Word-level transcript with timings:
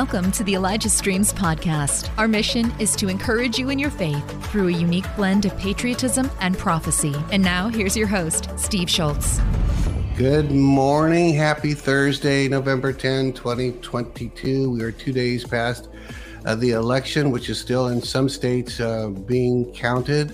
Welcome 0.00 0.32
to 0.32 0.44
the 0.44 0.54
Elijah 0.54 0.88
Streams 0.88 1.30
podcast. 1.30 2.08
Our 2.16 2.26
mission 2.26 2.72
is 2.80 2.96
to 2.96 3.08
encourage 3.08 3.58
you 3.58 3.68
in 3.68 3.78
your 3.78 3.90
faith 3.90 4.26
through 4.46 4.68
a 4.68 4.72
unique 4.72 5.04
blend 5.14 5.44
of 5.44 5.54
patriotism 5.58 6.30
and 6.40 6.56
prophecy. 6.56 7.14
And 7.30 7.42
now, 7.42 7.68
here's 7.68 7.94
your 7.94 8.06
host, 8.06 8.48
Steve 8.56 8.88
Shultz. 8.88 9.42
Good 10.16 10.50
morning. 10.52 11.34
Happy 11.34 11.74
Thursday, 11.74 12.48
November 12.48 12.94
10, 12.94 13.34
2022. 13.34 14.70
We 14.70 14.82
are 14.82 14.90
two 14.90 15.12
days 15.12 15.44
past 15.44 15.90
uh, 16.46 16.54
the 16.54 16.70
election, 16.70 17.30
which 17.30 17.50
is 17.50 17.60
still 17.60 17.88
in 17.88 18.00
some 18.00 18.30
states 18.30 18.80
uh, 18.80 19.08
being 19.08 19.70
counted. 19.74 20.32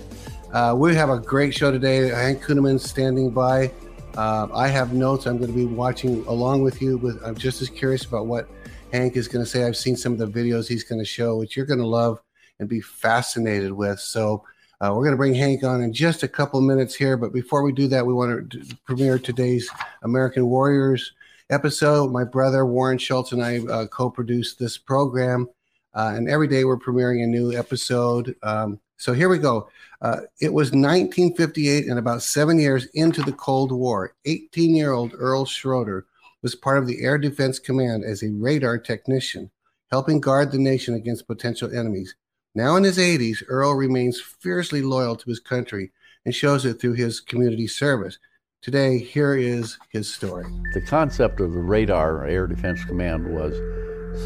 Uh, 0.52 0.76
we 0.78 0.94
have 0.94 1.10
a 1.10 1.18
great 1.18 1.52
show 1.52 1.72
today. 1.72 2.06
Hank 2.10 2.40
Kunneman 2.40 2.78
standing 2.78 3.30
by. 3.30 3.72
Uh, 4.16 4.46
I 4.54 4.68
have 4.68 4.92
notes 4.92 5.26
I'm 5.26 5.38
going 5.38 5.50
to 5.50 5.56
be 5.56 5.64
watching 5.66 6.24
along 6.28 6.62
with 6.62 6.80
you. 6.80 6.98
With 6.98 7.20
I'm 7.24 7.34
just 7.34 7.60
as 7.62 7.68
curious 7.68 8.04
about 8.04 8.26
what 8.26 8.48
Hank 8.92 9.16
is 9.16 9.28
going 9.28 9.44
to 9.44 9.50
say. 9.50 9.64
I've 9.64 9.76
seen 9.76 9.96
some 9.96 10.12
of 10.12 10.18
the 10.18 10.26
videos 10.26 10.68
he's 10.68 10.84
going 10.84 11.00
to 11.00 11.04
show, 11.04 11.36
which 11.36 11.56
you're 11.56 11.66
going 11.66 11.80
to 11.80 11.86
love 11.86 12.20
and 12.58 12.68
be 12.68 12.80
fascinated 12.80 13.72
with. 13.72 14.00
So 14.00 14.44
uh, 14.80 14.88
we're 14.90 15.04
going 15.04 15.12
to 15.12 15.16
bring 15.16 15.34
Hank 15.34 15.64
on 15.64 15.82
in 15.82 15.92
just 15.92 16.22
a 16.22 16.28
couple 16.28 16.60
minutes 16.60 16.94
here. 16.94 17.16
But 17.16 17.32
before 17.32 17.62
we 17.62 17.72
do 17.72 17.88
that, 17.88 18.06
we 18.06 18.14
want 18.14 18.50
to 18.50 18.76
premiere 18.84 19.18
today's 19.18 19.68
American 20.02 20.46
Warriors 20.46 21.12
episode. 21.50 22.12
My 22.12 22.24
brother 22.24 22.64
Warren 22.64 22.98
Shultz 22.98 23.32
and 23.32 23.42
I 23.42 23.58
uh, 23.58 23.86
co 23.86 24.10
produced 24.10 24.58
this 24.58 24.78
program. 24.78 25.48
Uh, 25.94 26.12
and 26.14 26.28
every 26.28 26.46
day 26.46 26.64
we're 26.64 26.76
premiering 26.76 27.24
a 27.24 27.26
new 27.26 27.56
episode. 27.56 28.36
Um, 28.42 28.78
so 28.98 29.12
here 29.12 29.28
we 29.28 29.38
go. 29.38 29.68
Uh, 30.02 30.20
it 30.40 30.52
was 30.52 30.68
1958 30.68 31.86
and 31.86 31.98
about 31.98 32.22
seven 32.22 32.58
years 32.58 32.86
into 32.94 33.22
the 33.22 33.32
Cold 33.32 33.72
War. 33.72 34.14
18 34.26 34.74
year 34.74 34.92
old 34.92 35.14
Earl 35.16 35.46
Schroeder 35.46 36.06
was 36.46 36.54
part 36.54 36.78
of 36.78 36.86
the 36.86 37.02
Air 37.02 37.18
Defense 37.18 37.58
Command 37.58 38.04
as 38.04 38.22
a 38.22 38.30
radar 38.30 38.78
technician, 38.78 39.50
helping 39.90 40.20
guard 40.20 40.52
the 40.52 40.58
nation 40.58 40.94
against 40.94 41.26
potential 41.26 41.76
enemies. 41.76 42.14
Now 42.54 42.76
in 42.76 42.84
his 42.84 42.98
80s, 42.98 43.42
Earl 43.48 43.74
remains 43.74 44.20
fiercely 44.20 44.80
loyal 44.80 45.16
to 45.16 45.28
his 45.28 45.40
country 45.40 45.90
and 46.24 46.32
shows 46.32 46.64
it 46.64 46.74
through 46.74 46.92
his 46.92 47.18
community 47.18 47.66
service. 47.66 48.20
Today, 48.62 48.98
here 48.98 49.34
is 49.34 49.76
his 49.90 50.14
story. 50.14 50.44
The 50.72 50.82
concept 50.82 51.40
of 51.40 51.52
the 51.52 51.58
radar 51.58 52.24
Air 52.28 52.46
Defense 52.46 52.84
Command 52.84 53.26
was 53.34 53.56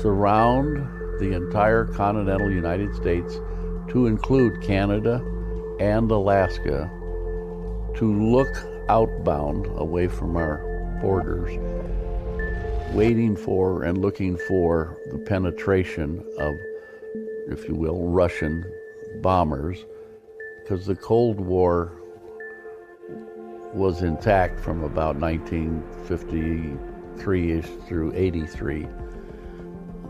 surround 0.03 0.77
the 1.21 1.33
entire 1.33 1.87
continental 1.87 2.51
United 2.51 2.95
States 2.95 3.33
to 3.93 4.09
include 4.09 4.63
Canada 4.63 5.25
and 5.81 6.11
Alaska 6.11 6.91
to 7.97 8.31
look 8.31 8.55
outbound 8.91 9.65
away 9.79 10.07
from 10.07 10.37
our 10.37 10.59
borders 11.01 11.80
waiting 12.93 13.37
for 13.37 13.85
and 13.85 13.99
looking 13.99 14.37
for 14.37 14.99
the 15.13 15.19
penetration 15.19 16.25
of, 16.39 16.57
if 17.49 17.69
you 17.69 17.75
will, 17.75 18.09
Russian 18.09 18.65
bombers, 19.23 19.85
because 20.63 20.87
the 20.87 20.97
Cold 20.97 21.39
War 21.39 21.93
was 23.73 24.03
intact 24.03 24.59
from 24.59 24.83
about 24.83 25.15
1953 25.17 27.53
ish 27.53 27.67
through 27.87 28.13
83. 28.15 28.89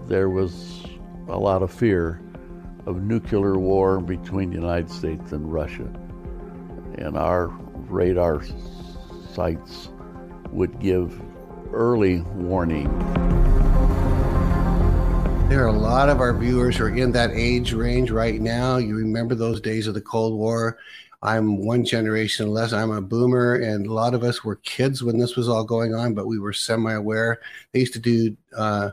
There 0.06 0.30
was 0.30 0.86
a 1.28 1.38
lot 1.38 1.62
of 1.62 1.70
fear 1.70 2.22
of 2.86 3.02
nuclear 3.02 3.58
war 3.58 4.00
between 4.00 4.48
the 4.50 4.56
United 4.56 4.90
States 4.90 5.32
and 5.32 5.52
Russia. 5.52 5.92
And 6.96 7.18
our 7.18 7.48
radar 7.88 8.42
sites 9.34 9.90
would 10.50 10.80
give 10.80 11.22
early 11.72 12.20
warning. 12.34 12.88
There 15.48 15.64
are 15.64 15.68
a 15.68 15.72
lot 15.72 16.08
of 16.08 16.20
our 16.20 16.32
viewers 16.32 16.76
who 16.76 16.84
are 16.84 16.96
in 16.96 17.12
that 17.12 17.30
age 17.32 17.72
range 17.72 18.10
right 18.10 18.40
now. 18.40 18.76
You 18.76 18.94
remember 18.96 19.34
those 19.34 19.60
days 19.60 19.86
of 19.86 19.94
the 19.94 20.00
Cold 20.00 20.38
War. 20.38 20.78
I'm 21.22 21.64
one 21.64 21.84
generation 21.84 22.48
less. 22.48 22.72
I'm 22.72 22.92
a 22.92 23.00
boomer, 23.00 23.56
and 23.56 23.86
a 23.86 23.92
lot 23.92 24.14
of 24.14 24.22
us 24.22 24.44
were 24.44 24.56
kids 24.56 25.02
when 25.02 25.18
this 25.18 25.36
was 25.36 25.48
all 25.48 25.64
going 25.64 25.94
on, 25.94 26.14
but 26.14 26.26
we 26.26 26.38
were 26.38 26.52
semi 26.52 26.92
aware. 26.92 27.40
They 27.72 27.80
used 27.80 27.92
to 27.94 27.98
do 27.98 28.36
uh, 28.56 28.90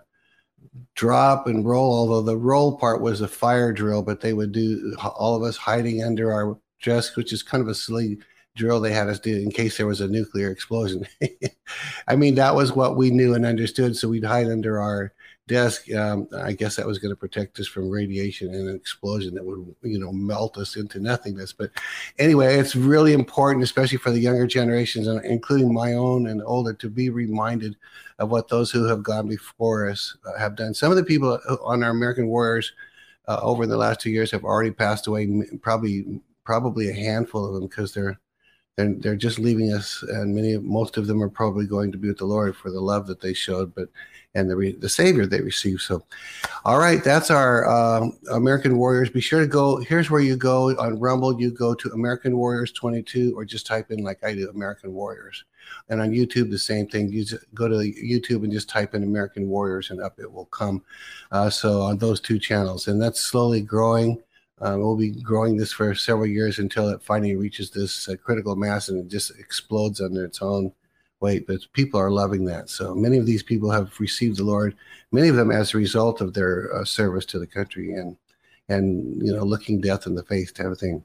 drop 0.96 1.48
and 1.48 1.66
roll, 1.66 1.94
although 1.94 2.22
the 2.22 2.38
roll 2.38 2.78
part 2.78 3.02
was 3.02 3.22
a 3.22 3.28
fire 3.28 3.72
drill, 3.72 4.02
but 4.02 4.22
they 4.22 4.34
would 4.34 4.52
do 4.52 4.96
all 5.00 5.36
of 5.36 5.44
us 5.44 5.56
hiding 5.56 6.04
under 6.04 6.34
our 6.34 6.58
desk, 6.84 7.16
which 7.16 7.32
is 7.32 7.44
kind 7.44 7.62
of 7.62 7.68
a 7.68 7.76
silly 7.76 8.18
drill 8.58 8.82
they 8.82 8.92
had 8.92 9.08
us 9.08 9.20
do 9.20 9.38
in 9.38 9.52
case 9.52 9.78
there 9.78 9.88
was 9.88 10.02
a 10.02 10.08
nuclear 10.08 10.52
explosion. 10.52 11.08
I 12.08 12.16
mean, 12.16 12.36
that 12.36 12.56
was 12.56 12.74
what 12.74 12.98
we 12.98 13.12
knew 13.12 13.36
and 13.36 13.46
understood. 13.46 13.96
So 13.96 14.10
we'd 14.10 14.26
hide 14.26 14.48
under 14.48 14.82
our 14.82 15.14
desk. 15.48 15.92
Um, 15.94 16.28
I 16.36 16.52
guess 16.52 16.76
that 16.76 16.86
was 16.86 17.00
going 17.00 17.12
to 17.12 17.20
protect 17.20 17.60
us 17.60 17.68
from 17.68 17.90
radiation 17.90 18.54
and 18.54 18.68
an 18.68 18.76
explosion 18.76 19.34
that 19.36 19.46
would, 19.46 19.76
you 19.82 20.00
know, 20.00 20.12
melt 20.12 20.58
us 20.58 20.76
into 20.76 21.00
nothingness. 21.00 21.54
But 21.54 21.72
anyway, 22.20 22.56
it's 22.56 22.76
really 22.76 23.14
important, 23.14 23.64
especially 23.64 23.98
for 23.98 24.12
the 24.12 24.20
younger 24.20 24.48
generations, 24.48 25.08
including 25.08 25.74
my 25.74 25.94
own 25.94 26.28
and 26.28 26.44
older, 26.44 26.74
to 26.74 26.90
be 26.90 27.10
reminded 27.10 27.78
of 28.20 28.30
what 28.30 28.50
those 28.50 28.72
who 28.72 28.86
have 28.86 29.04
gone 29.04 29.28
before 29.28 29.90
us 29.90 30.18
uh, 30.26 30.38
have 30.38 30.56
done. 30.56 30.74
Some 30.74 30.92
of 30.92 30.98
the 30.98 31.04
people 31.04 31.40
on 31.64 31.84
our 31.84 31.92
American 31.92 32.28
Warriors 32.28 32.74
uh, 33.28 33.40
over 33.42 33.66
the 33.66 33.78
last 33.78 34.00
two 34.00 34.10
years 34.10 34.32
have 34.32 34.44
already 34.44 34.72
passed 34.72 35.08
away. 35.08 35.28
Probably, 35.62 36.22
probably 36.44 36.90
a 36.90 36.94
handful 36.94 37.46
of 37.46 37.54
them 37.54 37.68
because 37.68 37.94
they're 37.94 38.20
they're, 38.78 38.94
they're 38.94 39.16
just 39.16 39.40
leaving 39.40 39.74
us 39.74 40.04
and 40.04 40.34
many 40.34 40.58
most 40.58 40.98
of 40.98 41.08
them 41.08 41.22
are 41.22 41.30
probably 41.30 41.66
going 41.66 41.92
to 41.92 41.98
be 41.98 42.08
with 42.08 42.20
the 42.20 42.26
lord 42.26 42.56
for 42.56 42.72
the 42.72 42.80
love 42.80 43.08
that 43.08 43.20
they 43.20 43.34
showed 43.34 43.74
but 43.76 43.90
and 44.38 44.50
the 44.50 44.76
the 44.80 44.90
savior 44.90 45.26
they 45.26 45.42
received. 45.42 45.82
So 45.82 46.04
all 46.64 46.78
right 46.78 47.04
that's 47.04 47.32
our 47.32 47.68
uh, 47.68 48.08
american 48.32 48.78
warriors. 48.78 49.10
Be 49.10 49.20
sure 49.20 49.42
to 49.42 49.48
go 49.48 49.78
here's 49.78 50.10
where 50.12 50.22
you 50.22 50.36
go 50.36 50.78
on 50.78 51.00
rumble. 51.00 51.40
You 51.40 51.52
go 51.52 51.74
to 51.74 51.90
american 51.90 52.38
warriors 52.38 52.72
22 52.72 53.34
or 53.36 53.46
just 53.46 53.66
type 53.66 53.92
in 53.92 54.04
like 54.04 54.24
i 54.24 54.34
do 54.34 54.50
american 54.50 54.94
warriors. 54.94 55.44
And 55.90 56.02
on 56.02 56.12
youtube 56.12 56.52
the 56.52 56.60
same 56.60 56.88
thing. 56.88 57.10
You 57.12 57.26
go 57.54 57.68
to 57.68 57.76
youtube 57.76 58.44
and 58.44 58.52
just 58.52 58.70
type 58.70 58.94
in 58.94 59.04
american 59.04 59.50
warriors 59.50 59.90
and 59.90 60.02
up 60.02 60.20
it 60.20 60.32
will 60.32 60.46
come. 60.46 60.84
Uh, 61.32 61.50
so 61.50 61.82
on 61.82 61.98
those 61.98 62.22
two 62.22 62.40
channels 62.40 62.88
and 62.88 63.02
that's 63.02 63.22
slowly 63.22 63.62
growing 63.62 64.22
um, 64.60 64.80
we'll 64.80 64.96
be 64.96 65.12
growing 65.12 65.56
this 65.56 65.72
for 65.72 65.94
several 65.94 66.26
years 66.26 66.60
until 66.60 66.90
it 66.90 67.04
finally 67.04 67.36
reaches 67.36 67.70
this 67.70 68.10
uh, 68.10 68.16
critical 68.16 68.56
mass 68.56 68.90
and 68.90 69.00
it 69.00 69.08
just 69.08 69.38
explodes 69.40 70.02
under 70.02 70.26
its 70.26 70.42
own 70.42 70.72
weight. 71.20 71.46
But 71.48 71.62
people 71.74 72.00
are 72.00 72.12
loving 72.12 72.46
that. 72.46 72.70
So 72.70 72.96
many 72.96 73.18
of 73.18 73.26
these 73.26 73.44
people 73.44 73.70
have 73.70 74.00
received 74.00 74.38
the 74.38 74.44
Lord, 74.44 74.76
many 75.12 75.28
of 75.28 75.36
them 75.36 75.52
as 75.52 75.74
a 75.74 75.78
result 75.78 76.22
of 76.22 76.34
their 76.34 76.74
uh, 76.76 76.86
service 76.86 77.26
to 77.28 77.40
the 77.40 77.48
country 77.48 77.94
and 77.94 78.18
and 78.70 79.22
you 79.26 79.34
know 79.34 79.44
looking 79.44 79.80
death 79.80 80.08
in 80.08 80.16
the 80.16 80.24
face 80.24 80.52
type 80.52 80.66
of 80.66 80.80
thing. 80.80 81.04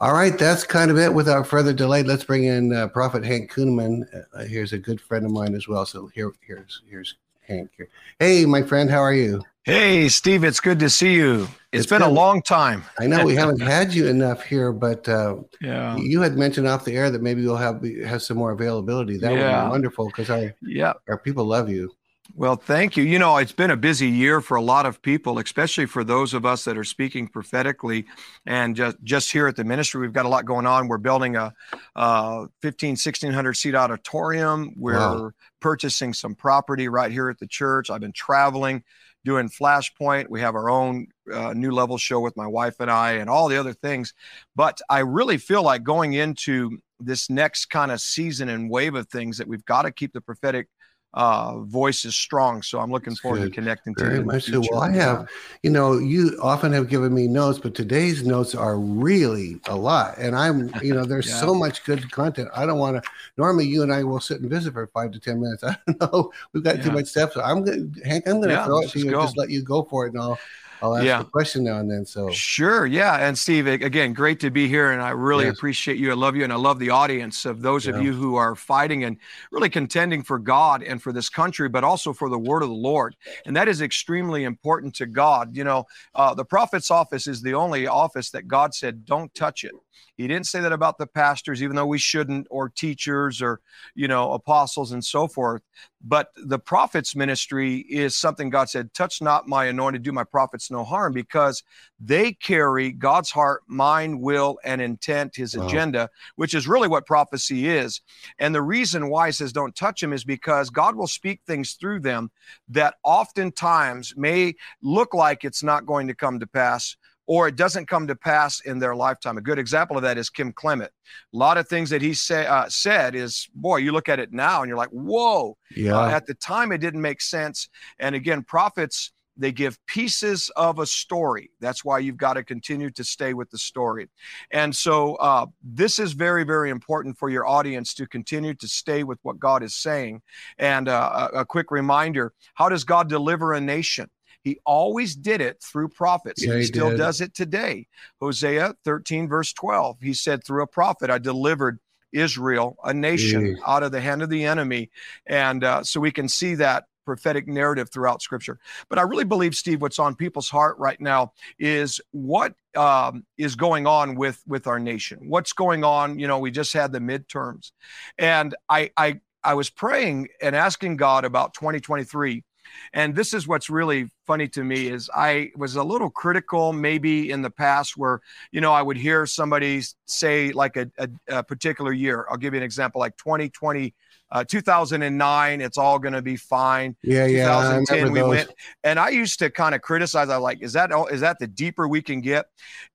All 0.00 0.12
right, 0.12 0.36
that's 0.36 0.64
kind 0.64 0.90
of 0.90 0.98
it. 0.98 1.12
Without 1.12 1.46
further 1.46 1.72
delay, 1.72 2.02
let's 2.02 2.24
bring 2.24 2.44
in 2.44 2.72
uh, 2.72 2.88
Prophet 2.88 3.24
Hank 3.24 3.52
Kunneman. 3.52 4.02
Uh, 4.34 4.44
here's 4.44 4.72
a 4.72 4.78
good 4.78 5.00
friend 5.00 5.24
of 5.24 5.30
mine 5.30 5.54
as 5.54 5.68
well. 5.68 5.86
So 5.86 6.08
here, 6.08 6.32
here's 6.40 6.82
here's 6.88 7.14
Hank. 7.46 7.70
Hey, 8.18 8.44
my 8.44 8.62
friend, 8.62 8.90
how 8.90 8.98
are 8.98 9.12
you? 9.12 9.40
Hey, 9.64 10.08
Steve, 10.08 10.44
it's 10.44 10.60
good 10.60 10.78
to 10.78 10.90
see 10.90 11.14
you. 11.14 11.42
it's, 11.72 11.82
it's 11.82 11.86
been, 11.86 12.00
been, 12.00 12.10
a 12.10 12.12
long 12.12 12.40
time. 12.42 12.84
I 13.00 13.06
know 13.06 13.24
we 13.24 13.34
haven't 13.36 13.60
had 13.60 13.92
you 13.92 14.06
enough 14.06 14.44
here, 14.44 14.72
but 14.72 15.08
uh, 15.08 15.36
yeah, 15.60 15.96
you 15.96 16.20
had 16.20 16.36
mentioned 16.36 16.68
off 16.68 16.84
the 16.84 16.96
air 16.96 17.10
that 17.10 17.22
maybe 17.22 17.42
you'll 17.42 17.56
have 17.56 17.84
have 18.04 18.22
some 18.22 18.36
more 18.36 18.52
availability. 18.52 19.16
That 19.16 19.32
yeah. 19.32 19.62
would 19.62 19.68
be 19.68 19.70
wonderful 19.70 20.06
because 20.06 20.30
our 20.30 20.54
yeah 20.62 20.92
our 21.08 21.18
people 21.18 21.44
love 21.44 21.68
you. 21.68 21.90
Well, 22.34 22.56
thank 22.56 22.96
you. 22.96 23.04
You 23.04 23.18
know, 23.18 23.36
it's 23.36 23.52
been 23.52 23.70
a 23.70 23.76
busy 23.76 24.08
year 24.08 24.40
for 24.40 24.56
a 24.56 24.62
lot 24.62 24.84
of 24.86 25.00
people, 25.00 25.38
especially 25.38 25.86
for 25.86 26.04
those 26.04 26.34
of 26.34 26.44
us 26.44 26.64
that 26.64 26.76
are 26.76 26.84
speaking 26.84 27.28
prophetically. 27.28 28.06
And 28.44 28.76
just, 28.76 28.96
just 29.04 29.32
here 29.32 29.46
at 29.46 29.56
the 29.56 29.64
ministry, 29.64 30.00
we've 30.00 30.12
got 30.12 30.26
a 30.26 30.28
lot 30.28 30.44
going 30.44 30.66
on. 30.66 30.88
We're 30.88 30.98
building 30.98 31.36
a, 31.36 31.54
a 31.94 32.46
15, 32.62 32.90
1600 32.90 33.54
seat 33.54 33.74
auditorium. 33.74 34.74
We're 34.76 34.98
wow. 34.98 35.30
purchasing 35.60 36.12
some 36.12 36.34
property 36.34 36.88
right 36.88 37.10
here 37.12 37.30
at 37.30 37.38
the 37.38 37.46
church. 37.46 37.90
I've 37.90 38.00
been 38.00 38.12
traveling 38.12 38.82
doing 39.24 39.48
Flashpoint. 39.48 40.28
We 40.28 40.40
have 40.40 40.54
our 40.54 40.70
own 40.70 41.08
uh, 41.32 41.52
new 41.52 41.72
level 41.72 41.98
show 41.98 42.20
with 42.20 42.36
my 42.36 42.46
wife 42.46 42.76
and 42.78 42.90
I, 42.90 43.12
and 43.12 43.28
all 43.28 43.48
the 43.48 43.58
other 43.58 43.72
things. 43.72 44.14
But 44.54 44.80
I 44.88 45.00
really 45.00 45.36
feel 45.36 45.62
like 45.62 45.82
going 45.82 46.12
into 46.12 46.78
this 47.00 47.28
next 47.28 47.66
kind 47.66 47.90
of 47.90 48.00
season 48.00 48.48
and 48.48 48.70
wave 48.70 48.94
of 48.94 49.08
things 49.08 49.36
that 49.38 49.48
we've 49.48 49.64
got 49.64 49.82
to 49.82 49.90
keep 49.90 50.12
the 50.12 50.20
prophetic 50.20 50.68
uh, 51.16 51.60
voice 51.60 52.04
is 52.04 52.14
strong. 52.14 52.62
So 52.62 52.78
I'm 52.78 52.92
looking 52.92 53.12
That's 53.12 53.20
forward 53.20 53.38
good. 53.38 53.48
to 53.48 53.54
connecting 53.54 53.94
to 53.94 54.04
you. 54.04 54.10
Very 54.10 54.24
much 54.24 54.44
so. 54.44 54.62
Well, 54.70 54.82
I 54.82 54.92
have, 54.92 55.28
you 55.62 55.70
know, 55.70 55.96
you 55.98 56.38
often 56.42 56.72
have 56.74 56.90
given 56.90 57.14
me 57.14 57.26
notes, 57.26 57.58
but 57.58 57.74
today's 57.74 58.22
notes 58.22 58.54
are 58.54 58.78
really 58.78 59.58
a 59.66 59.74
lot. 59.74 60.18
And 60.18 60.36
I'm, 60.36 60.70
you 60.82 60.94
know, 60.94 61.06
there's 61.06 61.28
yeah. 61.28 61.40
so 61.40 61.54
much 61.54 61.84
good 61.84 62.10
content. 62.12 62.50
I 62.54 62.66
don't 62.66 62.78
want 62.78 63.02
to, 63.02 63.10
normally 63.38 63.66
you 63.66 63.82
and 63.82 63.90
I 63.90 64.04
will 64.04 64.20
sit 64.20 64.42
and 64.42 64.50
visit 64.50 64.74
for 64.74 64.86
five 64.88 65.10
to 65.12 65.18
10 65.18 65.40
minutes. 65.40 65.64
I 65.64 65.76
don't 65.86 66.00
know. 66.00 66.32
We've 66.52 66.62
got 66.62 66.76
yeah. 66.76 66.82
too 66.82 66.92
much 66.92 67.06
stuff. 67.06 67.32
So 67.32 67.40
I'm 67.40 67.64
going 67.64 67.94
to, 67.94 68.00
Hank, 68.06 68.28
I'm 68.28 68.36
going 68.36 68.50
to 68.50 68.54
yeah, 68.54 68.66
throw 68.66 68.82
it 68.82 68.90
to 68.90 68.98
you 68.98 69.10
go. 69.10 69.20
and 69.20 69.26
just 69.26 69.38
let 69.38 69.48
you 69.48 69.62
go 69.62 69.84
for 69.84 70.06
it. 70.06 70.12
And 70.12 70.22
I'll, 70.22 70.38
I'll 70.82 70.96
ask 70.96 71.04
yeah. 71.04 71.20
a 71.20 71.24
question 71.24 71.64
now 71.64 71.78
and 71.78 71.90
then. 71.90 72.04
So 72.04 72.30
sure, 72.30 72.86
yeah. 72.86 73.26
And 73.26 73.36
Steve, 73.38 73.66
again, 73.66 74.12
great 74.12 74.40
to 74.40 74.50
be 74.50 74.68
here, 74.68 74.92
and 74.92 75.02
I 75.02 75.10
really 75.10 75.46
yes. 75.46 75.56
appreciate 75.56 75.98
you. 75.98 76.10
I 76.10 76.14
love 76.14 76.36
you, 76.36 76.44
and 76.44 76.52
I 76.52 76.56
love 76.56 76.78
the 76.78 76.90
audience 76.90 77.44
of 77.44 77.62
those 77.62 77.86
yeah. 77.86 77.94
of 77.94 78.02
you 78.02 78.12
who 78.12 78.36
are 78.36 78.54
fighting 78.54 79.04
and 79.04 79.16
really 79.50 79.70
contending 79.70 80.22
for 80.22 80.38
God 80.38 80.82
and 80.82 81.02
for 81.02 81.12
this 81.12 81.28
country, 81.28 81.68
but 81.68 81.84
also 81.84 82.12
for 82.12 82.28
the 82.28 82.38
word 82.38 82.62
of 82.62 82.68
the 82.68 82.74
Lord, 82.74 83.16
and 83.46 83.56
that 83.56 83.68
is 83.68 83.80
extremely 83.80 84.44
important 84.44 84.94
to 84.96 85.06
God. 85.06 85.56
You 85.56 85.64
know, 85.64 85.86
uh, 86.14 86.34
the 86.34 86.44
prophet's 86.44 86.90
office 86.90 87.26
is 87.26 87.42
the 87.42 87.54
only 87.54 87.86
office 87.86 88.30
that 88.30 88.48
God 88.48 88.74
said, 88.74 89.04
"Don't 89.04 89.34
touch 89.34 89.64
it." 89.64 89.72
He 90.16 90.26
didn't 90.26 90.46
say 90.46 90.60
that 90.60 90.72
about 90.72 90.98
the 90.98 91.06
pastors, 91.06 91.62
even 91.62 91.76
though 91.76 91.86
we 91.86 91.98
shouldn't, 91.98 92.46
or 92.50 92.68
teachers, 92.68 93.42
or 93.42 93.60
you 93.94 94.08
know, 94.08 94.32
apostles 94.32 94.92
and 94.92 95.04
so 95.04 95.28
forth. 95.28 95.62
But 96.02 96.30
the 96.36 96.58
prophet's 96.58 97.16
ministry 97.16 97.78
is 97.88 98.16
something 98.16 98.50
God 98.50 98.68
said, 98.70 98.94
"Touch 98.94 99.20
not 99.20 99.48
my 99.48 99.66
anointed, 99.66 100.02
do 100.02 100.12
my 100.12 100.24
prophets 100.24 100.70
no 100.70 100.84
harm," 100.84 101.12
because 101.12 101.62
they 101.98 102.32
carry 102.32 102.92
God's 102.92 103.30
heart, 103.30 103.62
mind, 103.66 104.20
will, 104.20 104.58
and 104.64 104.80
intent, 104.80 105.36
His 105.36 105.54
wow. 105.54 105.66
agenda, 105.66 106.10
which 106.36 106.54
is 106.54 106.68
really 106.68 106.88
what 106.88 107.06
prophecy 107.06 107.68
is. 107.68 108.00
And 108.38 108.54
the 108.54 108.62
reason 108.62 109.08
why 109.08 109.28
He 109.28 109.32
says, 109.32 109.52
"Don't 109.52 109.74
touch 109.74 110.02
him 110.02 110.12
is 110.12 110.24
because 110.24 110.70
God 110.70 110.96
will 110.96 111.06
speak 111.06 111.40
things 111.46 111.72
through 111.72 112.00
them 112.00 112.30
that 112.68 112.94
oftentimes 113.02 114.14
may 114.16 114.54
look 114.82 115.14
like 115.14 115.44
it's 115.44 115.62
not 115.62 115.86
going 115.86 116.06
to 116.08 116.14
come 116.14 116.40
to 116.40 116.46
pass 116.46 116.96
or 117.26 117.48
it 117.48 117.56
doesn't 117.56 117.86
come 117.86 118.06
to 118.06 118.14
pass 118.14 118.60
in 118.60 118.78
their 118.78 118.94
lifetime. 118.94 119.38
A 119.38 119.42
good 119.42 119.58
example 119.58 119.96
of 119.96 120.02
that 120.02 120.18
is 120.18 120.30
Kim 120.30 120.52
Clement. 120.52 120.90
A 121.34 121.36
lot 121.36 121.58
of 121.58 121.68
things 121.68 121.90
that 121.90 122.02
he 122.02 122.14
say, 122.14 122.46
uh, 122.46 122.68
said 122.68 123.14
is, 123.14 123.48
boy, 123.54 123.78
you 123.78 123.92
look 123.92 124.08
at 124.08 124.18
it 124.18 124.32
now 124.32 124.62
and 124.62 124.68
you're 124.68 124.78
like, 124.78 124.90
whoa. 124.90 125.56
Yeah. 125.74 125.98
Uh, 125.98 126.08
at 126.08 126.26
the 126.26 126.34
time, 126.34 126.72
it 126.72 126.78
didn't 126.78 127.02
make 127.02 127.20
sense. 127.20 127.68
And 127.98 128.14
again, 128.14 128.42
prophets, 128.42 129.12
they 129.36 129.52
give 129.52 129.78
pieces 129.86 130.50
of 130.56 130.78
a 130.78 130.86
story. 130.86 131.50
That's 131.60 131.84
why 131.84 131.98
you've 131.98 132.16
got 132.16 132.34
to 132.34 132.44
continue 132.44 132.90
to 132.92 133.04
stay 133.04 133.34
with 133.34 133.50
the 133.50 133.58
story. 133.58 134.08
And 134.50 134.74
so 134.74 135.16
uh, 135.16 135.46
this 135.62 135.98
is 135.98 136.12
very, 136.12 136.44
very 136.44 136.70
important 136.70 137.18
for 137.18 137.28
your 137.28 137.46
audience 137.46 137.92
to 137.94 138.06
continue 138.06 138.54
to 138.54 138.68
stay 138.68 139.04
with 139.04 139.18
what 139.22 139.38
God 139.38 139.62
is 139.62 139.74
saying. 139.74 140.22
And 140.58 140.88
uh, 140.88 141.28
a, 141.34 141.40
a 141.40 141.44
quick 141.44 141.70
reminder 141.70 142.32
how 142.54 142.68
does 142.68 142.84
God 142.84 143.08
deliver 143.08 143.52
a 143.52 143.60
nation? 143.60 144.08
He 144.46 144.60
always 144.64 145.16
did 145.16 145.40
it 145.40 145.60
through 145.60 145.88
prophets. 145.88 146.46
Yeah, 146.46 146.52
he, 146.52 146.60
he 146.60 146.66
still 146.66 146.90
did. 146.90 146.98
does 146.98 147.20
it 147.20 147.34
today. 147.34 147.88
Hosea 148.20 148.76
13, 148.84 149.26
verse 149.26 149.52
12. 149.52 149.96
He 150.00 150.14
said, 150.14 150.44
Through 150.44 150.62
a 150.62 150.68
prophet, 150.68 151.10
I 151.10 151.18
delivered 151.18 151.80
Israel, 152.12 152.76
a 152.84 152.94
nation, 152.94 153.58
out 153.66 153.82
of 153.82 153.90
the 153.90 154.00
hand 154.00 154.22
of 154.22 154.30
the 154.30 154.44
enemy. 154.44 154.88
And 155.26 155.64
uh, 155.64 155.82
so 155.82 155.98
we 155.98 156.12
can 156.12 156.28
see 156.28 156.54
that 156.54 156.84
prophetic 157.04 157.48
narrative 157.48 157.90
throughout 157.90 158.22
scripture. 158.22 158.60
But 158.88 159.00
I 159.00 159.02
really 159.02 159.24
believe, 159.24 159.56
Steve, 159.56 159.82
what's 159.82 159.98
on 159.98 160.14
people's 160.14 160.48
heart 160.48 160.78
right 160.78 161.00
now 161.00 161.32
is 161.58 162.00
what 162.12 162.54
um, 162.76 163.26
is 163.36 163.56
going 163.56 163.88
on 163.88 164.14
with 164.14 164.40
with 164.46 164.68
our 164.68 164.78
nation. 164.78 165.28
What's 165.28 165.54
going 165.54 165.82
on? 165.82 166.20
You 166.20 166.28
know, 166.28 166.38
we 166.38 166.52
just 166.52 166.72
had 166.72 166.92
the 166.92 167.00
midterms, 167.00 167.72
and 168.16 168.54
I 168.68 168.92
I 168.96 169.18
I 169.42 169.54
was 169.54 169.70
praying 169.70 170.28
and 170.40 170.54
asking 170.54 170.98
God 170.98 171.24
about 171.24 171.52
2023 171.54 172.44
and 172.92 173.14
this 173.14 173.34
is 173.34 173.46
what's 173.46 173.70
really 173.70 174.10
funny 174.26 174.48
to 174.48 174.64
me 174.64 174.88
is 174.88 175.10
I 175.14 175.50
was 175.56 175.76
a 175.76 175.82
little 175.82 176.10
critical 176.10 176.72
maybe 176.72 177.30
in 177.30 177.42
the 177.42 177.50
past 177.50 177.96
where, 177.96 178.20
you 178.52 178.60
know, 178.60 178.72
I 178.72 178.82
would 178.82 178.96
hear 178.96 179.26
somebody 179.26 179.82
say 180.06 180.52
like 180.52 180.76
a, 180.76 180.90
a, 180.98 181.08
a 181.28 181.42
particular 181.42 181.92
year. 181.92 182.26
I'll 182.30 182.36
give 182.36 182.54
you 182.54 182.58
an 182.58 182.64
example 182.64 183.00
like 183.00 183.16
2020, 183.16 183.94
uh, 184.32 184.44
2009, 184.44 185.60
it's 185.60 185.78
all 185.78 185.98
going 185.98 186.14
to 186.14 186.22
be 186.22 186.36
fine. 186.36 186.96
Yeah, 187.02 187.26
yeah. 187.26 187.44
2010, 187.44 188.12
we 188.12 188.22
went. 188.22 188.50
And 188.82 188.98
I 188.98 189.10
used 189.10 189.38
to 189.38 189.50
kind 189.50 189.74
of 189.74 189.82
criticize. 189.82 190.28
I 190.28 190.36
like, 190.36 190.62
is 190.62 190.72
that, 190.72 190.90
is 191.12 191.20
that 191.20 191.38
the 191.38 191.46
deeper 191.46 191.86
we 191.86 192.02
can 192.02 192.20
get? 192.20 192.46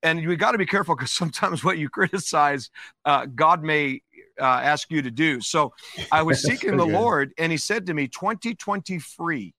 And 0.04 0.28
we 0.28 0.36
got 0.36 0.52
to 0.52 0.58
be 0.58 0.66
careful 0.66 0.96
because 0.96 1.12
sometimes 1.22 1.64
what 1.64 1.78
you 1.78 1.90
criticize, 1.90 2.70
uh, 3.06 3.28
God 3.28 3.64
may 3.64 4.02
uh, 4.40 4.46
ask 4.46 4.92
you 4.92 5.02
to 5.02 5.12
do. 5.12 5.40
So 5.42 5.74
I 6.12 6.22
was 6.24 6.42
seeking 6.44 6.76
the 6.76 6.86
Lord, 6.86 7.34
and 7.38 7.52
He 7.52 7.58
said 7.58 7.86
to 7.88 7.94
me, 7.94 8.08
2020 8.08 9.00
free. 9.00 9.54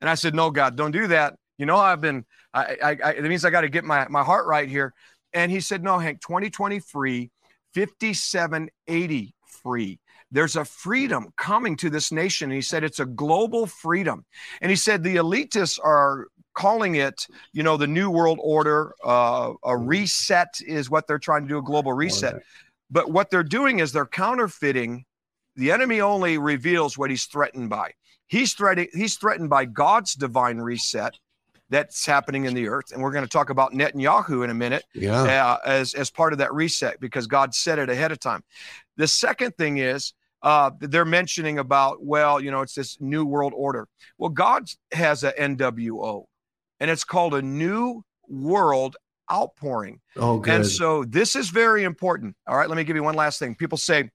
And 0.00 0.08
I 0.08 0.14
said, 0.14 0.34
No, 0.34 0.50
God, 0.50 0.76
don't 0.76 0.92
do 0.92 1.06
that. 1.08 1.34
You 1.58 1.66
know, 1.66 1.76
I've 1.76 2.00
been, 2.00 2.24
I, 2.54 2.76
I, 2.82 2.96
I 3.04 3.10
it 3.12 3.24
means 3.24 3.44
I 3.44 3.50
got 3.50 3.62
to 3.62 3.68
get 3.68 3.84
my, 3.84 4.06
my 4.08 4.22
heart 4.22 4.46
right 4.46 4.68
here. 4.68 4.94
And 5.32 5.50
he 5.50 5.60
said, 5.60 5.82
No, 5.82 5.98
Hank, 5.98 6.20
2020 6.20 6.80
free, 6.80 7.30
5780 7.74 9.34
free. 9.62 9.98
There's 10.30 10.56
a 10.56 10.64
freedom 10.64 11.32
coming 11.36 11.76
to 11.76 11.90
this 11.90 12.12
nation. 12.12 12.50
And 12.50 12.56
he 12.56 12.62
said, 12.62 12.84
It's 12.84 13.00
a 13.00 13.06
global 13.06 13.66
freedom. 13.66 14.24
And 14.60 14.70
he 14.70 14.76
said, 14.76 15.02
The 15.02 15.16
elitists 15.16 15.78
are 15.82 16.28
calling 16.54 16.96
it, 16.96 17.26
you 17.52 17.62
know, 17.62 17.76
the 17.76 17.86
New 17.86 18.10
World 18.10 18.38
Order. 18.42 18.94
Uh, 19.04 19.54
a 19.64 19.76
reset 19.76 20.60
is 20.66 20.90
what 20.90 21.06
they're 21.06 21.18
trying 21.18 21.42
to 21.42 21.48
do, 21.48 21.58
a 21.58 21.62
global 21.62 21.92
reset. 21.92 22.42
But 22.90 23.10
what 23.10 23.30
they're 23.30 23.42
doing 23.42 23.78
is 23.78 23.92
they're 23.92 24.06
counterfeiting. 24.06 25.04
The 25.56 25.72
enemy 25.72 26.00
only 26.00 26.38
reveals 26.38 26.96
what 26.96 27.10
he's 27.10 27.24
threatened 27.24 27.70
by. 27.70 27.92
He's 28.28 28.54
threatened, 28.54 28.88
he's 28.92 29.16
threatened 29.16 29.50
by 29.50 29.64
God's 29.64 30.14
divine 30.14 30.58
reset 30.58 31.18
that's 31.70 32.06
happening 32.06 32.44
in 32.44 32.54
the 32.54 32.68
earth. 32.68 32.92
And 32.92 33.02
we're 33.02 33.12
going 33.12 33.24
to 33.24 33.30
talk 33.30 33.50
about 33.50 33.72
Netanyahu 33.72 34.44
in 34.44 34.50
a 34.50 34.54
minute 34.54 34.84
yeah. 34.94 35.22
uh, 35.22 35.58
as, 35.66 35.94
as 35.94 36.10
part 36.10 36.32
of 36.32 36.38
that 36.38 36.52
reset 36.54 37.00
because 37.00 37.26
God 37.26 37.54
said 37.54 37.78
it 37.78 37.90
ahead 37.90 38.12
of 38.12 38.20
time. 38.20 38.42
The 38.96 39.06
second 39.06 39.56
thing 39.56 39.78
is 39.78 40.14
uh, 40.42 40.70
they're 40.78 41.04
mentioning 41.04 41.58
about, 41.58 42.02
well, 42.02 42.40
you 42.40 42.50
know, 42.50 42.62
it's 42.62 42.74
this 42.74 42.98
new 43.00 43.24
world 43.24 43.52
order. 43.54 43.86
Well, 44.18 44.30
God 44.30 44.68
has 44.92 45.24
a 45.24 45.32
NWO 45.32 46.24
and 46.80 46.90
it's 46.90 47.04
called 47.04 47.34
a 47.34 47.42
new 47.42 48.02
world 48.28 48.96
outpouring. 49.30 50.00
Oh, 50.16 50.38
good. 50.38 50.54
And 50.54 50.66
so 50.66 51.04
this 51.04 51.36
is 51.36 51.50
very 51.50 51.84
important. 51.84 52.34
All 52.46 52.56
right, 52.56 52.68
let 52.68 52.76
me 52.76 52.84
give 52.84 52.96
you 52.96 53.02
one 53.02 53.14
last 53.14 53.38
thing. 53.38 53.54
People 53.54 53.78
say 53.78 54.10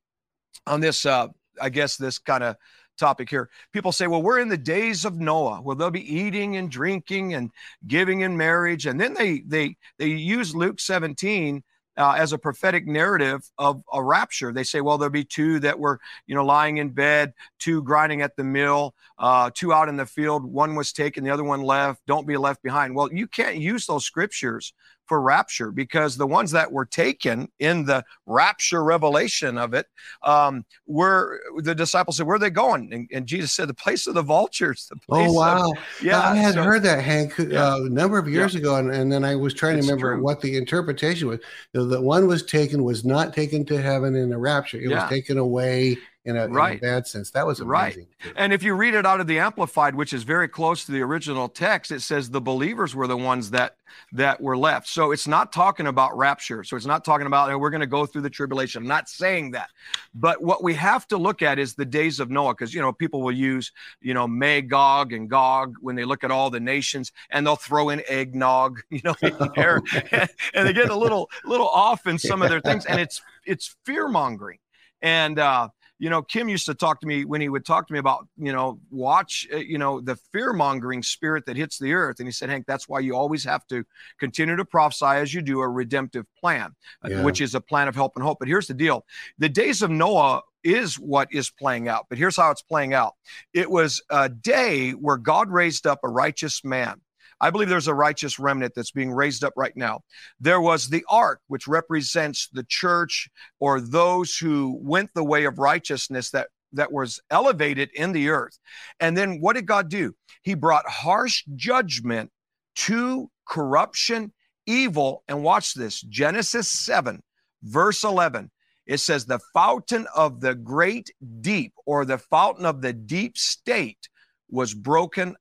on 0.65 0.79
this, 0.79 1.05
uh, 1.05 1.27
I 1.61 1.69
guess 1.69 1.97
this 1.97 2.19
kind 2.19 2.43
of 2.43 2.55
topic 2.97 3.29
here. 3.29 3.49
People 3.71 3.91
say, 3.91 4.07
well, 4.07 4.21
we're 4.21 4.39
in 4.39 4.49
the 4.49 4.57
days 4.57 5.05
of 5.05 5.19
Noah. 5.19 5.61
Well, 5.61 5.75
they'll 5.75 5.91
be 5.91 6.15
eating 6.15 6.57
and 6.57 6.69
drinking 6.69 7.33
and 7.33 7.51
giving 7.87 8.21
in 8.21 8.37
marriage. 8.37 8.85
And 8.85 8.99
then 8.99 9.13
they 9.13 9.39
they 9.39 9.75
they 9.97 10.07
use 10.07 10.55
Luke 10.55 10.79
17 10.79 11.63
uh, 11.97 12.15
as 12.17 12.33
a 12.33 12.37
prophetic 12.37 12.87
narrative 12.87 13.49
of 13.57 13.83
a 13.91 14.03
rapture. 14.03 14.51
They 14.51 14.63
say, 14.63 14.81
well, 14.81 14.97
there'll 14.97 15.11
be 15.11 15.23
two 15.23 15.59
that 15.59 15.77
were, 15.77 15.99
you 16.25 16.35
know, 16.35 16.45
lying 16.45 16.77
in 16.77 16.89
bed, 16.89 17.33
two 17.59 17.83
grinding 17.83 18.21
at 18.21 18.35
the 18.35 18.43
mill, 18.43 18.95
uh, 19.17 19.51
two 19.53 19.73
out 19.73 19.89
in 19.89 19.97
the 19.97 20.05
field. 20.05 20.43
One 20.43 20.75
was 20.75 20.91
taken, 20.91 21.23
the 21.23 21.29
other 21.31 21.43
one 21.43 21.61
left. 21.61 22.01
Don't 22.07 22.27
be 22.27 22.37
left 22.37 22.63
behind. 22.63 22.95
Well, 22.95 23.13
you 23.13 23.27
can't 23.27 23.57
use 23.57 23.85
those 23.85 24.05
scriptures 24.05 24.73
for 25.07 25.21
rapture 25.21 25.71
because 25.71 26.17
the 26.17 26.27
ones 26.27 26.51
that 26.51 26.71
were 26.71 26.85
taken 26.85 27.49
in 27.59 27.85
the 27.85 28.03
rapture 28.25 28.83
revelation 28.83 29.57
of 29.57 29.73
it 29.73 29.87
um, 30.23 30.65
were 30.87 31.41
the 31.57 31.75
disciples 31.75 32.17
said, 32.17 32.25
Where 32.25 32.35
are 32.35 32.39
they 32.39 32.49
going? 32.49 32.93
And, 32.93 33.09
and, 33.11 33.25
Jesus 33.25 33.51
said, 33.51 33.67
The 33.67 33.73
place 33.73 34.07
of 34.07 34.15
the 34.15 34.21
vultures. 34.21 34.87
The 34.89 34.99
oh, 35.09 35.33
wow. 35.33 35.71
Of, 35.71 35.77
yeah. 36.01 36.21
I 36.21 36.35
had 36.35 36.55
so, 36.55 36.63
heard 36.63 36.83
that, 36.83 37.03
Hank, 37.03 37.33
yeah. 37.37 37.73
uh, 37.73 37.77
a 37.81 37.89
number 37.89 38.17
of 38.17 38.27
years 38.27 38.53
yeah. 38.53 38.59
ago. 38.59 38.75
And, 38.77 38.91
and, 38.91 39.11
then 39.11 39.23
I 39.23 39.35
was 39.35 39.53
trying 39.53 39.77
it's 39.77 39.87
to 39.87 39.93
remember 39.93 40.15
true. 40.15 40.23
what 40.23 40.41
the 40.41 40.57
interpretation 40.57 41.27
was. 41.27 41.39
The, 41.73 41.83
the, 41.83 42.01
one 42.01 42.27
was 42.27 42.43
taken, 42.43 42.83
was 42.83 43.03
not 43.03 43.33
taken 43.33 43.65
to 43.65 43.81
heaven 43.81 44.15
in 44.15 44.31
a 44.31 44.37
rapture, 44.37 44.77
it 44.77 44.89
yeah. 44.89 45.01
was 45.01 45.09
taken 45.09 45.37
away 45.37 45.97
in 46.25 46.37
a, 46.37 46.47
right. 46.47 46.73
in 46.73 46.77
a 46.77 46.81
bad 46.81 47.07
sense. 47.07 47.31
That 47.31 47.45
was 47.45 47.59
amazing. 47.59 48.07
Right. 48.23 48.33
And 48.35 48.53
if 48.53 48.63
you 48.63 48.73
read 48.75 48.93
it 48.93 49.05
out 49.05 49.19
of 49.19 49.27
the 49.27 49.39
Amplified, 49.39 49.95
which 49.95 50.13
is 50.13 50.23
very 50.23 50.47
close 50.47 50.85
to 50.85 50.91
the 50.91 51.01
original 51.01 51.49
text, 51.49 51.91
it 51.91 52.01
says 52.01 52.29
the 52.29 52.41
believers 52.41 52.95
were 52.95 53.07
the 53.07 53.17
ones 53.17 53.51
that 53.51 53.75
that 54.13 54.41
were 54.41 54.57
left. 54.57 54.87
So 54.87 55.11
it's 55.11 55.27
not 55.27 55.51
talking 55.51 55.87
about 55.87 56.17
rapture. 56.17 56.63
So 56.63 56.75
it's 56.75 56.85
not 56.85 57.03
talking 57.03 57.27
about 57.27 57.49
hey, 57.49 57.55
we're 57.55 57.69
going 57.69 57.81
to 57.81 57.87
go 57.87 58.05
through 58.05 58.21
the 58.21 58.29
tribulation. 58.29 58.81
I'm 58.81 58.87
not 58.87 59.09
saying 59.09 59.51
that. 59.51 59.69
But 60.15 60.41
what 60.41 60.63
we 60.63 60.73
have 60.75 61.07
to 61.09 61.17
look 61.17 61.41
at 61.41 61.59
is 61.59 61.75
the 61.75 61.85
days 61.85 62.19
of 62.19 62.29
Noah, 62.29 62.53
because 62.53 62.73
you 62.73 62.81
know 62.81 62.93
people 62.93 63.21
will 63.21 63.33
use 63.33 63.71
you 64.01 64.13
know 64.13 64.27
Magog 64.27 65.13
and 65.13 65.29
Gog 65.29 65.75
when 65.81 65.95
they 65.95 66.05
look 66.05 66.23
at 66.23 66.31
all 66.31 66.49
the 66.49 66.59
nations, 66.59 67.11
and 67.31 67.45
they'll 67.45 67.55
throw 67.55 67.89
in 67.89 68.01
eggnog, 68.07 68.79
you 68.89 69.01
know, 69.03 69.15
there, 69.55 69.81
and 70.53 70.67
they 70.67 70.73
get 70.73 70.89
a 70.89 70.95
little 70.95 71.29
little 71.45 71.69
off 71.69 72.07
in 72.07 72.17
some 72.17 72.41
of 72.41 72.49
their 72.49 72.61
things, 72.61 72.85
and 72.85 72.99
it's 72.99 73.21
it's 73.45 73.75
fear 73.85 74.07
mongering. 74.07 74.59
And 75.01 75.37
uh, 75.37 75.67
you 75.99 76.09
know, 76.09 76.21
Kim 76.21 76.49
used 76.49 76.65
to 76.65 76.73
talk 76.73 76.99
to 77.01 77.07
me 77.07 77.23
when 77.23 77.39
he 77.39 77.49
would 77.49 77.65
talk 77.65 77.87
to 77.87 77.93
me 77.93 77.99
about, 77.99 78.27
you 78.37 78.51
know, 78.51 78.79
watch, 78.89 79.47
uh, 79.53 79.57
you 79.57 79.77
know, 79.77 80.01
the 80.01 80.15
fear 80.31 80.51
mongering 80.53 81.03
spirit 81.03 81.45
that 81.45 81.55
hits 81.55 81.77
the 81.77 81.93
earth. 81.93 82.19
And 82.19 82.27
he 82.27 82.31
said, 82.31 82.49
Hank, 82.49 82.65
that's 82.67 82.89
why 82.89 82.99
you 82.99 83.15
always 83.15 83.43
have 83.43 83.65
to 83.67 83.85
continue 84.19 84.55
to 84.55 84.65
prophesy 84.65 85.05
as 85.05 85.33
you 85.33 85.41
do 85.41 85.61
a 85.61 85.69
redemptive 85.69 86.25
plan, 86.39 86.75
uh, 87.05 87.09
yeah. 87.09 87.23
which 87.23 87.41
is 87.41 87.55
a 87.55 87.61
plan 87.61 87.87
of 87.87 87.95
help 87.95 88.13
and 88.15 88.23
hope. 88.23 88.39
But 88.39 88.47
here's 88.47 88.67
the 88.67 88.73
deal 88.73 89.05
the 89.37 89.49
days 89.49 89.81
of 89.81 89.91
Noah 89.91 90.41
is 90.63 90.95
what 90.95 91.27
is 91.31 91.49
playing 91.49 91.87
out. 91.87 92.07
But 92.09 92.17
here's 92.17 92.37
how 92.37 92.51
it's 92.51 92.61
playing 92.61 92.93
out 92.93 93.13
it 93.53 93.69
was 93.69 94.01
a 94.09 94.29
day 94.29 94.91
where 94.91 95.17
God 95.17 95.49
raised 95.49 95.85
up 95.85 95.99
a 96.03 96.09
righteous 96.09 96.63
man 96.63 97.01
I 97.41 97.49
believe 97.49 97.69
there's 97.69 97.87
a 97.87 97.93
righteous 97.93 98.39
remnant 98.39 98.73
that's 98.75 98.91
being 98.91 99.11
raised 99.11 99.43
up 99.43 99.53
right 99.55 99.75
now. 99.75 100.01
There 100.39 100.61
was 100.61 100.89
the 100.89 101.05
ark, 101.09 101.41
which 101.47 101.67
represents 101.67 102.49
the 102.51 102.65
church 102.67 103.29
or 103.59 103.81
those 103.81 104.37
who 104.37 104.79
went 104.81 105.11
the 105.13 105.23
way 105.23 105.45
of 105.45 105.59
righteousness 105.59 106.31
that 106.31 106.47
that 106.73 106.91
was 106.91 107.19
elevated 107.29 107.89
in 107.93 108.11
the 108.11 108.29
earth. 108.29 108.57
And 108.99 109.15
then 109.15 109.39
what 109.39 109.53
did 109.53 109.67
God 109.67 109.89
do? 109.89 110.15
He 110.41 110.55
brought 110.55 110.89
harsh 110.89 111.43
judgment 111.55 112.31
to 112.75 113.29
corruption, 113.47 114.33
evil. 114.65 115.23
And 115.27 115.43
watch 115.43 115.73
this 115.73 116.01
Genesis 116.01 116.69
7, 116.69 117.21
verse 117.63 118.03
11. 118.03 118.51
It 118.85 118.99
says, 118.99 119.25
The 119.25 119.39
fountain 119.53 120.07
of 120.15 120.41
the 120.41 120.55
great 120.55 121.11
deep, 121.41 121.73
or 121.85 122.05
the 122.05 122.17
fountain 122.17 122.65
of 122.65 122.81
the 122.81 122.93
deep 122.93 123.37
state, 123.37 124.09
was 124.49 124.73
broken 124.73 125.35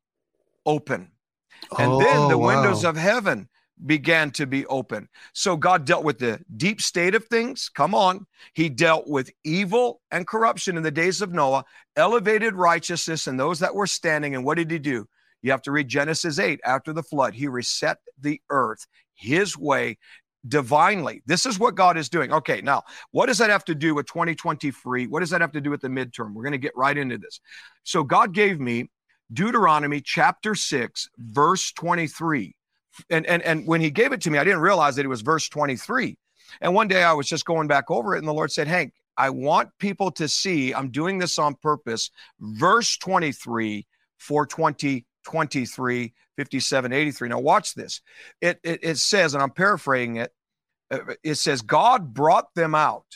open. 0.65 1.11
And 1.79 1.93
oh, 1.93 1.99
then 1.99 2.29
the 2.29 2.39
wow. 2.39 2.55
windows 2.55 2.85
of 2.85 2.97
heaven 2.97 3.49
began 3.87 4.31
to 4.33 4.47
be 4.47 4.67
open. 4.67 5.09
So 5.33 5.57
God 5.57 5.85
dealt 5.85 6.05
with 6.05 6.19
the 6.19 6.41
deep 6.57 6.81
state 6.81 7.15
of 7.15 7.25
things. 7.27 7.69
Come 7.69 7.95
on. 7.95 8.27
He 8.55 8.69
dealt 8.69 9.09
with 9.09 9.31
evil 9.45 10.01
and 10.11 10.27
corruption 10.27 10.77
in 10.77 10.83
the 10.83 10.91
days 10.91 11.21
of 11.21 11.33
Noah, 11.33 11.65
elevated 11.97 12.55
righteousness 12.55 13.27
and 13.27 13.39
those 13.39 13.59
that 13.61 13.75
were 13.75 13.87
standing. 13.87 14.35
And 14.35 14.45
what 14.45 14.57
did 14.57 14.71
he 14.71 14.79
do? 14.79 15.07
You 15.43 15.51
have 15.51 15.63
to 15.63 15.73
read 15.73 15.89
Genesis 15.89 16.39
8 16.39 16.61
after 16.65 16.93
the 16.93 17.03
flood. 17.03 17.35
He 17.35 17.49
reset 17.49 17.99
the 18.21 18.41
earth 18.51 18.87
his 19.15 19.59
way 19.59 19.99
divinely. 20.47 21.23
This 21.27 21.47
is 21.47 21.59
what 21.59 21.75
God 21.75 21.97
is 21.97 22.09
doing. 22.09 22.33
Okay, 22.33 22.61
now, 22.61 22.83
what 23.11 23.27
does 23.27 23.39
that 23.39 23.51
have 23.51 23.65
to 23.67 23.75
do 23.75 23.95
with 23.95 24.07
2023? 24.07 25.07
What 25.07 25.21
does 25.21 25.31
that 25.31 25.41
have 25.41 25.53
to 25.53 25.61
do 25.61 25.71
with 25.71 25.81
the 25.81 25.89
midterm? 25.89 26.33
We're 26.33 26.43
going 26.43 26.53
to 26.53 26.59
get 26.59 26.77
right 26.77 26.97
into 26.97 27.19
this. 27.19 27.41
So, 27.85 28.03
God 28.03 28.33
gave 28.33 28.61
me 28.61 28.91
Deuteronomy 29.33 30.01
chapter 30.01 30.55
6, 30.55 31.09
verse 31.19 31.73
23. 31.73 32.55
And, 33.11 33.27
and, 33.27 33.43
and 33.43 33.67
when 33.67 33.81
he 33.81 33.91
gave 33.91 34.13
it 34.13 34.21
to 34.23 34.31
me, 34.31 34.39
I 34.39 34.45
didn't 34.45 34.61
realize 34.61 34.97
that 34.97 35.05
it 35.05 35.09
was 35.09 35.23
verse 35.23 35.49
23. 35.49 36.17
And 36.61 36.75
one 36.75 36.89
day 36.89 37.03
I 37.03 37.13
was 37.13 37.27
just 37.27 37.45
going 37.45 37.69
back 37.69 37.91
over 37.91 38.15
it, 38.15 38.19
and 38.19 38.29
the 38.29 38.35
Lord 38.35 38.53
said, 38.53 38.69
Hank, 38.69 38.93
I 39.17 39.31
want 39.31 39.71
people 39.79 40.11
to 40.13 40.29
see 40.29 40.75
I'm 40.75 40.91
doing 40.91 41.19
this 41.19 41.39
on 41.39 41.55
purpose. 41.55 42.11
Verse 42.41 42.97
23 42.99 43.87
for 44.19 44.47
2023, 44.47 46.15
57, 46.37 46.93
83. 46.93 47.29
Now, 47.29 47.39
watch 47.39 47.75
this. 47.75 48.01
It, 48.41 48.61
it, 48.63 48.81
it 48.83 48.99
says, 48.99 49.35
and 49.35 49.43
I'm 49.43 49.51
paraphrasing 49.51 50.17
it, 50.17 50.33
uh, 50.91 51.15
it 51.23 51.37
says, 51.37 51.63
God 51.63 52.13
brought 52.13 52.55
them 52.55 52.75
out. 52.75 53.07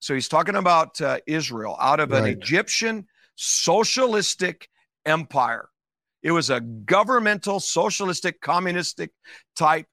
So 0.00 0.14
he's 0.14 0.28
talking 0.28 0.56
about 0.56 1.00
uh, 1.00 1.20
Israel 1.26 1.76
out 1.80 2.00
of 2.00 2.10
right. 2.10 2.24
an 2.24 2.28
Egyptian 2.28 3.06
socialistic 3.36 4.68
empire. 5.06 5.68
It 6.22 6.30
was 6.30 6.50
a 6.50 6.60
governmental, 6.60 7.60
socialistic, 7.60 8.40
communistic 8.40 9.10
type 9.56 9.86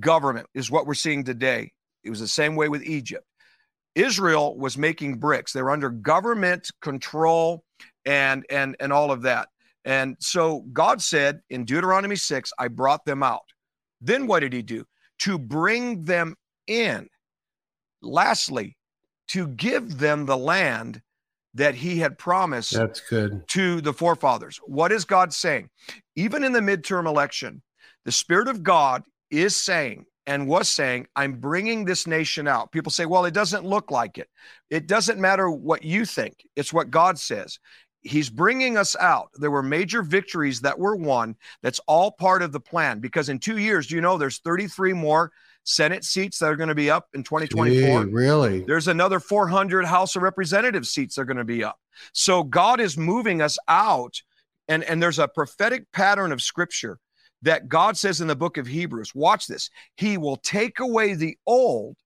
government, 0.00 0.46
is 0.54 0.70
what 0.70 0.86
we're 0.86 0.94
seeing 0.94 1.24
today. 1.24 1.72
It 2.04 2.10
was 2.10 2.20
the 2.20 2.28
same 2.28 2.56
way 2.56 2.68
with 2.68 2.82
Egypt. 2.84 3.24
Israel 3.94 4.56
was 4.56 4.78
making 4.78 5.18
bricks. 5.18 5.52
They 5.52 5.62
were 5.62 5.70
under 5.70 5.90
government 5.90 6.70
control 6.80 7.64
and 8.04 8.46
and 8.48 8.76
and 8.80 8.92
all 8.92 9.10
of 9.10 9.22
that. 9.22 9.48
And 9.84 10.16
so 10.20 10.60
God 10.72 11.02
said 11.02 11.40
in 11.50 11.64
Deuteronomy 11.64 12.16
6, 12.16 12.52
I 12.58 12.68
brought 12.68 13.04
them 13.04 13.22
out. 13.22 13.42
Then 14.00 14.26
what 14.26 14.40
did 14.40 14.52
he 14.52 14.62
do? 14.62 14.84
To 15.20 15.38
bring 15.38 16.04
them 16.04 16.36
in. 16.66 17.08
Lastly, 18.02 18.76
to 19.28 19.48
give 19.48 19.98
them 19.98 20.26
the 20.26 20.36
land 20.36 21.02
that 21.54 21.74
he 21.74 21.98
had 21.98 22.18
promised 22.18 22.72
That's 22.72 23.00
good. 23.00 23.46
to 23.48 23.80
the 23.80 23.92
forefathers. 23.92 24.60
What 24.64 24.92
is 24.92 25.04
God 25.04 25.32
saying? 25.32 25.70
Even 26.16 26.44
in 26.44 26.52
the 26.52 26.60
midterm 26.60 27.06
election, 27.06 27.62
the 28.04 28.12
Spirit 28.12 28.48
of 28.48 28.62
God 28.62 29.02
is 29.30 29.56
saying 29.56 30.06
and 30.26 30.46
was 30.46 30.68
saying, 30.68 31.06
I'm 31.16 31.34
bringing 31.40 31.84
this 31.84 32.06
nation 32.06 32.46
out. 32.46 32.70
People 32.70 32.92
say, 32.92 33.06
well, 33.06 33.24
it 33.24 33.34
doesn't 33.34 33.64
look 33.64 33.90
like 33.90 34.18
it. 34.18 34.28
It 34.68 34.86
doesn't 34.86 35.18
matter 35.18 35.50
what 35.50 35.82
you 35.82 36.04
think, 36.04 36.34
it's 36.54 36.72
what 36.72 36.90
God 36.90 37.18
says. 37.18 37.58
He's 38.08 38.30
bringing 38.30 38.76
us 38.76 38.96
out. 38.96 39.28
There 39.34 39.50
were 39.50 39.62
major 39.62 40.02
victories 40.02 40.60
that 40.62 40.78
were 40.78 40.96
won. 40.96 41.36
That's 41.62 41.80
all 41.86 42.10
part 42.10 42.42
of 42.42 42.52
the 42.52 42.60
plan 42.60 43.00
because 43.00 43.28
in 43.28 43.38
two 43.38 43.58
years, 43.58 43.90
you 43.90 44.00
know, 44.00 44.16
there's 44.16 44.38
33 44.38 44.94
more 44.94 45.30
Senate 45.64 46.04
seats 46.04 46.38
that 46.38 46.46
are 46.46 46.56
going 46.56 46.70
to 46.70 46.74
be 46.74 46.90
up 46.90 47.08
in 47.12 47.22
2024. 47.22 48.04
Gee, 48.04 48.10
really? 48.10 48.60
There's 48.60 48.88
another 48.88 49.20
400 49.20 49.84
House 49.84 50.16
of 50.16 50.22
Representatives 50.22 50.90
seats 50.90 51.16
that 51.16 51.22
are 51.22 51.26
going 51.26 51.36
to 51.36 51.44
be 51.44 51.62
up. 51.62 51.78
So 52.12 52.42
God 52.42 52.80
is 52.80 52.96
moving 52.96 53.42
us 53.42 53.58
out. 53.68 54.22
And, 54.68 54.82
and 54.84 55.02
there's 55.02 55.18
a 55.18 55.28
prophetic 55.28 55.90
pattern 55.92 56.32
of 56.32 56.40
scripture 56.40 56.98
that 57.42 57.68
God 57.68 57.96
says 57.96 58.20
in 58.20 58.28
the 58.28 58.36
book 58.36 58.56
of 58.56 58.66
Hebrews. 58.66 59.14
Watch 59.14 59.46
this. 59.46 59.70
He 59.96 60.16
will 60.16 60.36
take 60.36 60.80
away 60.80 61.14
the 61.14 61.36
old 61.46 61.96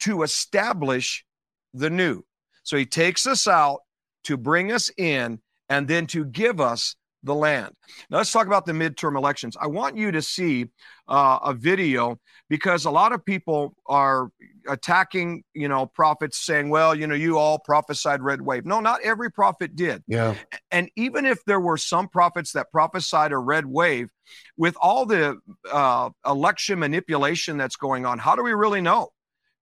to 0.00 0.22
establish 0.22 1.24
the 1.72 1.90
new. 1.90 2.24
So 2.64 2.76
he 2.76 2.86
takes 2.86 3.26
us 3.26 3.46
out 3.46 3.80
to 4.26 4.36
bring 4.36 4.72
us 4.72 4.90
in 4.96 5.40
and 5.68 5.88
then 5.88 6.06
to 6.08 6.24
give 6.24 6.60
us 6.60 6.94
the 7.22 7.34
land. 7.34 7.74
Now, 8.08 8.18
let's 8.18 8.30
talk 8.30 8.46
about 8.46 8.66
the 8.66 8.72
midterm 8.72 9.16
elections. 9.16 9.56
I 9.60 9.66
want 9.66 9.96
you 9.96 10.12
to 10.12 10.22
see 10.22 10.66
uh, 11.08 11.38
a 11.42 11.54
video 11.54 12.18
because 12.48 12.84
a 12.84 12.90
lot 12.90 13.12
of 13.12 13.24
people 13.24 13.74
are 13.86 14.28
attacking, 14.68 15.42
you 15.52 15.68
know, 15.68 15.86
prophets 15.86 16.38
saying, 16.46 16.70
well, 16.70 16.94
you 16.94 17.06
know, 17.06 17.14
you 17.14 17.36
all 17.38 17.58
prophesied 17.58 18.22
red 18.22 18.40
wave. 18.40 18.64
No, 18.64 18.80
not 18.80 19.00
every 19.02 19.30
prophet 19.30 19.74
did. 19.74 20.04
Yeah. 20.06 20.34
And 20.70 20.88
even 20.96 21.26
if 21.26 21.44
there 21.46 21.60
were 21.60 21.76
some 21.76 22.08
prophets 22.08 22.52
that 22.52 22.70
prophesied 22.70 23.32
a 23.32 23.38
red 23.38 23.66
wave, 23.66 24.08
with 24.56 24.76
all 24.80 25.06
the 25.06 25.38
uh, 25.70 26.10
election 26.26 26.78
manipulation 26.78 27.56
that's 27.56 27.76
going 27.76 28.06
on, 28.06 28.18
how 28.18 28.34
do 28.34 28.42
we 28.42 28.52
really 28.52 28.80
know? 28.80 29.10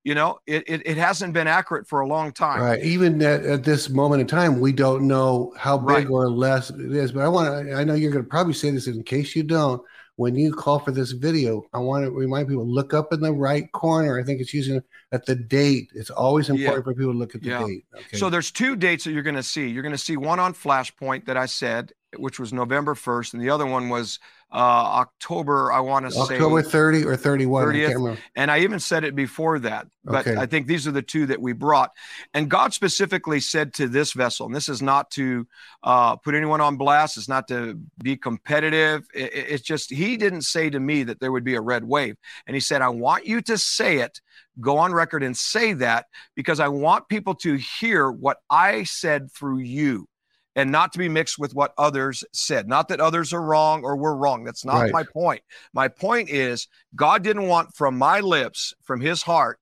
You 0.05 0.15
know 0.15 0.39
it, 0.47 0.63
it, 0.69 0.83
it, 0.87 0.97
hasn't 0.97 1.33
been 1.33 1.47
accurate 1.47 1.89
for 1.89 2.01
a 2.01 2.07
long 2.07 2.31
time 2.31 2.61
right 2.63 2.85
even 2.85 3.21
at, 3.23 3.45
at 3.45 3.65
this 3.65 3.89
moment 3.89 4.21
in 4.21 4.27
time 4.27 4.61
we 4.61 4.71
don't 4.71 5.07
know 5.07 5.53
how 5.59 5.77
big 5.77 5.89
right. 5.89 6.07
or 6.09 6.31
less 6.31 6.71
it 6.71 6.95
is 6.95 7.11
but 7.11 7.21
i 7.21 7.29
want 7.29 7.67
to 7.67 7.75
i 7.75 7.83
know 7.83 7.95
you're 7.95 8.13
going 8.13 8.23
to 8.23 8.29
probably 8.29 8.53
say 8.53 8.71
this 8.71 8.87
in 8.87 9.03
case 9.03 9.35
you 9.35 9.43
don't 9.43 9.83
when 10.17 10.37
you 10.37 10.53
call 10.53 10.79
for 10.79 10.93
this 10.93 11.13
video 11.13 11.65
i 11.73 11.79
want 11.79 12.05
to 12.05 12.11
remind 12.11 12.47
people 12.47 12.67
look 12.67 12.95
up 12.95 13.13
in 13.13 13.21
the 13.21 13.33
right 13.33 13.73
corner 13.73 14.21
i 14.21 14.23
think 14.23 14.41
it's 14.41 14.55
using 14.55 14.81
at 15.11 15.27
the 15.27 15.35
date 15.35 15.91
it's 15.95 16.11
always 16.11 16.49
important 16.51 16.87
yeah. 16.87 16.93
for 16.93 16.95
people 16.95 17.13
to 17.13 17.19
look 17.19 17.35
at 17.35 17.43
the 17.43 17.49
yeah. 17.49 17.67
date 17.67 17.85
okay. 17.95 18.17
so 18.17 18.31
there's 18.31 18.51
two 18.51 18.77
dates 18.77 19.05
that 19.05 19.13
you're 19.13 19.23
going 19.23 19.35
to 19.35 19.43
see 19.43 19.69
you're 19.69 19.83
going 19.83 19.93
to 19.93 19.99
see 19.99 20.17
one 20.17 20.39
on 20.39 20.55
flashpoint 20.55 21.25
that 21.25 21.37
i 21.37 21.47
said 21.47 21.93
which 22.17 22.39
was 22.39 22.53
november 22.53 22.95
1st 22.95 23.35
and 23.35 23.43
the 23.43 23.51
other 23.51 23.67
one 23.67 23.89
was 23.89 24.21
uh, 24.53 24.57
October, 24.57 25.73
I 25.73 25.81
want 25.81 26.07
to 26.07 26.13
say 26.13 26.35
October 26.35 26.63
30 26.63 27.05
or 27.05 27.17
31. 27.17 27.67
30th, 27.67 28.17
I 28.17 28.19
and 28.37 28.51
I 28.51 28.61
even 28.61 28.79
said 28.79 29.03
it 29.03 29.17
before 29.17 29.59
that, 29.61 29.87
but 30.05 30.27
okay. 30.27 30.41
I 30.41 30.47
think 30.47 30.67
these 30.67 30.87
are 30.87 30.93
the 30.93 31.03
two 31.03 31.27
that 31.27 31.41
we 31.41 31.53
brought. 31.53 31.91
And 32.35 32.49
God 32.49 32.73
specifically 32.73 33.41
said 33.41 33.75
to 33.75 33.89
this 33.89 34.13
vessel, 34.13 34.47
and 34.47 34.55
this 34.55 34.69
is 34.69 34.81
not 34.81 35.11
to 35.13 35.47
uh, 35.83 36.17
put 36.17 36.35
anyone 36.35 36.61
on 36.61 36.77
blast, 36.77 37.17
it's 37.17 37.29
not 37.29 37.49
to 37.49 37.81
be 38.03 38.17
competitive. 38.17 39.07
It, 39.13 39.33
it's 39.35 39.63
just, 39.63 39.91
He 39.91 40.17
didn't 40.17 40.43
say 40.43 40.71
to 40.71 40.79
me 40.79 41.03
that 41.03 41.19
there 41.19 41.33
would 41.33 41.45
be 41.45 41.57
a 41.57 41.61
red 41.61 41.85
wave. 41.85 42.17
And 42.47 42.55
He 42.55 42.61
said, 42.61 42.81
I 42.81 42.91
want 42.91 43.27
you 43.27 43.41
to 43.43 43.59
say 43.59 43.99
it, 43.99 44.21
go 44.61 44.79
on 44.79 44.93
record 44.93 45.23
and 45.25 45.37
say 45.37 45.73
that 45.73 46.07
because 46.37 46.61
I 46.61 46.69
want 46.69 47.09
people 47.09 47.35
to 47.37 47.55
hear 47.55 48.11
what 48.11 48.39
I 48.51 48.85
said 48.85 49.33
through 49.33 49.59
you 49.59 50.09
and 50.57 50.71
not 50.71 50.93
to 50.93 50.99
be 50.99 51.09
mixed 51.09 51.39
with 51.39 51.55
what 51.55 51.75
others 51.79 52.25
said. 52.33 52.69
Not 52.69 52.89
that 52.89 53.01
others 53.01 53.33
are 53.33 53.43
wrong 53.43 53.83
or 53.85 53.97
we're 53.97 54.15
wrong. 54.15 54.45
That's 54.45 54.65
not 54.65 54.83
right. 54.83 54.93
my 54.93 55.03
point. 55.05 55.43
My 55.73 55.89
point 55.89 56.31
is 56.31 56.69
God 56.95 57.23
didn't 57.23 57.49
want 57.49 57.75
from 57.75 57.99
my 57.99 58.21
lips, 58.21 58.75
from 58.83 59.01
his 59.01 59.23
heart, 59.23 59.59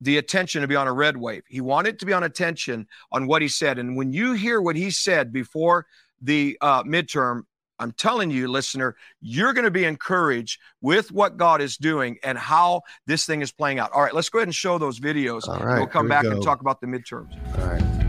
the 0.00 0.18
attention 0.18 0.62
to 0.62 0.68
be 0.68 0.76
on 0.76 0.86
a 0.86 0.92
red 0.92 1.16
wave. 1.16 1.42
He 1.48 1.60
wanted 1.60 1.98
to 2.00 2.06
be 2.06 2.12
on 2.12 2.24
attention 2.24 2.86
on 3.12 3.26
what 3.26 3.42
he 3.42 3.48
said. 3.48 3.78
And 3.78 3.96
when 3.96 4.12
you 4.12 4.32
hear 4.32 4.60
what 4.60 4.76
he 4.76 4.90
said 4.90 5.32
before 5.32 5.86
the 6.20 6.58
uh, 6.60 6.82
midterm, 6.82 7.42
I'm 7.78 7.92
telling 7.92 8.30
you, 8.30 8.46
listener, 8.48 8.94
you're 9.20 9.52
going 9.52 9.64
to 9.64 9.70
be 9.70 9.84
encouraged 9.84 10.60
with 10.80 11.10
what 11.10 11.36
God 11.36 11.60
is 11.60 11.76
doing 11.76 12.18
and 12.22 12.38
how 12.38 12.82
this 13.06 13.26
thing 13.26 13.42
is 13.42 13.50
playing 13.50 13.78
out. 13.78 13.90
All 13.92 14.02
right, 14.02 14.14
let's 14.14 14.28
go 14.28 14.38
ahead 14.38 14.48
and 14.48 14.54
show 14.54 14.78
those 14.78 15.00
videos. 15.00 15.48
All 15.48 15.58
right, 15.58 15.78
we'll 15.78 15.88
come 15.88 16.06
back 16.06 16.22
we 16.22 16.30
and 16.30 16.42
talk 16.42 16.60
about 16.60 16.80
the 16.80 16.86
midterms. 16.86 17.32
All 17.58 17.66
right. 17.66 18.03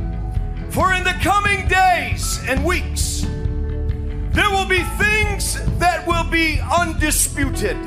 For 0.76 0.94
in 0.94 1.06
the 1.06 1.16
coming 1.22 1.70
days 1.70 2.42
and 2.50 2.66
weeks, 2.66 3.22
there 4.36 4.50
will 4.50 4.68
be 4.68 4.84
things 4.98 5.58
that 5.80 6.06
will 6.06 6.30
be 6.30 6.60
undisputed. 6.60 7.78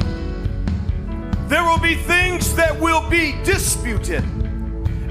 There 1.50 1.62
will 1.64 1.78
be 1.80 1.96
things 1.96 2.54
that 2.54 2.80
will 2.80 3.06
be 3.10 3.34
disputed. 3.44 4.24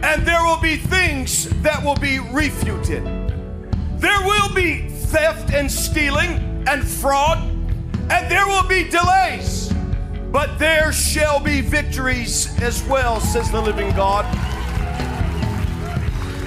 And 0.02 0.26
there 0.26 0.44
will 0.44 0.60
be 0.60 0.78
things 0.78 1.50
that 1.62 1.84
will 1.84 1.98
be 1.98 2.18
refuted. 2.18 3.04
There 4.00 4.22
will 4.26 4.52
be 4.56 4.90
theft 4.90 5.54
and 5.54 5.72
stealing 5.72 6.64
and 6.68 6.84
fraud, 6.84 7.38
and 8.10 8.32
there 8.32 8.48
will 8.48 8.68
be 8.68 8.90
delays. 8.90 9.72
But 10.32 10.58
there 10.58 10.92
shall 10.92 11.40
be 11.40 11.62
victories 11.62 12.60
as 12.60 12.84
well, 12.86 13.20
says 13.20 13.52
the 13.52 13.62
living 13.62 13.96
God. 13.96 14.26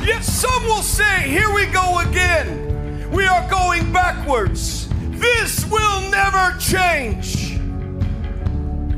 Yet 0.05 0.25
some 0.25 0.65
will 0.65 0.83
say, 0.83 1.29
Here 1.29 1.53
we 1.53 1.67
go 1.67 2.01
again. 2.01 3.11
We 3.11 3.27
are 3.27 3.49
going 3.51 3.93
backwards. 3.93 4.89
This 5.11 5.67
will 5.67 6.11
never 6.11 6.57
change. 6.59 7.53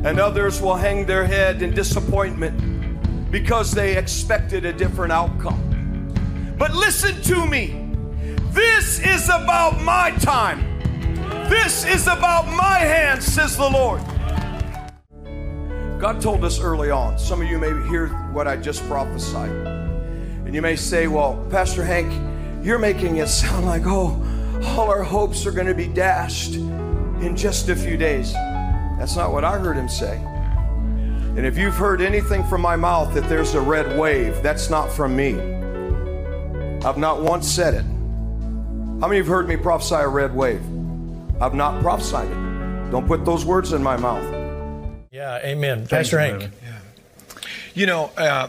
And 0.04 0.20
others 0.20 0.60
will 0.60 0.76
hang 0.76 1.06
their 1.06 1.24
head 1.24 1.62
in 1.62 1.74
disappointment 1.74 3.30
because 3.32 3.72
they 3.72 3.96
expected 3.96 4.64
a 4.64 4.72
different 4.72 5.12
outcome. 5.12 6.54
But 6.58 6.74
listen 6.74 7.20
to 7.22 7.46
me. 7.46 7.90
This 8.52 9.00
is 9.00 9.28
about 9.28 9.80
my 9.80 10.10
time. 10.20 10.60
This 11.48 11.84
is 11.84 12.06
about 12.06 12.46
my 12.46 12.78
hand, 12.78 13.22
says 13.22 13.56
the 13.56 13.68
Lord. 13.68 14.00
God 16.00 16.20
told 16.20 16.44
us 16.44 16.60
early 16.60 16.90
on. 16.90 17.18
Some 17.18 17.40
of 17.40 17.48
you 17.48 17.58
may 17.58 17.70
hear 17.88 18.08
what 18.32 18.46
I 18.46 18.56
just 18.56 18.86
prophesied. 18.86 19.81
And 20.52 20.56
you 20.56 20.60
may 20.60 20.76
say, 20.76 21.06
well, 21.06 21.42
Pastor 21.48 21.82
Hank, 21.82 22.12
you're 22.62 22.78
making 22.78 23.16
it 23.16 23.28
sound 23.28 23.64
like, 23.64 23.84
oh, 23.86 24.22
all 24.76 24.90
our 24.90 25.02
hopes 25.02 25.46
are 25.46 25.50
going 25.50 25.66
to 25.66 25.72
be 25.72 25.88
dashed 25.88 26.56
in 26.56 27.34
just 27.34 27.70
a 27.70 27.74
few 27.74 27.96
days. 27.96 28.34
That's 28.98 29.16
not 29.16 29.32
what 29.32 29.46
I 29.46 29.58
heard 29.58 29.78
him 29.78 29.88
say. 29.88 30.18
And 30.18 31.46
if 31.46 31.56
you've 31.56 31.72
heard 31.72 32.02
anything 32.02 32.44
from 32.44 32.60
my 32.60 32.76
mouth 32.76 33.14
that 33.14 33.26
there's 33.30 33.54
a 33.54 33.62
red 33.62 33.98
wave, 33.98 34.42
that's 34.42 34.68
not 34.68 34.92
from 34.92 35.16
me. 35.16 35.40
I've 36.86 36.98
not 36.98 37.22
once 37.22 37.48
said 37.48 37.72
it. 37.72 37.84
How 39.00 39.08
many 39.08 39.20
of 39.20 39.24
you 39.24 39.24
have 39.24 39.28
heard 39.28 39.48
me 39.48 39.56
prophesy 39.56 39.94
a 39.94 40.06
red 40.06 40.34
wave? 40.34 40.60
I've 41.40 41.54
not 41.54 41.80
prophesied 41.80 42.28
it. 42.28 42.90
Don't 42.90 43.06
put 43.06 43.24
those 43.24 43.46
words 43.46 43.72
in 43.72 43.82
my 43.82 43.96
mouth. 43.96 44.22
Yeah, 45.10 45.38
amen. 45.42 45.86
Pastor 45.86 46.18
Hank. 46.18 46.50
You 47.74 47.86
know, 47.86 48.10
uh, 48.18 48.48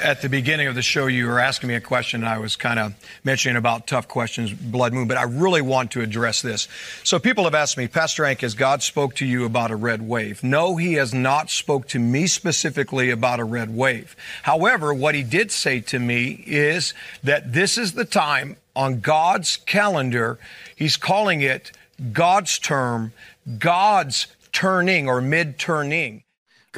at 0.00 0.22
the 0.22 0.28
beginning 0.28 0.68
of 0.68 0.76
the 0.76 0.82
show, 0.82 1.08
you 1.08 1.26
were 1.26 1.40
asking 1.40 1.70
me 1.70 1.74
a 1.74 1.80
question. 1.80 2.22
and 2.22 2.28
I 2.28 2.38
was 2.38 2.54
kind 2.54 2.78
of 2.78 2.94
mentioning 3.24 3.56
about 3.56 3.88
tough 3.88 4.06
questions, 4.06 4.52
blood 4.52 4.92
moon, 4.92 5.08
but 5.08 5.16
I 5.16 5.24
really 5.24 5.60
want 5.60 5.90
to 5.92 6.02
address 6.02 6.40
this. 6.40 6.68
So 7.02 7.18
people 7.18 7.44
have 7.44 7.54
asked 7.56 7.76
me, 7.76 7.88
Pastor 7.88 8.24
Hank, 8.24 8.42
has 8.42 8.54
God 8.54 8.84
spoke 8.84 9.16
to 9.16 9.26
you 9.26 9.44
about 9.44 9.72
a 9.72 9.76
red 9.76 10.02
wave? 10.02 10.44
No, 10.44 10.76
he 10.76 10.92
has 10.94 11.12
not 11.12 11.50
spoke 11.50 11.88
to 11.88 11.98
me 11.98 12.28
specifically 12.28 13.10
about 13.10 13.40
a 13.40 13.44
red 13.44 13.74
wave. 13.74 14.14
However, 14.44 14.94
what 14.94 15.16
he 15.16 15.24
did 15.24 15.50
say 15.50 15.80
to 15.80 15.98
me 15.98 16.44
is 16.46 16.94
that 17.24 17.52
this 17.52 17.76
is 17.76 17.94
the 17.94 18.04
time 18.04 18.56
on 18.76 19.00
God's 19.00 19.56
calendar. 19.56 20.38
He's 20.76 20.96
calling 20.96 21.40
it 21.40 21.72
God's 22.12 22.56
term, 22.60 23.12
God's 23.58 24.28
turning 24.52 25.08
or 25.08 25.20
mid 25.20 25.58
turning. 25.58 26.22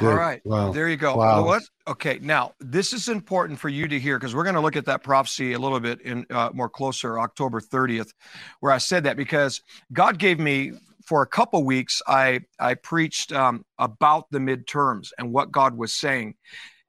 Good. 0.01 0.09
All 0.11 0.15
right. 0.15 0.41
Wow. 0.45 0.71
There 0.71 0.89
you 0.89 0.97
go. 0.97 1.15
Wow. 1.15 1.45
What? 1.45 1.63
Okay. 1.87 2.19
Now, 2.21 2.53
this 2.59 2.91
is 2.91 3.07
important 3.07 3.59
for 3.59 3.69
you 3.69 3.87
to 3.87 3.99
hear 3.99 4.17
because 4.19 4.35
we're 4.35 4.43
going 4.43 4.55
to 4.55 4.61
look 4.61 4.75
at 4.75 4.85
that 4.85 5.03
prophecy 5.03 5.53
a 5.53 5.59
little 5.59 5.79
bit 5.79 6.01
in 6.01 6.25
uh, 6.29 6.49
more 6.53 6.69
closer, 6.69 7.19
October 7.19 7.61
30th, 7.61 8.11
where 8.59 8.71
I 8.71 8.77
said 8.79 9.03
that 9.03 9.15
because 9.15 9.61
God 9.93 10.17
gave 10.17 10.39
me 10.39 10.73
for 11.05 11.21
a 11.21 11.27
couple 11.27 11.63
weeks. 11.63 12.01
I 12.07 12.41
I 12.59 12.73
preached 12.75 13.31
um, 13.31 13.65
about 13.77 14.31
the 14.31 14.39
midterms 14.39 15.09
and 15.17 15.31
what 15.31 15.51
God 15.51 15.77
was 15.77 15.93
saying, 15.93 16.35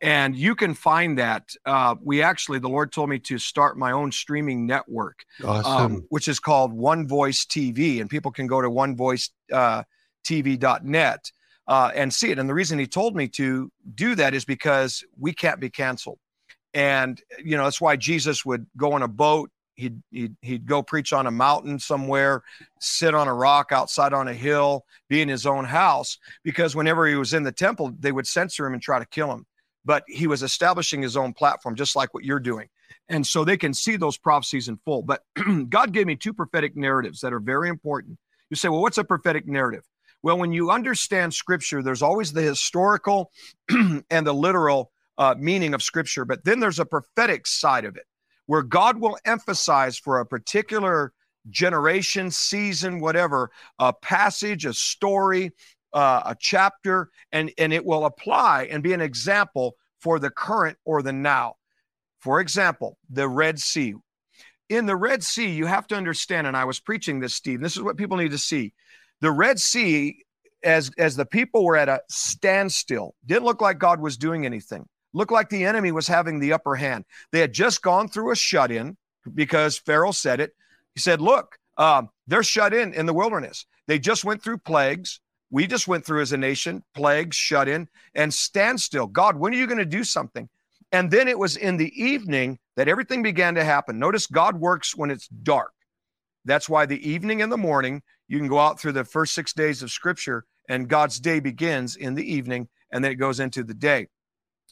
and 0.01 0.35
you 0.35 0.55
can 0.55 0.75
find 0.75 1.19
that. 1.19 1.51
Uh, 1.65 1.95
we 2.03 2.23
actually, 2.23 2.59
the 2.59 2.69
Lord 2.69 2.93
told 2.93 3.09
me 3.11 3.19
to 3.21 3.39
start 3.39 3.79
my 3.79 3.93
own 3.93 4.11
streaming 4.13 4.67
network, 4.67 5.25
Awesome. 5.45 5.73
um, 5.97 6.05
which 6.09 6.29
is 6.29 6.41
called 6.41 6.73
One 6.73 7.07
Voice 7.07 7.45
TV, 7.45 8.01
and 8.01 8.11
people 8.11 8.31
can 8.33 8.47
go 8.47 8.61
to 8.61 8.69
onevoicetv.net 8.69 9.33
uh, 9.53 11.19
Uh, 11.69 11.93
and 11.95 12.13
see 12.13 12.31
it. 12.31 12.41
And 12.41 12.49
the 12.49 12.55
reason 12.55 12.79
he 12.79 12.89
told 12.89 13.15
me 13.15 13.29
to 13.29 13.71
do 13.95 14.17
that 14.17 14.35
is 14.35 14.45
because 14.45 15.05
we 15.17 15.33
can't 15.33 15.61
be 15.61 15.71
canceled. 15.71 16.19
And 16.75 17.21
you 17.39 17.57
know 17.57 17.65
that's 17.65 17.81
why 17.81 17.97
Jesus 17.97 18.45
would 18.45 18.67
go 18.77 18.93
on 18.93 19.03
a 19.03 19.09
boat. 19.09 19.51
He'd, 19.75 20.03
he'd 20.11 20.37
he'd 20.43 20.67
go 20.67 20.83
preach 20.83 21.13
on 21.13 21.27
a 21.27 21.31
mountain 21.31 21.79
somewhere, 21.79 22.43
sit 22.81 23.15
on 23.15 23.29
a 23.29 23.35
rock 23.35 23.73
outside 23.73 24.13
on 24.13 24.29
a 24.29 24.35
hill, 24.35 24.85
be 25.09 25.23
in 25.23 25.29
his 25.29 25.47
own 25.47 25.65
house. 25.65 26.19
Because 26.43 26.75
whenever 26.75 27.07
he 27.07 27.15
was 27.15 27.33
in 27.33 27.43
the 27.43 27.53
temple, 27.53 27.93
they 27.99 28.13
would 28.13 28.27
censor 28.27 28.67
him 28.67 28.73
and 28.73 28.83
try 28.83 28.99
to 28.99 29.07
kill 29.07 29.33
him. 29.33 29.47
But 29.85 30.05
he 30.07 30.27
was 30.27 30.43
establishing 30.43 31.03
his 31.03 31.17
own 31.17 31.33
platform, 31.33 31.75
just 31.75 31.97
like 31.97 32.15
what 32.15 32.25
you're 32.25 32.41
doing. 32.41 32.69
And 33.09 33.27
so 33.27 33.45
they 33.45 33.57
can 33.57 33.75
see 33.75 33.97
those 33.97 34.17
prophecies 34.17 34.69
in 34.69 34.79
full. 34.85 35.03
But 35.03 35.23
God 35.69 35.93
gave 35.93 36.07
me 36.07 36.17
two 36.17 36.33
prophetic 36.33 36.77
narratives 36.77 37.21
that 37.21 37.33
are 37.33 37.41
very 37.41 37.69
important. 37.69 38.19
You 38.49 38.57
say, 38.57 38.69
well, 38.69 38.81
what's 38.81 38.99
a 38.99 39.05
prophetic 39.05 39.47
narrative? 39.47 39.83
Well, 40.23 40.39
when 40.39 40.53
you 40.53 40.71
understand 40.71 41.35
scripture, 41.35 41.83
there's 41.83 42.03
always 42.03 42.33
the 42.33 42.43
historical 42.43 43.33
and 43.71 44.27
the 44.27 44.33
literal 44.33 44.93
uh, 45.19 45.35
meaning 45.39 45.75
of 45.75 45.83
scripture, 45.83 46.25
but 46.25 46.45
then 46.45 46.61
there's 46.61 46.79
a 46.79 46.85
prophetic 46.85 47.47
side 47.47 47.85
of 47.85 47.97
it 47.97 48.07
where 48.47 48.63
God 48.63 49.01
will 49.01 49.19
emphasize 49.25 49.99
for 49.99 50.21
a 50.21 50.27
particular 50.27 51.13
generation, 51.51 52.31
season, 52.31 53.01
whatever, 53.01 53.51
a 53.79 53.93
passage, 53.93 54.65
a 54.65 54.73
story, 54.73 55.51
uh, 55.93 56.23
a 56.27 56.37
chapter, 56.39 57.11
and, 57.33 57.53
and 57.59 57.73
it 57.73 57.85
will 57.85 58.05
apply 58.05 58.69
and 58.71 58.83
be 58.83 58.93
an 58.93 59.01
example 59.01 59.77
for 60.01 60.19
the 60.19 60.31
current 60.31 60.77
or 60.85 61.03
the 61.03 61.13
now. 61.13 61.55
For 62.21 62.41
example, 62.41 62.99
the 63.11 63.29
Red 63.29 63.59
Sea. 63.59 63.95
In 64.69 64.87
the 64.87 64.97
Red 64.97 65.23
Sea, 65.23 65.51
you 65.51 65.67
have 65.67 65.87
to 65.89 65.97
understand, 65.97 66.47
and 66.47 66.57
I 66.57 66.65
was 66.65 66.81
preaching 66.81 67.21
this, 67.21 67.35
Steve, 67.35 67.61
this 67.61 67.77
is 67.77 67.83
what 67.83 67.97
people 67.97 68.17
need 68.17 68.31
to 68.31 68.39
see. 68.39 68.73
The 69.23 69.31
Red 69.31 69.61
Sea, 69.61 70.25
as, 70.65 70.91
as 70.99 71.15
the 71.15 71.25
people 71.25 71.65
were 71.65 71.77
at 71.77 71.89
a 71.89 72.01
standstill, 72.11 73.15
didn't 73.25 73.45
look 73.45 73.61
like 73.61 73.79
God 73.79 74.01
was 74.01 74.17
doing 74.17 74.45
anything. 74.45 74.87
Looked 75.15 75.31
like 75.31 75.49
the 75.49 75.65
enemy 75.65 75.93
was 75.93 76.09
having 76.09 76.41
the 76.41 76.53
upper 76.53 76.75
hand. 76.75 77.05
They 77.31 77.39
had 77.39 77.53
just 77.53 77.83
gone 77.83 78.09
through 78.09 78.33
a 78.33 78.37
shut 78.37 78.73
in 78.73 78.97
because 79.33 79.79
Pharaoh 79.79 80.11
said 80.11 80.41
it. 80.41 80.55
He 80.95 81.01
said, 81.01 81.21
Look, 81.21 81.57
um, 81.79 82.11
they're 82.27 82.43
shut 82.43 82.75
in 82.75 82.93
in 82.95 83.07
the 83.07 83.15
wilderness. 83.15 83.65
They 83.87 83.99
just 83.99 84.25
went 84.25 84.43
through 84.43 84.59
plagues. 84.59 85.21
We 85.51 85.67
just 85.67 85.87
went 85.87 86.05
through 86.05 86.23
as 86.23 86.33
a 86.33 86.37
nation 86.37 86.83
plagues, 86.95 87.37
shut 87.37 87.69
in, 87.69 87.89
and 88.15 88.35
standstill. 88.35 89.07
God, 89.07 89.37
when 89.37 89.53
are 89.53 89.57
you 89.57 89.67
going 89.67 89.79
to 89.79 89.85
do 89.85 90.03
something? 90.03 90.49
And 90.91 91.11
then 91.11 91.29
it 91.29 91.39
was 91.39 91.57
in 91.57 91.77
the 91.77 91.93
evening 92.03 92.59
that 92.77 92.89
everything 92.89 93.23
began 93.23 93.55
to 93.55 93.65
happen. 93.65 93.99
Notice 93.99 94.27
God 94.27 94.59
works 94.59 94.97
when 94.97 95.11
it's 95.11 95.29
dark. 95.29 95.73
That's 96.45 96.69
why 96.69 96.87
the 96.87 97.09
evening 97.09 97.43
and 97.43 97.53
the 97.53 97.57
morning, 97.59 98.03
you 98.33 98.39
can 98.39 98.49
go 98.49 98.59
out 98.59 98.81
through 98.81 98.93
the 98.93 99.05
first 99.05 99.35
six 99.35 99.53
days 99.53 99.83
of 99.83 99.91
scripture, 99.91 100.47
and 100.67 100.89
God's 100.89 101.21
day 101.21 101.39
begins 101.39 101.97
in 101.97 102.15
the 102.15 102.25
evening 102.25 102.67
and 102.91 103.05
then 103.05 103.13
it 103.13 103.17
goes 103.17 103.41
into 103.41 103.63
the 103.63 103.75
day. 103.75 104.09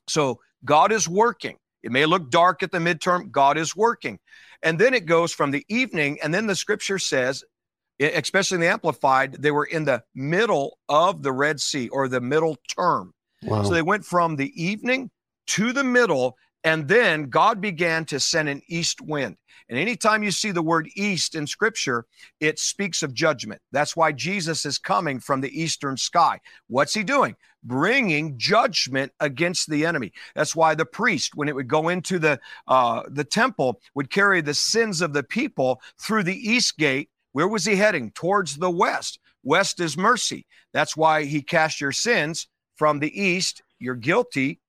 So 0.08 0.40
God 0.64 0.92
is 0.92 1.06
working. 1.06 1.58
It 1.82 1.92
may 1.92 2.06
look 2.06 2.30
dark 2.30 2.62
at 2.62 2.72
the 2.72 2.78
midterm, 2.78 3.30
God 3.30 3.58
is 3.58 3.76
working. 3.76 4.18
And 4.62 4.78
then 4.78 4.94
it 4.94 5.04
goes 5.04 5.34
from 5.34 5.50
the 5.50 5.62
evening, 5.68 6.18
and 6.22 6.32
then 6.32 6.46
the 6.46 6.54
scripture 6.54 6.98
says, 6.98 7.44
especially 8.00 8.54
in 8.54 8.60
the 8.62 8.68
Amplified, 8.68 9.34
they 9.34 9.50
were 9.50 9.66
in 9.66 9.84
the 9.84 10.02
middle 10.14 10.78
of 10.88 11.22
the 11.22 11.32
Red 11.32 11.60
Sea 11.60 11.90
or 11.90 12.08
the 12.08 12.20
middle 12.22 12.56
term. 12.74 13.12
Wow. 13.42 13.62
So 13.62 13.74
they 13.74 13.82
went 13.82 14.06
from 14.06 14.36
the 14.36 14.52
evening 14.62 15.10
to 15.48 15.74
the 15.74 15.84
middle, 15.84 16.38
and 16.64 16.86
then 16.88 17.24
God 17.24 17.60
began 17.60 18.04
to 18.06 18.20
send 18.20 18.48
an 18.48 18.62
east 18.68 19.00
wind. 19.00 19.36
And 19.68 19.78
anytime 19.78 20.22
you 20.22 20.30
see 20.30 20.50
the 20.50 20.62
word 20.62 20.88
east 20.96 21.34
in 21.34 21.46
scripture, 21.46 22.04
it 22.40 22.58
speaks 22.58 23.02
of 23.02 23.14
judgment. 23.14 23.62
That's 23.72 23.96
why 23.96 24.12
Jesus 24.12 24.66
is 24.66 24.78
coming 24.78 25.20
from 25.20 25.40
the 25.40 25.60
eastern 25.60 25.96
sky. 25.96 26.40
What's 26.66 26.92
he 26.92 27.04
doing? 27.04 27.36
Bringing 27.62 28.36
judgment 28.36 29.12
against 29.20 29.70
the 29.70 29.86
enemy. 29.86 30.12
That's 30.34 30.56
why 30.56 30.74
the 30.74 30.86
priest, 30.86 31.36
when 31.36 31.48
it 31.48 31.54
would 31.54 31.68
go 31.68 31.88
into 31.88 32.18
the 32.18 32.40
uh, 32.66 33.02
the 33.08 33.24
temple, 33.24 33.80
would 33.94 34.10
carry 34.10 34.40
the 34.40 34.54
sins 34.54 35.02
of 35.02 35.12
the 35.12 35.22
people 35.22 35.80
through 36.00 36.24
the 36.24 36.50
east 36.50 36.76
gate. 36.76 37.10
Where 37.32 37.48
was 37.48 37.64
he 37.64 37.76
heading? 37.76 38.10
Towards 38.10 38.56
the 38.56 38.70
west. 38.70 39.20
West 39.44 39.78
is 39.80 39.96
mercy. 39.96 40.46
That's 40.72 40.96
why 40.96 41.24
he 41.24 41.42
cast 41.42 41.80
your 41.80 41.92
sins 41.92 42.48
from 42.76 42.98
the 42.98 43.20
east. 43.20 43.62
You're 43.78 43.94
guilty, 43.94 44.60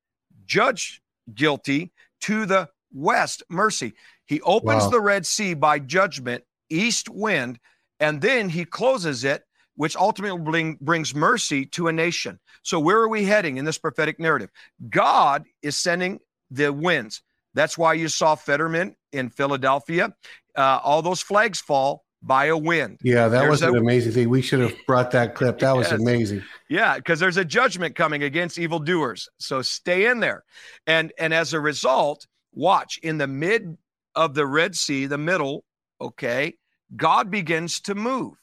judge 0.46 1.01
guilty 1.34 1.92
to 2.22 2.46
the 2.46 2.70
west, 2.94 3.44
mercy. 3.50 3.94
He 4.26 4.42
opens 4.42 4.84
Wow. 4.84 4.90
the 4.90 5.02
Red 5.02 5.26
Sea 5.26 5.54
by 5.54 5.80
judgment, 5.80 6.44
east 6.70 7.10
wind, 7.10 7.60
and 8.00 8.22
then 8.22 8.50
he 8.50 8.66
closes 8.66 9.24
it, 9.24 9.44
which 9.76 9.96
ultimately 9.96 10.40
bring, 10.40 10.78
brings 10.82 11.14
mercy 11.16 11.66
to 11.68 11.88
a 11.88 11.92
nation. 11.92 12.40
So, 12.64 12.80
where 12.80 12.98
are 13.00 13.08
we 13.10 13.26
heading 13.26 13.58
in 13.58 13.66
this 13.66 13.78
prophetic 13.78 14.20
narrative? 14.20 14.50
God 14.90 15.46
is 15.62 15.76
sending 15.78 16.20
the 16.50 16.72
winds. 16.72 17.22
That's 17.54 17.78
why 17.78 17.94
you 17.94 18.08
saw 18.08 18.36
Fetterman 18.36 18.96
in 19.12 19.30
Philadelphia. 19.30 20.14
Uh, 20.56 20.80
all 20.84 21.02
those 21.02 21.22
flags 21.22 21.60
fall 21.60 22.04
by 22.22 22.46
a 22.46 22.58
wind. 22.58 23.00
Yeah, 23.04 23.28
that 23.28 23.40
There's 23.40 23.50
was 23.50 23.62
an 23.64 23.76
a- 23.76 23.80
amazing 23.80 24.12
thing. 24.14 24.30
We 24.30 24.42
should 24.42 24.60
have 24.60 24.74
brought 24.86 25.12
that 25.12 25.36
clip. 25.36 25.60
That 25.60 25.76
was 25.76 25.92
amazing. 25.92 26.44
Yeah, 26.70 26.98
because 26.98 27.20
there's 27.20 27.38
a 27.38 27.46
judgment 27.46 27.96
coming 27.96 28.24
against 28.24 28.60
evildoers. 28.60 29.28
So 29.40 29.62
stay 29.62 30.06
in 30.08 30.20
there. 30.20 30.44
And 30.88 31.12
and 31.18 31.34
as 31.34 31.54
a 31.54 31.60
result, 31.60 32.28
watch 32.54 33.00
in 33.04 33.18
the 33.18 33.28
mid 33.28 33.78
of 34.16 34.34
the 34.34 34.46
Red 34.46 34.76
Sea, 34.76 35.06
the 35.06 35.18
middle, 35.18 35.64
okay, 36.00 36.54
God 36.96 37.32
begins 37.32 37.80
to 37.82 37.96
move. 37.96 38.34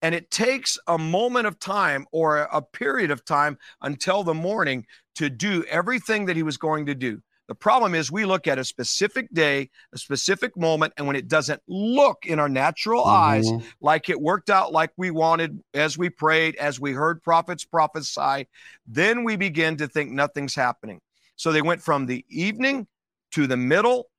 And 0.00 0.14
it 0.14 0.30
takes 0.30 0.78
a 0.86 0.96
moment 0.96 1.46
of 1.46 1.58
time 1.58 2.06
or 2.12 2.38
a 2.38 2.62
period 2.62 3.10
of 3.10 3.24
time 3.24 3.58
until 3.82 4.22
the 4.22 4.34
morning 4.34 4.86
to 5.16 5.28
do 5.28 5.64
everything 5.68 6.26
that 6.26 6.36
he 6.36 6.44
was 6.44 6.56
going 6.56 6.86
to 6.86 6.94
do. 6.94 7.20
The 7.48 7.54
problem 7.54 7.94
is 7.94 8.12
we 8.12 8.26
look 8.26 8.46
at 8.46 8.58
a 8.58 8.64
specific 8.64 9.32
day, 9.32 9.70
a 9.94 9.98
specific 9.98 10.56
moment, 10.56 10.92
and 10.96 11.06
when 11.06 11.16
it 11.16 11.28
doesn't 11.28 11.62
look 11.66 12.26
in 12.26 12.38
our 12.38 12.48
natural 12.48 13.04
eyes 13.04 13.50
Mhm. 13.50 13.64
like 13.80 14.10
it 14.10 14.20
worked 14.20 14.50
out 14.50 14.70
like 14.70 14.92
we 14.98 15.10
wanted 15.10 15.62
as 15.72 15.96
we 15.96 16.10
prayed, 16.10 16.56
as 16.56 16.78
we 16.78 16.92
heard 16.92 17.22
prophets 17.22 17.64
prophesy, 17.64 18.46
then 18.86 19.24
we 19.24 19.36
begin 19.36 19.76
to 19.78 19.88
think 19.88 20.10
nothing's 20.10 20.54
happening. 20.54 21.00
So 21.36 21.50
they 21.50 21.62
went 21.62 21.82
from 21.82 22.06
the 22.06 22.24
evening 22.28 22.86
to 23.32 23.46
the 23.46 23.56
middle 23.56 24.10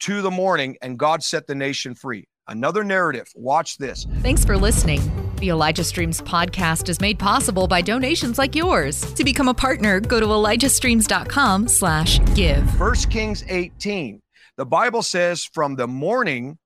to 0.00 0.20
the 0.20 0.30
morning, 0.32 0.76
and 0.82 0.98
God 0.98 1.22
set 1.22 1.46
the 1.46 1.54
nation 1.54 1.94
free. 1.94 2.26
Another 2.48 2.82
narrative. 2.82 3.28
Watch 3.36 3.78
this. 3.78 4.06
Thanks 4.20 4.44
for 4.44 4.58
listening. 4.58 5.00
The 5.42 5.50
Elijah 5.50 5.82
Streams 5.82 6.20
podcast 6.20 6.88
is 6.88 7.00
made 7.00 7.18
possible 7.18 7.66
by 7.66 7.80
donations 7.80 8.38
like 8.38 8.54
yours. 8.54 9.12
To 9.14 9.24
become 9.24 9.48
a 9.48 9.54
partner, 9.54 9.98
go 9.98 10.20
to 10.20 10.26
elijahstreams.com 10.26 11.66
slash 11.66 12.20
give. 12.36 12.70
First 12.74 13.10
Kings 13.10 13.42
18. 13.48 14.22
The 14.56 14.64
Bible 14.64 15.02
says 15.02 15.44
from 15.44 15.74
the 15.74 15.88
morning 15.88 16.58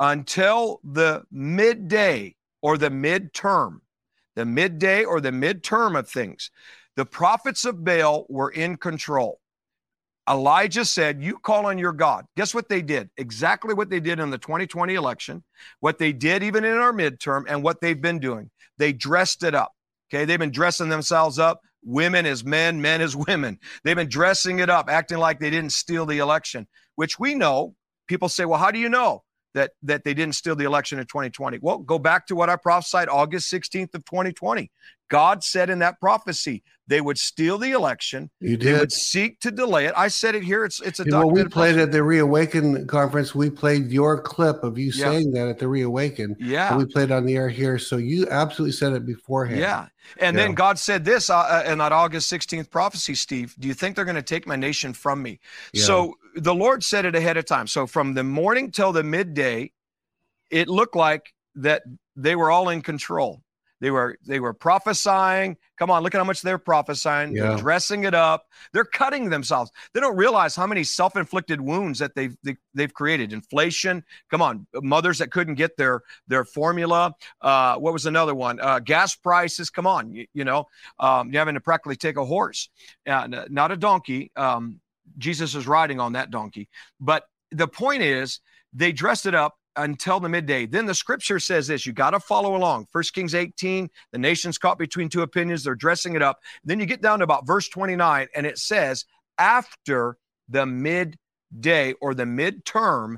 until 0.00 0.80
the 0.82 1.22
midday 1.30 2.34
or 2.62 2.76
the 2.76 2.90
midterm, 2.90 3.78
the 4.34 4.44
midday 4.44 5.04
or 5.04 5.20
the 5.20 5.30
midterm 5.30 5.96
of 5.96 6.08
things, 6.08 6.50
the 6.96 7.06
prophets 7.06 7.64
of 7.64 7.84
Baal 7.84 8.26
were 8.28 8.50
in 8.50 8.76
control. 8.76 9.38
Elijah 10.28 10.84
said, 10.84 11.22
You 11.22 11.38
call 11.38 11.66
on 11.66 11.78
your 11.78 11.92
God. 11.92 12.26
Guess 12.36 12.54
what 12.54 12.68
they 12.68 12.82
did? 12.82 13.10
Exactly 13.16 13.74
what 13.74 13.90
they 13.90 14.00
did 14.00 14.18
in 14.18 14.30
the 14.30 14.38
2020 14.38 14.94
election, 14.94 15.44
what 15.80 15.98
they 15.98 16.12
did 16.12 16.42
even 16.42 16.64
in 16.64 16.74
our 16.74 16.92
midterm, 16.92 17.44
and 17.48 17.62
what 17.62 17.80
they've 17.80 18.00
been 18.00 18.18
doing. 18.18 18.50
They 18.78 18.92
dressed 18.92 19.42
it 19.44 19.54
up. 19.54 19.72
Okay. 20.10 20.24
They've 20.24 20.38
been 20.38 20.50
dressing 20.50 20.88
themselves 20.88 21.38
up, 21.38 21.60
women 21.84 22.26
as 22.26 22.44
men, 22.44 22.80
men 22.80 23.00
as 23.00 23.16
women. 23.28 23.58
They've 23.84 23.96
been 23.96 24.08
dressing 24.08 24.58
it 24.58 24.70
up, 24.70 24.88
acting 24.88 25.18
like 25.18 25.38
they 25.38 25.50
didn't 25.50 25.72
steal 25.72 26.06
the 26.06 26.18
election, 26.18 26.66
which 26.96 27.18
we 27.18 27.34
know. 27.34 27.74
People 28.08 28.28
say, 28.28 28.44
Well, 28.44 28.58
how 28.58 28.70
do 28.70 28.78
you 28.78 28.88
know? 28.88 29.22
That, 29.54 29.70
that 29.84 30.04
they 30.04 30.12
didn't 30.12 30.34
steal 30.34 30.54
the 30.54 30.66
election 30.66 30.98
in 30.98 31.06
2020. 31.06 31.60
Well, 31.62 31.78
go 31.78 31.98
back 31.98 32.26
to 32.26 32.36
what 32.36 32.50
I 32.50 32.56
prophesied 32.56 33.08
August 33.08 33.50
16th 33.50 33.94
of 33.94 34.04
2020. 34.04 34.70
God 35.08 35.44
said 35.44 35.70
in 35.70 35.78
that 35.80 36.00
prophecy 36.00 36.62
they 36.88 37.00
would 37.00 37.18
steal 37.18 37.58
the 37.58 37.72
election. 37.72 38.30
You 38.40 38.56
did. 38.56 38.74
They 38.74 38.78
would 38.78 38.92
seek 38.92 39.40
to 39.40 39.50
delay 39.50 39.86
it. 39.86 39.94
I 39.96 40.08
said 40.08 40.34
it 40.34 40.44
here. 40.44 40.64
It's 40.64 40.80
it's 40.80 41.00
a 41.00 41.04
know, 41.04 41.26
we 41.26 41.44
played 41.44 41.78
at 41.78 41.90
the 41.90 42.02
Reawaken 42.02 42.86
conference. 42.86 43.34
We 43.34 43.50
played 43.50 43.90
your 43.90 44.20
clip 44.20 44.62
of 44.62 44.78
you 44.78 44.92
Yeah. 44.94 45.10
saying 45.10 45.32
that 45.32 45.48
at 45.48 45.58
the 45.58 45.68
Reawaken. 45.68 46.36
Yeah. 46.38 46.68
And 46.70 46.78
we 46.78 46.86
played 46.86 47.10
on 47.10 47.26
the 47.26 47.36
air 47.36 47.48
here. 47.48 47.78
So 47.78 47.96
you 47.96 48.28
absolutely 48.30 48.72
said 48.72 48.92
it 48.92 49.04
beforehand. 49.04 49.60
Yeah. 49.60 49.88
And 50.18 50.36
Yeah. 50.36 50.44
then 50.44 50.54
God 50.54 50.78
said 50.78 51.04
this 51.04 51.28
uh, 51.28 51.38
uh, 51.38 51.64
in 51.66 51.78
that 51.78 51.92
August 51.92 52.30
16th 52.30 52.70
prophecy, 52.70 53.14
Steve. 53.14 53.54
Do 53.58 53.66
you 53.66 53.74
think 53.74 53.96
they're 53.96 54.04
going 54.04 54.14
to 54.14 54.22
take 54.22 54.46
my 54.46 54.56
nation 54.56 54.92
from 54.92 55.22
me? 55.22 55.40
Yeah. 55.72 55.84
So 55.84 56.14
the 56.36 56.54
Lord 56.54 56.84
said 56.84 57.04
it 57.04 57.16
ahead 57.16 57.36
of 57.36 57.46
time. 57.46 57.66
So 57.66 57.86
from 57.86 58.14
the 58.14 58.24
morning 58.24 58.70
till 58.70 58.92
the 58.92 59.02
midday, 59.02 59.72
it 60.50 60.68
looked 60.68 60.94
like 60.94 61.32
that 61.56 61.82
they 62.14 62.36
were 62.36 62.50
all 62.50 62.68
in 62.68 62.82
control. 62.82 63.42
They 63.80 63.90
were 63.90 64.18
they 64.26 64.40
were 64.40 64.54
prophesying. 64.54 65.56
Come 65.78 65.90
on, 65.90 66.02
look 66.02 66.14
at 66.14 66.18
how 66.18 66.24
much 66.24 66.40
they're 66.42 66.58
prophesying. 66.58 67.34
They're 67.34 67.58
dressing 67.58 68.04
it 68.04 68.14
up. 68.14 68.46
They're 68.72 68.84
cutting 68.84 69.28
themselves. 69.28 69.70
They 69.92 70.00
don't 70.00 70.16
realize 70.16 70.56
how 70.56 70.66
many 70.66 70.82
self-inflicted 70.84 71.60
wounds 71.60 71.98
that 71.98 72.14
they've 72.14 72.34
they, 72.42 72.56
they've 72.74 72.92
created. 72.92 73.32
Inflation. 73.32 74.02
Come 74.30 74.40
on, 74.40 74.66
mothers 74.74 75.18
that 75.18 75.30
couldn't 75.30 75.56
get 75.56 75.76
their 75.76 76.02
their 76.26 76.44
formula. 76.44 77.14
Uh, 77.40 77.76
what 77.76 77.92
was 77.92 78.06
another 78.06 78.34
one? 78.34 78.60
Uh, 78.60 78.78
gas 78.78 79.14
prices. 79.14 79.68
Come 79.68 79.86
on, 79.86 80.12
you, 80.12 80.26
you 80.32 80.44
know, 80.44 80.66
um, 80.98 81.30
you're 81.30 81.40
having 81.40 81.54
to 81.54 81.60
practically 81.60 81.96
take 81.96 82.16
a 82.16 82.24
horse, 82.24 82.70
uh, 83.06 83.28
not 83.50 83.72
a 83.72 83.76
donkey. 83.76 84.32
Um, 84.36 84.80
Jesus 85.18 85.54
is 85.54 85.66
riding 85.66 86.00
on 86.00 86.14
that 86.14 86.30
donkey. 86.30 86.68
But 86.98 87.24
the 87.50 87.68
point 87.68 88.02
is, 88.02 88.40
they 88.72 88.92
dressed 88.92 89.26
it 89.26 89.34
up 89.34 89.58
until 89.76 90.20
the 90.20 90.28
midday. 90.28 90.66
Then 90.66 90.86
the 90.86 90.94
scripture 90.94 91.38
says 91.38 91.66
this 91.66 91.86
you 91.86 91.92
got 91.92 92.10
to 92.10 92.20
follow 92.20 92.56
along. 92.56 92.86
First 92.92 93.14
Kings 93.14 93.34
18, 93.34 93.88
the 94.12 94.18
nation's 94.18 94.58
caught 94.58 94.78
between 94.78 95.08
two 95.08 95.22
opinions. 95.22 95.64
They're 95.64 95.74
dressing 95.74 96.14
it 96.14 96.22
up. 96.22 96.40
Then 96.64 96.80
you 96.80 96.86
get 96.86 97.02
down 97.02 97.18
to 97.20 97.24
about 97.24 97.46
verse 97.46 97.68
29, 97.68 98.28
and 98.34 98.46
it 98.46 98.58
says, 98.58 99.04
after 99.38 100.16
the 100.48 100.66
midday 100.66 101.92
or 102.00 102.14
the 102.14 102.24
midterm, 102.24 103.16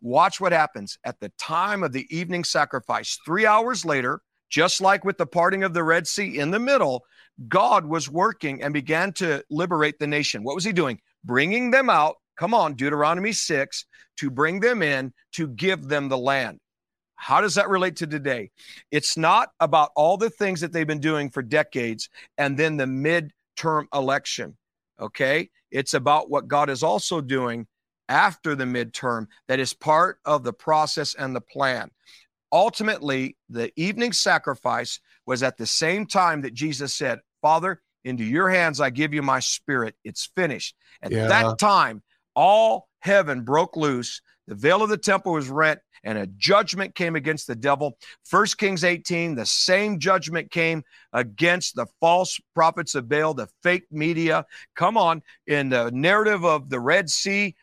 watch 0.00 0.40
what 0.40 0.52
happens 0.52 0.98
at 1.04 1.20
the 1.20 1.30
time 1.38 1.82
of 1.82 1.92
the 1.92 2.06
evening 2.14 2.44
sacrifice. 2.44 3.18
Three 3.24 3.46
hours 3.46 3.84
later, 3.84 4.20
just 4.50 4.80
like 4.80 5.04
with 5.04 5.16
the 5.16 5.26
parting 5.26 5.64
of 5.64 5.72
the 5.72 5.82
Red 5.82 6.06
Sea 6.06 6.38
in 6.38 6.50
the 6.50 6.58
middle, 6.58 7.04
God 7.48 7.86
was 7.86 8.10
working 8.10 8.62
and 8.62 8.74
began 8.74 9.12
to 9.14 9.42
liberate 9.50 9.98
the 9.98 10.06
nation. 10.06 10.44
What 10.44 10.54
was 10.54 10.64
he 10.64 10.72
doing? 10.72 11.00
Bringing 11.24 11.70
them 11.70 11.88
out. 11.88 12.16
Come 12.36 12.54
on, 12.54 12.74
Deuteronomy 12.74 13.32
6, 13.32 13.86
to 14.18 14.30
bring 14.30 14.60
them 14.60 14.82
in, 14.82 15.12
to 15.32 15.48
give 15.48 15.88
them 15.88 16.08
the 16.08 16.18
land. 16.18 16.58
How 17.16 17.40
does 17.40 17.54
that 17.54 17.68
relate 17.68 17.96
to 17.96 18.06
today? 18.06 18.50
It's 18.90 19.16
not 19.16 19.50
about 19.60 19.90
all 19.94 20.16
the 20.16 20.30
things 20.30 20.60
that 20.60 20.72
they've 20.72 20.86
been 20.86 20.98
doing 20.98 21.30
for 21.30 21.42
decades 21.42 22.08
and 22.36 22.56
then 22.56 22.76
the 22.76 22.84
midterm 22.84 23.86
election. 23.94 24.56
Okay. 25.00 25.50
It's 25.70 25.94
about 25.94 26.30
what 26.30 26.48
God 26.48 26.68
is 26.68 26.82
also 26.82 27.20
doing 27.20 27.66
after 28.08 28.54
the 28.54 28.64
midterm 28.64 29.26
that 29.48 29.60
is 29.60 29.72
part 29.72 30.18
of 30.24 30.42
the 30.42 30.52
process 30.52 31.14
and 31.14 31.34
the 31.34 31.40
plan. 31.40 31.90
Ultimately, 32.52 33.36
the 33.48 33.72
evening 33.76 34.12
sacrifice 34.12 35.00
was 35.24 35.42
at 35.42 35.56
the 35.56 35.66
same 35.66 36.06
time 36.06 36.42
that 36.42 36.54
Jesus 36.54 36.94
said, 36.94 37.20
Father, 37.40 37.80
into 38.04 38.24
your 38.24 38.50
hands 38.50 38.80
I 38.80 38.90
give 38.90 39.14
you 39.14 39.22
my 39.22 39.40
spirit. 39.40 39.94
It's 40.04 40.30
finished. 40.36 40.74
At 41.02 41.12
Yeah. 41.12 41.28
that 41.28 41.58
time, 41.58 42.02
all 42.34 42.88
heaven 43.00 43.42
broke 43.42 43.76
loose. 43.76 44.20
The 44.48 44.54
veil 44.54 44.82
of 44.82 44.88
the 44.88 44.98
temple 44.98 45.32
was 45.32 45.48
rent, 45.48 45.80
and 46.04 46.18
a 46.18 46.26
judgment 46.26 46.94
came 46.94 47.14
against 47.14 47.46
the 47.46 47.54
devil. 47.54 47.96
First 48.24 48.58
Kings 48.58 48.84
18, 48.84 49.34
the 49.34 49.46
same 49.46 49.98
judgment 49.98 50.50
came 50.50 50.82
against 51.12 51.76
the 51.76 51.86
false 52.00 52.40
prophets 52.54 52.94
of 52.94 53.08
Baal, 53.08 53.34
the 53.34 53.48
fake 53.62 53.86
media. 53.90 54.44
Come 54.74 54.96
on, 54.96 55.22
in 55.46 55.68
the 55.68 55.90
narrative 55.92 56.44
of 56.44 56.70
the 56.70 56.80
Red 56.80 57.08
Sea, 57.08 57.54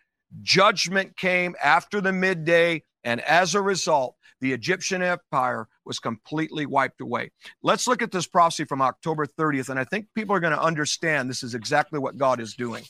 judgment 0.42 1.18
came 1.18 1.56
after 1.62 2.02
the 2.02 2.14
midday, 2.14 2.84
and 3.04 3.22
as 3.22 3.56
a 3.56 3.62
result, 3.62 4.16
the 4.42 4.54
Egyptian 4.54 5.02
empire 5.02 5.68
was 5.84 6.00
completely 6.00 6.66
wiped 6.66 7.02
away. 7.02 7.32
Let's 7.62 7.88
look 7.88 8.02
at 8.02 8.12
this 8.12 8.28
prophecy 8.28 8.64
from 8.64 8.82
October 8.82 9.26
30th, 9.26 9.70
and 9.70 9.80
I 9.80 9.84
think 9.84 10.08
people 10.16 10.36
are 10.36 10.40
going 10.40 10.56
to 10.56 10.62
understand 10.62 11.30
this 11.30 11.44
is 11.44 11.56
exactly 11.56 12.00
what 12.00 12.18
God 12.18 12.40
is 12.40 12.54
doing. 12.54 12.84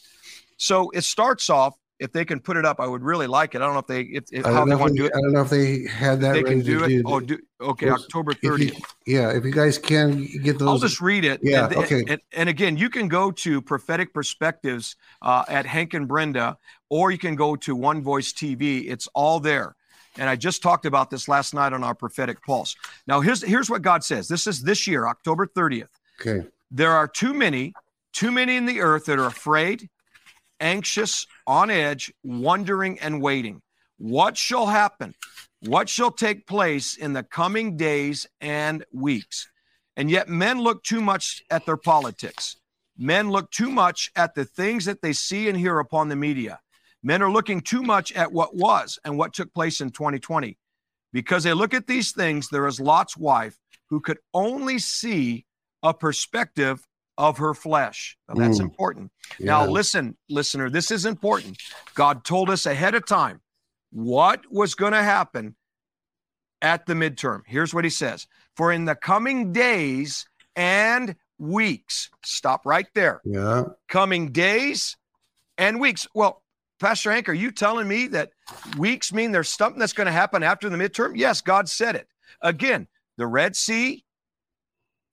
So 0.59 0.89
it 0.91 1.03
starts 1.03 1.49
off. 1.49 1.75
If 1.99 2.13
they 2.13 2.23
can 2.23 2.39
put 2.39 2.55
it 2.55 2.63
up, 2.63 2.79
I 2.79 2.87
would 2.87 3.01
really 3.03 3.27
like 3.27 3.55
it. 3.55 3.61
I 3.61 3.65
don't 3.65 3.73
know 3.73 3.79
if 3.79 3.87
they, 3.87 4.01
if, 4.03 4.23
if 4.31 4.45
how 4.45 4.63
they 4.63 4.73
want 4.75 4.93
to 4.95 4.97
do 4.97 5.05
it. 5.05 5.11
I 5.13 5.19
don't 5.19 5.33
know 5.33 5.41
if 5.41 5.49
they 5.49 5.85
had 5.85 6.21
that 6.21 6.31
They 6.33 6.43
can 6.43 6.61
do 6.61 6.83
it. 6.85 6.87
do. 6.87 7.03
Oh, 7.05 7.19
do 7.19 7.37
okay. 7.59 7.89
October 7.89 8.31
30th. 8.33 8.81
yeah, 9.05 9.31
if 9.31 9.43
you 9.43 9.51
guys 9.51 9.77
can 9.77 10.25
get 10.41 10.59
those. 10.59 10.67
I'll 10.69 10.77
just 10.77 11.01
read 11.01 11.25
it. 11.25 11.41
Yeah, 11.43 11.65
And, 11.65 11.75
okay. 11.75 12.03
And, 12.07 12.21
and 12.31 12.47
again, 12.47 12.77
you 12.77 12.89
can 12.89 13.09
go 13.09 13.31
to 13.31 13.61
Prophetic 13.61 14.13
Perspectives 14.13 14.95
uh, 15.21 15.43
at 15.49 15.65
Hank 15.65 15.93
and 15.93 16.07
Brenda, 16.07 16.57
or 16.87 17.11
you 17.11 17.17
can 17.17 17.35
go 17.35 17.57
to 17.57 17.75
One 17.75 18.01
Voice 18.01 18.31
TV. 18.31 18.89
It's 18.89 19.09
all 19.13 19.41
there. 19.41 19.75
And 20.17 20.29
I 20.29 20.37
just 20.37 20.63
talked 20.63 20.85
about 20.85 21.09
this 21.09 21.27
last 21.27 21.53
night 21.53 21.73
on 21.73 21.83
our 21.83 21.93
prophetic 21.95 22.41
pulse. 22.45 22.77
Now, 23.07 23.19
here's 23.19 23.43
here's 23.43 23.69
what 23.69 23.81
God 23.81 24.05
says. 24.05 24.29
This 24.29 24.47
is 24.47 24.61
this 24.63 24.87
year, 24.87 25.05
October 25.05 25.47
30th. 25.47 25.89
okay. 26.21 26.47
There 26.71 26.91
are 26.91 27.07
too 27.09 27.33
many, 27.33 27.73
too 28.13 28.31
many 28.31 28.55
in 28.55 28.65
the 28.65 28.79
earth 28.79 29.05
that 29.05 29.19
are 29.19 29.25
afraid, 29.27 29.89
anxious, 30.59 31.25
on 31.47 31.69
edge, 31.69 32.13
wondering, 32.23 32.99
and 32.99 33.21
waiting. 33.21 33.61
What 33.97 34.37
shall 34.37 34.67
happen? 34.67 35.13
What 35.61 35.89
shall 35.89 36.11
take 36.11 36.47
place 36.47 36.95
in 36.95 37.13
the 37.13 37.23
coming 37.23 37.75
days 37.75 38.27
and 38.39 38.85
weeks? 38.93 39.49
And 39.97 40.09
yet, 40.09 40.29
men 40.29 40.61
look 40.61 40.83
too 40.83 41.01
much 41.01 41.43
at 41.51 41.65
their 41.65 41.77
politics. 41.77 42.55
Men 42.97 43.29
look 43.29 43.51
too 43.51 43.69
much 43.69 44.11
at 44.15 44.35
the 44.35 44.45
things 44.45 44.85
that 44.85 45.01
they 45.01 45.13
see 45.13 45.49
and 45.49 45.57
hear 45.57 45.79
upon 45.79 46.09
the 46.09 46.15
media. 46.15 46.59
Men 47.01 47.21
are 47.21 47.31
looking 47.31 47.61
too 47.61 47.81
much 47.81 48.11
at 48.13 48.31
what 48.31 48.55
was 48.55 48.99
and 49.03 49.17
what 49.17 49.33
took 49.33 49.53
place 49.53 49.81
in 49.81 49.89
2020. 49.89 50.57
Because 51.11 51.43
they 51.43 51.53
look 51.53 51.73
at 51.73 51.87
these 51.87 52.11
things, 52.11 52.49
there 52.49 52.67
is 52.67 52.79
Lot's 52.79 53.17
wife 53.17 53.57
who 53.89 53.99
could 53.99 54.19
only 54.33 54.79
see 54.79 55.45
a 55.81 55.93
perspective 55.93 56.85
of 57.19 57.37
her 57.37 57.53
flesh. 57.53 58.17
Now, 58.29 58.35
that's 58.35 58.57
Mm. 58.59 58.61
important. 58.61 59.11
Now, 59.39 59.65
listen, 59.65 60.17
listener, 60.29 60.69
this 60.69 60.89
is 60.89 61.05
important. 61.05 61.61
God 61.93 62.23
told 62.23 62.49
us 62.49 62.65
ahead 62.65 62.95
of 62.95 63.05
time 63.05 63.41
what 63.91 64.49
was 64.49 64.73
going 64.73 64.93
to 64.93 65.03
happen 65.03 65.55
at 66.61 66.85
the 66.85 66.93
midterm. 66.93 67.41
Here's 67.45 67.73
what 67.73 67.83
he 67.83 67.89
says 67.89 68.25
For 68.55 68.71
in 68.71 68.85
the 68.85 68.95
coming 68.95 69.51
days 69.51 70.27
and 70.55 71.15
weeks, 71.37 72.09
stop 72.23 72.65
right 72.65 72.87
there. 72.95 73.21
Yeah. 73.25 73.65
Coming 73.89 74.31
days 74.31 74.95
and 75.57 75.79
weeks. 75.79 76.07
Well, 76.13 76.41
Pastor 76.79 77.11
Hank, 77.11 77.27
are 77.27 77.33
you 77.33 77.51
telling 77.51 77.87
me 77.89 78.07
that 78.07 78.31
weeks 78.77 79.11
mean 79.11 79.33
there's 79.33 79.49
something 79.49 79.79
that's 79.79 79.91
going 79.93 80.07
to 80.07 80.13
happen 80.13 80.41
after 80.43 80.69
the 80.69 80.77
midterm? 80.77 81.17
Yes, 81.17 81.41
God 81.41 81.67
said 81.67 81.95
it. 81.97 82.07
Again, 82.41 82.87
the 83.17 83.27
Red 83.27 83.57
Sea, 83.57 84.05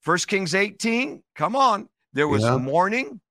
First 0.01 0.29
Kings 0.29 0.55
18, 0.55 1.21
come 1.35 1.55
on. 1.57 1.89
There 2.17 2.27
was 2.27 2.41
Yeah. 2.41 2.57
morning 2.57 3.21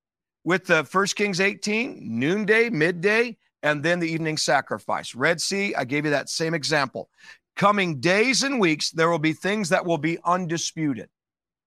with 0.44 0.66
the 0.66 0.85
First 0.85 1.16
Kings 1.16 1.40
18, 1.40 1.99
noonday, 2.20 2.70
midday, 2.70 3.37
and 3.61 3.83
then 3.83 3.99
the 3.99 4.09
evening 4.09 4.37
sacrifice. 4.37 5.12
Red 5.12 5.40
Sea, 5.40 5.75
I 5.75 5.85
gave 5.85 6.05
you 6.05 6.12
that 6.12 6.31
same 6.31 6.55
example. 6.55 7.11
Coming 7.57 7.99
days 7.99 8.44
and 8.44 8.61
weeks, 8.61 8.92
there 8.92 9.11
will 9.11 9.18
be 9.18 9.33
things 9.33 9.70
that 9.70 9.85
will 9.85 9.99
be 9.99 10.18
undisputed. 10.25 11.09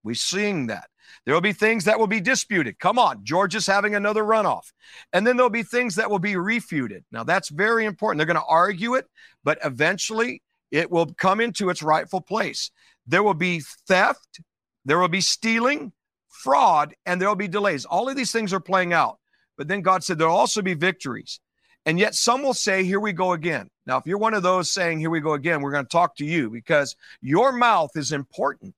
We're 0.02 0.16
seeing 0.16 0.68
that. 0.68 0.90
There 1.26 1.34
will 1.34 1.42
be 1.42 1.52
things 1.52 1.84
that 1.84 2.00
will 2.00 2.08
be 2.08 2.22
disputed. 2.22 2.80
Come 2.80 2.98
on, 2.98 3.26
Georgia's 3.26 3.68
having 3.68 3.96
another 3.96 4.24
runoff. 4.24 4.72
And 5.12 5.28
then 5.28 5.36
there'll 5.36 5.50
be 5.50 5.64
things 5.64 5.96
that 5.96 6.10
will 6.10 6.20
be 6.20 6.38
refuted. 6.38 7.04
Now, 7.12 7.26
that's 7.26 7.50
very 7.50 7.84
important. 7.84 8.20
They're 8.20 8.34
going 8.34 8.42
to 8.42 8.48
argue 8.48 8.96
it, 8.96 9.08
but 9.44 9.60
eventually 9.66 10.42
it 10.72 10.90
will 10.90 11.08
come 11.08 11.42
into 11.42 11.70
its 11.70 11.84
rightful 11.84 12.22
place. 12.22 12.72
there 13.06 13.24
will 13.24 13.34
be 13.34 13.62
theft, 13.90 14.40
there 14.86 15.00
will 15.00 15.10
be 15.10 15.20
stealing, 15.20 15.92
fraud, 16.40 16.96
and 17.06 17.20
there 17.20 17.28
will 17.28 17.36
be 17.36 17.48
delays. 17.48 17.86
All 17.86 18.10
of 18.10 18.16
these 18.16 18.32
things 18.32 18.54
are 18.54 18.60
playing 18.60 18.94
out. 18.94 19.20
But 19.58 19.68
then 19.68 19.82
God 19.82 20.04
said 20.04 20.18
there'll 20.18 20.36
also 20.36 20.62
be 20.62 20.74
victories. 20.74 21.40
And 21.86 22.00
yet 22.00 22.16
some 22.16 22.44
will 22.44 22.54
say, 22.54 22.84
Here 22.84 23.00
we 23.00 23.14
go 23.14 23.34
again. 23.34 23.70
Now, 23.86 23.98
if 23.98 24.06
you're 24.06 24.18
one 24.18 24.34
of 24.34 24.44
those 24.44 24.72
saying, 24.72 25.00
Here 25.00 25.10
we 25.10 25.20
go 25.20 25.34
again, 25.34 25.62
we're 25.62 25.72
going 25.72 25.86
to 25.86 25.90
talk 25.90 26.16
to 26.18 26.26
you 26.26 26.50
because 26.50 26.96
your 27.22 27.52
mouth 27.52 27.92
is 27.96 28.12
important 28.12 28.74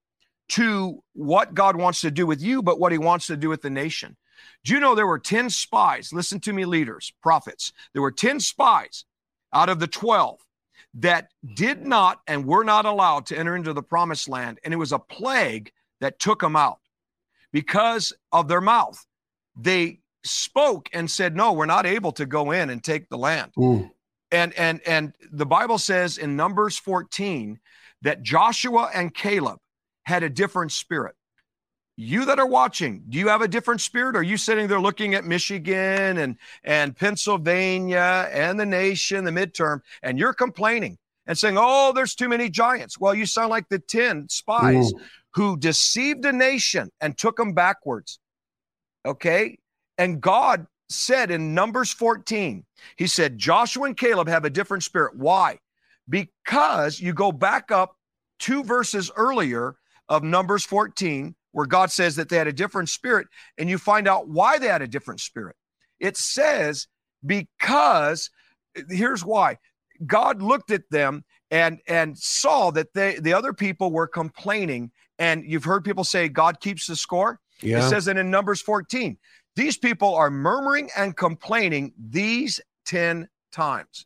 to 0.49 1.01
what 1.13 1.53
God 1.53 1.75
wants 1.75 2.01
to 2.01 2.11
do 2.11 2.25
with 2.25 2.41
you, 2.41 2.61
but 2.61 2.79
what 2.79 2.91
he 2.91 2.97
wants 2.97 3.27
to 3.27 3.37
do 3.37 3.47
with 3.47 3.61
the 3.61 3.69
nation. 3.69 4.17
Do 4.63 4.73
you 4.73 4.79
know 4.79 4.95
there 4.95 5.07
were 5.07 5.19
10 5.19 5.49
spies? 5.49 6.11
Listen 6.11 6.39
to 6.41 6.53
me, 6.53 6.65
leaders, 6.65 7.13
prophets. 7.21 7.71
There 7.93 8.01
were 8.01 8.11
10 8.11 8.39
spies 8.39 9.05
out 9.53 9.69
of 9.69 9.79
the 9.79 9.87
12 9.87 10.39
that 10.95 11.29
did 11.55 11.85
not 11.85 12.19
and 12.27 12.45
were 12.45 12.63
not 12.63 12.85
allowed 12.85 13.27
to 13.27 13.37
enter 13.37 13.55
into 13.55 13.73
the 13.73 13.83
promised 13.83 14.27
land. 14.27 14.59
And 14.63 14.73
it 14.73 14.77
was 14.77 14.91
a 14.91 14.99
plague 14.99 15.71
that 16.01 16.19
took 16.19 16.41
them 16.41 16.55
out 16.55 16.80
because 17.51 18.13
of 18.31 18.47
their 18.47 18.61
mouth. 18.61 19.03
They 19.55 19.99
spoke 20.23 20.89
and 20.93 21.09
said, 21.09 21.35
No, 21.35 21.53
we're 21.53 21.65
not 21.65 21.85
able 21.85 22.11
to 22.13 22.25
go 22.25 22.51
in 22.51 22.69
and 22.69 22.83
take 22.83 23.09
the 23.09 23.17
land. 23.17 23.51
Mm. 23.57 23.91
And 24.31 24.53
and 24.53 24.81
and 24.85 25.13
the 25.31 25.45
Bible 25.45 25.77
says 25.77 26.17
in 26.17 26.35
Numbers 26.35 26.77
14 26.77 27.59
that 28.01 28.23
Joshua 28.23 28.89
and 28.93 29.13
Caleb 29.13 29.59
had 30.03 30.23
a 30.23 30.29
different 30.29 30.71
spirit. 30.71 31.15
You 31.97 32.25
that 32.25 32.39
are 32.39 32.47
watching, 32.47 33.03
do 33.09 33.19
you 33.19 33.27
have 33.27 33.41
a 33.41 33.47
different 33.47 33.81
spirit? 33.81 34.15
Are 34.15 34.23
you 34.23 34.37
sitting 34.37 34.67
there 34.67 34.79
looking 34.79 35.13
at 35.13 35.25
Michigan 35.25 36.17
and 36.17 36.37
and 36.63 36.95
Pennsylvania 36.95 38.29
and 38.31 38.59
the 38.59 38.65
nation, 38.65 39.25
the 39.25 39.31
midterm, 39.31 39.81
and 40.01 40.17
you're 40.17 40.33
complaining 40.33 40.97
and 41.27 41.37
saying, 41.37 41.57
"Oh, 41.59 41.91
there's 41.93 42.15
too 42.15 42.29
many 42.29 42.49
giants." 42.49 42.97
Well, 42.97 43.13
you 43.13 43.25
sound 43.25 43.49
like 43.49 43.67
the 43.69 43.79
10 43.79 44.29
spies 44.29 44.93
mm. 44.93 45.01
Who 45.33 45.57
deceived 45.57 46.25
a 46.25 46.33
nation 46.33 46.89
and 46.99 47.17
took 47.17 47.37
them 47.37 47.53
backwards. 47.53 48.19
Okay? 49.05 49.57
And 49.97 50.21
God 50.21 50.67
said 50.89 51.31
in 51.31 51.53
Numbers 51.53 51.91
14, 51.91 52.65
He 52.97 53.07
said, 53.07 53.37
Joshua 53.37 53.85
and 53.85 53.97
Caleb 53.97 54.27
have 54.27 54.45
a 54.45 54.49
different 54.49 54.83
spirit. 54.83 55.15
Why? 55.15 55.59
Because 56.09 56.99
you 56.99 57.13
go 57.13 57.31
back 57.31 57.71
up 57.71 57.95
two 58.39 58.63
verses 58.63 59.11
earlier 59.15 59.75
of 60.09 60.23
Numbers 60.23 60.65
14, 60.65 61.35
where 61.53 61.65
God 61.65 61.91
says 61.91 62.15
that 62.15 62.27
they 62.29 62.37
had 62.37 62.47
a 62.47 62.53
different 62.53 62.89
spirit, 62.89 63.27
and 63.57 63.69
you 63.69 63.77
find 63.77 64.07
out 64.07 64.27
why 64.27 64.57
they 64.57 64.67
had 64.67 64.81
a 64.81 64.87
different 64.87 65.21
spirit. 65.21 65.55
It 65.99 66.17
says, 66.17 66.87
because 67.25 68.29
here's 68.89 69.23
why 69.23 69.57
God 70.05 70.41
looked 70.41 70.71
at 70.71 70.89
them 70.89 71.23
and 71.51 71.79
and 71.87 72.17
saw 72.17 72.71
that 72.71 72.93
they 72.93 73.19
the 73.19 73.33
other 73.33 73.53
people 73.53 73.91
were 73.91 74.07
complaining 74.07 74.91
and 75.21 75.45
you've 75.45 75.63
heard 75.63 75.85
people 75.85 76.03
say 76.03 76.27
God 76.27 76.59
keeps 76.59 76.87
the 76.87 76.95
score 76.95 77.39
yeah. 77.61 77.85
it 77.85 77.89
says 77.89 78.07
it 78.07 78.17
in 78.17 78.29
numbers 78.29 78.61
14 78.61 79.17
these 79.55 79.77
people 79.77 80.15
are 80.15 80.29
murmuring 80.29 80.89
and 80.95 81.15
complaining 81.15 81.93
these 81.97 82.59
10 82.85 83.27
times. 83.51 84.05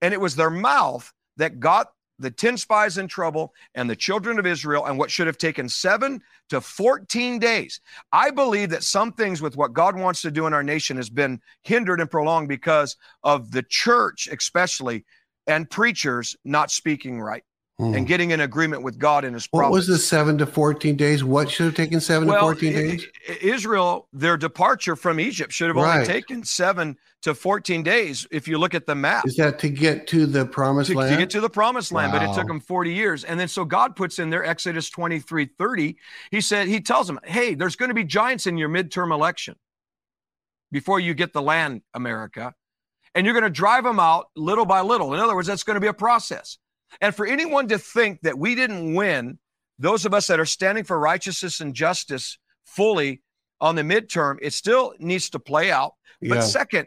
And 0.00 0.12
it 0.12 0.20
was 0.20 0.34
their 0.34 0.50
mouth 0.50 1.12
that 1.36 1.60
got 1.60 1.92
the 2.18 2.30
10 2.30 2.56
spies 2.56 2.98
in 2.98 3.08
trouble 3.08 3.52
and 3.74 3.88
the 3.88 3.96
children 3.96 4.38
of 4.38 4.46
Israel 4.46 4.86
and 4.86 4.98
what 4.98 5.10
should 5.10 5.26
have 5.26 5.38
taken 5.38 5.68
seven 5.68 6.20
to 6.50 6.60
14 6.60 7.38
days. 7.38 7.80
I 8.12 8.30
believe 8.30 8.70
that 8.70 8.82
some 8.82 9.12
things 9.12 9.40
with 9.40 9.56
what 9.56 9.72
God 9.72 9.96
wants 9.96 10.22
to 10.22 10.30
do 10.30 10.46
in 10.46 10.52
our 10.52 10.62
nation 10.62 10.96
has 10.96 11.10
been 11.10 11.40
hindered 11.62 12.00
and 12.00 12.10
prolonged 12.10 12.48
because 12.48 12.96
of 13.22 13.50
the 13.50 13.62
church, 13.62 14.28
especially, 14.30 15.04
and 15.46 15.70
preachers 15.70 16.36
not 16.44 16.70
speaking 16.70 17.20
right 17.20 17.44
mm. 17.80 17.96
and 17.96 18.06
getting 18.06 18.32
an 18.32 18.40
agreement 18.40 18.82
with 18.82 18.98
God 18.98 19.24
in 19.24 19.34
His 19.34 19.46
promise. 19.46 19.64
What 19.64 19.72
was 19.72 19.86
the 19.86 19.98
seven 19.98 20.38
to 20.38 20.46
14 20.46 20.96
days? 20.96 21.24
What 21.24 21.50
should 21.50 21.66
have 21.66 21.74
taken 21.74 22.00
seven 22.00 22.28
well, 22.28 22.40
to 22.40 22.54
14 22.54 22.72
days? 22.72 23.06
Israel, 23.40 24.08
their 24.12 24.36
departure 24.36 24.96
from 24.96 25.20
Egypt 25.20 25.52
should 25.52 25.68
have 25.68 25.76
right. 25.76 26.00
only 26.00 26.06
taken 26.06 26.44
seven 26.44 26.96
to 27.22 27.34
14 27.34 27.82
days 27.82 28.26
if 28.30 28.48
you 28.48 28.58
look 28.58 28.74
at 28.74 28.86
the 28.86 28.94
map. 28.94 29.26
Is 29.26 29.36
that 29.36 29.58
to 29.60 29.68
get 29.68 30.06
to 30.08 30.26
the 30.26 30.44
promised 30.44 30.90
to, 30.90 30.98
land? 30.98 31.12
To 31.12 31.16
get 31.16 31.30
to 31.30 31.40
the 31.40 31.50
promised 31.50 31.92
land, 31.92 32.12
wow. 32.12 32.18
but 32.18 32.28
it 32.28 32.34
took 32.34 32.48
them 32.48 32.60
40 32.60 32.92
years. 32.92 33.24
And 33.24 33.38
then 33.38 33.48
so 33.48 33.64
God 33.64 33.96
puts 33.96 34.18
in 34.18 34.30
there 34.30 34.44
Exodus 34.44 34.90
23 34.90 35.46
30. 35.46 35.96
He 36.30 36.40
said, 36.40 36.68
He 36.68 36.80
tells 36.80 37.06
them, 37.06 37.20
hey, 37.24 37.54
there's 37.54 37.76
going 37.76 37.90
to 37.90 37.94
be 37.94 38.04
giants 38.04 38.46
in 38.46 38.58
your 38.58 38.68
midterm 38.68 39.12
election 39.12 39.56
before 40.70 40.98
you 40.98 41.14
get 41.14 41.32
the 41.32 41.42
land, 41.42 41.82
America. 41.94 42.54
And 43.14 43.26
you're 43.26 43.34
going 43.34 43.44
to 43.44 43.50
drive 43.50 43.84
them 43.84 44.00
out 44.00 44.26
little 44.34 44.64
by 44.64 44.80
little. 44.80 45.12
In 45.12 45.20
other 45.20 45.34
words, 45.34 45.46
that's 45.46 45.64
going 45.64 45.74
to 45.74 45.80
be 45.80 45.86
a 45.86 45.92
process. 45.92 46.58
And 47.00 47.14
for 47.14 47.26
anyone 47.26 47.68
to 47.68 47.78
think 47.78 48.20
that 48.22 48.38
we 48.38 48.54
didn't 48.54 48.94
win, 48.94 49.38
those 49.78 50.04
of 50.04 50.14
us 50.14 50.26
that 50.28 50.40
are 50.40 50.46
standing 50.46 50.84
for 50.84 50.98
righteousness 50.98 51.60
and 51.60 51.74
justice 51.74 52.38
fully 52.64 53.22
on 53.60 53.74
the 53.74 53.82
midterm, 53.82 54.38
it 54.42 54.52
still 54.52 54.94
needs 54.98 55.30
to 55.30 55.38
play 55.38 55.70
out. 55.70 55.94
But 56.20 56.42
second, 56.42 56.86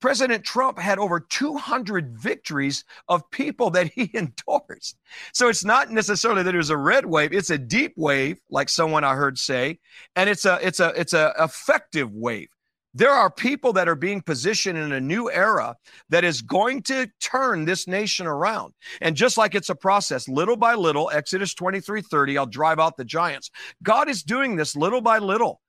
President 0.00 0.44
Trump 0.44 0.80
had 0.80 0.98
over 0.98 1.20
200 1.20 2.18
victories 2.18 2.84
of 3.08 3.30
people 3.30 3.70
that 3.70 3.86
he 3.86 4.10
endorsed. 4.14 4.98
So 5.32 5.48
it's 5.48 5.64
not 5.64 5.90
necessarily 5.90 6.42
that 6.42 6.54
it 6.54 6.58
was 6.58 6.70
a 6.70 6.76
red 6.76 7.06
wave, 7.06 7.32
it's 7.32 7.50
a 7.50 7.56
deep 7.58 7.94
wave, 7.96 8.38
like 8.50 8.68
someone 8.68 9.04
I 9.04 9.14
heard 9.14 9.38
say, 9.38 9.78
and 10.16 10.28
it's 10.28 10.44
a 10.44 10.58
it's 10.60 10.80
a 10.80 10.92
it's 10.96 11.12
a 11.12 11.32
effective 11.38 12.12
wave. 12.12 12.48
There 12.94 13.10
are 13.10 13.30
people 13.30 13.72
that 13.74 13.88
are 13.88 13.94
being 13.94 14.20
positioned 14.20 14.78
in 14.78 14.92
a 14.92 15.00
new 15.00 15.30
era 15.30 15.76
that 16.10 16.24
is 16.24 16.42
going 16.42 16.82
to 16.84 17.08
turn 17.20 17.64
this 17.64 17.86
nation 17.86 18.26
around. 18.26 18.74
And 19.00 19.16
just 19.16 19.38
like 19.38 19.54
it's 19.54 19.70
a 19.70 19.74
process, 19.74 20.28
little 20.28 20.56
by 20.56 20.74
little, 20.74 21.10
Exodus 21.10 21.54
23 21.54 22.02
30, 22.02 22.38
I'll 22.38 22.46
drive 22.46 22.78
out 22.78 22.96
the 22.96 23.04
giants. 23.04 23.50
God 23.82 24.08
is 24.08 24.22
doing 24.22 24.56
this 24.56 24.76
little 24.76 25.00
by 25.00 25.18
little, 25.18 25.60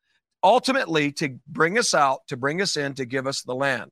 ultimately 0.43 1.11
to 1.13 1.37
bring 1.47 1.77
us 1.77 1.93
out, 1.93 2.27
to 2.27 2.37
bring 2.37 2.61
us 2.61 2.75
in, 2.75 2.93
to 2.95 3.05
give 3.05 3.25
us 3.25 3.41
the 3.41 3.55
land. 3.55 3.89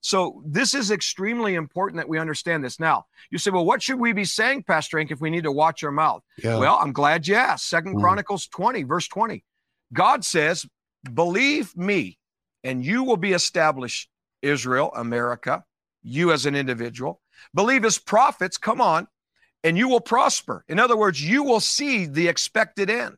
So 0.00 0.42
this 0.46 0.74
is 0.74 0.90
extremely 0.90 1.54
important 1.54 1.98
that 1.98 2.08
we 2.08 2.18
understand 2.18 2.64
this. 2.64 2.80
Now, 2.80 3.04
you 3.30 3.38
say, 3.38 3.50
well, 3.50 3.64
what 3.64 3.82
should 3.82 4.00
we 4.00 4.12
be 4.12 4.24
saying, 4.24 4.64
Pastor 4.64 4.98
Hank, 4.98 5.10
if 5.10 5.20
we 5.20 5.30
need 5.30 5.44
to 5.44 5.52
watch 5.52 5.84
our 5.84 5.90
mouth? 5.90 6.22
Yeah. 6.42 6.58
Well, 6.58 6.78
I'm 6.80 6.92
glad 6.92 7.26
you 7.26 7.34
asked. 7.34 7.68
Second 7.68 7.96
mm. 7.96 8.00
Chronicles 8.00 8.46
20, 8.48 8.82
verse 8.84 9.08
20. 9.08 9.44
God 9.92 10.24
says, 10.24 10.66
believe 11.12 11.76
me 11.76 12.18
and 12.64 12.84
you 12.84 13.04
will 13.04 13.16
be 13.16 13.32
established, 13.32 14.08
Israel, 14.42 14.90
America, 14.96 15.64
you 16.02 16.32
as 16.32 16.46
an 16.46 16.56
individual. 16.56 17.20
Believe 17.54 17.82
his 17.82 17.98
prophets, 17.98 18.56
come 18.56 18.80
on, 18.80 19.06
and 19.62 19.78
you 19.78 19.88
will 19.88 20.00
prosper. 20.00 20.64
In 20.68 20.78
other 20.78 20.96
words, 20.96 21.22
you 21.22 21.44
will 21.44 21.60
see 21.60 22.06
the 22.06 22.26
expected 22.26 22.90
end. 22.90 23.16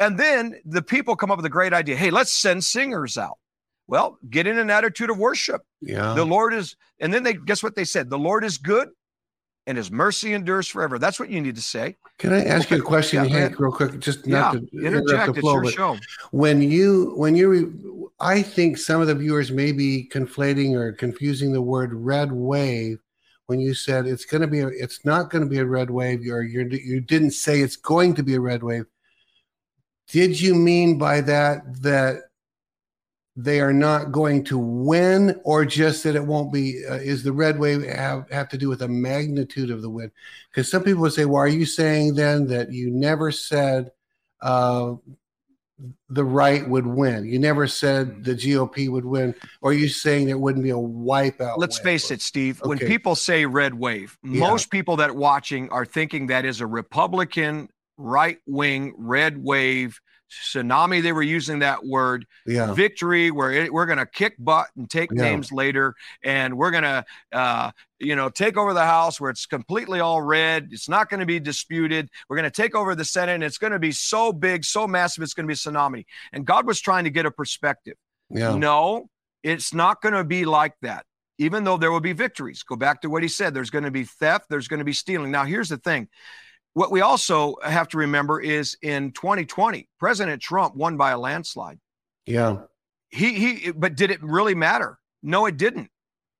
And 0.00 0.18
then 0.18 0.60
the 0.64 0.82
people 0.82 1.16
come 1.16 1.30
up 1.30 1.38
with 1.38 1.46
a 1.46 1.50
great 1.50 1.72
idea 1.72 1.96
hey, 1.96 2.10
let's 2.10 2.32
send 2.32 2.64
singers 2.64 3.16
out. 3.16 3.38
Well, 3.86 4.18
get 4.28 4.46
in 4.46 4.58
an 4.58 4.70
attitude 4.70 5.10
of 5.10 5.18
worship. 5.18 5.62
Yeah. 5.80 6.14
The 6.14 6.24
Lord 6.24 6.54
is, 6.54 6.74
and 7.00 7.12
then 7.12 7.22
they 7.22 7.34
guess 7.34 7.62
what 7.62 7.76
they 7.76 7.84
said? 7.84 8.10
The 8.10 8.18
Lord 8.18 8.44
is 8.44 8.58
good 8.58 8.88
and 9.66 9.78
his 9.78 9.90
mercy 9.90 10.34
endures 10.34 10.68
forever. 10.68 10.98
That's 10.98 11.18
what 11.18 11.30
you 11.30 11.40
need 11.40 11.54
to 11.56 11.62
say. 11.62 11.96
Can 12.18 12.32
I 12.32 12.44
ask 12.44 12.70
you 12.70 12.78
a 12.78 12.82
question, 12.82 13.24
yeah, 13.24 13.38
Hank, 13.38 13.58
real 13.58 13.72
quick? 13.72 13.98
Just 13.98 14.26
not 14.26 14.54
yeah, 14.54 14.60
to 14.60 14.86
interject. 14.86 15.34
The 15.34 15.40
flow, 15.40 15.60
it's 15.60 15.76
your 15.76 15.96
show. 15.96 16.00
When 16.30 16.62
you 16.62 17.12
when 17.16 17.34
you 17.34 18.12
I 18.20 18.42
think 18.42 18.78
some 18.78 19.00
of 19.00 19.06
the 19.06 19.14
viewers 19.14 19.50
may 19.50 19.72
be 19.72 20.08
conflating 20.12 20.74
or 20.74 20.92
confusing 20.92 21.52
the 21.52 21.62
word 21.62 21.92
red 21.92 22.32
wave 22.32 22.98
when 23.46 23.60
you 23.60 23.74
said 23.74 24.06
it's 24.06 24.24
going 24.24 24.40
to 24.40 24.46
be 24.46 24.60
a, 24.60 24.68
it's 24.68 25.04
not 25.04 25.30
going 25.30 25.44
to 25.44 25.50
be 25.50 25.58
a 25.58 25.64
red 25.64 25.90
wave 25.90 26.20
or 26.30 26.42
you're, 26.42 26.66
you 26.66 27.00
didn't 27.00 27.32
say 27.32 27.60
it's 27.60 27.76
going 27.76 28.14
to 28.14 28.22
be 28.22 28.34
a 28.34 28.40
red 28.40 28.62
wave. 28.62 28.86
Did 30.08 30.40
you 30.40 30.54
mean 30.54 30.98
by 30.98 31.20
that 31.22 31.82
that 31.82 32.22
they 33.36 33.60
are 33.60 33.72
not 33.72 34.12
going 34.12 34.44
to 34.44 34.58
win 34.58 35.40
or 35.44 35.64
just 35.64 36.04
that 36.04 36.14
it 36.14 36.24
won't 36.24 36.52
be 36.52 36.84
uh, 36.88 36.94
is 36.94 37.22
the 37.22 37.32
red 37.32 37.58
wave 37.58 37.82
have, 37.82 38.30
have 38.30 38.48
to 38.48 38.58
do 38.58 38.68
with 38.68 38.78
the 38.78 38.88
magnitude 38.88 39.70
of 39.70 39.82
the 39.82 39.90
win 39.90 40.10
because 40.50 40.70
some 40.70 40.82
people 40.82 41.02
would 41.02 41.12
say 41.12 41.24
well 41.24 41.42
are 41.42 41.48
you 41.48 41.66
saying 41.66 42.14
then 42.14 42.46
that 42.46 42.72
you 42.72 42.90
never 42.90 43.32
said 43.32 43.90
uh, 44.40 44.94
the 46.10 46.24
right 46.24 46.68
would 46.68 46.86
win 46.86 47.24
you 47.24 47.38
never 47.38 47.66
said 47.66 48.22
the 48.22 48.34
gop 48.34 48.88
would 48.88 49.04
win 49.04 49.34
or 49.60 49.70
are 49.70 49.74
you 49.74 49.88
saying 49.88 50.26
there 50.26 50.38
wouldn't 50.38 50.62
be 50.62 50.70
a 50.70 50.74
wipeout 50.74 51.58
let's 51.58 51.78
face 51.78 52.12
it 52.12 52.22
steve 52.22 52.60
okay. 52.62 52.68
when 52.68 52.78
people 52.78 53.16
say 53.16 53.44
red 53.44 53.74
wave 53.74 54.16
yeah. 54.22 54.38
most 54.38 54.70
people 54.70 54.96
that 54.96 55.10
are 55.10 55.14
watching 55.14 55.68
are 55.70 55.84
thinking 55.84 56.28
that 56.28 56.44
is 56.44 56.60
a 56.60 56.66
republican 56.66 57.68
right 57.96 58.38
wing 58.46 58.94
red 58.96 59.42
wave 59.42 60.00
tsunami 60.42 61.02
they 61.02 61.12
were 61.12 61.22
using 61.22 61.60
that 61.60 61.84
word 61.84 62.26
yeah. 62.46 62.72
victory 62.72 63.30
where 63.30 63.50
it, 63.50 63.72
we're 63.72 63.86
going 63.86 63.98
to 63.98 64.06
kick 64.06 64.34
butt 64.38 64.68
and 64.76 64.90
take 64.90 65.10
yeah. 65.12 65.22
names 65.22 65.52
later 65.52 65.94
and 66.22 66.56
we're 66.56 66.70
going 66.70 66.84
to 66.84 67.04
uh, 67.32 67.70
you 67.98 68.16
know 68.16 68.28
take 68.28 68.56
over 68.56 68.74
the 68.74 68.84
house 68.84 69.20
where 69.20 69.30
it's 69.30 69.46
completely 69.46 70.00
all 70.00 70.20
red 70.20 70.68
it's 70.70 70.88
not 70.88 71.08
going 71.08 71.20
to 71.20 71.26
be 71.26 71.40
disputed 71.40 72.08
we're 72.28 72.36
going 72.36 72.50
to 72.50 72.62
take 72.62 72.74
over 72.74 72.94
the 72.94 73.04
senate 73.04 73.34
and 73.34 73.44
it's 73.44 73.58
going 73.58 73.72
to 73.72 73.78
be 73.78 73.92
so 73.92 74.32
big 74.32 74.64
so 74.64 74.86
massive 74.86 75.22
it's 75.22 75.34
going 75.34 75.46
to 75.46 75.48
be 75.48 75.54
a 75.54 75.56
tsunami 75.56 76.04
and 76.32 76.44
god 76.44 76.66
was 76.66 76.80
trying 76.80 77.04
to 77.04 77.10
get 77.10 77.26
a 77.26 77.30
perspective 77.30 77.96
yeah. 78.30 78.54
no 78.54 79.08
it's 79.42 79.72
not 79.74 80.00
going 80.00 80.14
to 80.14 80.24
be 80.24 80.44
like 80.44 80.74
that 80.82 81.04
even 81.38 81.64
though 81.64 81.76
there 81.76 81.90
will 81.90 82.00
be 82.00 82.12
victories 82.12 82.62
go 82.62 82.76
back 82.76 83.00
to 83.00 83.08
what 83.08 83.22
he 83.22 83.28
said 83.28 83.54
there's 83.54 83.70
going 83.70 83.84
to 83.84 83.90
be 83.90 84.04
theft 84.04 84.46
there's 84.50 84.68
going 84.68 84.78
to 84.78 84.84
be 84.84 84.92
stealing 84.92 85.30
now 85.30 85.44
here's 85.44 85.68
the 85.68 85.78
thing 85.78 86.08
what 86.74 86.90
we 86.90 87.00
also 87.00 87.56
have 87.64 87.88
to 87.88 87.98
remember 87.98 88.40
is 88.40 88.76
in 88.82 89.12
2020, 89.12 89.88
President 89.98 90.42
Trump 90.42 90.74
won 90.74 90.96
by 90.96 91.12
a 91.12 91.18
landslide. 91.18 91.78
Yeah. 92.26 92.58
He 93.08 93.32
he 93.34 93.70
but 93.70 93.94
did 93.94 94.10
it 94.10 94.22
really 94.22 94.54
matter? 94.54 94.98
No, 95.22 95.46
it 95.46 95.56
didn't. 95.56 95.90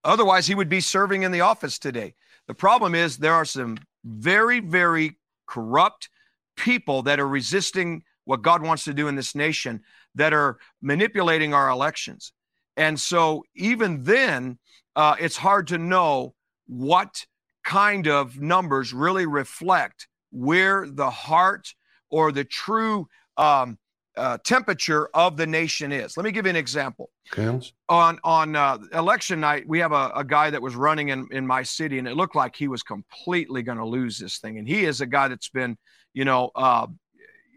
Otherwise, 0.03 0.47
he 0.47 0.55
would 0.55 0.69
be 0.69 0.81
serving 0.81 1.23
in 1.23 1.33
the 1.33 1.41
office 1.41 1.79
today. 1.79 2.15
The 2.49 2.55
problem 2.55 2.95
is 2.95 3.17
there 3.17 3.33
are 3.33 3.45
some 3.45 3.79
very, 4.05 4.61
very 4.61 5.17
corrupt 5.47 6.11
people 6.57 7.03
that 7.03 7.21
are 7.21 7.29
resisting 7.29 8.03
what 8.25 8.43
God 8.43 8.63
wants 8.63 8.85
to 8.85 8.95
do 8.95 9.09
in 9.09 9.15
this 9.15 9.35
nation 9.35 9.83
that 10.15 10.35
are 10.35 10.59
manipulating 10.83 11.55
our 11.55 11.69
elections. 11.71 12.33
And 12.77 12.99
so, 12.99 13.45
even 13.55 14.03
then, 14.03 14.59
uh, 14.97 15.15
it's 15.21 15.37
hard 15.37 15.69
to 15.69 15.79
know 15.79 16.35
what 16.67 17.25
kind 17.63 18.09
of 18.09 18.41
numbers 18.41 18.93
really 18.93 19.27
reflect 19.27 20.09
where 20.35 20.87
the 20.91 21.11
heart 21.11 21.73
or 22.11 22.33
the 22.33 22.45
true 22.45 23.09
um, 23.37 23.79
uh, 24.17 24.39
temperature 24.45 25.09
of 25.15 25.37
the 25.37 25.47
nation 25.47 25.93
is. 25.93 26.17
Let 26.17 26.25
me 26.25 26.33
give 26.33 26.47
you 26.47 26.51
an 26.51 26.57
example. 26.57 27.11
Okay. 27.33 27.73
On 27.89 28.19
on 28.23 28.57
uh, 28.57 28.79
election 28.93 29.41
night, 29.41 29.65
we 29.67 29.79
have 29.79 29.93
a, 29.93 30.13
a 30.15 30.25
guy 30.25 30.51
that 30.51 30.61
was 30.61 30.77
running 30.77 31.09
in, 31.09 31.27
in 31.31 31.47
my 31.47 31.63
city, 31.63 31.99
and 31.99 32.07
it 32.07 32.17
looked 32.17 32.37
like 32.37 32.55
he 32.55 32.69
was 32.69 32.83
completely 32.83 33.63
going 33.63 33.79
to 33.79 33.85
lose 33.87 34.19
this 34.19 34.39
thing. 34.39 34.59
And 34.59 34.69
he 34.69 34.85
is 34.85 35.01
a 35.01 35.07
guy 35.07 35.29
that's 35.29 35.49
been, 35.49 35.77
you 36.13 36.25
know, 36.25 36.51
uh, 36.55 36.87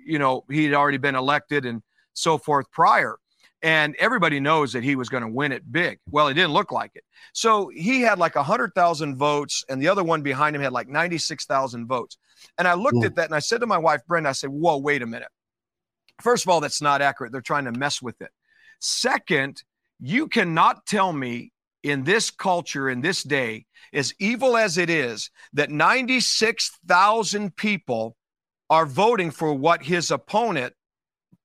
you 0.06 0.20
know, 0.20 0.46
he 0.50 0.66
had 0.66 0.74
already 0.74 0.98
been 0.98 1.16
elected 1.16 1.66
and 1.66 1.82
so 2.14 2.38
forth 2.38 2.72
prior. 2.72 3.18
And 3.68 3.98
everybody 4.00 4.40
knows 4.40 4.72
that 4.72 4.84
he 4.86 4.96
was 4.96 5.10
going 5.10 5.24
to 5.24 5.28
win 5.28 5.52
it 5.52 5.70
big. 5.70 6.00
Well, 6.10 6.30
it 6.30 6.36
didn't 6.36 6.54
look 6.54 6.72
like 6.72 6.92
it. 6.96 7.04
So 7.34 7.68
he 7.68 8.00
had 8.00 8.18
like 8.18 8.36
100,000 8.36 9.18
votes, 9.18 9.66
and 9.68 9.82
the 9.82 9.90
other 9.90 10.06
one 10.06 10.22
behind 10.22 10.56
him 10.56 10.62
had 10.62 10.72
like 10.72 10.88
96,000 10.88 11.86
votes. 11.86 12.18
And 12.58 12.66
I 12.66 12.76
looked 12.76 13.00
hmm. 13.00 13.04
at 13.04 13.16
that 13.16 13.26
and 13.26 13.36
I 13.36 13.40
said 13.40 13.60
to 13.60 13.68
my 13.68 13.78
wife, 13.78 14.00
Brenda, 14.08 14.30
I 14.30 14.32
said, 14.32 14.52
Whoa, 14.52 14.78
wait 14.78 15.02
a 15.02 15.06
minute. 15.06 15.28
First 16.22 16.46
of 16.46 16.50
all, 16.50 16.62
that's 16.62 16.82
not 16.82 17.02
accurate. 17.02 17.34
They're 17.34 17.42
trying 17.42 17.66
to 17.66 17.74
mess 17.74 18.02
with 18.02 18.22
it. 18.22 18.32
Second, 18.80 19.62
you 20.00 20.30
cannot 20.30 20.86
tell 20.86 21.12
me 21.12 21.52
in 21.84 22.06
this 22.06 22.32
culture, 22.32 22.90
in 22.90 23.02
this 23.02 23.22
day, 23.22 23.66
as 23.92 24.14
evil 24.18 24.56
as 24.56 24.78
it 24.78 24.90
is, 24.90 25.30
that 25.52 25.72
96,000 25.72 27.54
people 27.58 28.16
are 28.70 28.86
voting 28.86 29.30
for 29.30 29.54
what 29.54 29.84
his 29.84 30.10
opponent 30.10 30.74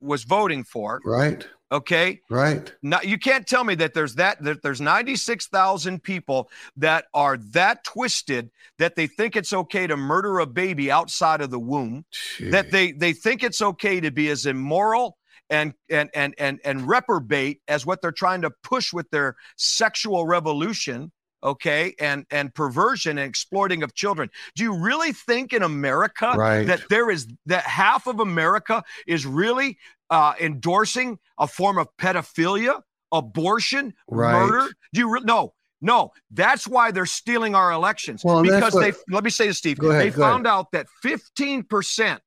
was 0.00 0.22
voting 0.22 0.62
for. 0.62 1.00
Right. 1.04 1.46
Okay. 1.72 2.20
Right. 2.28 2.72
Now 2.82 3.00
you 3.02 3.18
can't 3.18 3.46
tell 3.46 3.64
me 3.64 3.74
that 3.76 3.94
there's 3.94 4.14
that 4.16 4.42
that 4.44 4.62
there's 4.62 4.80
96,000 4.80 6.02
people 6.02 6.50
that 6.76 7.06
are 7.14 7.38
that 7.52 7.82
twisted 7.82 8.50
that 8.78 8.94
they 8.94 9.06
think 9.06 9.36
it's 9.36 9.52
okay 9.52 9.86
to 9.86 9.96
murder 9.96 10.38
a 10.38 10.46
baby 10.46 10.90
outside 10.90 11.40
of 11.40 11.50
the 11.50 11.58
womb, 11.58 12.04
Gee. 12.36 12.50
that 12.50 12.70
they 12.70 12.92
they 12.92 13.14
think 13.14 13.42
it's 13.42 13.62
okay 13.62 14.00
to 14.00 14.10
be 14.10 14.28
as 14.28 14.44
immoral 14.44 15.16
and 15.48 15.72
and 15.88 16.10
and 16.14 16.34
and 16.38 16.60
and 16.64 16.86
reprobate 16.86 17.62
as 17.68 17.86
what 17.86 18.02
they're 18.02 18.12
trying 18.12 18.42
to 18.42 18.50
push 18.62 18.92
with 18.92 19.10
their 19.10 19.36
sexual 19.56 20.26
revolution 20.26 21.10
okay 21.44 21.94
and 21.98 22.24
and 22.30 22.54
perversion 22.54 23.18
and 23.18 23.28
exploiting 23.28 23.82
of 23.82 23.94
children 23.94 24.30
do 24.54 24.62
you 24.62 24.74
really 24.74 25.12
think 25.12 25.52
in 25.52 25.62
america 25.62 26.32
Right. 26.36 26.66
that 26.68 26.82
there 26.88 27.10
is 27.10 27.26
that 27.46 27.64
half 27.64 28.06
of 28.06 28.20
america 28.20 28.84
is 29.08 29.26
really 29.26 29.76
uh, 30.12 30.34
endorsing 30.40 31.18
a 31.38 31.46
form 31.48 31.76
of 31.78 31.88
pedophilia 31.96 32.80
abortion 33.12 33.92
Right. 34.08 34.32
murder 34.32 34.68
do 34.92 35.00
you 35.00 35.10
re- 35.12 35.20
no 35.24 35.52
no 35.80 36.12
that's 36.30 36.66
why 36.68 36.90
they're 36.92 37.04
stealing 37.06 37.54
our 37.54 37.72
elections 37.72 38.22
Well, 38.24 38.42
because 38.42 38.74
what- 38.74 38.80
they 38.80 38.92
let 39.14 39.24
me 39.24 39.30
say 39.30 39.46
this 39.48 39.58
steve 39.58 39.78
ahead, 39.80 40.00
they 40.00 40.10
go 40.10 40.22
ahead. 40.22 40.32
found 40.32 40.46
out 40.46 40.70
that 40.72 40.86
15% 41.04 42.18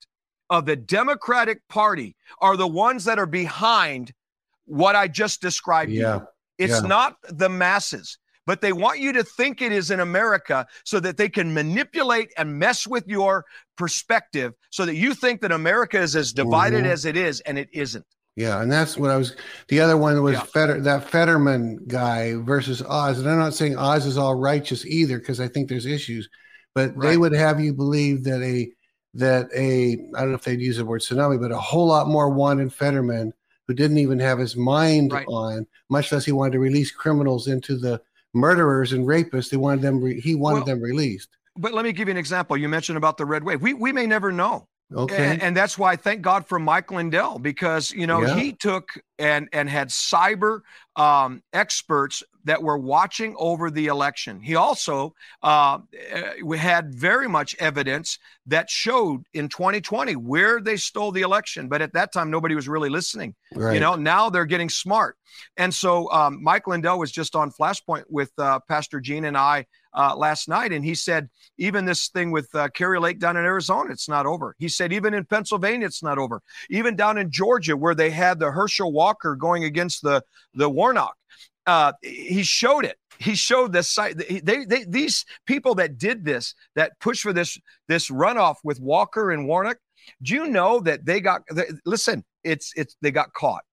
of 0.49 0.65
the 0.65 0.75
democratic 0.75 1.67
party 1.69 2.15
are 2.39 2.55
the 2.57 2.67
ones 2.67 3.05
that 3.05 3.17
are 3.17 3.25
behind 3.25 4.13
what 4.65 4.95
i 4.95 5.07
just 5.07 5.41
described 5.41 5.89
to 5.89 5.95
you. 5.95 6.01
Yeah. 6.01 6.19
It's 6.57 6.81
Yeah. 6.81 6.87
not 6.87 7.17
the 7.29 7.49
masses, 7.49 8.17
but 8.45 8.61
they 8.61 8.73
want 8.73 8.99
you 8.99 9.11
to 9.13 9.23
think 9.23 9.61
it 9.61 9.71
is 9.71 9.91
in 9.91 9.99
America 9.99 10.65
so 10.83 10.99
that 10.99 11.17
they 11.17 11.29
can 11.29 11.53
manipulate 11.53 12.31
and 12.37 12.57
mess 12.59 12.85
with 12.87 13.07
your 13.07 13.45
perspective 13.77 14.53
so 14.69 14.85
that 14.85 14.95
you 14.95 15.13
think 15.13 15.41
that 15.41 15.51
America 15.51 15.99
is 15.99 16.15
as 16.15 16.33
divided 16.33 16.83
Mhm. 16.85 16.89
as 16.89 17.05
it 17.05 17.15
is, 17.17 17.39
and 17.41 17.57
it 17.57 17.69
isn't. 17.73 18.05
Yeah, 18.35 18.61
and 18.61 18.69
that's 18.71 18.97
what 18.97 19.11
I 19.11 19.17
was. 19.17 19.35
The 19.69 19.79
other 19.79 19.95
one 19.95 20.21
was 20.21 20.33
Yeah. 20.33 20.43
Feder, 20.43 20.81
that 20.81 21.09
Fetterman 21.09 21.85
guy 21.87 22.35
versus 22.35 22.81
Oz, 22.81 23.19
and 23.19 23.29
I'm 23.29 23.39
not 23.39 23.53
saying 23.53 23.77
Oz 23.77 24.05
is 24.05 24.17
all 24.17 24.35
righteous 24.35 24.85
either 24.85 25.19
because 25.19 25.39
I 25.39 25.47
think 25.47 25.69
there's 25.69 25.85
issues, 25.85 26.27
but 26.73 26.99
they 26.99 27.15
would 27.17 27.31
have 27.31 27.59
you 27.61 27.73
believe 27.73 28.23
that 28.25 28.41
a 28.41 28.71
that 29.13 29.47
a 29.55 29.93
I 30.13 30.19
don't 30.19 30.31
know 30.31 30.35
if 30.35 30.43
they'd 30.43 30.59
use 30.59 30.75
the 30.75 30.83
word 30.83 30.99
tsunami, 30.99 31.39
but 31.39 31.53
a 31.53 31.57
whole 31.57 31.87
lot 31.87 32.09
more 32.09 32.29
wanted 32.29 32.73
Fetterman 32.73 33.31
who 33.65 33.73
didn't 33.73 33.99
even 33.99 34.19
have 34.19 34.37
his 34.39 34.57
mind 34.57 35.13
Right. 35.13 35.25
on, 35.29 35.65
much 35.89 36.11
less 36.11 36.25
he 36.25 36.33
wanted 36.33 36.51
to 36.53 36.59
release 36.59 36.91
criminals 36.91 37.47
into 37.47 37.77
the 37.77 38.01
murderers 38.35 38.93
and 38.93 39.07
rapists. 39.07 39.49
They 39.49 39.57
wanted 39.57 39.81
them. 39.81 40.01
Re, 40.01 40.19
he 40.19 40.35
wanted 40.35 40.57
Well, 40.57 40.65
them 40.65 40.81
released. 40.81 41.29
But 41.57 41.73
let 41.73 41.85
me 41.85 41.93
give 41.93 42.07
you 42.07 42.11
an 42.11 42.17
example. 42.17 42.57
You 42.57 42.67
mentioned 42.69 42.97
about 42.97 43.17
the 43.17 43.25
red 43.25 43.43
wave. 43.43 43.61
We 43.61 43.73
we 43.73 43.91
may 43.91 44.05
never 44.05 44.31
know. 44.31 44.67
Okay. 44.93 45.31
And, 45.31 45.41
and 45.41 45.57
that's 45.57 45.79
why 45.79 45.95
thank 45.95 46.21
God 46.21 46.45
for 46.45 46.59
Mike 46.59 46.91
Lindell 46.91 47.39
because 47.39 47.89
you 47.91 48.05
know 48.05 48.21
Yeah. 48.21 48.35
he 48.35 48.53
took 48.53 48.89
and 49.17 49.49
and 49.51 49.67
had 49.69 49.89
cyber 49.89 50.59
um, 50.95 51.41
experts 51.53 52.21
that 52.45 52.61
were 52.63 52.77
watching 52.77 53.35
over 53.37 53.69
the 53.69 53.87
election. 53.87 54.39
He 54.39 54.55
also 54.55 55.13
uh, 55.43 55.79
uh, 56.13 56.51
had 56.51 56.93
very 56.93 57.27
much 57.27 57.55
evidence 57.59 58.17
that 58.47 58.69
showed 58.69 59.25
in 59.33 59.49
2020 59.49 60.15
where 60.15 60.61
they 60.61 60.77
stole 60.77 61.11
the 61.11 61.21
election, 61.21 61.67
but 61.67 61.81
at 61.81 61.93
that 61.93 62.13
time 62.13 62.31
nobody 62.31 62.55
was 62.55 62.67
really 62.67 62.89
listening. 62.89 63.35
right. 63.53 63.73
You 63.73 63.79
know, 63.79 63.95
now 63.95 64.29
they're 64.29 64.45
getting 64.45 64.69
smart. 64.69 65.17
And 65.57 65.73
so 65.73 66.09
um, 66.11 66.41
Mike 66.41 66.67
Lindell 66.67 66.99
was 66.99 67.11
just 67.11 67.35
on 67.35 67.51
Flashpoint 67.51 68.05
with 68.09 68.31
uh, 68.37 68.59
Pastor 68.67 69.01
Gene 69.01 69.25
and 69.25 69.37
I 69.37 69.65
uh, 69.93 70.15
last 70.15 70.47
night, 70.49 70.73
and 70.73 70.83
he 70.83 70.93
said, 70.93 71.29
even 71.57 71.85
this 71.85 72.09
thing 72.09 72.31
with 72.31 72.53
uh, 72.53 72.67
Kari 72.69 72.99
Lake 72.99 73.19
down 73.19 73.37
in 73.37 73.45
Arizona, 73.45 73.91
it's 73.91 74.09
not 74.09 74.25
over. 74.25 74.55
He 74.59 74.67
said, 74.67 74.91
even 74.91 75.13
in 75.13 75.23
Pennsylvania, 75.23 75.87
it's 75.87 76.03
not 76.03 76.17
over. 76.17 76.41
Even 76.69 76.95
down 76.95 77.17
in 77.17 77.31
Georgia, 77.31 77.77
where 77.77 77.95
they 77.95 78.09
had 78.09 78.39
the 78.39 78.51
Herschel 78.51 78.91
Walker 78.91 79.35
going 79.35 79.63
against 79.63 80.01
the 80.01 80.21
the 80.53 80.69
Warnock, 80.69 81.15
uh, 81.67 81.93
he 82.01 82.43
showed 82.43 82.85
it. 82.85 82.97
He 83.19 83.35
showed 83.35 83.71
the 83.71 83.83
site. 83.83 84.17
They, 84.17 84.65
they, 84.65 84.83
these 84.83 85.25
people 85.45 85.75
that 85.75 85.97
did 85.97 86.25
this, 86.25 86.53
that 86.75 86.99
pushed 86.99 87.21
for 87.21 87.33
this 87.33 87.57
this 87.87 88.09
runoff 88.09 88.55
with 88.63 88.79
Walker 88.79 89.31
and 89.31 89.47
Warnock. 89.47 89.77
Do 90.21 90.33
you 90.33 90.47
know 90.47 90.79
that 90.81 91.05
they 91.05 91.21
got? 91.21 91.41
They, 91.51 91.65
listen, 91.85 92.25
it's 92.43 92.73
it's 92.75 92.95
they 93.01 93.11
got 93.11 93.33
caught 93.33 93.63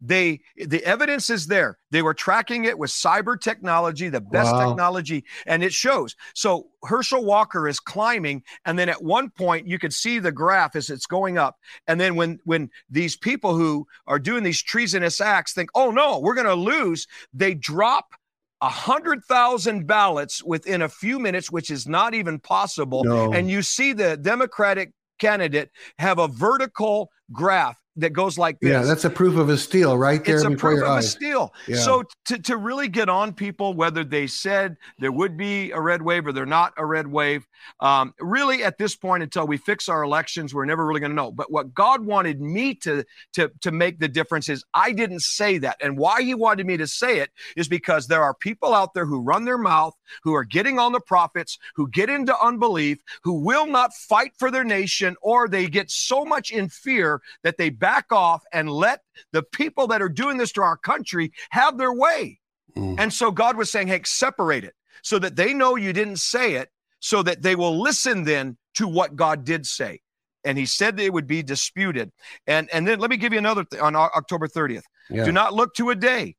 they 0.00 0.40
the 0.56 0.82
evidence 0.84 1.28
is 1.30 1.46
there 1.46 1.78
they 1.90 2.02
were 2.02 2.14
tracking 2.14 2.64
it 2.64 2.78
with 2.78 2.90
cyber 2.90 3.38
technology 3.40 4.08
the 4.08 4.20
best 4.20 4.54
Wow. 4.54 4.68
technology 4.68 5.24
and 5.46 5.62
it 5.62 5.72
shows 5.72 6.16
so 6.34 6.68
herschel 6.84 7.24
walker 7.24 7.68
is 7.68 7.78
climbing 7.80 8.42
and 8.64 8.78
then 8.78 8.88
at 8.88 9.02
one 9.02 9.28
point 9.30 9.66
you 9.66 9.78
could 9.78 9.92
see 9.92 10.18
the 10.18 10.32
graph 10.32 10.74
as 10.76 10.88
it's 10.90 11.06
going 11.06 11.36
up 11.38 11.58
and 11.86 12.00
then 12.00 12.16
when 12.16 12.38
when 12.44 12.70
these 12.88 13.16
people 13.16 13.54
who 13.54 13.86
are 14.06 14.18
doing 14.18 14.42
these 14.42 14.62
treasonous 14.62 15.20
acts 15.20 15.52
think 15.52 15.68
oh 15.74 15.90
no 15.90 16.18
we're 16.18 16.34
going 16.34 16.46
to 16.46 16.54
lose 16.54 17.06
they 17.34 17.54
drop 17.54 18.14
a 18.62 18.68
hundred 18.68 19.24
thousand 19.24 19.86
ballots 19.86 20.42
within 20.44 20.82
a 20.82 20.88
few 20.88 21.18
minutes 21.18 21.50
which 21.50 21.70
is 21.70 21.86
not 21.86 22.14
even 22.14 22.38
possible 22.38 23.04
No. 23.04 23.32
and 23.32 23.50
you 23.50 23.62
see 23.62 23.92
the 23.92 24.16
democratic 24.16 24.92
candidate 25.18 25.70
have 25.98 26.18
a 26.18 26.28
vertical 26.28 27.10
graph 27.32 27.79
that 27.96 28.10
goes 28.10 28.38
like 28.38 28.58
this 28.60 28.70
yeah, 28.70 28.82
that's 28.82 29.04
a 29.04 29.10
proof 29.10 29.36
of 29.36 29.48
a 29.48 29.58
steal 29.58 29.98
right 29.98 30.24
there 30.24 30.36
it's 30.36 30.44
a 30.44 30.50
proof 30.50 30.78
your 30.78 30.86
of 30.86 30.98
a 30.98 31.02
steal. 31.02 31.52
Yeah. 31.66 31.76
So 31.76 32.04
to, 32.26 32.38
to 32.38 32.56
really 32.56 32.88
get 32.88 33.08
on 33.08 33.32
people, 33.32 33.74
whether 33.74 34.04
they 34.04 34.26
said 34.26 34.76
there 34.98 35.12
would 35.12 35.36
be 35.36 35.70
a 35.72 35.80
red 35.80 36.02
wave 36.02 36.26
or 36.26 36.32
they're 36.32 36.46
not 36.46 36.72
a 36.76 36.86
red 36.86 37.06
wave, 37.06 37.46
um, 37.80 38.14
really 38.20 38.62
at 38.62 38.78
this 38.78 38.94
point 38.96 39.22
until 39.22 39.46
we 39.46 39.56
fix 39.56 39.88
our 39.88 40.02
elections, 40.02 40.54
we're 40.54 40.64
never 40.64 40.86
really 40.86 41.00
going 41.00 41.10
to 41.10 41.16
know. 41.16 41.32
But 41.32 41.50
what 41.50 41.74
God 41.74 42.04
wanted 42.04 42.40
me 42.40 42.74
to 42.76 43.04
to 43.34 43.50
to 43.60 43.72
make 43.72 43.98
the 43.98 44.08
difference 44.08 44.48
is 44.48 44.64
I 44.74 44.92
didn't 44.92 45.22
say 45.22 45.58
that, 45.58 45.76
and 45.82 45.98
why 45.98 46.22
He 46.22 46.34
wanted 46.34 46.66
me 46.66 46.76
to 46.76 46.86
say 46.86 47.18
it 47.18 47.30
is 47.56 47.68
because 47.68 48.06
there 48.06 48.22
are 48.22 48.34
people 48.34 48.74
out 48.74 48.94
there 48.94 49.06
who 49.06 49.20
run 49.20 49.44
their 49.44 49.58
mouth, 49.58 49.94
who 50.22 50.34
are 50.34 50.44
getting 50.44 50.78
on 50.78 50.92
the 50.92 51.00
prophets, 51.00 51.58
who 51.74 51.88
get 51.90 52.08
into 52.08 52.36
unbelief, 52.40 52.98
who 53.22 53.34
will 53.34 53.66
not 53.66 53.94
fight 53.94 54.32
for 54.38 54.50
their 54.50 54.64
nation, 54.64 55.16
or 55.22 55.48
they 55.48 55.66
get 55.66 55.90
so 55.90 56.24
much 56.24 56.50
in 56.50 56.68
fear 56.68 57.20
that 57.42 57.56
they 57.58 57.70
back 57.80 58.12
off 58.12 58.44
and 58.52 58.70
let 58.70 59.00
the 59.32 59.42
people 59.42 59.88
that 59.88 60.00
are 60.00 60.08
doing 60.08 60.36
this 60.36 60.52
to 60.52 60.62
our 60.62 60.76
country 60.76 61.32
have 61.50 61.78
their 61.78 61.92
way. 61.92 62.38
Mm. 62.76 63.00
And 63.00 63.12
so 63.12 63.32
God 63.32 63.56
was 63.56 63.70
saying, 63.70 63.88
hey, 63.88 64.02
separate 64.04 64.62
it 64.62 64.74
so 65.02 65.18
that 65.18 65.36
they 65.36 65.52
know 65.52 65.76
you 65.76 65.92
didn't 65.92 66.18
say 66.18 66.54
it, 66.54 66.68
so 67.00 67.22
that 67.22 67.42
they 67.42 67.56
will 67.56 67.80
listen 67.80 68.24
then 68.24 68.56
to 68.74 68.86
what 68.86 69.16
God 69.16 69.44
did 69.44 69.66
say. 69.66 70.00
And 70.44 70.56
he 70.56 70.66
said 70.66 70.96
that 70.96 71.04
it 71.04 71.12
would 71.12 71.26
be 71.26 71.42
disputed. 71.42 72.10
And, 72.46 72.68
and 72.72 72.86
then 72.86 72.98
let 72.98 73.10
me 73.10 73.16
give 73.16 73.32
you 73.32 73.38
another 73.38 73.64
th- 73.64 73.82
on 73.82 73.96
October 73.96 74.48
30th. 74.48 74.82
Yeah. 75.10 75.24
Do 75.24 75.32
not 75.32 75.54
look 75.54 75.74
to 75.74 75.90
a 75.90 75.94
day, 75.94 76.36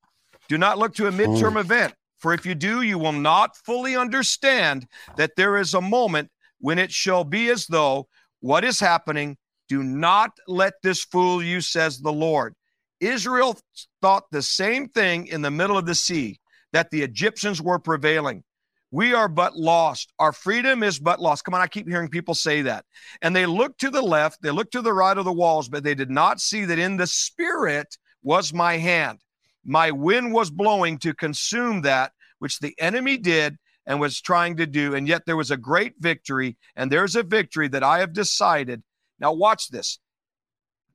do 0.47 0.57
not 0.57 0.77
look 0.77 0.95
to 0.95 1.07
a 1.07 1.11
midterm 1.11 1.59
event. 1.59 1.93
For 2.19 2.33
if 2.33 2.45
you 2.45 2.53
do, 2.53 2.83
you 2.83 2.99
will 2.99 3.13
not 3.13 3.57
fully 3.57 3.95
understand 3.95 4.85
that 5.17 5.31
there 5.35 5.57
is 5.57 5.73
a 5.73 5.81
moment 5.81 6.29
when 6.59 6.77
it 6.77 6.91
shall 6.91 7.23
be 7.23 7.49
as 7.49 7.65
though 7.65 8.07
what 8.41 8.63
is 8.63 8.79
happening. 8.79 9.37
Do 9.71 9.83
not 9.83 10.31
let 10.49 10.73
this 10.83 11.01
fool 11.01 11.41
you, 11.41 11.61
says 11.61 11.97
the 11.97 12.11
Lord. 12.11 12.55
Israel 12.99 13.57
thought 14.01 14.25
the 14.29 14.41
same 14.41 14.89
thing 14.89 15.27
in 15.27 15.41
the 15.41 15.49
middle 15.49 15.77
of 15.77 15.85
the 15.85 15.95
sea, 15.95 16.41
that 16.73 16.91
the 16.91 17.03
Egyptians 17.03 17.61
were 17.61 17.79
prevailing. 17.79 18.43
We 18.91 19.13
are 19.13 19.29
but 19.29 19.55
lost. 19.55 20.11
Our 20.19 20.33
freedom 20.33 20.83
is 20.83 20.99
but 20.99 21.21
lost. 21.21 21.45
Come 21.45 21.53
on, 21.53 21.61
I 21.61 21.67
keep 21.67 21.87
hearing 21.87 22.09
people 22.09 22.35
say 22.35 22.63
that. 22.63 22.83
And 23.21 23.33
they 23.33 23.45
looked 23.45 23.79
to 23.79 23.89
the 23.89 24.01
left, 24.01 24.41
they 24.41 24.51
looked 24.51 24.73
to 24.73 24.81
the 24.81 24.91
right 24.91 25.17
of 25.17 25.23
the 25.23 25.31
walls, 25.31 25.69
but 25.69 25.85
they 25.85 25.95
did 25.95 26.11
not 26.11 26.41
see 26.41 26.65
that 26.65 26.77
in 26.77 26.97
the 26.97 27.07
spirit 27.07 27.95
was 28.23 28.53
my 28.53 28.75
hand. 28.75 29.19
My 29.63 29.91
wind 29.91 30.33
was 30.33 30.51
blowing 30.51 30.97
to 30.97 31.13
consume 31.13 31.83
that 31.83 32.11
which 32.39 32.59
the 32.59 32.75
enemy 32.77 33.15
did 33.15 33.55
and 33.85 34.01
was 34.01 34.19
trying 34.19 34.57
to 34.57 34.67
do. 34.67 34.95
And 34.95 35.07
yet 35.07 35.21
there 35.25 35.37
was 35.37 35.49
a 35.49 35.55
great 35.55 35.93
victory. 35.97 36.57
And 36.75 36.91
there's 36.91 37.15
a 37.15 37.23
victory 37.23 37.69
that 37.69 37.83
I 37.83 37.99
have 37.99 38.11
decided. 38.11 38.83
Now, 39.21 39.31
watch 39.33 39.69
this 39.69 39.99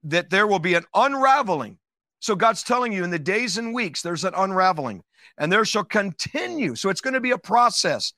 that 0.04 0.30
there 0.30 0.46
will 0.46 0.58
be 0.58 0.74
an 0.74 0.84
unraveling. 0.94 1.78
So 2.20 2.34
God's 2.34 2.62
telling 2.62 2.92
you 2.92 3.04
in 3.04 3.10
the 3.10 3.18
days 3.18 3.56
and 3.56 3.74
weeks, 3.74 4.02
there's 4.02 4.24
an 4.24 4.34
unraveling 4.36 5.02
and 5.38 5.50
there 5.50 5.64
shall 5.64 5.84
continue. 5.84 6.74
So 6.74 6.90
it's 6.90 7.00
going 7.00 7.14
to 7.14 7.20
be 7.20 7.30
a 7.30 7.38
process 7.38 8.12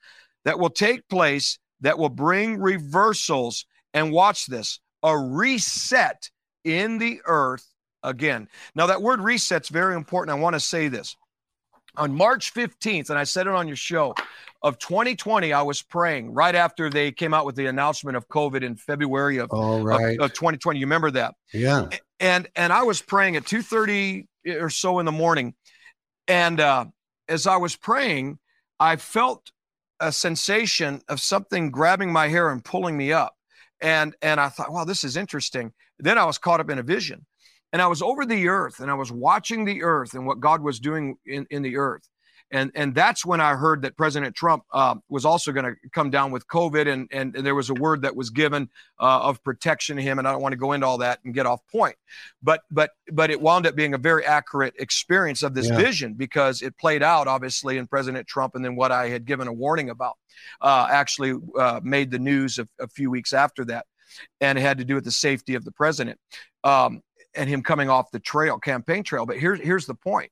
that 0.45 0.59
will 0.59 0.71
take 0.71 1.09
place 1.09 1.59
that 1.81 1.99
will 1.99 2.09
bring 2.09 2.59
reversals. 2.59 3.65
And 3.95 4.13
watch 4.13 4.47
this 4.47 4.81
a 5.03 5.17
reset 5.17 6.31
in 6.65 6.99
the 6.99 7.21
earth 7.25 7.67
again. 8.03 8.49
Now, 8.75 8.87
that 8.87 9.03
word 9.03 9.21
reset's 9.21 9.69
very 9.69 9.95
important. 9.95 10.37
I 10.37 10.41
want 10.41 10.55
to 10.55 10.61
say 10.61 10.89
this. 10.89 11.17
On 11.99 12.15
March 12.15 12.55
15th, 12.55 13.11
and 13.11 13.19
I 13.19 13.25
said 13.25 13.47
it 13.47 13.53
on 13.53 13.67
your 13.67 13.77
show, 13.77 14.15
of 14.63 14.79
2020, 14.79 15.53
I 15.53 15.63
was 15.63 15.83
praying 15.83 16.33
right 16.33 16.55
after 16.55 16.91
they 16.91 17.13
came 17.13 17.33
out 17.33 17.47
with 17.47 17.55
the 17.55 17.67
announcement 17.67 18.17
of 18.17 18.29
COVID 18.29 18.63
in 18.63 18.77
February 18.77 19.39
of, 19.39 19.51
All 19.51 19.83
right. 19.83 20.19
of, 20.19 20.27
of 20.27 20.33
2020. 20.33 20.79
You 20.79 20.87
remember 20.87 21.11
that? 21.13 21.35
Yeah. 21.53 21.89
And 22.21 22.49
and 22.57 22.73
I 22.73 22.83
was 22.83 23.01
praying 23.01 23.37
at 23.37 23.45
2:30 23.45 24.27
or 24.61 24.71
so 24.71 24.99
in 24.99 25.07
the 25.07 25.13
morning, 25.13 25.55
and 26.27 26.59
uh, 26.59 26.87
as 27.29 27.47
I 27.47 27.57
was 27.57 27.77
praying, 27.77 28.39
I 28.81 28.97
felt 28.97 29.53
a 30.01 30.13
sensation 30.13 31.01
of 31.09 31.21
something 31.21 31.71
grabbing 31.71 32.13
my 32.13 32.29
hair 32.29 32.51
and 32.51 32.65
pulling 32.65 32.97
me 32.97 33.13
up. 33.13 33.35
And 33.81 34.17
and 34.23 34.41
I 34.41 34.49
thought, 34.49 34.73
wow, 34.73 34.85
this 34.85 35.05
is 35.05 35.17
interesting. 35.17 35.73
Then 36.01 36.19
I 36.19 36.25
was 36.25 36.39
caught 36.39 36.61
up 36.61 36.71
in 36.71 36.79
a 36.79 36.83
vision. 36.83 37.25
And 37.73 37.83
I 37.83 37.87
was 37.87 38.03
over 38.03 38.25
the 38.25 38.49
earth 38.49 38.81
and 38.81 38.91
I 38.91 38.95
was 38.95 39.13
watching 39.13 39.65
the 39.65 39.83
earth 39.83 40.15
and 40.15 40.27
what 40.27 40.41
God 40.41 40.63
was 40.63 40.81
doing 40.81 41.17
in, 41.27 41.47
in 41.51 41.63
the 41.63 41.77
earth. 41.77 42.09
And 42.51 42.73
and 42.75 42.95
that's 42.95 43.27
when 43.27 43.41
I 43.43 43.55
heard 43.55 43.83
that 43.83 43.97
President 43.97 44.35
Trump 44.35 44.65
uh, 44.73 44.95
was 45.11 45.27
also 45.27 45.53
going 45.53 45.67
to 45.67 45.75
come 45.93 46.09
down 46.11 46.31
with 46.31 46.47
COVID, 46.47 46.91
and, 46.91 47.07
and 47.13 47.35
there 47.35 47.55
was 47.55 47.69
a 47.69 47.75
word 47.75 48.03
that 48.03 48.17
was 48.17 48.31
given 48.31 48.71
uh, 48.99 49.21
of 49.21 49.43
protection 49.45 49.97
to 49.97 50.03
him, 50.03 50.19
and 50.19 50.27
I 50.27 50.33
don't 50.33 50.41
want 50.41 50.53
to 50.55 50.59
go 50.59 50.73
into 50.73 50.87
all 50.87 50.99
that 50.99 51.21
and 51.25 51.35
get 51.35 51.45
off 51.45 51.61
point, 51.71 51.97
but 52.43 52.63
but 52.71 52.91
but 53.13 53.31
it 53.31 53.41
wound 53.41 53.67
up 53.67 53.77
being 53.77 53.93
a 53.93 53.99
very 53.99 54.25
accurate 54.25 54.75
experience 54.79 55.43
of 55.43 55.53
this 55.53 55.69
yeah. 55.69 55.77
vision 55.77 56.15
because 56.15 56.63
it 56.63 56.79
played 56.79 57.03
out 57.03 57.29
obviously 57.29 57.77
in 57.77 57.87
President 57.87 58.27
Trump, 58.27 58.55
and 58.55 58.65
then 58.65 58.77
what 58.77 58.93
I 58.93 59.11
had 59.11 59.27
given 59.27 59.47
a 59.47 59.53
warning 59.53 59.91
about 59.91 60.17
uh, 60.63 60.89
actually 60.91 61.35
uh, 61.59 61.81
made 61.83 62.11
the 62.11 62.19
news 62.19 62.59
a, 62.59 62.67
a, 62.81 62.89
few 62.89 63.11
weeks 63.11 63.35
after 63.35 63.63
that, 63.67 63.85
and 64.41 64.59
it 64.59 64.63
had 64.63 64.79
to 64.79 64.87
do 64.87 64.95
with 64.95 65.05
the 65.05 65.11
safety 65.11 65.55
of 65.55 65.67
the 65.67 65.73
president. 65.73 66.19
Um, 66.65 67.03
and 67.35 67.49
him 67.49 67.63
coming 67.63 67.91
off 67.91 68.11
the 68.11 68.21
trail 68.21 68.59
campaign 68.59 69.03
trail. 69.03 69.27
But 69.27 69.39
here's 69.39 69.61
here's 69.61 69.87
the 69.87 69.95
point 69.95 70.31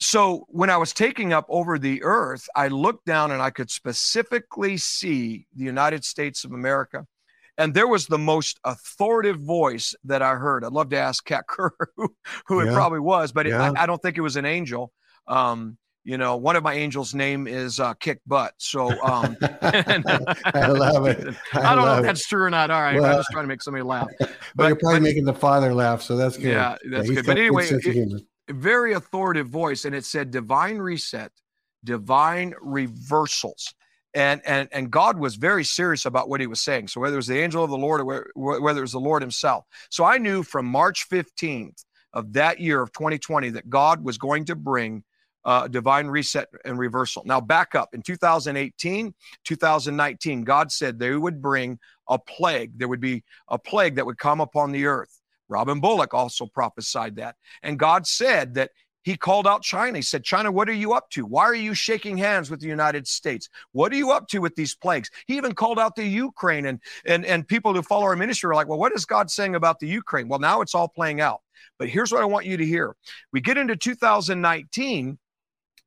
so 0.00 0.44
when 0.48 0.70
I 0.70 0.76
was 0.76 0.92
taking 0.92 1.32
up 1.32 1.46
over 1.48 1.78
the 1.78 2.02
earth, 2.02 2.48
I 2.54 2.68
looked 2.68 3.06
down 3.06 3.30
and 3.30 3.40
I 3.40 3.50
could 3.50 3.70
specifically 3.70 4.76
see 4.76 5.46
the 5.54 5.64
United 5.64 6.04
States 6.04 6.44
of 6.44 6.52
America. 6.52 7.06
And 7.56 7.72
there 7.72 7.86
was 7.86 8.06
the 8.06 8.18
most 8.18 8.58
authoritative 8.64 9.40
voice 9.40 9.94
that 10.04 10.22
I 10.22 10.34
heard. 10.34 10.64
I'd 10.64 10.72
love 10.72 10.90
to 10.90 10.98
ask 10.98 11.24
Kat 11.24 11.46
Kerr 11.46 11.70
who, 11.96 12.14
who 12.46 12.62
yeah. 12.62 12.70
it 12.70 12.74
probably 12.74 12.98
was, 12.98 13.30
but 13.30 13.46
yeah. 13.46 13.68
it, 13.68 13.76
I, 13.76 13.84
I, 13.84 13.86
don't 13.86 14.02
think 14.02 14.18
it 14.18 14.22
was 14.22 14.36
an 14.36 14.44
angel. 14.44 14.92
Um, 15.28 15.78
you 16.04 16.18
know, 16.18 16.36
one 16.36 16.54
of 16.54 16.62
my 16.62 16.74
angels' 16.74 17.14
name 17.14 17.46
is 17.46 17.80
uh, 17.80 17.94
Kick 17.94 18.20
Butt. 18.26 18.52
So 18.58 18.90
um, 19.02 19.36
I 19.62 20.66
love 20.68 21.06
it. 21.06 21.34
I, 21.54 21.60
I 21.60 21.74
don't 21.74 21.86
know 21.86 21.96
if 21.96 22.02
that's 22.02 22.26
true 22.26 22.44
or 22.44 22.50
not. 22.50 22.70
All 22.70 22.82
right, 22.82 23.00
well, 23.00 23.10
I'm 23.10 23.18
just 23.18 23.30
trying 23.32 23.44
to 23.44 23.48
make 23.48 23.62
somebody 23.62 23.82
laugh. 23.82 24.08
But, 24.56 24.64
but 24.64 24.66
you're 24.68 24.76
probably 24.76 25.00
but, 25.00 25.04
making 25.04 25.24
the 25.24 25.34
father 25.34 25.74
laugh, 25.74 26.00
so 26.00 26.16
that's 26.16 26.36
good. 26.36 26.52
Yeah, 26.52 26.76
that's 26.88 27.08
yeah, 27.08 27.14
good. 27.16 27.26
But 27.26 27.38
anyway, 27.38 27.66
it, 27.68 28.22
very 28.50 28.92
authoritative 28.92 29.48
voice, 29.48 29.84
and 29.84 29.96
it 29.96 30.04
said 30.04 30.30
divine 30.30 30.78
reset, 30.78 31.32
divine 31.82 32.54
reversals. 32.60 33.74
And, 34.14 34.40
and, 34.46 34.68
and 34.70 34.92
God 34.92 35.18
was 35.18 35.34
very 35.34 35.64
serious 35.64 36.04
about 36.04 36.28
what 36.28 36.40
he 36.40 36.46
was 36.46 36.60
saying. 36.60 36.86
So 36.86 37.00
whether 37.00 37.14
it 37.14 37.16
was 37.16 37.26
the 37.26 37.40
angel 37.40 37.64
of 37.64 37.70
the 37.70 37.76
Lord 37.76 38.00
or 38.00 38.30
whether 38.36 38.78
it 38.78 38.82
was 38.82 38.92
the 38.92 39.00
Lord 39.00 39.22
himself. 39.22 39.64
So 39.90 40.04
I 40.04 40.18
knew 40.18 40.44
from 40.44 40.66
March 40.66 41.08
15th 41.10 41.84
of 42.12 42.32
that 42.34 42.60
year 42.60 42.80
of 42.80 42.92
2020 42.92 43.50
that 43.50 43.68
God 43.68 44.04
was 44.04 44.16
going 44.16 44.44
to 44.44 44.54
bring 44.54 45.02
uh, 45.44 45.68
divine 45.68 46.06
reset 46.06 46.48
and 46.64 46.78
reversal. 46.78 47.22
Now, 47.26 47.40
back 47.40 47.74
up 47.74 47.94
in 47.94 48.02
2018, 48.02 49.14
2019, 49.44 50.44
God 50.44 50.72
said 50.72 50.98
they 50.98 51.14
would 51.14 51.42
bring 51.42 51.78
a 52.08 52.18
plague. 52.18 52.78
There 52.78 52.88
would 52.88 53.00
be 53.00 53.24
a 53.48 53.58
plague 53.58 53.96
that 53.96 54.06
would 54.06 54.18
come 54.18 54.40
upon 54.40 54.72
the 54.72 54.86
earth. 54.86 55.20
Robin 55.48 55.80
Bullock 55.80 56.14
also 56.14 56.46
prophesied 56.46 57.16
that. 57.16 57.36
And 57.62 57.78
God 57.78 58.06
said 58.06 58.54
that 58.54 58.70
he 59.02 59.16
called 59.16 59.46
out 59.46 59.62
China. 59.62 59.98
He 59.98 60.02
said, 60.02 60.24
China, 60.24 60.50
what 60.50 60.68
are 60.68 60.72
you 60.72 60.94
up 60.94 61.10
to? 61.10 61.26
Why 61.26 61.44
are 61.44 61.54
you 61.54 61.74
shaking 61.74 62.16
hands 62.16 62.50
with 62.50 62.60
the 62.60 62.66
United 62.66 63.06
States? 63.06 63.50
What 63.72 63.92
are 63.92 63.96
you 63.96 64.12
up 64.12 64.28
to 64.28 64.38
with 64.38 64.54
these 64.56 64.74
plagues? 64.74 65.10
He 65.26 65.36
even 65.36 65.54
called 65.54 65.78
out 65.78 65.94
the 65.94 66.06
Ukraine 66.06 66.64
and 66.66 66.80
and 67.04 67.26
and 67.26 67.46
people 67.46 67.74
who 67.74 67.82
follow 67.82 68.04
our 68.04 68.16
ministry 68.16 68.48
are 68.48 68.54
like, 68.54 68.66
well, 68.66 68.78
what 68.78 68.92
is 68.92 69.04
God 69.04 69.30
saying 69.30 69.54
about 69.54 69.78
the 69.78 69.86
Ukraine? 69.86 70.26
Well, 70.26 70.38
now 70.38 70.62
it's 70.62 70.74
all 70.74 70.88
playing 70.88 71.20
out. 71.20 71.42
But 71.78 71.88
here's 71.88 72.12
what 72.12 72.22
I 72.22 72.26
want 72.26 72.46
you 72.46 72.56
to 72.56 72.64
hear. 72.64 72.96
We 73.30 73.42
get 73.42 73.58
into 73.58 73.76
2019 73.76 75.18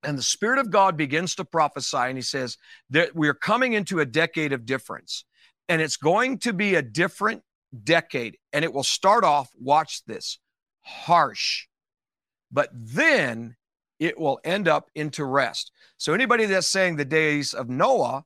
and 0.07 0.17
the 0.17 0.23
Spirit 0.23 0.57
of 0.57 0.71
God 0.71 0.95
begins 0.95 1.35
to 1.35 1.43
prophesy, 1.43 1.97
and 1.97 2.17
he 2.17 2.21
says 2.21 2.57
that 2.91 3.13
we're 3.13 3.33
coming 3.33 3.73
into 3.73 3.99
a 3.99 4.05
decade 4.05 4.53
of 4.53 4.65
difference. 4.65 5.25
And 5.67 5.81
it's 5.81 5.97
going 5.97 6.37
to 6.39 6.53
be 6.53 6.75
a 6.75 6.81
different 6.81 7.43
decade. 7.83 8.37
And 8.53 8.63
it 8.63 8.71
will 8.71 8.85
start 8.85 9.25
off, 9.25 9.49
watch 9.59 10.05
this, 10.05 10.39
harsh, 10.81 11.67
but 12.49 12.69
then 12.71 13.57
it 13.99 14.17
will 14.17 14.39
end 14.45 14.69
up 14.69 14.89
into 14.95 15.25
rest. 15.25 15.73
So, 15.97 16.13
anybody 16.13 16.45
that's 16.45 16.67
saying 16.67 16.95
the 16.95 17.03
days 17.03 17.53
of 17.53 17.67
Noah, 17.67 18.23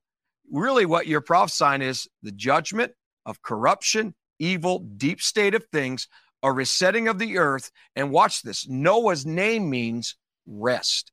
really 0.51 0.85
what 0.85 1.07
you're 1.07 1.19
prophesying 1.19 1.81
is 1.81 2.07
the 2.21 2.31
judgment 2.31 2.91
of 3.25 3.41
corruption, 3.41 4.13
evil, 4.37 4.85
deep 4.97 5.19
state 5.19 5.55
of 5.55 5.65
things, 5.71 6.07
a 6.43 6.51
resetting 6.51 7.07
of 7.07 7.17
the 7.17 7.39
earth. 7.39 7.71
And 7.95 8.11
watch 8.11 8.43
this 8.43 8.69
Noah's 8.69 9.25
name 9.25 9.67
means 9.67 10.15
rest. 10.47 11.11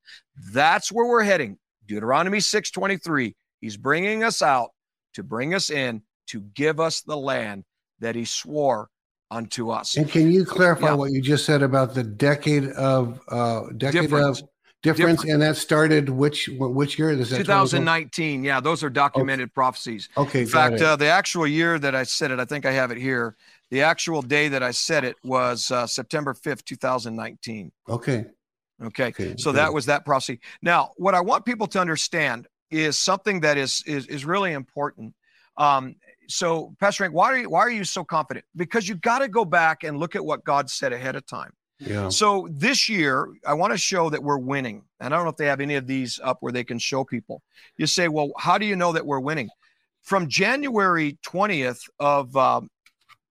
That's 0.53 0.91
where 0.91 1.07
we're 1.07 1.25
heading. 1.25 1.59
Deuteronomy 1.87 2.39
6:23. 2.39 3.35
He's 3.61 3.77
bringing 3.77 4.23
us 4.23 4.43
out 4.43 4.71
to 5.15 5.23
bring 5.23 5.55
us 5.55 5.71
in 5.71 6.03
to 6.29 6.41
give 6.41 6.79
us 6.79 7.01
the 7.01 7.17
land 7.17 7.65
that 8.01 8.15
he 8.15 8.25
swore 8.25 8.89
unto 9.31 9.71
us. 9.71 9.97
And 9.97 10.09
can 10.09 10.31
you 10.31 10.45
clarify 10.45 10.89
yeah. 10.89 10.95
what 10.95 11.11
you 11.11 11.21
just 11.21 11.45
said 11.45 11.63
about 11.63 11.95
the 11.95 12.05
decade 12.05 12.71
of 12.71 13.21
uh 13.29 13.65
decade 13.77 14.03
difference. 14.03 14.41
of 14.41 14.49
difference, 14.83 15.23
difference, 15.23 15.33
and 15.33 15.43
that 15.43 15.57
started 15.57 16.09
which 16.09 16.49
which 16.59 16.99
year 16.99 17.11
is 17.11 17.31
that 17.31 17.39
2019 17.39 18.45
yeah 18.45 18.61
those 18.61 18.85
are 18.85 18.91
documented 18.91 19.47
okay. 19.47 19.53
prophecies 19.53 20.09
okay 20.17 20.43
in 20.43 20.47
fact 20.47 20.81
uh, 20.81 20.95
the 20.97 21.07
actual 21.07 21.47
year 21.47 21.79
that 21.79 21.95
i 21.95 22.05
said 22.05 22.31
it 22.31 22.39
i 22.39 22.45
think 22.45 22.65
i 22.65 22.71
have 22.71 22.91
it 22.91 22.99
here 22.99 23.37
the 23.71 23.83
actual 23.83 24.23
day 24.23 24.49
that 24.49 24.63
i 24.63 24.71
said 24.71 25.05
it 25.05 25.17
was 25.25 25.71
uh, 25.73 25.87
september 25.87 26.33
5th 26.33 26.65
2019 26.65 27.73
okay 27.89 28.25
okay, 28.83 29.07
okay. 29.07 29.35
so 29.37 29.53
that 29.53 29.73
was 29.73 29.87
that 29.87 30.05
prophecy 30.05 30.41
now 30.63 30.91
what 30.97 31.15
i 31.15 31.21
want 31.21 31.45
people 31.45 31.67
to 31.67 31.81
understand 31.81 32.47
is 32.71 32.99
something 32.99 33.41
that 33.41 33.57
is 33.57 33.83
is, 33.87 34.07
is 34.07 34.25
really 34.25 34.53
important 34.53 35.15
um, 35.57 35.97
so 36.29 36.75
Pastor 36.79 37.05
Hank, 37.05 37.15
why 37.15 37.33
are 37.33 37.39
you 37.39 37.51
why 37.51 37.61
are 37.61 37.71
you 37.71 37.85
so 37.85 38.05
confident? 38.05 38.47
Because 38.55 38.89
you 38.89 38.95
got 38.95 39.21
to 39.21 39.29
go 39.29 39.45
back 39.45 39.83
and 39.83 39.99
look 39.99 40.15
at 40.15 40.25
what 40.25 40.45
God 40.45 40.71
said 40.71 40.93
ahead 40.93 41.17
of 41.17 41.27
time. 41.27 41.53
Yeah. 41.81 42.09
So 42.09 42.49
this 42.51 42.89
year, 42.89 43.33
I 43.47 43.55
want 43.55 43.73
to 43.73 43.79
show 43.79 44.11
that 44.11 44.23
we're 44.23 44.39
winning. 44.39 44.85
And 45.01 45.15
I 45.15 45.17
don't 45.17 45.25
know 45.25 45.31
if 45.31 45.37
they 45.37 45.47
have 45.47 45.61
any 45.61 45.77
of 45.77 45.87
these 45.87 46.19
up 46.23 46.39
where 46.41 46.53
they 46.53 46.65
can 46.65 46.79
show 46.79 47.05
people. 47.05 47.43
You 47.77 47.87
say, 47.87 48.09
well, 48.09 48.33
how 48.37 48.59
do 48.59 48.67
you 48.67 48.77
know 48.77 48.93
that 48.93 49.07
we're 49.07 49.21
winning? 49.21 49.49
From 50.03 50.29
January 50.29 51.19
20th 51.25 51.83
of 52.01 52.37
um, 52.37 52.69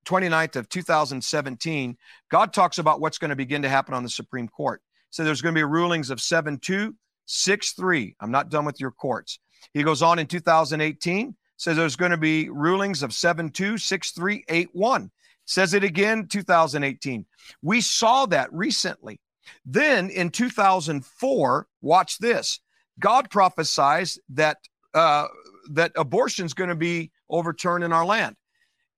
29th 0.05 0.55
of 0.55 0.69
2017, 0.69 1.97
God 2.29 2.53
talks 2.53 2.77
about 2.77 3.01
what's 3.01 3.17
going 3.17 3.29
to 3.29 3.35
begin 3.35 3.63
to 3.63 3.69
happen 3.69 3.93
on 3.93 4.03
the 4.03 4.09
Supreme 4.09 4.47
Court. 4.47 4.81
So 5.09 5.23
there's 5.23 5.41
going 5.41 5.55
to 5.55 5.59
be 5.59 5.63
rulings 5.63 6.09
of 6.09 6.21
7 6.21 6.59
2, 6.59 6.95
6 7.25 7.71
3. 7.73 8.15
I'm 8.19 8.31
not 8.31 8.49
done 8.49 8.65
with 8.65 8.79
your 8.79 8.91
courts. 8.91 9.39
He 9.73 9.83
goes 9.83 10.01
on 10.01 10.19
in 10.19 10.27
2018 10.27 11.35
says 11.57 11.75
there's 11.75 11.95
going 11.95 12.11
to 12.11 12.17
be 12.17 12.49
rulings 12.49 13.03
of 13.03 13.13
726381. 13.13 15.11
Says 15.45 15.73
it 15.73 15.83
again 15.83 16.27
2018. 16.27 17.25
We 17.61 17.81
saw 17.81 18.25
that 18.27 18.53
recently. 18.53 19.19
Then 19.65 20.09
in 20.09 20.29
2004, 20.29 21.67
watch 21.81 22.17
this. 22.19 22.59
God 22.99 23.29
prophesies 23.29 24.19
that 24.29 24.57
uh, 24.93 25.27
that 25.71 25.91
abortion 25.95 26.45
is 26.45 26.53
going 26.53 26.69
to 26.69 26.75
be 26.75 27.11
overturned 27.29 27.83
in 27.83 27.91
our 27.93 28.05
land. 28.05 28.35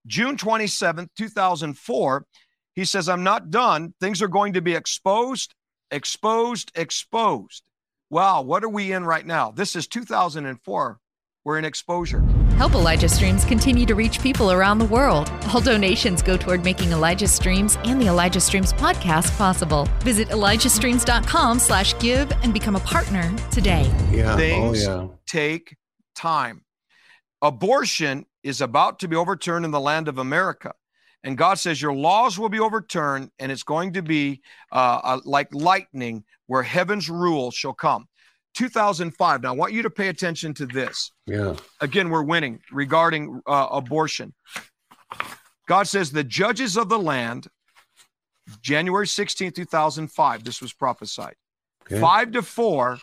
June 0.07 0.37
27th, 0.37 1.09
2004, 1.17 2.25
he 2.73 2.85
says, 2.85 3.09
I'm 3.09 3.23
not 3.23 3.49
done. 3.49 3.93
Things 3.99 4.21
are 4.21 4.27
going 4.27 4.53
to 4.53 4.61
be 4.61 4.75
exposed, 4.75 5.53
exposed, 5.91 6.71
exposed. 6.75 7.63
Wow, 8.09 8.41
what 8.41 8.63
are 8.63 8.69
we 8.69 8.91
in 8.91 9.05
right 9.05 9.25
now? 9.25 9.51
This 9.51 9.75
is 9.75 9.87
2004. 9.87 10.99
We're 11.45 11.57
in 11.57 11.65
exposure. 11.65 12.21
Help 12.57 12.73
Elijah 12.73 13.07
Streams 13.07 13.45
continue 13.45 13.85
to 13.85 13.95
reach 13.95 14.21
people 14.21 14.51
around 14.51 14.79
the 14.79 14.85
world. 14.85 15.31
All 15.53 15.61
donations 15.61 16.21
go 16.21 16.35
toward 16.35 16.63
making 16.63 16.91
Elijah 16.91 17.27
Streams 17.27 17.77
and 17.85 18.01
the 18.01 18.07
Elijah 18.07 18.41
Streams 18.41 18.73
podcast 18.73 19.35
possible. 19.37 19.87
Visit 19.99 20.27
ElijahStreams.com 20.29 21.59
slash 21.59 21.97
give 21.99 22.31
and 22.43 22.53
become 22.53 22.75
a 22.75 22.81
partner 22.81 23.33
today. 23.51 23.91
Yeah. 24.11 24.33
Oh, 24.33 24.37
Things 24.37 24.87
oh, 24.87 25.01
yeah. 25.01 25.17
take 25.25 25.77
time. 26.15 26.65
Abortion 27.41 28.25
is 28.43 28.59
about 28.59 28.99
to 28.99 29.07
be 29.07 29.15
overturned 29.15 29.63
in 29.63 29.71
the 29.71 29.79
land 29.79 30.07
of 30.07 30.17
America. 30.17 30.73
And 31.23 31.37
God 31.37 31.59
says, 31.59 31.81
Your 31.81 31.93
laws 31.93 32.39
will 32.39 32.49
be 32.49 32.59
overturned, 32.59 33.31
and 33.39 33.51
it's 33.51 33.63
going 33.63 33.93
to 33.93 34.01
be 34.01 34.41
uh, 34.71 34.99
uh, 35.03 35.19
like 35.25 35.53
lightning 35.53 36.23
where 36.47 36.63
heaven's 36.63 37.09
rule 37.09 37.51
shall 37.51 37.73
come. 37.73 38.07
2005. 38.55 39.43
Now, 39.43 39.49
I 39.49 39.51
want 39.51 39.73
you 39.73 39.83
to 39.83 39.89
pay 39.89 40.07
attention 40.07 40.53
to 40.55 40.65
this. 40.65 41.11
Yeah. 41.25 41.55
Again, 41.81 42.09
we're 42.09 42.23
winning 42.23 42.59
regarding 42.71 43.41
uh, 43.45 43.67
abortion. 43.71 44.33
God 45.67 45.87
says, 45.87 46.11
The 46.11 46.23
judges 46.23 46.77
of 46.77 46.89
the 46.89 46.99
land, 46.99 47.47
January 48.61 49.07
16, 49.07 49.51
2005, 49.51 50.43
this 50.43 50.61
was 50.61 50.73
prophesied. 50.73 51.35
Okay. 51.83 51.99
Five 51.99 52.31
to 52.31 52.41
four, 52.41 52.99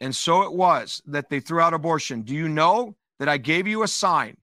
and 0.00 0.14
so 0.14 0.42
it 0.42 0.52
was 0.52 1.02
that 1.06 1.30
they 1.30 1.40
threw 1.40 1.60
out 1.60 1.74
abortion. 1.74 2.22
Do 2.22 2.34
you 2.34 2.48
know 2.48 2.96
that 3.18 3.28
I 3.28 3.38
gave 3.38 3.66
you 3.66 3.82
a 3.82 3.88
sign? 3.88 4.36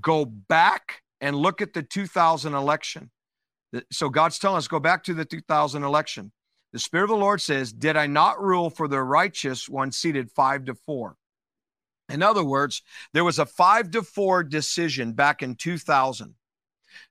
Go 0.00 0.24
back 0.24 1.02
and 1.20 1.36
look 1.36 1.60
at 1.60 1.72
the 1.72 1.82
2000 1.82 2.54
election. 2.54 3.10
So 3.90 4.08
God's 4.08 4.38
telling 4.38 4.58
us, 4.58 4.68
go 4.68 4.80
back 4.80 5.04
to 5.04 5.14
the 5.14 5.24
2000 5.24 5.82
election. 5.82 6.32
The 6.72 6.78
Spirit 6.78 7.04
of 7.04 7.10
the 7.10 7.16
Lord 7.16 7.40
says, 7.40 7.72
Did 7.72 7.96
I 7.96 8.06
not 8.06 8.42
rule 8.42 8.70
for 8.70 8.88
the 8.88 9.02
righteous 9.02 9.68
one 9.68 9.92
seated 9.92 10.30
five 10.30 10.64
to 10.66 10.74
four? 10.74 11.16
In 12.08 12.22
other 12.22 12.44
words, 12.44 12.82
there 13.12 13.24
was 13.24 13.38
a 13.38 13.46
five 13.46 13.90
to 13.92 14.02
four 14.02 14.44
decision 14.44 15.12
back 15.12 15.42
in 15.42 15.54
2000 15.54 16.34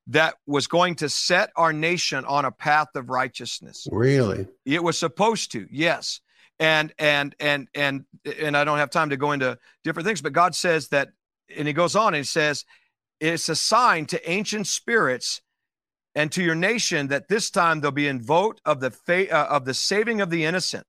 that 0.07 0.35
was 0.45 0.67
going 0.67 0.95
to 0.95 1.09
set 1.09 1.51
our 1.55 1.73
nation 1.73 2.25
on 2.25 2.45
a 2.45 2.51
path 2.51 2.89
of 2.95 3.09
righteousness. 3.09 3.87
Really? 3.91 4.47
It 4.65 4.83
was 4.83 4.97
supposed 4.97 5.51
to, 5.53 5.67
yes. 5.71 6.21
And 6.59 6.93
and 6.99 7.35
and 7.39 7.67
and 7.73 8.05
and 8.39 8.55
I 8.55 8.63
don't 8.63 8.77
have 8.77 8.91
time 8.91 9.09
to 9.09 9.17
go 9.17 9.31
into 9.31 9.57
different 9.83 10.05
things, 10.05 10.21
but 10.21 10.33
God 10.33 10.55
says 10.55 10.89
that, 10.89 11.09
and 11.55 11.67
He 11.67 11.73
goes 11.73 11.95
on 11.95 12.07
and 12.07 12.17
He 12.17 12.23
says, 12.23 12.63
it's 13.31 13.49
a 13.49 13.55
sign 13.55 14.05
to 14.07 14.29
ancient 14.29 14.67
spirits 14.67 15.41
and 16.15 16.31
to 16.31 16.43
your 16.43 16.55
nation 16.55 17.07
that 17.07 17.27
this 17.27 17.49
time 17.49 17.79
there'll 17.79 17.91
be 17.91 18.07
in 18.07 18.21
vote 18.21 18.61
of 18.65 18.79
the 18.79 18.91
fa- 18.91 19.31
uh, 19.31 19.47
of 19.49 19.65
the 19.65 19.73
saving 19.73 20.21
of 20.21 20.29
the 20.29 20.45
innocent. 20.45 20.85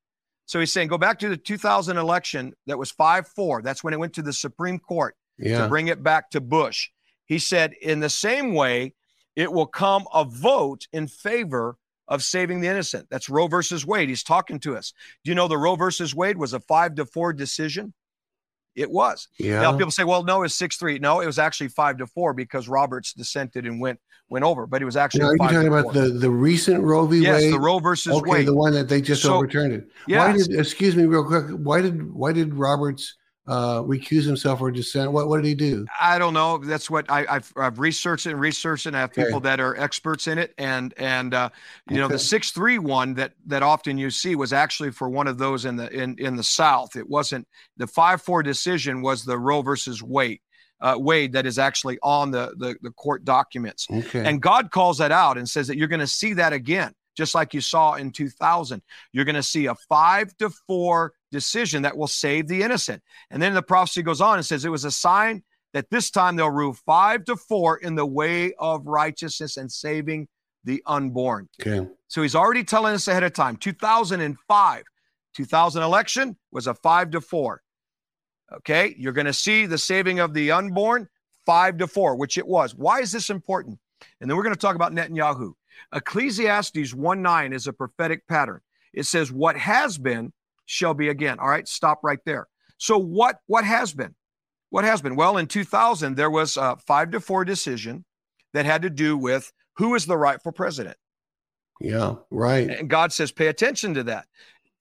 So 0.47 0.61
he's 0.61 0.73
saying, 0.73 0.89
go 0.89 0.99
back 0.99 1.19
to 1.21 1.29
the 1.31 1.37
2000 1.39 1.97
election 1.97 2.53
that 2.67 2.79
was 2.79 2.91
5 2.91 3.29
4. 3.29 3.63
That's 3.63 3.83
when 3.83 3.95
it 3.95 3.99
went 4.01 4.13
to 4.15 4.23
the 4.23 4.33
Supreme 4.33 4.79
Court 4.79 5.17
Yeah. 5.39 5.63
to 5.63 5.69
bring 5.69 5.89
it 5.89 6.03
back 6.03 6.31
to 6.31 6.41
Bush. 6.41 6.91
He 7.25 7.39
said, 7.39 7.73
in 7.81 8.01
the 8.01 8.11
same 8.11 8.53
way, 8.53 8.93
it 9.35 9.51
will 9.51 9.67
come 9.67 10.05
a 10.13 10.25
vote 10.25 10.87
in 10.93 11.07
favor 11.09 11.79
of 12.07 12.23
saving 12.23 12.61
the 12.61 12.69
innocent. 12.69 13.09
That's 13.11 13.31
Roe 13.31 13.47
versus 13.47 13.87
Wade. 13.87 14.11
He's 14.11 14.23
talking 14.23 14.61
to 14.61 14.77
us. 14.77 14.93
Do 15.25 15.31
you 15.31 15.35
know 15.35 15.49
the 15.49 15.57
Roe 15.57 15.75
versus 15.77 16.15
Wade 16.15 16.37
was 16.37 16.53
a 16.53 16.61
five 16.61 16.95
to 16.97 17.07
four 17.07 17.33
decision? 17.33 17.95
It 18.75 18.91
was. 18.91 19.29
Yeah. 19.39 19.61
Now 19.61 19.77
people 19.77 19.91
say, 19.93 20.05
well, 20.05 20.25
no, 20.25 20.43
it's 20.43 20.55
six 20.55 20.77
three. 20.77 20.99
No, 20.99 21.21
it 21.21 21.27
was 21.27 21.39
actually 21.39 21.69
five 21.69 21.99
to 21.99 22.07
four 22.07 22.35
because 22.35 22.69
Roberts 22.69 23.13
dissented 23.13 23.67
and 23.67 23.81
went 23.81 24.01
went 24.29 24.45
over, 24.45 24.67
but 24.67 24.81
it 24.83 24.85
was 24.85 24.97
actually 24.97 25.21
Now, 25.21 25.27
are 25.29 25.33
you 25.35 25.39
talking 25.39 25.69
about 25.69 25.85
four. 25.85 25.93
the, 25.93 26.09
the 26.09 26.31
recent 26.31 26.83
Roe 26.83 27.07
v. 27.07 27.19
yes, 27.19 27.43
Wade? 27.43 27.53
the 27.53 27.61
Roe 27.61 27.79
versus 27.79 28.13
okay, 28.17 28.31
Wade. 28.31 28.47
the 28.49 28.55
one 28.55 28.73
that 28.73 28.89
they 28.89 29.01
just 29.01 29.23
So- 29.23 29.35
overturned 29.37 29.75
it. 29.75 29.85
Why 30.07 30.35
Yes. 30.35 30.49
did 30.49 30.59
excuse 30.59 30.97
me 30.97 31.05
real 31.05 31.25
quick? 31.25 31.45
Why 31.51 31.83
did 31.83 32.13
why 32.13 32.33
did 32.33 32.55
Roberts 32.55 33.15
uh, 33.47 33.83
recuse 33.83 34.25
himself 34.25 34.61
or 34.61 34.71
dissent? 34.71 35.13
What 35.13 35.29
what 35.29 35.37
did 35.43 35.47
he 35.47 35.55
do? 35.55 35.87
I 36.01 36.19
don't 36.19 36.33
know. 36.33 36.59
That's 36.59 36.89
what 36.89 37.11
I, 37.11 37.27
I've, 37.29 37.53
I've 37.57 37.79
researched 37.79 38.27
it 38.27 38.31
and 38.31 38.41
researched 38.41 38.87
it. 38.87 38.91
And 38.91 38.97
I 38.97 39.01
have 39.01 39.11
Okay. 39.11 39.25
people 39.25 39.41
that 39.41 39.61
are 39.61 39.77
experts 39.77 40.27
in 40.27 40.39
it. 40.39 40.55
And 40.57 40.95
and 40.97 41.35
uh, 41.35 41.51
you 41.91 41.99
know 41.99 42.09
the 42.09 42.19
six 42.19 42.51
three 42.53 42.79
one 42.79 43.15
that 43.15 43.35
that 43.47 43.63
often 43.63 43.99
you 43.99 44.11
see 44.11 44.35
was 44.35 44.53
actually 44.53 44.91
for 44.93 45.09
one 45.11 45.27
of 45.27 45.37
those 45.39 45.65
in 45.67 45.77
the 45.77 45.91
in 45.93 46.17
in 46.19 46.37
the 46.37 46.43
South. 46.43 46.97
It 46.97 47.09
wasn't 47.09 47.47
the 47.77 47.87
five 47.87 48.23
four 48.23 48.43
decision 48.43 49.03
was 49.03 49.25
the 49.25 49.39
Roe 49.39 49.63
versus 49.63 50.03
Wade. 50.03 50.41
Uh, 50.81 50.97
Wade 50.99 51.33
that 51.33 51.47
is 51.47 51.59
actually 51.59 51.99
on 52.03 52.31
the, 52.31 52.55
the 52.59 52.77
the 52.83 52.91
court 52.91 53.25
documents. 53.25 53.87
Okay. 53.91 54.25
And 54.25 54.41
God 54.43 54.71
calls 54.71 54.99
that 54.99 55.13
out 55.13 55.39
and 55.39 55.49
says 55.49 55.67
that 55.69 55.77
you're 55.77 55.89
going 55.89 56.01
to 56.01 56.07
see 56.07 56.33
that 56.35 56.53
again, 56.53 56.93
just 57.17 57.35
like 57.35 57.55
you 57.55 57.61
saw 57.61 57.95
in 57.95 58.11
2000. 58.11 58.83
You're 59.13 59.25
going 59.25 59.35
to 59.35 59.43
see 59.43 59.67
a 59.67 59.75
five 59.89 60.37
to 60.39 60.51
four 60.67 61.13
decision 61.35 61.83
that 61.83 61.97
will 61.97 62.07
save 62.07 62.47
the 62.47 62.63
innocent. 62.63 63.03
And 63.31 63.43
then 63.43 63.55
the 63.55 63.63
prophecy 63.63 64.03
goes 64.03 64.21
on 64.21 64.37
and 64.37 64.47
says 64.47 64.65
it 64.65 64.71
was 64.71 64.85
a 64.85 64.91
sign 64.91 65.43
that 65.73 65.91
this 65.91 66.09
time 66.09 66.37
they'll 66.37 66.49
rule 66.49 66.73
five 66.73 67.25
to 67.25 67.35
four 67.35 67.79
in 67.79 67.97
the 67.97 68.07
way 68.07 68.55
of 68.61 68.87
righteousness 68.87 69.57
and 69.57 69.71
saving 69.71 70.29
the 70.63 70.81
unborn. 70.87 71.49
okay. 71.61 71.87
So 72.07 72.23
he's 72.23 72.37
already 72.37 72.63
telling 72.63 72.95
us 72.95 73.09
ahead 73.09 73.25
of 73.25 73.33
time. 73.33 73.57
2005, 73.57 74.83
2000 75.35 75.83
election 75.83 76.37
was 76.53 76.69
a 76.69 76.75
five 76.75 77.11
to 77.11 77.21
four. 77.21 77.61
Okay, 78.53 78.95
you're 78.97 79.13
going 79.13 79.27
to 79.27 79.33
see 79.33 79.67
the 79.67 79.77
saving 79.77 80.21
of 80.21 80.33
the 80.33 80.53
unborn 80.53 81.09
five 81.45 81.79
to 81.79 81.89
four, 81.89 82.15
which 82.15 82.39
it 82.39 82.47
was. 82.47 82.77
Why 82.77 83.01
is 83.01 83.11
this 83.11 83.29
important? 83.29 83.81
And 84.21 84.31
then 84.31 84.37
we're 84.37 84.45
going 84.45 84.55
to 84.55 84.61
talk 84.61 84.77
about 84.77 84.93
Netanyahu. 84.93 85.55
Ecclesiastes 85.93 86.95
1 86.95 87.23
9 87.23 87.53
is 87.53 87.67
a 87.67 87.73
prophetic 87.73 88.27
pattern. 88.29 88.61
It 88.93 89.07
says, 89.07 89.33
What 89.33 89.57
has 89.57 89.99
been 89.99 90.33
shall 90.67 90.95
be 90.95 91.09
again. 91.09 91.39
All 91.39 91.49
right, 91.49 91.67
stop 91.69 92.01
right 92.03 92.21
there. 92.25 92.47
So, 92.79 92.99
what, 92.99 93.41
what 93.47 93.65
has 93.65 93.93
been? 93.93 94.15
What 94.71 94.85
has 94.85 95.01
been? 95.01 95.17
Well, 95.17 95.37
in 95.37 95.47
2000, 95.47 96.17
there 96.17 96.31
was 96.31 96.57
a 96.57 96.77
five 96.87 97.13
to 97.13 97.21
four 97.21 97.45
decision 97.45 98.05
that 98.53 98.67
had 98.67 98.83
to 98.83 98.91
do 98.91 99.17
with 99.17 99.53
who 99.77 99.95
is 99.95 100.07
the 100.07 100.17
rightful 100.17 100.53
president. 100.53 100.97
Yeah. 101.81 102.15
Right. 102.31 102.71
And 102.71 102.89
God 102.89 103.13
says, 103.13 103.33
pay 103.33 103.49
attention 103.49 103.95
to 103.95 104.05
that. 104.05 104.27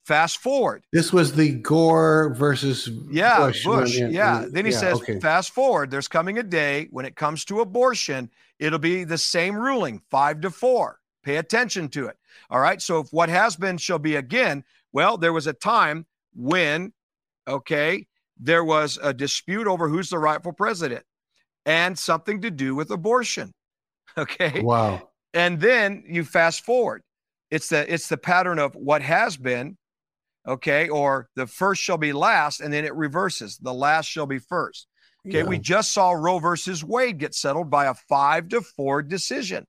Fast 0.04 0.38
forward. 0.38 0.84
This 0.92 1.12
was 1.12 1.32
the 1.34 1.54
Gore 1.54 2.34
versus 2.34 2.90
Yeah, 3.10 3.38
Bush. 3.38 3.64
Bush. 3.64 4.00
one, 4.00 4.12
yeah. 4.12 4.44
Then 4.50 4.66
he 4.66 4.72
yeah, 4.72 4.78
says, 4.78 5.00
okay. 5.00 5.18
fast 5.18 5.52
forward. 5.52 5.90
There's 5.90 6.08
coming 6.08 6.38
a 6.38 6.42
day 6.42 6.88
when 6.90 7.06
it 7.06 7.16
comes 7.16 7.44
to 7.46 7.60
abortion, 7.60 8.30
it'll 8.58 8.78
be 8.78 9.04
the 9.04 9.16
same 9.16 9.56
ruling, 9.56 10.02
five 10.10 10.42
to 10.42 10.50
four. 10.50 11.00
Pay 11.22 11.36
attention 11.36 11.88
to 11.90 12.06
it. 12.08 12.18
All 12.50 12.60
right. 12.60 12.82
So 12.82 13.00
if 13.00 13.12
what 13.12 13.30
has 13.30 13.56
been 13.56 13.78
shall 13.78 13.98
be 13.98 14.16
again, 14.16 14.62
well, 14.94 15.18
there 15.18 15.32
was 15.34 15.46
a 15.46 15.52
time 15.52 16.06
when, 16.34 16.92
okay, 17.46 18.06
there 18.40 18.64
was 18.64 18.98
a 19.02 19.12
dispute 19.12 19.66
over 19.66 19.88
who's 19.88 20.08
the 20.08 20.18
rightful 20.18 20.52
president 20.52 21.04
and 21.66 21.98
something 21.98 22.40
to 22.40 22.50
do 22.50 22.74
with 22.74 22.90
abortion. 22.90 23.52
Okay. 24.16 24.60
Wow. 24.62 25.08
and 25.32 25.60
then 25.60 26.04
you 26.06 26.22
fast 26.24 26.64
forward 26.64 27.02
it's 27.50 27.68
the 27.68 27.92
it's 27.92 28.08
the 28.08 28.16
pattern 28.16 28.60
of 28.60 28.72
what 28.76 29.02
has 29.02 29.36
been 29.36 29.76
okay 30.46 30.88
or 30.88 31.28
the 31.34 31.48
first 31.48 31.82
shall 31.82 31.98
be 31.98 32.12
last 32.12 32.60
and 32.60 32.72
then 32.72 32.84
it 32.84 32.94
reverses 32.94 33.58
the 33.58 33.74
last 33.74 34.06
shall 34.06 34.26
be 34.26 34.38
first 34.38 34.86
okay 35.26 35.38
Yeah. 35.38 35.44
we 35.46 35.58
just 35.58 35.92
saw 35.92 36.12
roe 36.12 36.38
versus 36.38 36.84
wade 36.84 37.18
get 37.18 37.34
settled 37.34 37.70
by 37.70 37.86
a 37.86 37.94
five 38.08 38.48
to 38.50 38.60
four 38.60 39.02
decision 39.02 39.64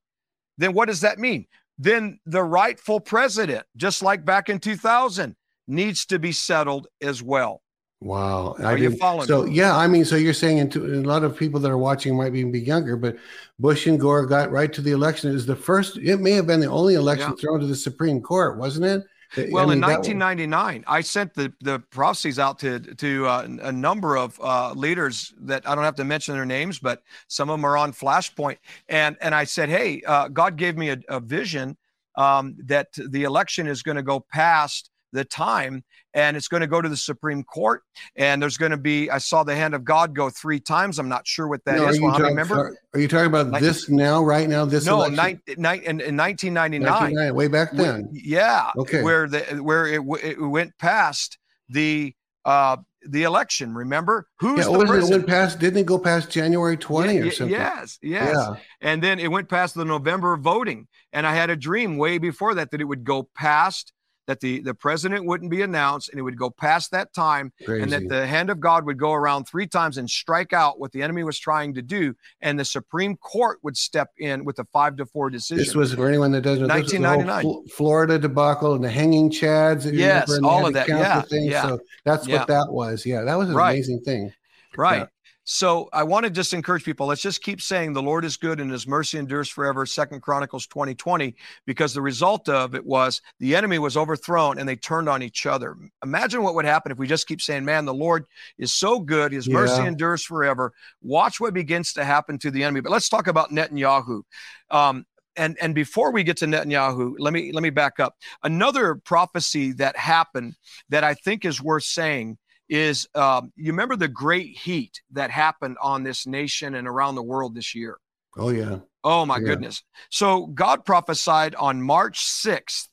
then 0.59 0.73
what 0.73 0.89
does 0.89 1.01
that 1.01 1.17
mean 1.17 1.47
then 1.78 2.19
the 2.26 2.43
rightful 2.43 2.99
president 2.99 3.65
just 3.76 4.01
like 4.01 4.23
back 4.26 4.49
in 4.49 4.59
2000 4.59 5.36
needs 5.67 6.05
to 6.05 6.19
be 6.19 6.32
settled 6.32 6.88
as 7.01 7.21
well 7.23 7.61
Wow. 8.01 8.55
Are 8.63 8.78
you 8.78 8.91
following 8.91 9.26
So, 9.26 9.43
me? 9.43 9.53
yeah, 9.53 9.76
I 9.76 9.88
mean, 9.88 10.05
so 10.05 10.15
you're 10.15 10.34
saying 10.34 10.59
into, 10.59 10.86
a 10.86 11.01
lot 11.01 11.23
of 11.23 11.36
people 11.36 11.59
that 11.61 11.71
are 11.71 11.78
watching 11.78 12.15
might 12.15 12.36
even 12.36 12.51
be 12.51 12.59
younger, 12.59 12.95
but 12.97 13.17
Bush 13.57 13.88
and 13.88 13.99
Gore 13.99 14.28
got 14.28 14.51
right 14.51 14.71
to 14.73 14.82
the 14.82 14.91
election. 14.91 15.32
It 15.32 15.34
was 15.34 15.45
the 15.45 15.55
first, 15.55 15.97
it 15.97 16.17
may 16.19 16.32
have 16.32 16.45
been 16.45 16.59
the 16.59 16.67
only 16.67 16.95
election 16.95 17.32
Yeah. 17.32 17.41
thrown 17.41 17.61
to 17.61 17.65
the 17.67 17.76
Supreme 17.76 18.21
Court, 18.21 18.57
wasn't 18.59 18.86
it? 18.86 19.03
I 19.38 19.47
Well, 19.51 19.63
in 19.71 19.79
mean, 19.79 19.81
that- 19.81 19.99
1999, 19.99 20.83
I 20.88 21.01
sent 21.01 21.33
the 21.33 21.53
the 21.61 21.79
prophecies 21.91 22.39
out 22.39 22.59
to 22.59 22.79
to 22.79 23.27
uh, 23.27 23.47
a 23.61 23.71
number 23.71 24.17
of 24.17 24.39
uh, 24.41 24.73
leaders 24.73 25.33
that 25.41 25.67
I 25.67 25.75
don't 25.75 25.83
have 25.83 25.95
to 25.95 26.03
mention 26.03 26.36
their 26.36 26.45
names, 26.45 26.79
but 26.79 27.01
some 27.27 27.49
of 27.49 27.53
them 27.53 27.65
are 27.65 27.77
on 27.77 27.93
Flashpoint, 27.93 28.57
and 28.89 29.17
and 29.21 29.33
I 29.36 29.43
said, 29.45 29.69
hey, 29.69 30.01
uh, 30.05 30.27
God 30.29 30.55
gave 30.57 30.77
me 30.77 30.89
a, 30.89 30.97
a 31.09 31.19
vision 31.19 31.77
um, 32.15 32.55
that 32.65 32.88
the 32.95 33.23
election 33.23 33.67
is 33.67 33.83
going 33.83 33.97
to 33.97 34.03
go 34.03 34.19
past 34.31 34.89
the 35.11 35.25
time 35.25 35.83
and 36.16 36.36
it's 36.36 36.47
going 36.47 36.61
to 36.61 36.68
go 36.68 36.82
to 36.82 36.89
the 36.89 36.97
Supreme 36.97 37.43
Court 37.43 37.84
and 38.16 38.41
there's 38.41 38.57
going 38.57 38.72
to 38.72 38.78
be 38.78 39.11
I 39.11 39.20
saw 39.20 39.43
the 39.43 39.55
hand 39.55 39.76
of 39.76 39.84
God 39.84 40.16
go 40.16 40.32
three 40.32 40.59
times. 40.59 40.97
I'm 40.97 41.09
not 41.09 41.28
sure 41.28 41.47
what 41.47 41.63
that 41.66 41.76
is. 41.76 41.82
No, 41.82 41.86
are, 41.88 41.93
you 41.93 42.01
Well, 42.01 42.11
talking, 42.13 42.26
remember? 42.28 42.78
are 42.93 42.99
you 42.99 43.07
talking 43.07 43.28
about 43.28 43.49
Like- 43.51 43.61
this 43.61 43.89
now, 43.89 44.24
right 44.24 44.49
now? 44.49 44.66
This 44.66 44.86
No, 44.86 44.95
election? 45.03 45.16
nine, 45.18 45.41
nine, 45.57 45.80
in, 45.82 46.01
in 46.01 46.18
1999. 46.18 46.82
1999, 46.82 47.36
way 47.36 47.47
back 47.47 47.72
then. 47.74 48.09
Yeah. 48.11 48.72
Okay. 48.78 49.03
Where 49.03 49.28
the 49.28 49.41
where 49.61 49.86
it, 49.86 49.97
w- 49.97 50.24
it 50.26 50.39
went 50.41 50.76
past 50.80 51.38
the 51.70 52.16
uh 52.45 52.78
the 53.07 53.24
election. 53.24 53.74
Remember 53.76 54.28
who's 54.39 54.59
yeah, 54.66 54.72
the 54.72 54.80
was 54.80 55.09
it 55.09 55.13
went 55.13 55.28
past? 55.28 55.59
Didn't 55.59 55.80
it 55.80 55.86
go 55.86 55.99
past 55.99 56.32
January 56.32 56.78
20 56.78 57.13
Yeah, 57.13 57.20
or 57.22 57.32
something? 57.32 57.51
Yes, 57.55 57.99
yes. 58.01 58.34
Yeah. 58.36 58.55
And 58.82 59.03
then 59.03 59.20
it 59.20 59.30
went 59.30 59.47
past 59.49 59.76
the 59.76 59.86
November 59.86 60.38
voting. 60.38 60.88
And 61.13 61.28
I 61.28 61.36
had 61.36 61.49
a 61.51 61.55
dream 61.55 61.97
way 61.97 62.18
before 62.18 62.55
that 62.55 62.72
that 62.72 62.82
it 62.82 62.86
would 62.86 63.03
go 63.03 63.30
past 63.36 63.91
that 64.28 64.39
the 64.39 64.59
the 64.61 64.73
president 64.73 65.26
wouldn't 65.26 65.51
be 65.51 65.61
announced 65.61 66.09
and 66.09 66.19
it 66.19 66.21
would 66.23 66.38
go 66.38 66.49
past 66.49 66.91
that 66.91 67.13
time 67.13 67.51
Crazy. 67.63 67.84
and 67.84 67.91
that 67.91 68.09
the 68.09 68.26
hand 68.26 68.49
of 68.49 68.59
God 68.59 68.86
would 68.86 68.97
go 68.97 69.13
around 69.13 69.45
three 69.45 69.67
times 69.67 69.97
and 69.97 70.09
strike 70.09 70.53
out 70.53 70.80
what 70.80 70.91
the 70.91 71.01
enemy 71.03 71.23
was 71.23 71.38
trying 71.38 71.73
to 71.76 71.82
do 71.82 72.13
and 72.41 72.59
the 72.59 72.65
Supreme 72.65 73.15
Court 73.17 73.59
would 73.63 73.78
step 73.78 74.09
in 74.17 74.43
with 74.45 74.59
a 74.59 74.65
5 74.73 74.95
to 74.97 75.05
4 75.05 75.30
decision. 75.30 75.57
this 75.57 75.76
was 75.76 75.93
for 75.93 76.07
anyone 76.07 76.32
that 76.32 76.41
doesn't 76.41 76.67
know. 76.67 76.73
This 76.73 76.84
was 76.84 76.91
the 76.93 76.97
whole 77.07 77.17
1999. 77.17 77.67
Florida 77.69 78.19
debacle 78.19 78.73
and 78.73 78.84
the 78.84 78.89
hanging 78.89 79.30
chads. 79.30 79.89
Yes, 79.91 80.32
and 80.32 80.45
all 80.45 80.65
of 80.65 80.73
that. 80.73 80.88
Yeah, 80.88 81.21
things. 81.21 81.45
yeah. 81.51 81.61
So 81.63 81.80
that's 82.03 82.28
Yeah. 82.28 82.39
what 82.39 82.47
that 82.47 82.67
was. 82.71 83.05
Yeah, 83.05 83.21
that 83.23 83.36
was 83.38 83.49
an 83.49 83.55
Right. 83.55 83.71
amazing 83.73 84.01
thing. 84.01 84.34
Right. 84.78 84.99
Yeah. 85.01 85.05
So 85.48 85.89
I 85.93 86.02
want 86.02 86.26
to 86.26 86.32
just 86.32 86.54
encourage 86.54 86.84
people. 86.84 87.06
Let's 87.06 87.22
just 87.22 87.43
keep 87.43 87.62
saying 87.62 87.93
the 87.93 88.02
Lord 88.02 88.26
is 88.26 88.36
good 88.36 88.60
and 88.60 88.72
his 88.72 88.88
mercy 88.88 89.20
endures 89.20 89.48
forever. 89.48 89.86
Second 89.86 90.22
Chronicles 90.22 90.66
2020, 90.66 91.36
because 91.68 91.93
the 91.93 92.02
result 92.02 92.50
of 92.50 92.74
it 92.74 92.84
was 92.84 93.22
the 93.39 93.56
enemy 93.56 93.78
was 93.78 93.96
overthrown 93.96 94.58
and 94.58 94.68
they 94.68 94.76
turned 94.76 95.08
on 95.08 95.22
each 95.22 95.46
other. 95.46 95.78
Imagine 96.04 96.41
what 96.41 96.56
would 96.56 96.66
happen 96.66 96.91
if 96.91 96.98
we 96.98 97.06
just 97.06 97.28
keep 97.28 97.41
saying, 97.41 97.64
man, 97.64 97.86
the 97.86 97.93
Lord 97.93 98.26
is 98.58 98.74
so 98.74 99.00
good. 99.00 99.32
His 99.32 99.48
mercy 99.48 99.86
endures 99.86 100.24
forever. 100.24 100.74
Watch 101.04 101.39
what 101.39 101.54
begins 101.54 101.93
to 101.93 102.04
happen 102.04 102.39
to 102.39 102.50
the 102.50 102.64
enemy. 102.64 102.82
But 102.82 102.91
let's 102.91 103.08
talk 103.08 103.28
about 103.28 103.52
Netanyahu. 103.52 104.24
Um, 104.72 105.06
and 105.38 105.58
and 105.62 105.76
before 105.76 106.12
we 106.12 106.24
get 106.24 106.38
to 106.38 106.46
Netanyahu, 106.46 107.16
let 107.20 107.34
me 107.34 107.52
let 107.52 107.62
me 107.62 107.70
back 107.70 108.00
up. 108.00 108.16
Another 108.41 108.96
prophecy 108.96 109.74
that 109.74 109.96
happened 109.98 110.56
that 110.89 111.04
I 111.04 111.14
think 111.14 111.46
is 111.46 111.62
worth 111.62 111.84
saying 111.84 112.38
is 112.70 113.07
um, 113.16 113.51
you 113.55 113.72
remember 113.72 113.95
the 113.95 114.07
great 114.07 114.57
heat 114.57 115.01
that 115.11 115.30
happened 115.30 115.78
on 115.82 116.03
this 116.03 116.26
nation 116.26 116.76
and 116.76 116.88
around 116.88 117.16
the 117.16 117.24
world 117.24 117.55
this 117.55 117.76
year. 117.76 117.97
Oh 118.38 118.49
yeah. 118.49 118.80
Oh 119.03 119.26
my 119.26 119.39
Yeah. 119.39 119.45
goodness. 119.45 119.84
So 120.09 120.47
God 120.47 120.86
prophesied 120.86 121.55
on 121.55 121.82
March 121.82 122.26
6th 122.26 122.88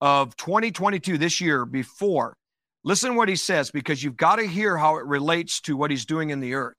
of 0.00 0.36
2022 0.36 1.16
this 1.16 1.40
year 1.40 1.64
before. 1.64 2.36
Listen 2.82 3.14
what 3.14 3.28
he 3.28 3.36
says 3.36 3.70
because 3.70 4.02
you've 4.02 4.16
got 4.16 4.36
to 4.36 4.46
hear 4.46 4.76
how 4.76 4.96
it 4.98 5.06
relates 5.06 5.60
to 5.62 5.76
what 5.76 5.90
he's 5.90 6.04
doing 6.04 6.30
in 6.30 6.40
the 6.40 6.54
earth. 6.54 6.76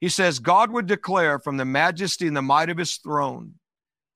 He 0.00 0.08
says 0.08 0.40
God 0.40 0.70
would 0.72 0.86
declare 0.86 1.38
from 1.38 1.56
the 1.56 1.64
majesty 1.64 2.26
and 2.26 2.36
the 2.36 2.42
might 2.42 2.70
of 2.70 2.76
his 2.76 2.96
throne 2.96 3.54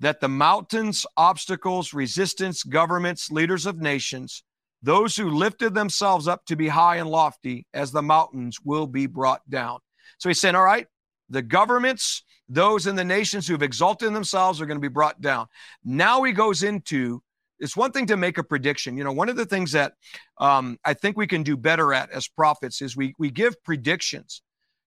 that 0.00 0.20
the 0.20 0.28
mountains, 0.28 1.06
obstacles, 1.16 1.94
resistance, 1.94 2.62
governments, 2.64 3.30
leaders 3.30 3.64
of 3.66 3.80
nations, 3.80 4.42
those 4.86 5.16
who 5.16 5.30
lifted 5.30 5.74
themselves 5.74 6.28
up 6.28 6.44
to 6.46 6.54
be 6.54 6.68
high 6.68 6.96
and 6.96 7.10
lofty 7.10 7.66
as 7.74 7.90
the 7.90 8.02
mountains 8.02 8.58
will 8.64 8.86
be 8.86 9.06
brought 9.06 9.40
down. 9.50 9.80
So 10.18 10.28
he's 10.28 10.40
saying, 10.40 10.54
all 10.54 10.62
right, 10.62 10.86
the 11.28 11.42
governments, 11.42 12.22
those 12.48 12.86
in 12.86 12.94
the 12.94 13.04
nations 13.04 13.48
who've 13.48 13.64
exalted 13.64 14.14
themselves 14.14 14.60
are 14.60 14.66
going 14.66 14.76
to 14.78 14.88
be 14.88 14.94
brought 15.00 15.20
down. 15.20 15.48
Now 15.84 16.22
he 16.22 16.30
goes 16.30 16.62
into 16.62 17.20
it's 17.58 17.76
one 17.76 17.90
thing 17.90 18.06
to 18.06 18.16
make 18.16 18.38
a 18.38 18.44
prediction. 18.44 18.96
You 18.96 19.02
know, 19.02 19.12
one 19.12 19.28
of 19.28 19.34
the 19.36 19.46
things 19.46 19.72
that 19.72 19.94
um, 20.38 20.78
I 20.84 20.94
think 20.94 21.16
we 21.16 21.26
can 21.26 21.42
do 21.42 21.56
better 21.56 21.92
at 21.92 22.10
as 22.10 22.28
prophets 22.28 22.80
is 22.80 22.96
we 22.96 23.12
we 23.18 23.30
give 23.30 23.54
predictions. 23.64 24.40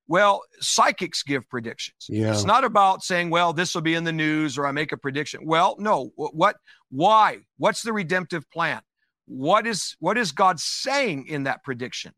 Well, 0.08 0.44
psychics 0.62 1.24
give 1.24 1.48
predictions. 1.50 2.06
Yeah. 2.08 2.32
It's 2.32 2.46
not 2.46 2.64
about 2.64 3.04
saying, 3.04 3.32
well, 3.32 3.52
this 3.54 3.76
will 3.76 3.82
be 3.82 3.96
in 3.96 4.06
the 4.06 4.14
news 4.14 4.58
or 4.58 4.66
I 4.66 4.72
make 4.72 4.92
a 4.94 4.98
prediction. 4.98 5.42
Well, 5.44 5.76
no. 5.78 6.12
Wh- 6.16 6.34
What 6.34 6.56
why? 6.90 7.40
What's 7.58 7.82
the 7.82 7.92
redemptive 7.92 8.50
plan? 8.50 8.82
What 9.30 9.68
is 9.68 9.96
what 10.00 10.18
is 10.18 10.32
God 10.32 10.60
saying 10.60 11.28
in 11.28 11.44
that 11.44 11.64
prediction? 11.64 12.14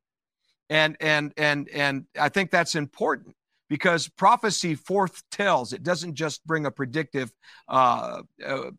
And 0.70 0.95
and 1.01 1.34
and 1.36 1.70
and 1.70 2.05
I 2.18 2.30
think 2.30 2.49
that's 2.49 2.76
important 2.76 3.36
because 3.70 4.07
prophecy 4.07 4.76
foretells. 4.76 5.74
It 5.74 5.84
doesn't 5.84 6.16
just 6.16 6.45
bring 6.47 6.66
a 6.66 6.72
predictive 6.72 7.32
uh, 7.68 8.22
uh, 8.45 8.72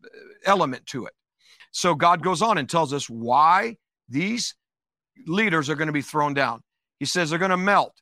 element 0.45 0.85
to 0.87 1.05
it. 1.05 1.13
So 1.71 1.95
God 1.95 2.23
goes 2.23 2.41
on 2.41 2.57
and 2.57 2.67
tells 2.67 2.91
us 2.91 3.09
why 3.09 3.77
these 4.09 4.55
leaders 5.27 5.69
are 5.69 5.75
going 5.75 5.87
to 5.87 5.93
be 5.93 6.01
thrown 6.01 6.33
down. 6.33 6.61
He 6.99 7.05
says 7.05 7.29
they're 7.29 7.39
going 7.39 7.51
to 7.51 7.57
melt. 7.57 7.93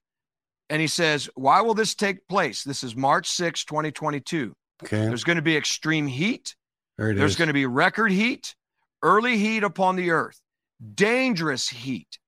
And 0.70 0.82
he 0.82 0.88
says, 0.88 1.30
why 1.36 1.62
will 1.62 1.74
this 1.74 1.96
take 1.96 2.28
place? 2.30 2.64
This 2.64 2.84
is 2.84 2.96
March 2.96 3.28
6, 3.28 3.66
2022. 3.66 4.54
Okay. 4.84 4.98
There's 4.98 5.26
going 5.26 5.36
to 5.36 5.42
be 5.42 5.58
extreme 5.58 6.08
heat. 6.08 6.56
There 6.98 7.14
There's 7.14 7.32
is. 7.32 7.38
going 7.38 7.48
to 7.48 7.54
be 7.54 7.66
record 7.66 8.12
heat, 8.12 8.56
early 9.02 9.38
heat 9.38 9.64
upon 9.64 9.96
the 9.96 10.12
earth, 10.12 10.42
dangerous 10.96 11.70
heat. 11.70 12.20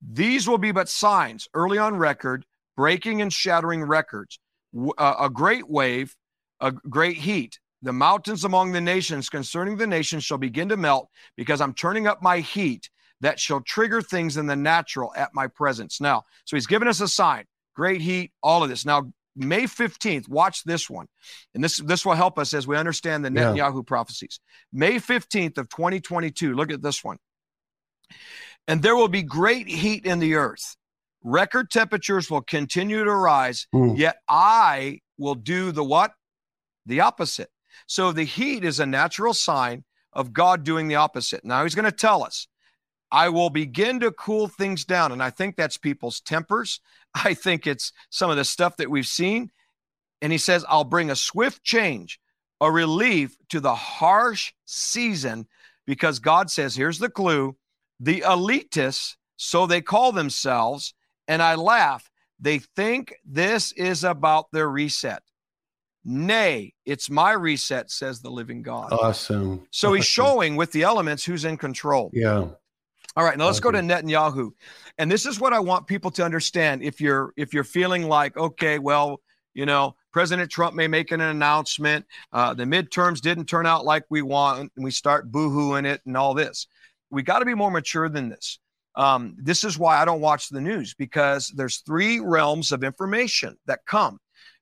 These 0.00 0.48
will 0.48 0.58
be 0.58 0.72
but 0.72 0.88
signs 0.88 1.48
early 1.54 1.78
on 1.78 1.96
record, 1.96 2.44
breaking 2.76 3.20
and 3.20 3.32
shattering 3.32 3.82
records, 3.82 4.38
uh, 4.96 5.14
a 5.20 5.30
great 5.30 5.68
wave, 5.68 6.14
a 6.60 6.72
great 6.72 7.16
heat. 7.16 7.58
The 7.82 7.92
mountains 7.92 8.44
among 8.44 8.72
the 8.72 8.80
nations 8.80 9.28
concerning 9.28 9.76
the 9.76 9.86
nations 9.86 10.24
shall 10.24 10.38
begin 10.38 10.68
to 10.68 10.76
melt 10.76 11.08
because 11.36 11.60
I'm 11.60 11.74
turning 11.74 12.06
up 12.06 12.22
my 12.22 12.40
heat 12.40 12.90
that 13.20 13.40
shall 13.40 13.60
trigger 13.60 14.02
things 14.02 14.36
in 14.36 14.46
the 14.46 14.56
natural 14.56 15.12
at 15.16 15.34
my 15.34 15.46
presence. 15.46 16.00
Now, 16.00 16.24
so 16.44 16.56
he's 16.56 16.66
given 16.66 16.88
us 16.88 17.00
a 17.00 17.08
sign, 17.08 17.44
great 17.74 18.00
heat, 18.00 18.32
all 18.42 18.62
of 18.62 18.68
this. 18.68 18.84
Now, 18.84 19.12
May 19.38 19.62
15th, 19.64 20.28
watch 20.28 20.64
this 20.64 20.90
one. 20.90 21.06
And 21.54 21.62
this 21.64 21.78
this 21.78 22.04
will 22.04 22.14
help 22.14 22.38
us 22.38 22.52
as 22.54 22.66
we 22.66 22.76
understand 22.76 23.24
the 23.24 23.32
Yeah. 23.32 23.52
Netanyahu 23.52 23.86
prophecies. 23.86 24.40
May 24.72 24.96
15th 24.96 25.58
of 25.58 25.68
2022. 25.68 26.54
Look 26.54 26.70
at 26.70 26.82
this 26.82 27.02
one. 27.04 27.18
And 28.66 28.82
there 28.82 28.96
will 28.96 29.08
be 29.08 29.22
great 29.22 29.68
heat 29.68 30.04
in 30.04 30.18
the 30.18 30.34
earth. 30.34 30.76
Record 31.22 31.70
temperatures 31.70 32.30
will 32.30 32.42
continue 32.42 33.02
to 33.04 33.14
rise, 33.14 33.66
Hmm. 33.72 33.94
yet 33.96 34.18
I 34.28 35.00
will 35.16 35.34
do 35.34 35.72
the 35.72 35.84
what? 35.84 36.12
The 36.86 37.00
opposite. 37.00 37.50
So 37.86 38.12
the 38.12 38.24
heat 38.24 38.64
is 38.64 38.80
a 38.80 38.86
natural 38.86 39.34
sign 39.34 39.84
of 40.12 40.32
God 40.32 40.64
doing 40.64 40.88
the 40.88 40.94
opposite. 40.96 41.44
Now 41.44 41.62
he's 41.64 41.74
going 41.74 41.84
to 41.84 41.92
tell 41.92 42.22
us, 42.24 42.46
I 43.10 43.28
will 43.30 43.50
begin 43.50 44.00
to 44.00 44.10
cool 44.10 44.48
things 44.48 44.84
down. 44.84 45.12
And 45.12 45.22
I 45.22 45.30
think 45.30 45.56
that's 45.56 45.76
people's 45.76 46.20
tempers. 46.20 46.80
I 47.14 47.34
think 47.34 47.66
it's 47.66 47.92
some 48.10 48.30
of 48.30 48.36
the 48.36 48.44
stuff 48.44 48.76
that 48.76 48.90
we've 48.90 49.06
seen. 49.06 49.50
And 50.20 50.32
he 50.32 50.38
says, 50.38 50.64
I'll 50.68 50.84
bring 50.84 51.10
a 51.10 51.16
swift 51.16 51.62
change, 51.62 52.20
a 52.60 52.70
relief 52.70 53.36
to 53.50 53.60
the 53.60 53.74
harsh 53.74 54.52
season, 54.64 55.46
because 55.86 56.18
God 56.18 56.50
says, 56.50 56.74
here's 56.74 56.98
the 56.98 57.08
clue 57.08 57.56
the 58.00 58.20
elitists, 58.20 59.16
so 59.36 59.66
they 59.66 59.80
call 59.80 60.12
themselves, 60.12 60.94
and 61.26 61.42
I 61.42 61.56
laugh, 61.56 62.10
they 62.38 62.58
think 62.58 63.14
this 63.24 63.72
is 63.72 64.04
about 64.04 64.50
their 64.52 64.68
reset. 64.68 65.22
Nay, 66.04 66.74
it's 66.86 67.10
my 67.10 67.32
reset, 67.32 67.90
says 67.90 68.20
the 68.20 68.30
living 68.30 68.62
God. 68.62 68.92
awesome. 68.92 69.66
so 69.70 69.92
he's 69.92 70.06
showing 70.06 70.56
with 70.56 70.72
the 70.72 70.82
elements 70.82 71.24
who's 71.24 71.44
in 71.44 71.56
control. 71.56 72.10
Yeah. 72.12 72.48
All 73.18 73.24
right, 73.24 73.36
now 73.36 73.46
let's 73.46 73.58
go 73.58 73.72
to 73.72 73.80
Netanyahu. 73.80 74.52
And 74.98 75.10
this 75.10 75.26
is 75.26 75.40
what 75.40 75.52
I 75.52 75.58
want 75.58 75.88
people 75.88 76.12
to 76.12 76.24
understand. 76.24 76.84
If 76.84 77.00
you're 77.00 77.32
if 77.36 77.52
you're 77.52 77.64
feeling 77.64 78.04
like, 78.04 78.36
okay, 78.36 78.78
well, 78.78 79.20
you 79.54 79.66
know, 79.66 79.96
President 80.12 80.48
Trump 80.52 80.76
may 80.76 80.86
make 80.86 81.10
an 81.10 81.20
announcement. 81.20 82.06
Uh, 82.32 82.54
the 82.54 82.62
midterms 82.62 83.20
didn't 83.20 83.46
turn 83.46 83.66
out 83.66 83.84
like 83.84 84.04
we 84.08 84.22
want, 84.22 84.70
and 84.76 84.84
we 84.84 84.92
start 84.92 85.32
boohooing 85.32 85.84
it 85.84 86.00
and 86.06 86.16
all 86.16 86.32
this. 86.32 86.68
We 87.10 87.24
got 87.24 87.40
to 87.40 87.44
be 87.44 87.54
more 87.54 87.72
mature 87.72 88.08
than 88.08 88.28
this. 88.28 88.60
Um, 88.94 89.34
this 89.36 89.64
is 89.64 89.76
why 89.76 90.00
I 90.00 90.04
don't 90.04 90.20
watch 90.20 90.48
the 90.48 90.60
news 90.60 90.94
because 90.94 91.52
there's 91.56 91.78
three 91.78 92.20
realms 92.20 92.70
of 92.70 92.84
information 92.84 93.56
that 93.66 93.80
come 93.84 94.20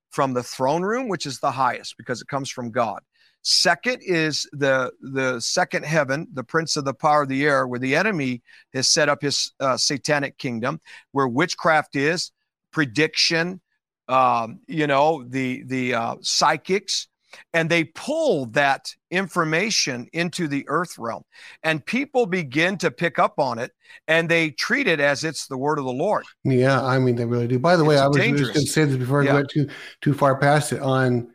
from 0.08 0.32
the 0.32 0.42
throne 0.42 0.80
room, 0.80 1.08
which 1.08 1.26
is 1.26 1.40
the 1.40 1.50
highest 1.50 1.98
because 1.98 2.22
it 2.22 2.28
comes 2.28 2.48
from 2.48 2.70
God. 2.70 3.02
Second 3.48 4.02
is 4.02 4.48
the 4.50 4.90
the 5.00 5.38
second 5.38 5.84
heaven, 5.84 6.26
the 6.32 6.42
prince 6.42 6.76
of 6.76 6.84
the 6.84 6.92
power 6.92 7.22
of 7.22 7.28
the 7.28 7.44
air, 7.46 7.68
where 7.68 7.78
the 7.78 7.94
enemy 7.94 8.42
has 8.74 8.88
set 8.88 9.08
up 9.08 9.22
his 9.22 9.52
uh, 9.60 9.76
satanic 9.76 10.36
kingdom, 10.36 10.80
where 11.12 11.28
witchcraft 11.28 11.94
is, 11.94 12.32
prediction, 12.72 13.60
um, 14.08 14.58
you 14.66 14.88
know, 14.88 15.24
the 15.28 15.62
the 15.66 15.94
uh, 15.94 16.16
psychics, 16.22 17.06
and 17.54 17.70
they 17.70 17.84
pull 17.84 18.46
that 18.46 18.92
information 19.12 20.08
into 20.12 20.48
the 20.48 20.64
earth 20.66 20.98
realm, 20.98 21.22
and 21.62 21.86
people 21.86 22.26
begin 22.26 22.76
to 22.78 22.90
pick 22.90 23.20
up 23.20 23.38
on 23.38 23.60
it, 23.60 23.70
and 24.08 24.28
they 24.28 24.50
treat 24.50 24.88
it 24.88 24.98
as 24.98 25.22
it's 25.22 25.46
the 25.46 25.56
word 25.56 25.78
of 25.78 25.84
the 25.84 25.92
Lord. 25.92 26.24
Yeah, 26.42 26.82
I 26.82 26.98
mean 26.98 27.14
they 27.14 27.24
really 27.24 27.46
do. 27.46 27.60
By 27.60 27.76
the 27.76 27.84
way, 27.84 27.96
I 27.96 28.08
was 28.08 28.16
dangerous. 28.16 28.48
just 28.48 28.54
going 28.54 28.66
to 28.66 28.72
say 28.72 28.84
this 28.86 28.96
before 28.96 29.22
Yeah. 29.22 29.30
I 29.30 29.34
went 29.34 29.50
too 29.50 29.68
too 30.00 30.14
far 30.14 30.36
past 30.36 30.72
it. 30.72 30.80
On 30.80 31.28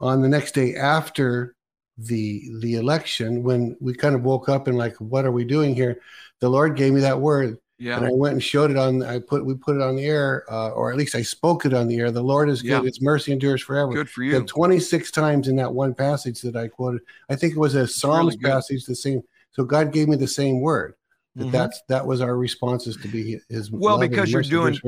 on 0.00 0.22
the 0.22 0.28
next 0.28 0.52
day 0.52 0.74
after 0.74 1.56
the 1.98 2.50
the 2.60 2.76
election, 2.76 3.42
when 3.42 3.76
we 3.80 3.92
kind 3.92 4.14
of 4.14 4.22
woke 4.22 4.48
up 4.48 4.68
and 4.68 4.78
like, 4.78 4.96
what 4.96 5.24
are 5.24 5.32
we 5.32 5.44
doing 5.44 5.74
here? 5.74 6.00
The 6.40 6.48
Lord 6.48 6.76
gave 6.76 6.92
me 6.92 7.00
that 7.00 7.20
word, 7.20 7.58
Yeah, 7.78 7.96
and 7.96 8.06
I 8.06 8.10
went 8.12 8.34
and 8.34 8.42
showed 8.42 8.70
it 8.70 8.76
on. 8.76 9.02
I 9.02 9.18
put 9.18 9.44
we 9.44 9.54
put 9.54 9.74
it 9.74 9.82
on 9.82 9.96
the 9.96 10.06
air, 10.06 10.44
uh, 10.48 10.70
or 10.70 10.92
at 10.92 10.96
least 10.96 11.16
I 11.16 11.22
spoke 11.22 11.66
it 11.66 11.74
on 11.74 11.88
the 11.88 11.96
air. 11.96 12.12
The 12.12 12.22
Lord 12.22 12.48
is 12.48 12.62
good; 12.62 12.68
Yeah. 12.68 12.82
His 12.82 13.02
mercy 13.02 13.32
endures 13.32 13.62
forever. 13.62 13.92
good 13.92 14.08
for 14.08 14.20
The 14.20 14.26
you. 14.26 14.44
26 14.44 15.10
times 15.10 15.48
in 15.48 15.56
that 15.56 15.74
one 15.74 15.94
passage 15.94 16.40
that 16.42 16.54
I 16.54 16.68
quoted. 16.68 17.00
I 17.28 17.34
think 17.34 17.54
it 17.54 17.58
was 17.58 17.74
a 17.74 17.86
Psalms 17.86 18.36
really 18.36 18.50
passage, 18.50 18.84
the 18.84 18.94
same. 18.94 19.22
So 19.50 19.64
God 19.64 19.92
gave 19.92 20.08
me 20.08 20.16
the 20.16 20.28
same 20.28 20.60
word. 20.60 20.94
that 21.34 21.42
mm-hmm. 21.42 21.50
that's 21.50 21.82
that 21.88 22.06
was 22.06 22.20
our 22.20 22.36
responses 22.36 22.96
to 22.98 23.08
be 23.08 23.40
his 23.48 23.72
well 23.72 23.98
because 23.98 24.30
you're 24.30 24.42
doing 24.42 24.78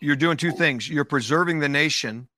you're 0.00 0.16
doing 0.16 0.36
two 0.36 0.52
things 0.52 0.88
you're 0.88 1.04
preserving 1.04 1.58
the 1.58 1.68
nation 1.68 2.28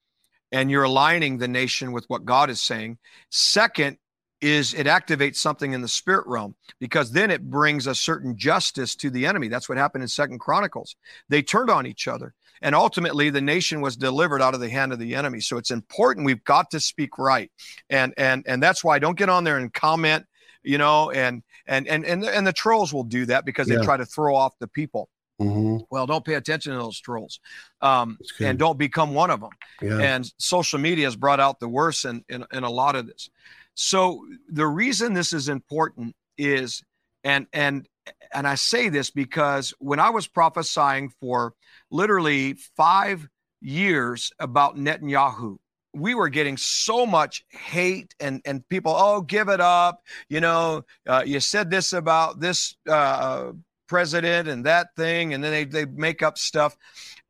and 0.53 0.71
you're 0.71 0.85
aligning 0.85 1.39
the 1.39 1.49
nation 1.49 1.93
with 1.93 2.05
what 2.09 2.25
god 2.25 2.51
is 2.51 2.61
saying. 2.61 2.99
Second 3.31 3.99
is 4.41 4.73
it 4.73 4.87
activates 4.87 5.37
something 5.37 5.73
in 5.73 5.83
the 5.83 5.89
spirit 5.89 6.27
realm 6.27 6.55
because 6.79 7.13
then 7.13 7.31
it 7.31 7.51
brings 7.51 7.87
a 7.87 7.95
certain 7.95 8.37
justice 8.37 8.95
to 8.97 9.11
the 9.11 9.27
enemy. 9.27 9.49
That's 9.49 9.69
what 9.69 9.77
happened 9.77 10.03
in 10.03 10.09
second 10.09 10.39
chronicles. 10.39 10.97
They 11.29 11.43
turned 11.43 11.71
on 11.71 11.87
each 11.87 12.09
other 12.09 12.35
and 12.63 12.75
ultimately 12.75 13.31
the 13.31 13.41
nation 13.41 13.81
was 13.81 13.97
delivered 13.97 14.41
out 14.41 14.55
of 14.55 14.61
the 14.61 14.71
hand 14.71 14.93
of 14.93 14.99
the 14.99 15.15
enemy. 15.15 15.41
So 15.41 15.59
it's 15.59 15.71
important 15.71 16.27
we've 16.27 16.45
got 16.45 16.71
to 16.71 16.81
speak 16.81 17.19
right. 17.19 17.51
And 17.91 18.15
and 18.17 18.45
and 18.47 18.63
that's 18.63 18.83
why 18.83 18.99
don't 18.99 19.19
get 19.19 19.29
on 19.29 19.45
there 19.45 19.59
and 19.59 19.73
comment 19.73 20.27
you 20.63 20.79
know 20.79 21.11
and 21.11 21.43
and 21.67 21.87
and 21.89 22.05
and, 22.05 22.25
and 22.25 22.47
the 22.47 22.53
trolls 22.53 22.93
will 22.93 23.05
do 23.05 23.27
that 23.27 23.45
because 23.45 23.67
they 23.67 23.77
try 23.77 23.97
to 23.97 24.07
throw 24.07 24.35
off 24.35 24.59
the 24.59 24.69
people 24.69 25.09
Mm-hmm. 25.41 25.79
Well, 25.91 26.07
don't 26.07 26.25
pay 26.25 26.35
attention 26.35 26.73
to 26.73 26.79
those 26.79 27.01
trolls, 27.01 27.41
um, 27.81 28.19
and 28.41 28.59
don't 28.59 28.79
become 28.79 29.15
one 29.15 29.31
of 29.31 29.41
them. 29.41 29.51
Yeah. 29.81 29.99
And 29.99 30.31
social 30.39 30.79
media 30.79 31.07
has 31.07 31.17
brought 31.17 31.41
out 31.41 31.61
the 31.61 31.69
worst 31.69 32.05
in, 32.05 32.23
in, 32.29 32.45
in 32.53 32.63
a 32.63 32.71
lot 32.71 32.95
of 32.95 33.07
this. 33.07 33.31
So 33.75 34.27
the 34.49 34.67
reason 34.67 35.15
this 35.15 35.33
is 35.33 35.49
important 35.49 36.15
is, 36.37 36.83
and 37.25 37.47
and 37.53 37.89
and 38.33 38.47
I 38.47 38.55
say 38.57 38.91
this 38.91 39.11
because 39.11 39.73
when 39.79 39.99
I 39.99 40.11
was 40.11 40.27
prophesying 40.27 41.11
for 41.21 41.55
literally 41.91 42.55
five 42.77 43.27
years 43.63 44.33
about 44.39 44.77
Netanyahu, 44.77 45.57
we 45.95 46.15
were 46.15 46.29
getting 46.29 46.57
so 46.57 47.07
much 47.07 47.45
hate 47.49 48.15
and 48.21 48.43
and 48.45 48.69
people, 48.69 48.95
oh, 48.95 49.23
give 49.23 49.49
it 49.49 49.61
up. 49.61 50.03
You 50.29 50.41
know, 50.41 50.85
uh, 51.07 51.23
you 51.25 51.41
said 51.41 51.71
this 51.71 51.93
about 51.93 52.41
this 52.41 52.77
uh, 52.89 53.53
president 53.91 54.49
and 54.49 54.65
that 54.65 54.95
thing, 54.97 55.35
and 55.35 55.43
then 55.43 55.51
they 55.51 55.65
they 55.65 55.85
make 55.85 56.23
up 56.23 56.39
stuff, 56.39 56.77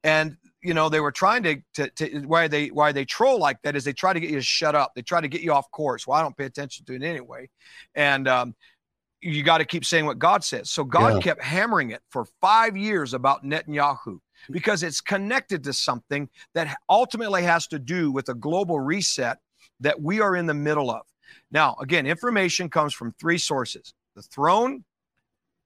and 0.04 0.36
you 0.62 0.74
know 0.74 0.90
they 0.90 1.00
were 1.00 1.10
trying 1.10 1.42
to, 1.42 1.56
to, 1.74 1.88
to 1.90 2.20
why 2.26 2.46
they 2.46 2.68
why 2.68 2.92
they 2.92 3.04
troll 3.04 3.38
like 3.38 3.60
that 3.62 3.74
is 3.74 3.84
they 3.84 3.94
try 3.94 4.12
to 4.12 4.20
get 4.20 4.30
you 4.30 4.36
to 4.36 4.42
shut 4.42 4.74
up. 4.74 4.92
They 4.94 5.02
try 5.02 5.20
to 5.22 5.28
get 5.28 5.40
you 5.40 5.52
off 5.52 5.70
course. 5.70 6.06
Well 6.06 6.18
i 6.18 6.22
don't 6.22 6.36
pay 6.36 6.44
attention 6.44 6.84
to 6.86 6.94
it 6.94 7.02
anyway. 7.02 7.48
And 7.94 8.28
um, 8.28 8.54
you 9.22 9.42
got 9.42 9.58
to 9.58 9.64
keep 9.64 9.84
saying 9.84 10.04
what 10.04 10.18
god 10.18 10.44
says. 10.44 10.70
So 10.70 10.84
god 10.84 11.14
yeah. 11.14 11.20
kept 11.20 11.42
hammering 11.42 11.90
it 11.90 12.02
for 12.10 12.26
five 12.40 12.76
years 12.76 13.14
about 13.14 13.42
netanyahu 13.42 14.18
because 14.50 14.82
it's 14.82 15.00
connected 15.00 15.64
to 15.64 15.72
something 15.72 16.28
that 16.54 16.76
ultimately 16.88 17.42
has 17.42 17.66
to 17.68 17.78
do 17.78 18.12
with 18.12 18.28
a 18.28 18.34
global 18.34 18.78
reset 18.78 19.38
that 19.80 20.00
we 20.00 20.20
are 20.20 20.36
in 20.36 20.46
the 20.46 20.54
middle 20.54 20.90
of. 20.90 21.02
Now 21.50 21.76
again 21.80 22.06
information 22.06 22.68
comes 22.68 22.92
from 22.92 23.12
three 23.18 23.38
sources 23.38 23.94
the 24.14 24.22
throne 24.22 24.84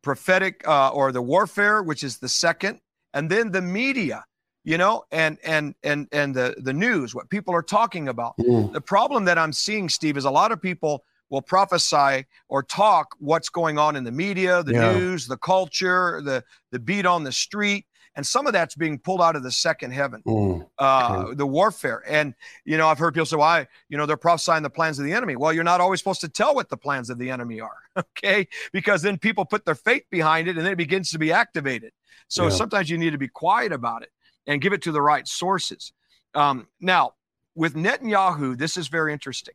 prophetic 0.05 0.67
uh, 0.69 0.91
or 0.91 1.11
the 1.11 1.23
warfare 1.23 1.83
which 1.83 2.05
is 2.05 2.19
the 2.19 2.29
second 2.29 2.79
and 3.15 3.29
then 3.31 3.51
the 3.51 3.63
media 3.63 4.25
you 4.63 4.79
know 4.79 5.05
and 5.11 5.39
and 5.45 5.75
and 5.83 6.07
and 6.13 6.35
the 6.35 6.55
the 6.59 6.73
news 6.73 7.15
what 7.15 7.29
people 7.31 7.55
are 7.55 7.63
talking 7.63 8.09
about 8.09 8.37
mm. 8.39 8.73
the 8.73 8.81
problem 8.81 9.25
that 9.25 9.39
i'm 9.39 9.53
seeing 9.53 9.89
steve 9.89 10.17
is 10.17 10.25
a 10.25 10.31
lot 10.31 10.53
of 10.53 10.61
people 10.61 11.03
will 11.31 11.43
prophesy 11.43 12.25
or 12.49 12.63
talk 12.63 13.17
what's 13.19 13.49
going 13.49 13.79
on 13.79 13.97
in 13.97 14.05
the 14.05 14.13
media 14.13 14.63
the 14.63 14.75
yeah. 14.75 14.93
news 14.93 15.27
the 15.27 15.39
culture 15.39 16.21
the 16.25 16.45
the 16.71 16.79
beat 16.79 17.07
on 17.07 17.25
the 17.25 17.33
street 17.33 17.87
and 18.17 18.27
some 18.27 18.47
of 18.47 18.53
that's 18.53 18.75
being 18.75 18.99
pulled 18.99 19.21
out 19.21 19.37
of 19.37 19.43
the 19.43 19.51
second 19.51 19.93
heaven 19.93 20.23
mm. 20.27 20.67
uh, 20.79 21.35
the 21.35 21.47
warfare 21.47 22.03
and 22.07 22.35
you 22.65 22.77
know 22.77 22.89
i've 22.89 22.99
heard 22.99 23.15
people 23.15 23.27
say 23.27 23.37
why 23.37 23.67
you 23.89 23.97
know 23.97 24.07
they're 24.07 24.17
prophesying 24.17 24.63
the 24.63 24.71
plans 24.71 24.99
of 24.99 25.05
the 25.05 25.13
enemy 25.13 25.37
well 25.37 25.53
you're 25.53 25.65
not 25.65 25.81
always 25.81 26.01
supposed 26.01 26.21
to 26.21 26.29
tell 26.29 26.55
what 26.55 26.69
the 26.69 26.77
plans 26.77 27.11
of 27.11 27.19
the 27.19 27.31
enemy 27.31 27.61
are 27.61 27.79
okay 27.99 28.47
because 28.73 29.03
then 29.03 29.19
people 29.19 29.45
put 29.45 29.65
their 29.65 29.75
faith 29.75 30.05
behind 30.11 30.49
it 30.49 30.57
and 30.57 30.65
then 30.65 30.73
it 30.73 30.79
begins 30.79 31.11
to 31.11 31.19
be 31.19 31.33
activated 31.33 31.93
so 32.29 32.45
yeah. 32.45 32.51
sometimes 32.51 32.91
you 32.91 32.99
need 32.99 33.11
to 33.11 33.19
be 33.19 33.29
quiet 33.29 33.73
about 33.73 34.03
it 34.03 34.11
and 34.47 34.61
give 34.61 34.73
it 34.73 34.83
to 34.83 34.93
the 34.93 35.03
right 35.03 35.27
sources. 35.27 35.93
Um, 36.35 36.69
now, 36.81 37.13
with 37.55 37.75
Netanyahu, 37.75 38.59
this 38.59 38.77
is 38.77 38.89
very 38.89 39.13
interesting. 39.13 39.55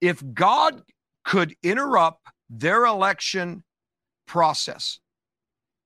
If 0.00 0.22
God 0.34 0.82
could 1.24 1.54
interrupt 1.62 2.26
their 2.50 2.84
election 2.84 3.62
process, 4.26 4.98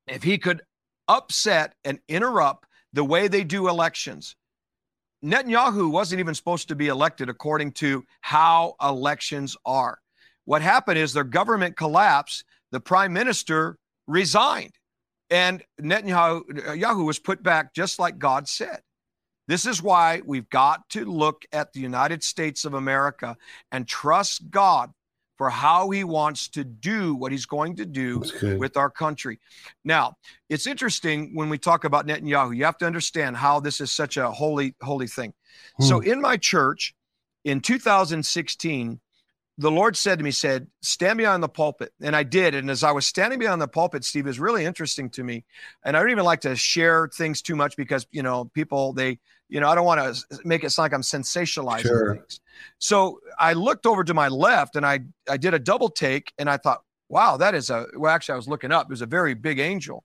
if 0.06 0.22
he 0.22 0.38
could 0.38 0.62
upset 1.08 1.74
and 1.84 1.98
interrupt 2.08 2.66
the 2.92 3.04
way 3.04 3.28
they 3.28 3.44
do 3.44 3.68
elections, 3.68 4.36
Netanyahu 5.24 5.90
wasn't 5.90 6.20
even 6.20 6.34
supposed 6.34 6.68
to 6.68 6.76
be 6.76 6.88
elected 6.88 7.28
according 7.28 7.72
to 7.72 8.04
how 8.20 8.74
elections 8.82 9.56
are. 9.64 9.98
What 10.44 10.62
happened 10.62 10.98
is 10.98 11.12
their 11.12 11.24
government 11.24 11.76
collapsed, 11.76 12.44
the 12.70 12.80
prime 12.80 13.12
minister 13.12 13.78
resigned. 14.06 14.74
And 15.30 15.64
Netanyahu 15.80 17.04
was 17.04 17.18
put 17.18 17.42
back 17.42 17.74
just 17.74 17.98
like 17.98 18.18
God 18.18 18.46
said. 18.46 18.80
This 19.48 19.66
is 19.66 19.82
why 19.82 20.22
we've 20.24 20.48
got 20.50 20.88
to 20.90 21.04
look 21.04 21.44
at 21.52 21.72
the 21.72 21.80
United 21.80 22.22
States 22.22 22.64
of 22.64 22.74
America 22.74 23.36
and 23.72 23.86
trust 23.86 24.50
God 24.50 24.92
for 25.36 25.50
how 25.50 25.90
he 25.90 26.04
wants 26.04 26.48
to 26.48 26.64
do 26.64 27.14
what 27.14 27.32
he's 27.32 27.46
going 27.46 27.76
to 27.76 27.84
do 27.84 28.22
with 28.58 28.76
our 28.76 28.90
country. 28.90 29.38
Now, 29.84 30.16
it's 30.48 30.66
interesting 30.66 31.34
when 31.34 31.48
we 31.48 31.58
talk 31.58 31.84
about 31.84 32.06
Netanyahu, 32.06 32.56
you 32.56 32.64
have 32.64 32.78
to 32.78 32.86
understand 32.86 33.36
how 33.36 33.60
this 33.60 33.80
is 33.80 33.92
such 33.92 34.16
a 34.16 34.30
holy, 34.30 34.74
holy 34.80 35.06
thing. 35.06 35.34
Hmm. 35.76 35.84
So 35.84 36.00
in 36.00 36.20
my 36.20 36.36
church 36.36 36.94
in 37.44 37.60
2016, 37.60 39.00
the 39.58 39.70
Lord 39.70 39.96
said 39.96 40.18
to 40.18 40.24
me, 40.24 40.30
said, 40.30 40.66
stand 40.82 41.16
behind 41.16 41.42
the 41.42 41.48
pulpit. 41.48 41.92
And 42.02 42.14
I 42.14 42.24
did. 42.24 42.54
And 42.54 42.70
as 42.70 42.82
I 42.82 42.92
was 42.92 43.06
standing 43.06 43.38
behind 43.38 43.60
the 43.62 43.68
pulpit, 43.68 44.04
Steve, 44.04 44.26
is 44.26 44.38
really 44.38 44.66
interesting 44.66 45.08
to 45.10 45.24
me. 45.24 45.44
And 45.82 45.96
I 45.96 46.00
don't 46.00 46.10
even 46.10 46.24
like 46.24 46.42
to 46.42 46.54
share 46.56 47.08
things 47.08 47.40
too 47.40 47.56
much 47.56 47.74
because, 47.76 48.06
you 48.10 48.22
know, 48.22 48.50
people, 48.52 48.92
they, 48.92 49.18
you 49.48 49.60
know, 49.60 49.68
I 49.68 49.74
don't 49.74 49.86
want 49.86 50.16
to 50.16 50.40
make 50.44 50.64
it 50.64 50.70
sound 50.70 50.84
like 50.84 50.94
I'm 50.94 51.02
sensationalizing 51.02 51.82
sure. 51.82 52.16
things. 52.16 52.40
So 52.78 53.20
I 53.38 53.52
looked 53.52 53.86
over 53.86 54.02
to 54.04 54.14
my 54.14 54.28
left 54.28 54.76
and 54.76 54.84
I, 54.84 55.00
I 55.28 55.36
did 55.36 55.54
a 55.54 55.58
double 55.58 55.88
take 55.88 56.32
and 56.38 56.50
I 56.50 56.56
thought, 56.56 56.82
wow, 57.08 57.36
that 57.36 57.54
is 57.54 57.70
a, 57.70 57.86
well, 57.96 58.12
actually, 58.12 58.34
I 58.34 58.36
was 58.36 58.48
looking 58.48 58.72
up. 58.72 58.86
It 58.86 58.90
was 58.90 59.02
a 59.02 59.06
very 59.06 59.34
big 59.34 59.58
angel. 59.58 60.04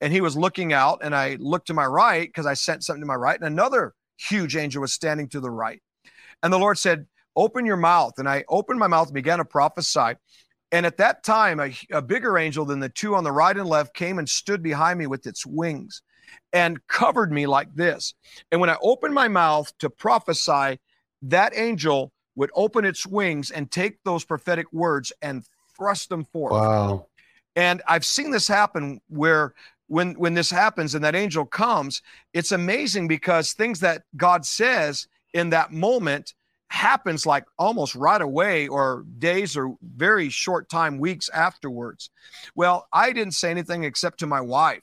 And 0.00 0.12
he 0.12 0.20
was 0.20 0.36
looking 0.36 0.72
out 0.72 1.00
and 1.02 1.14
I 1.14 1.36
looked 1.38 1.68
to 1.68 1.74
my 1.74 1.86
right 1.86 2.28
because 2.28 2.46
I 2.46 2.54
sent 2.54 2.84
something 2.84 3.00
to 3.02 3.06
my 3.06 3.14
right 3.14 3.38
and 3.38 3.46
another 3.46 3.94
huge 4.18 4.56
angel 4.56 4.80
was 4.80 4.92
standing 4.92 5.28
to 5.30 5.40
the 5.40 5.50
right. 5.50 5.80
And 6.42 6.52
the 6.52 6.58
Lord 6.58 6.76
said, 6.76 7.06
open 7.36 7.64
your 7.64 7.76
mouth. 7.76 8.18
And 8.18 8.28
I 8.28 8.44
opened 8.48 8.78
my 8.78 8.88
mouth 8.88 9.08
and 9.08 9.14
began 9.14 9.38
to 9.38 9.44
prophesy. 9.44 10.14
And 10.70 10.86
at 10.86 10.96
that 10.98 11.22
time, 11.22 11.60
a, 11.60 11.72
a, 11.92 12.02
bigger 12.02 12.38
angel 12.38 12.64
than 12.64 12.80
the 12.80 12.88
two 12.88 13.14
on 13.14 13.24
the 13.24 13.32
right 13.32 13.56
and 13.56 13.68
left 13.68 13.94
came 13.94 14.18
and 14.18 14.28
stood 14.28 14.62
behind 14.62 14.98
me 14.98 15.06
with 15.06 15.26
its 15.26 15.44
wings 15.44 16.02
and 16.52 16.86
covered 16.86 17.32
me 17.32 17.46
like 17.46 17.74
this. 17.74 18.14
And 18.50 18.60
when 18.60 18.70
I 18.70 18.76
opened 18.82 19.14
my 19.14 19.28
mouth 19.28 19.72
to 19.78 19.90
prophesy, 19.90 20.78
that 21.22 21.52
angel 21.56 22.12
would 22.36 22.50
open 22.54 22.84
its 22.84 23.06
wings 23.06 23.50
and 23.50 23.70
take 23.70 24.02
those 24.04 24.24
prophetic 24.24 24.72
words 24.72 25.12
and 25.22 25.44
thrust 25.76 26.08
them 26.08 26.24
forth. 26.32 26.52
Wow. 26.52 27.06
And 27.56 27.82
I've 27.86 28.04
seen 28.04 28.30
this 28.30 28.48
happen 28.48 29.00
where 29.08 29.52
when 29.88 30.14
when 30.14 30.34
this 30.34 30.50
happens 30.50 30.94
and 30.94 31.04
that 31.04 31.14
angel 31.14 31.44
comes, 31.44 32.00
it's 32.32 32.52
amazing 32.52 33.08
because 33.08 33.52
things 33.52 33.80
that 33.80 34.02
God 34.16 34.46
says 34.46 35.06
in 35.34 35.50
that 35.50 35.72
moment 35.72 36.34
happens 36.72 37.26
like 37.26 37.44
almost 37.58 37.94
right 37.94 38.22
away 38.22 38.66
or 38.66 39.04
days 39.18 39.58
or 39.58 39.76
very 39.82 40.30
short 40.30 40.70
time 40.70 40.98
weeks 40.98 41.28
afterwards 41.28 42.08
well 42.54 42.88
i 42.94 43.12
didn't 43.12 43.34
say 43.34 43.50
anything 43.50 43.84
except 43.84 44.18
to 44.18 44.26
my 44.26 44.40
wife 44.40 44.80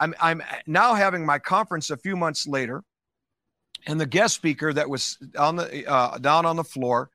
i'm, 0.00 0.14
I'm 0.20 0.42
now 0.66 0.94
having 0.94 1.24
my 1.24 1.38
conference 1.38 1.90
a 1.90 1.96
few 1.96 2.16
months 2.16 2.46
later 2.46 2.82
and 3.86 4.00
the 4.00 4.06
guest 4.06 4.34
speaker 4.34 4.72
that 4.72 4.88
was 4.88 5.18
on 5.38 5.56
the 5.56 5.86
uh, 5.86 6.18
down 6.18 6.46
on 6.46 6.56
the 6.56 6.64
floor 6.64 7.10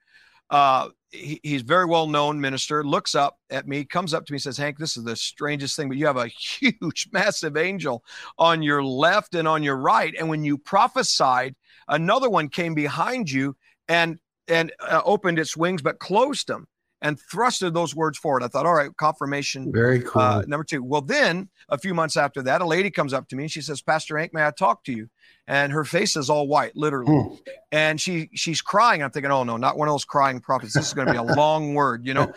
uh, 0.50 0.90
he, 1.12 1.40
he's 1.44 1.62
very 1.62 1.86
well 1.86 2.08
known 2.08 2.40
minister 2.40 2.84
looks 2.84 3.16
up 3.16 3.38
at 3.50 3.68
me 3.68 3.86
comes 3.86 4.14
up 4.14 4.26
to 4.26 4.34
me 4.34 4.40
says 4.40 4.58
hank 4.58 4.78
this 4.78 4.98
is 4.98 5.04
the 5.04 5.16
strangest 5.16 5.76
thing 5.76 5.88
but 5.88 5.98
you 5.98 6.06
have 6.06 6.18
a 6.18 6.28
huge 6.60 7.10
massive 7.12 7.58
angel 7.58 8.04
on 8.38 8.62
your 8.62 8.84
left 8.84 9.36
and 9.36 9.48
on 9.48 9.64
your 9.64 9.78
right 9.78 10.14
and 10.18 10.30
when 10.30 10.44
you 10.44 10.58
prophesied 10.58 11.56
another 11.88 12.30
one 12.30 12.50
came 12.50 12.74
behind 12.74 13.30
you 13.30 13.56
and 13.88 14.18
and 14.48 14.72
uh, 14.80 15.02
opened 15.06 15.40
its 15.40 15.56
wings, 15.56 15.82
but 15.82 16.00
closed 16.00 16.48
them 16.48 16.68
and 17.04 17.20
thrusted 17.32 17.74
those 17.74 17.93
words 17.93 18.18
forward. 18.18 18.41
I 18.43 18.47
thought, 18.47 18.66
all 18.66 18.74
right, 18.74 18.89
confirmation. 18.97 19.72
Very 19.72 20.01
cool. 20.01 20.22
Uh, 20.22 20.43
number 20.47 20.64
two. 20.64 20.82
Well, 20.82 21.01
then 21.01 21.49
a 21.70 21.78
few 21.78 21.93
months 21.93 22.16
after 22.18 22.41
that, 22.43 22.62
a 22.62 22.66
lady 22.66 22.89
comes 22.89 23.14
up 23.14 23.28
to 23.28 23.36
me 23.36 23.43
and 23.43 23.51
she 23.51 23.62
says, 23.62 23.82
Pastor 23.82 24.18
Hank, 24.18 24.34
may 24.34 24.45
I 24.45 24.51
talk 24.51 24.86
to 24.86 24.93
you? 24.93 25.10
And 25.47 25.74
her 25.74 25.84
face 25.84 26.15
is 26.15 26.30
all 26.30 26.47
white, 26.47 26.76
literally. 26.76 27.11
Hmm. 27.11 27.36
And 27.71 27.99
she 27.99 28.30
she's 28.34 28.61
crying. 28.61 29.03
I'm 29.03 29.09
thinking, 29.09 29.32
oh 29.32 29.43
no, 29.43 29.57
not 29.57 29.78
one 29.78 29.88
of 29.88 29.93
those 29.93 30.05
crying 30.05 30.39
prophets. 30.39 30.74
This 30.74 30.88
is 30.88 30.93
going 30.93 31.07
to 31.07 31.13
be 31.13 31.17
a 31.17 31.24
long 31.24 31.74
word, 31.74 32.05
you 32.05 32.13
know. 32.13 32.32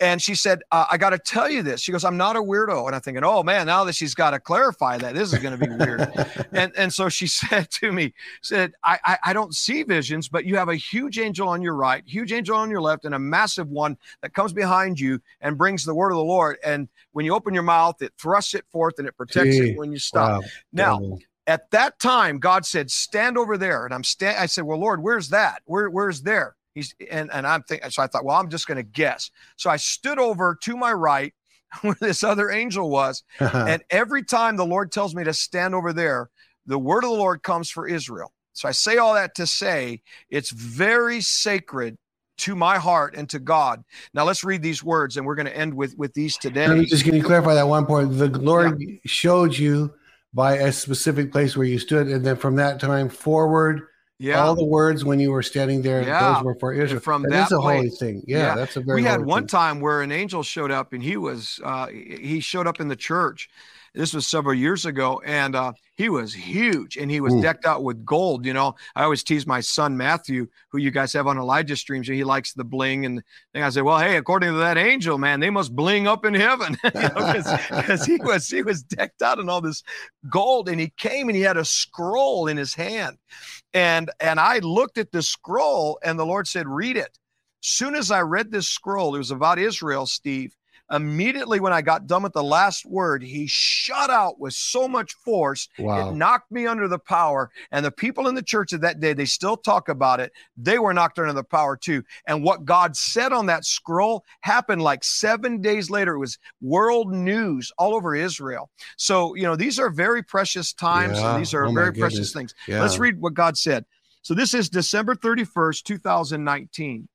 And 0.00 0.20
she 0.20 0.34
said, 0.34 0.62
uh, 0.72 0.86
I 0.90 0.96
got 0.96 1.10
to 1.10 1.18
tell 1.18 1.48
you 1.48 1.62
this. 1.62 1.82
She 1.82 1.92
goes, 1.92 2.04
I'm 2.04 2.16
not 2.16 2.36
a 2.36 2.40
weirdo. 2.40 2.86
And 2.86 2.94
I'm 2.94 3.00
thinking, 3.02 3.22
oh 3.22 3.42
man, 3.42 3.66
now 3.66 3.84
that 3.84 3.94
she's 3.94 4.14
got 4.14 4.30
to 4.30 4.40
clarify 4.40 4.96
that, 4.98 5.14
this 5.14 5.32
is 5.32 5.38
going 5.38 5.58
to 5.58 5.66
be 5.66 5.72
weird. 5.72 6.08
and 6.52 6.72
and 6.76 6.92
so 6.92 7.08
she 7.08 7.26
said 7.28 7.70
to 7.72 7.92
me, 7.92 8.12
said, 8.42 8.72
I, 8.82 8.98
I 9.04 9.18
I 9.24 9.32
don't 9.34 9.54
see 9.54 9.82
visions, 9.84 10.28
but 10.28 10.44
you 10.44 10.56
have 10.56 10.68
a 10.68 10.76
huge 10.76 11.18
angel 11.18 11.48
on 11.48 11.62
your 11.62 11.74
right, 11.74 12.02
huge 12.06 12.32
angel 12.32 12.56
on 12.56 12.70
your 12.70 12.80
left, 12.80 13.04
and 13.04 13.14
a 13.14 13.18
massive 13.18 13.68
one 13.68 13.96
that 14.22 14.32
comes 14.32 14.52
behind 14.52 14.98
you 14.98 15.20
and 15.42 15.56
brings 15.58 15.84
the 15.84 15.94
word 15.94 16.10
of 16.10 16.16
the 16.16 16.24
Lord. 16.24 16.56
And 16.64 16.88
when 17.12 17.24
you 17.24 17.34
open 17.34 17.54
your 17.54 17.62
mouth, 17.62 18.02
it 18.02 18.14
thrusts 18.18 18.54
it 18.54 18.64
forth 18.72 18.98
and 18.98 19.06
it 19.06 19.16
protects 19.16 19.56
Gee, 19.56 19.70
it 19.70 19.78
when 19.78 19.92
you 19.92 19.98
stop. 19.98 20.42
Wow. 20.42 20.48
Now. 20.72 21.18
At 21.48 21.70
that 21.72 21.98
time, 21.98 22.38
God 22.38 22.64
said, 22.64 22.90
"Stand 22.90 23.36
over 23.36 23.58
there," 23.58 23.86
and 23.86 23.94
I'm 23.94 24.04
stand. 24.04 24.38
I 24.38 24.46
said, 24.46 24.64
"Well, 24.64 24.78
Lord, 24.78 25.02
where's 25.02 25.30
that? 25.30 25.62
Where, 25.64 25.88
where's 25.88 26.22
there?" 26.22 26.54
He's 26.74 26.94
and 27.10 27.30
and 27.32 27.46
I'm 27.46 27.62
thinking. 27.62 27.90
So 27.90 28.02
I 28.02 28.06
thought, 28.06 28.24
well, 28.24 28.36
I'm 28.36 28.50
just 28.50 28.68
going 28.68 28.76
to 28.76 28.82
guess. 28.84 29.30
So 29.56 29.70
I 29.70 29.76
stood 29.76 30.18
over 30.18 30.56
to 30.62 30.76
my 30.76 30.92
right, 30.92 31.34
where 31.80 31.96
this 32.00 32.22
other 32.22 32.50
angel 32.50 32.90
was, 32.90 33.24
uh-huh. 33.40 33.64
and 33.66 33.82
every 33.90 34.22
time 34.22 34.56
the 34.56 34.66
Lord 34.66 34.92
tells 34.92 35.14
me 35.14 35.24
to 35.24 35.32
stand 35.32 35.74
over 35.74 35.92
there, 35.92 36.30
the 36.66 36.78
word 36.78 37.02
of 37.02 37.10
the 37.10 37.16
Lord 37.16 37.42
comes 37.42 37.70
for 37.70 37.88
Israel. 37.88 38.32
So 38.52 38.68
I 38.68 38.72
say 38.72 38.98
all 38.98 39.14
that 39.14 39.34
to 39.36 39.46
say 39.46 40.02
it's 40.30 40.50
very 40.50 41.20
sacred 41.20 41.96
to 42.38 42.54
my 42.54 42.78
heart 42.78 43.16
and 43.16 43.28
to 43.30 43.38
God. 43.38 43.82
Now 44.14 44.24
let's 44.24 44.44
read 44.44 44.62
these 44.62 44.84
words, 44.84 45.16
and 45.16 45.26
we're 45.26 45.34
going 45.34 45.46
to 45.46 45.56
end 45.56 45.72
with 45.72 45.96
with 45.96 46.12
these 46.12 46.36
today. 46.36 46.68
Let 46.68 46.78
me 46.78 46.84
just 46.84 47.04
can 47.04 47.14
you 47.14 47.24
clarify 47.24 47.54
that 47.54 47.66
one 47.66 47.86
point? 47.86 48.18
The 48.18 48.28
Lord 48.38 48.80
showed 49.06 49.56
you 49.56 49.94
by 50.38 50.52
a 50.68 50.70
specific 50.70 51.32
place 51.32 51.56
where 51.56 51.66
you 51.66 51.80
stood, 51.80 52.06
and 52.06 52.24
then 52.24 52.36
from 52.36 52.54
that 52.54 52.78
time 52.78 53.08
forward, 53.08 53.82
Yeah. 54.20 54.40
all 54.40 54.54
the 54.54 54.64
words 54.78 55.04
when 55.04 55.18
you 55.18 55.30
were 55.32 55.42
standing 55.42 55.82
there, 55.82 56.02
Yeah. 56.02 56.34
those 56.34 56.44
were 56.44 56.54
for 56.62 56.72
Israel. 56.72 57.00
from 57.00 57.22
that 57.22 57.30
that 57.30 57.46
is 57.46 57.52
a 57.52 57.60
holy 57.60 57.88
place. 57.88 57.98
thing. 57.98 58.22
Yeah, 58.24 58.38
Yeah. 58.38 58.54
that's 58.54 58.76
a 58.76 58.80
very. 58.80 59.02
we 59.02 59.08
had 59.08 59.20
one 59.24 59.42
thing. 59.42 59.48
time 59.48 59.80
where 59.80 60.00
an 60.00 60.12
angel 60.12 60.44
showed 60.44 60.70
up 60.70 60.92
and 60.92 61.02
he 61.02 61.16
was 61.16 61.58
uh 61.64 61.86
he 61.88 62.38
showed 62.38 62.66
up 62.68 62.78
in 62.80 62.86
the 62.86 62.96
church 63.10 63.48
this 63.94 64.12
was 64.14 64.26
several 64.26 64.54
years 64.54 64.84
ago 64.86 65.20
and 65.24 65.54
uh 65.56 65.72
he 65.96 66.08
was 66.08 66.32
huge 66.32 66.96
and 66.96 67.10
he 67.10 67.20
was 67.20 67.32
Hmm. 67.34 67.40
decked 67.40 67.66
out 67.66 67.82
with 67.84 68.04
gold 68.04 68.44
you 68.46 68.52
know 68.52 68.74
i 68.96 69.02
always 69.02 69.22
tease 69.22 69.46
my 69.46 69.60
son 69.60 69.96
matthew 69.96 70.46
who 70.70 70.78
you 70.78 70.90
guys 70.90 71.12
have 71.12 71.26
on 71.26 71.38
elijah 71.38 71.76
streams 71.76 72.06
he 72.08 72.24
likes 72.24 72.52
the 72.54 72.64
bling 72.64 73.04
and 73.06 73.22
then 73.54 73.62
i 73.62 73.68
said 73.68 73.82
well 73.82 73.98
hey 73.98 74.16
according 74.16 74.52
to 74.52 74.58
that 74.58 74.78
angel 74.78 75.18
man 75.18 75.40
they 75.40 75.50
must 75.50 75.74
bling 75.74 76.06
up 76.06 76.24
in 76.24 76.34
heaven 76.34 76.76
because 76.82 78.04
he 78.06 78.16
was 78.22 78.48
he 78.48 78.62
was 78.62 78.82
decked 78.82 79.22
out 79.22 79.38
in 79.38 79.48
all 79.48 79.60
this 79.60 79.82
gold 80.30 80.68
and 80.68 80.80
he 80.80 80.92
came 80.96 81.28
and 81.28 81.36
he 81.36 81.42
had 81.42 81.56
a 81.56 81.64
scroll 81.64 82.46
in 82.46 82.56
his 82.56 82.74
hand 82.74 83.16
and 83.74 84.10
and 84.20 84.38
i 84.40 84.58
looked 84.58 84.98
at 84.98 85.12
the 85.12 85.22
scroll 85.22 85.98
and 86.04 86.18
the 86.18 86.26
lord 86.26 86.46
said 86.46 86.66
read 86.68 86.96
it 86.96 87.18
soon 87.60 87.96
as 87.96 88.10
I 88.12 88.20
read 88.20 88.52
this 88.52 88.68
scroll, 88.68 89.14
it 89.16 89.18
was 89.18 89.32
about 89.32 89.58
Israel, 89.58 90.06
Steve. 90.06 90.54
Immediately 90.90 91.60
when 91.60 91.72
I 91.72 91.82
got 91.82 92.06
done 92.06 92.22
with 92.22 92.32
the 92.32 92.42
last 92.42 92.86
word, 92.86 93.22
he 93.22 93.46
shot 93.46 94.10
out 94.10 94.40
with 94.40 94.54
so 94.54 94.88
much 94.88 95.14
force. 95.24 95.68
Wow. 95.78 96.10
It 96.10 96.14
knocked 96.14 96.50
me 96.50 96.66
under 96.66 96.88
the 96.88 96.98
power. 96.98 97.50
And 97.70 97.84
the 97.84 97.90
people 97.90 98.26
in 98.26 98.34
the 98.34 98.42
church 98.42 98.72
of 98.72 98.80
that 98.80 98.98
day, 98.98 99.12
they 99.12 99.26
still 99.26 99.56
talk 99.56 99.88
about 99.88 100.20
it. 100.20 100.32
They 100.56 100.78
were 100.78 100.94
knocked 100.94 101.18
under 101.18 101.32
the 101.32 101.44
power 101.44 101.76
too. 101.76 102.02
And 102.26 102.42
what 102.42 102.64
God 102.64 102.96
said 102.96 103.32
on 103.32 103.46
that 103.46 103.64
scroll 103.64 104.24
happened 104.40 104.82
like 104.82 105.04
seven 105.04 105.60
days 105.60 105.90
later. 105.90 106.14
It 106.14 106.18
was 106.18 106.38
world 106.60 107.12
news 107.12 107.70
all 107.78 107.94
over 107.94 108.14
Israel. 108.14 108.70
So, 108.96 109.34
you 109.34 109.42
know, 109.44 109.56
these 109.56 109.78
are 109.78 109.90
very 109.90 110.22
precious 110.22 110.72
times. 110.72 111.18
Yeah. 111.18 111.34
And 111.34 111.40
these 111.40 111.54
are 111.54 111.68
Oh, 111.68 111.72
very 111.72 111.92
precious 111.92 112.32
things. 112.32 112.54
Yeah. 112.66 112.80
Let's 112.80 112.98
read 112.98 113.20
what 113.20 113.34
God 113.34 113.56
said. 113.56 113.84
So 114.22 114.34
this 114.34 114.54
is 114.54 114.68
December 114.68 115.14
31st, 115.14 115.84
2019. 115.84 117.08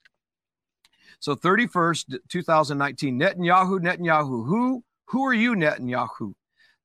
So 1.24 1.38
31st, 1.38 2.18
2019. 2.28 3.18
Netanyahu, 3.18 3.80
Netanyahu. 3.80 4.46
Who 4.46 4.84
who 5.06 5.26
are 5.26 5.34
you, 5.34 5.56
Netanyahu? 5.56 6.34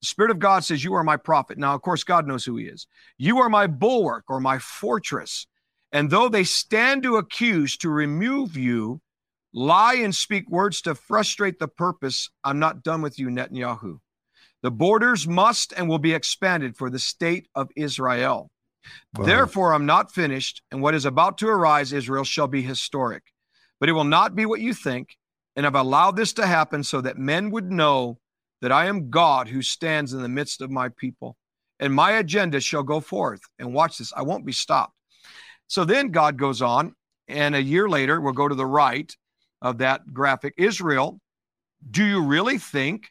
The 0.00 0.06
Spirit 0.06 0.30
of 0.30 0.38
God 0.38 0.62
says, 0.62 0.84
You 0.84 0.94
are 0.94 1.02
my 1.02 1.16
prophet. 1.16 1.58
Now, 1.58 1.74
of 1.74 1.82
course, 1.82 2.04
God 2.04 2.24
knows 2.24 2.44
who 2.44 2.56
he 2.56 2.66
is. 2.66 2.86
You 3.16 3.38
are 3.38 3.48
my 3.48 3.66
bulwark 3.66 4.26
or 4.28 4.38
my 4.38 4.60
fortress. 4.60 5.48
And 5.90 6.08
though 6.08 6.28
they 6.28 6.44
stand 6.44 7.02
to 7.02 7.16
accuse 7.16 7.76
to 7.78 7.90
remove 7.90 8.56
you, 8.56 9.00
lie 9.52 9.94
and 9.94 10.14
speak 10.14 10.48
words 10.48 10.82
to 10.82 10.94
frustrate 10.94 11.58
the 11.58 11.66
purpose, 11.66 12.30
I'm 12.44 12.60
not 12.60 12.84
done 12.84 13.02
with 13.02 13.18
you, 13.18 13.30
Netanyahu. 13.30 13.98
The 14.62 14.70
borders 14.70 15.26
must 15.26 15.72
and 15.72 15.88
will 15.88 15.98
be 15.98 16.14
expanded 16.14 16.76
for 16.76 16.90
the 16.90 17.00
state 17.00 17.48
of 17.56 17.70
Israel. 17.74 18.52
Wow. 19.16 19.24
Therefore, 19.24 19.74
I'm 19.74 19.86
not 19.86 20.14
finished, 20.14 20.62
and 20.70 20.80
what 20.80 20.94
is 20.94 21.06
about 21.06 21.38
to 21.38 21.48
arise, 21.48 21.92
Israel, 21.92 22.22
shall 22.22 22.46
be 22.46 22.62
historic. 22.62 23.24
But 23.80 23.88
it 23.88 23.92
will 23.92 24.04
not 24.04 24.34
be 24.34 24.46
what 24.46 24.60
you 24.60 24.74
think, 24.74 25.16
and 25.56 25.66
I've 25.66 25.74
allowed 25.74 26.16
this 26.16 26.32
to 26.34 26.46
happen 26.46 26.82
so 26.82 27.00
that 27.00 27.18
men 27.18 27.50
would 27.50 27.70
know 27.70 28.18
that 28.60 28.72
I 28.72 28.86
am 28.86 29.10
God 29.10 29.48
who 29.48 29.62
stands 29.62 30.12
in 30.12 30.22
the 30.22 30.28
midst 30.28 30.60
of 30.60 30.70
my 30.70 30.88
people, 30.88 31.36
and 31.78 31.94
my 31.94 32.12
agenda 32.12 32.60
shall 32.60 32.82
go 32.82 33.00
forth. 33.00 33.40
And 33.58 33.72
watch 33.72 33.98
this, 33.98 34.12
I 34.16 34.22
won't 34.22 34.46
be 34.46 34.52
stopped. 34.52 34.94
So 35.68 35.84
then 35.84 36.10
God 36.10 36.36
goes 36.36 36.62
on, 36.62 36.94
and 37.28 37.54
a 37.54 37.62
year 37.62 37.88
later, 37.88 38.20
we'll 38.20 38.32
go 38.32 38.48
to 38.48 38.54
the 38.54 38.66
right 38.66 39.14
of 39.62 39.78
that 39.78 40.12
graphic. 40.12 40.54
Israel, 40.56 41.20
do 41.90 42.04
you 42.04 42.22
really 42.22 42.58
think 42.58 43.08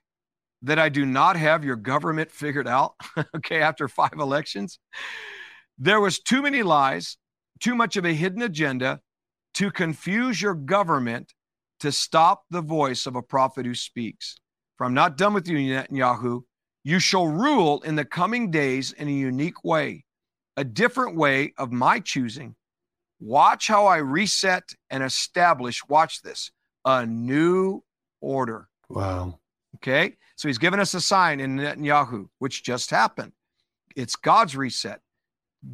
that 0.64 0.80
I 0.80 0.90
do 0.90 1.06
not 1.06 1.38
have 1.38 1.64
your 1.64 1.76
government 1.76 2.32
figured 2.32 2.68
out? 2.68 2.96
okay, 3.36 3.62
after 3.62 3.88
five 3.88 4.14
elections, 4.20 4.80
there 5.78 6.02
was 6.02 6.20
too 6.20 6.42
many 6.42 6.64
lies, 6.64 7.18
too 7.60 7.76
much 7.76 7.96
of 7.96 8.06
a 8.06 8.14
hidden 8.14 8.42
agenda 8.42 9.00
to 9.58 9.72
confuse 9.72 10.40
your 10.40 10.54
government 10.54 11.34
to 11.80 11.92
stop 11.92 12.44
the 12.52 12.62
voice 12.62 13.08
of 13.08 13.16
a 13.16 13.24
prophet 13.24 13.66
who 13.66 13.74
speaks. 13.74 14.38
For 14.78 14.86
I'm 14.86 14.94
not 14.94 15.18
done 15.18 15.34
with 15.34 15.48
you, 15.48 15.58
Netanyahu. 15.58 16.42
You 16.84 17.00
shall 17.00 17.28
rule 17.28 17.82
in 17.82 17.96
the 17.96 18.06
coming 18.06 18.52
days 18.52 18.92
in 18.92 19.08
a 19.08 19.12
unique 19.12 19.64
way, 19.64 20.06
a 20.58 20.64
different 20.64 21.16
way 21.16 21.54
of 21.58 21.72
my 21.72 22.00
choosing. 22.00 22.56
Watch 23.20 23.68
how 23.68 23.88
I 23.88 23.98
reset 23.98 24.64
and 24.92 25.02
establish, 25.02 25.82
watch 25.90 26.22
this, 26.22 26.52
a 26.86 27.04
new 27.08 27.84
order. 28.22 28.70
Wow. 28.90 29.40
Okay. 29.78 30.18
So 30.36 30.48
he's 30.48 30.60
given 30.60 30.80
us 30.80 30.94
a 30.94 31.02
sign 31.02 31.40
in 31.40 31.58
Netanyahu, 31.58 32.28
which 32.38 32.64
just 32.64 32.92
happened. 32.92 33.32
It's 33.96 34.16
God's 34.16 34.56
reset, 34.56 35.02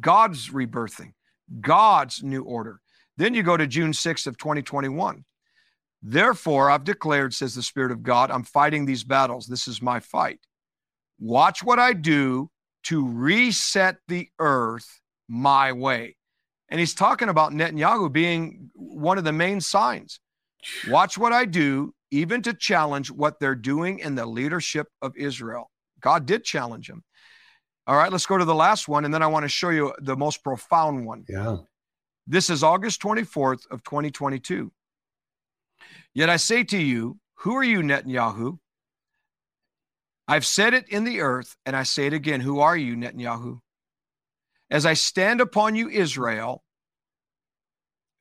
God's 0.00 0.48
rebirthing, 0.48 1.12
God's 1.60 2.22
new 2.22 2.44
order. 2.44 2.80
Then 3.16 3.34
you 3.34 3.42
go 3.42 3.56
to 3.56 3.66
June 3.66 3.92
6th 3.92 4.26
of 4.26 4.36
2021. 4.38 5.24
Therefore, 6.02 6.70
I've 6.70 6.84
declared, 6.84 7.32
says 7.32 7.54
the 7.54 7.62
Spirit 7.62 7.92
of 7.92 8.02
God, 8.02 8.30
I'm 8.30 8.44
fighting 8.44 8.84
these 8.84 9.04
battles. 9.04 9.46
This 9.46 9.66
is 9.66 9.80
my 9.80 10.00
fight. 10.00 10.40
Watch 11.18 11.62
what 11.62 11.78
I 11.78 11.92
do 11.92 12.50
to 12.84 13.06
reset 13.06 13.96
the 14.08 14.28
earth 14.38 15.00
my 15.28 15.72
way. 15.72 16.16
And 16.68 16.80
he's 16.80 16.94
talking 16.94 17.28
about 17.28 17.52
Netanyahu 17.52 18.12
being 18.12 18.70
one 18.74 19.16
of 19.16 19.24
the 19.24 19.32
main 19.32 19.60
signs. 19.60 20.20
Watch 20.88 21.16
what 21.16 21.32
I 21.32 21.44
do, 21.44 21.94
even 22.10 22.42
to 22.42 22.52
challenge 22.52 23.10
what 23.10 23.38
they're 23.38 23.54
doing 23.54 23.98
in 24.00 24.14
the 24.14 24.26
leadership 24.26 24.88
of 25.00 25.16
Israel. 25.16 25.70
God 26.00 26.26
did 26.26 26.44
challenge 26.44 26.90
him. 26.90 27.02
All 27.86 27.96
right, 27.96 28.10
let's 28.10 28.26
go 28.26 28.38
to 28.38 28.44
the 28.44 28.54
last 28.54 28.88
one, 28.88 29.04
and 29.04 29.12
then 29.12 29.22
I 29.22 29.26
want 29.26 29.44
to 29.44 29.48
show 29.48 29.70
you 29.70 29.94
the 30.00 30.16
most 30.16 30.42
profound 30.42 31.06
one. 31.06 31.24
Yeah. 31.28 31.58
This 32.26 32.48
is 32.48 32.62
August 32.62 33.02
24th 33.02 33.70
of 33.70 33.82
2022. 33.84 34.72
Yet 36.14 36.30
I 36.30 36.36
say 36.36 36.64
to 36.64 36.78
you, 36.78 37.18
who 37.38 37.54
are 37.54 37.64
you, 37.64 37.80
Netanyahu? 37.80 38.58
I've 40.26 40.46
said 40.46 40.72
it 40.72 40.88
in 40.88 41.04
the 41.04 41.20
earth, 41.20 41.54
and 41.66 41.76
I 41.76 41.82
say 41.82 42.06
it 42.06 42.14
again. 42.14 42.40
Who 42.40 42.60
are 42.60 42.76
you, 42.76 42.96
Netanyahu? 42.96 43.58
As 44.70 44.86
I 44.86 44.94
stand 44.94 45.42
upon 45.42 45.74
you, 45.74 45.90
Israel, 45.90 46.64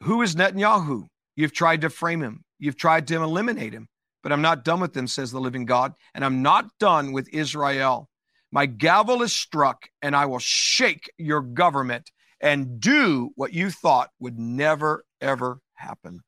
who 0.02 0.22
is 0.22 0.36
Netanyahu? 0.36 1.08
You've 1.38 1.54
tried 1.54 1.82
to 1.82 1.90
frame 1.90 2.22
him, 2.22 2.44
you've 2.60 2.78
tried 2.78 3.08
to 3.08 3.16
eliminate 3.16 3.74
him, 3.74 3.88
but 4.22 4.34
I'm 4.34 4.42
not 4.42 4.66
done 4.66 4.82
with 4.82 4.94
them, 4.94 5.08
says 5.08 5.32
the 5.32 5.40
living 5.40 5.66
God, 5.66 5.94
and 6.14 6.26
I'm 6.26 6.42
not 6.42 6.66
done 6.78 7.14
with 7.14 7.30
Israel. 7.34 8.10
My 8.52 8.66
gavel 8.66 9.24
is 9.24 9.34
struck, 9.34 9.88
and 10.02 10.16
I 10.16 10.26
will 10.26 10.40
shake 10.40 11.10
your 11.18 11.42
government 11.42 12.12
and 12.44 12.80
do 12.80 13.32
what 13.36 13.54
you 13.54 13.72
thought 13.72 14.10
would 14.20 14.38
never, 14.38 15.04
ever 15.22 15.60
happen. 15.74 16.20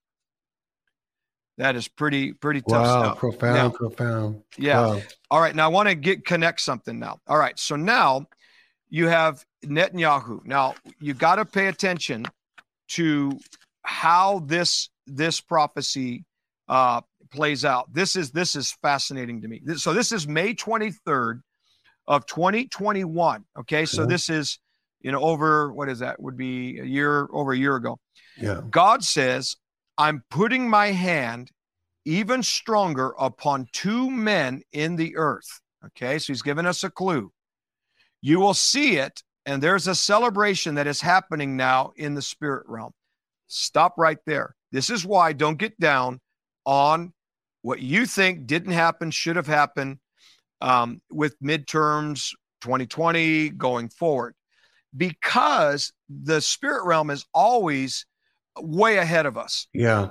That 1.57 1.75
is 1.75 1.87
pretty, 1.87 2.33
pretty 2.33 2.61
tough 2.61 2.71
Wow. 2.85 3.03
stuff. 3.03 3.17
Profound. 3.19 3.55
Now- 3.55 3.69
profound. 3.69 4.43
yeah. 4.57 4.81
Wow. 4.81 5.01
all 5.31 5.39
right, 5.41 5.55
now 5.55 5.65
I 5.65 5.67
want 5.67 5.87
to 5.89 5.95
get 5.95 6.25
connect 6.25 6.61
something 6.61 6.97
now. 6.99 7.19
All 7.27 7.37
right, 7.37 7.57
so 7.59 7.75
now 7.75 8.25
you 8.89 9.07
have 9.07 9.43
Netanyahu. 9.63 10.45
Now 10.45 10.75
you 10.99 11.13
got 11.13 11.35
to 11.35 11.45
pay 11.45 11.67
attention 11.67 12.25
to 12.89 13.37
how 13.83 14.39
this 14.39 14.89
this 15.07 15.39
prophecy 15.39 16.25
uh, 16.67 17.01
plays 17.31 17.63
out. 17.63 17.93
This 17.93 18.15
is 18.15 18.31
this 18.31 18.55
is 18.55 18.71
fascinating 18.81 19.41
to 19.41 19.47
me. 19.47 19.61
This- 19.63 19.81
so 19.83 19.93
this 19.93 20.11
is 20.11 20.27
May 20.27 20.53
twenty 20.53 20.91
third 20.91 21.41
of 22.07 22.25
twenty 22.25 22.67
twenty 22.67 23.03
one. 23.05 23.45
Okay, 23.57 23.85
so 23.85 24.05
this 24.05 24.29
is 24.29 24.59
you 25.05 25.11
know, 25.11 25.19
over 25.19 25.71
what 25.71 25.87
is 25.87 25.99
that? 25.99 26.19
Would 26.19 26.35
be 26.35 26.79
a 26.79 26.83
year 26.83 27.27
over 27.31 27.53
a 27.53 27.57
year 27.57 27.75
ago. 27.75 27.99
Yeah. 28.37 28.61
God 28.71 29.03
says, 29.03 29.55
I'm 29.99 30.23
putting 30.31 30.67
my 30.67 30.87
hand 30.87 31.51
even 32.05 32.41
stronger 32.41 33.13
upon 33.19 33.67
two 33.71 34.09
men 34.09 34.63
in 34.73 34.95
the 34.95 35.15
earth. 35.15 35.61
Okay, 35.85 36.17
so 36.17 36.33
he's 36.33 36.41
given 36.41 36.65
us 36.65 36.83
a 36.83 36.89
clue. 36.89 37.31
You 38.23 38.39
will 38.39 38.55
see 38.55 38.97
it, 38.97 39.21
and 39.45 39.61
there's 39.61 39.85
a 39.85 39.93
celebration 39.93 40.73
that 40.73 40.87
is 40.87 41.01
happening 41.01 41.55
now 41.55 41.91
in 41.95 42.15
the 42.15 42.21
spirit 42.23 42.65
realm. 42.67 42.91
Stop 43.45 43.93
right 43.99 44.17
there. 44.25 44.55
This 44.71 44.89
is 44.89 45.05
why 45.05 45.33
don't 45.33 45.59
get 45.59 45.79
down 45.79 46.19
on 46.65 47.13
what 47.61 47.79
you 47.79 48.07
think 48.07 48.47
didn't 48.47 48.73
happen, 48.73 49.11
should 49.11 49.35
have 49.35 49.45
happened 49.45 49.99
um, 50.61 50.99
with 51.11 51.39
midterms 51.43 52.31
2020 52.61 53.49
going 53.49 53.89
forward 53.89 54.33
because 54.95 55.91
the 56.09 56.41
spirit 56.41 56.85
realm 56.85 57.09
is 57.09 57.25
always 57.33 58.05
way 58.59 58.97
ahead 58.97 59.25
of 59.25 59.37
us. 59.37 59.67
Yeah. 59.73 60.09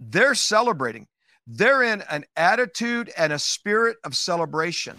They're 0.00 0.34
celebrating. 0.34 1.06
They're 1.46 1.82
in 1.82 2.02
an 2.10 2.24
attitude 2.36 3.12
and 3.16 3.32
a 3.32 3.38
spirit 3.38 3.98
of 4.02 4.16
celebration. 4.16 4.96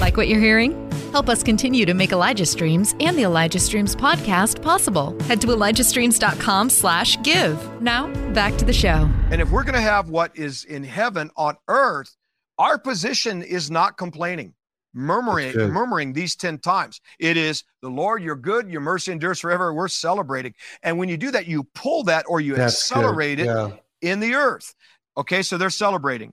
Like 0.00 0.16
what 0.16 0.26
you're 0.26 0.40
hearing? 0.40 0.90
Help 1.12 1.28
us 1.28 1.44
continue 1.44 1.86
to 1.86 1.94
make 1.94 2.10
Elijah 2.10 2.46
Streams 2.46 2.96
and 2.98 3.16
the 3.16 3.22
Elijah 3.22 3.60
Streams 3.60 3.94
podcast 3.94 4.60
possible. 4.60 5.16
Head 5.22 5.40
to 5.42 5.46
ElijahStreams.com 5.46 6.68
slash 6.70 7.22
give. 7.22 7.80
Now, 7.80 8.08
back 8.32 8.56
to 8.56 8.64
the 8.64 8.72
show. 8.72 9.08
And 9.30 9.40
if 9.40 9.52
we're 9.52 9.62
going 9.62 9.76
to 9.76 9.80
have 9.80 10.10
what 10.10 10.36
is 10.36 10.64
in 10.64 10.82
heaven 10.82 11.30
on 11.36 11.56
earth, 11.68 12.16
our 12.58 12.76
position 12.78 13.42
is 13.42 13.70
not 13.70 13.96
complaining 13.96 14.54
murmuring, 14.94 15.56
murmuring 15.72 16.12
these 16.12 16.36
10 16.36 16.58
times. 16.58 17.00
It 17.18 17.36
is 17.36 17.64
the 17.82 17.88
Lord, 17.90 18.22
you're 18.22 18.36
good, 18.36 18.70
your 18.70 18.80
mercy 18.80 19.12
endures 19.12 19.40
forever. 19.40 19.74
We're 19.74 19.88
celebrating. 19.88 20.54
And 20.82 20.98
when 20.98 21.08
you 21.08 21.16
do 21.16 21.30
that, 21.32 21.46
you 21.46 21.64
pull 21.74 22.04
that 22.04 22.24
or 22.28 22.40
you 22.40 22.54
That's 22.54 22.74
accelerate 22.74 23.38
good. 23.38 23.46
it 23.46 23.46
Yeah. 23.46 23.70
in 24.00 24.20
the 24.20 24.34
earth. 24.34 24.74
Okay, 25.16 25.42
so 25.42 25.58
they're 25.58 25.70
celebrating 25.70 26.32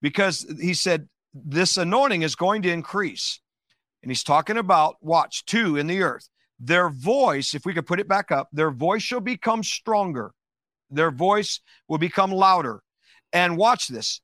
because 0.00 0.46
he 0.60 0.74
said 0.74 1.08
this 1.34 1.76
anointing 1.76 2.22
is 2.22 2.34
going 2.34 2.62
to 2.62 2.70
increase. 2.70 3.40
And 4.02 4.10
he's 4.10 4.22
talking 4.22 4.58
about, 4.58 4.96
watch, 5.00 5.46
two 5.46 5.76
in 5.76 5.86
the 5.86 6.02
earth. 6.02 6.28
Their 6.60 6.90
voice, 6.90 7.54
if 7.54 7.64
we 7.64 7.72
could 7.74 7.86
put 7.86 8.00
it 8.00 8.06
back 8.08 8.30
up, 8.30 8.48
their 8.52 8.70
voice 8.70 9.02
shall 9.02 9.20
become 9.20 9.62
stronger. 9.62 10.32
Their 10.90 11.10
voice 11.10 11.60
will 11.88 11.98
become 11.98 12.30
louder. 12.30 12.82
And 13.32 13.56
watch 13.56 13.88
this 13.88 14.20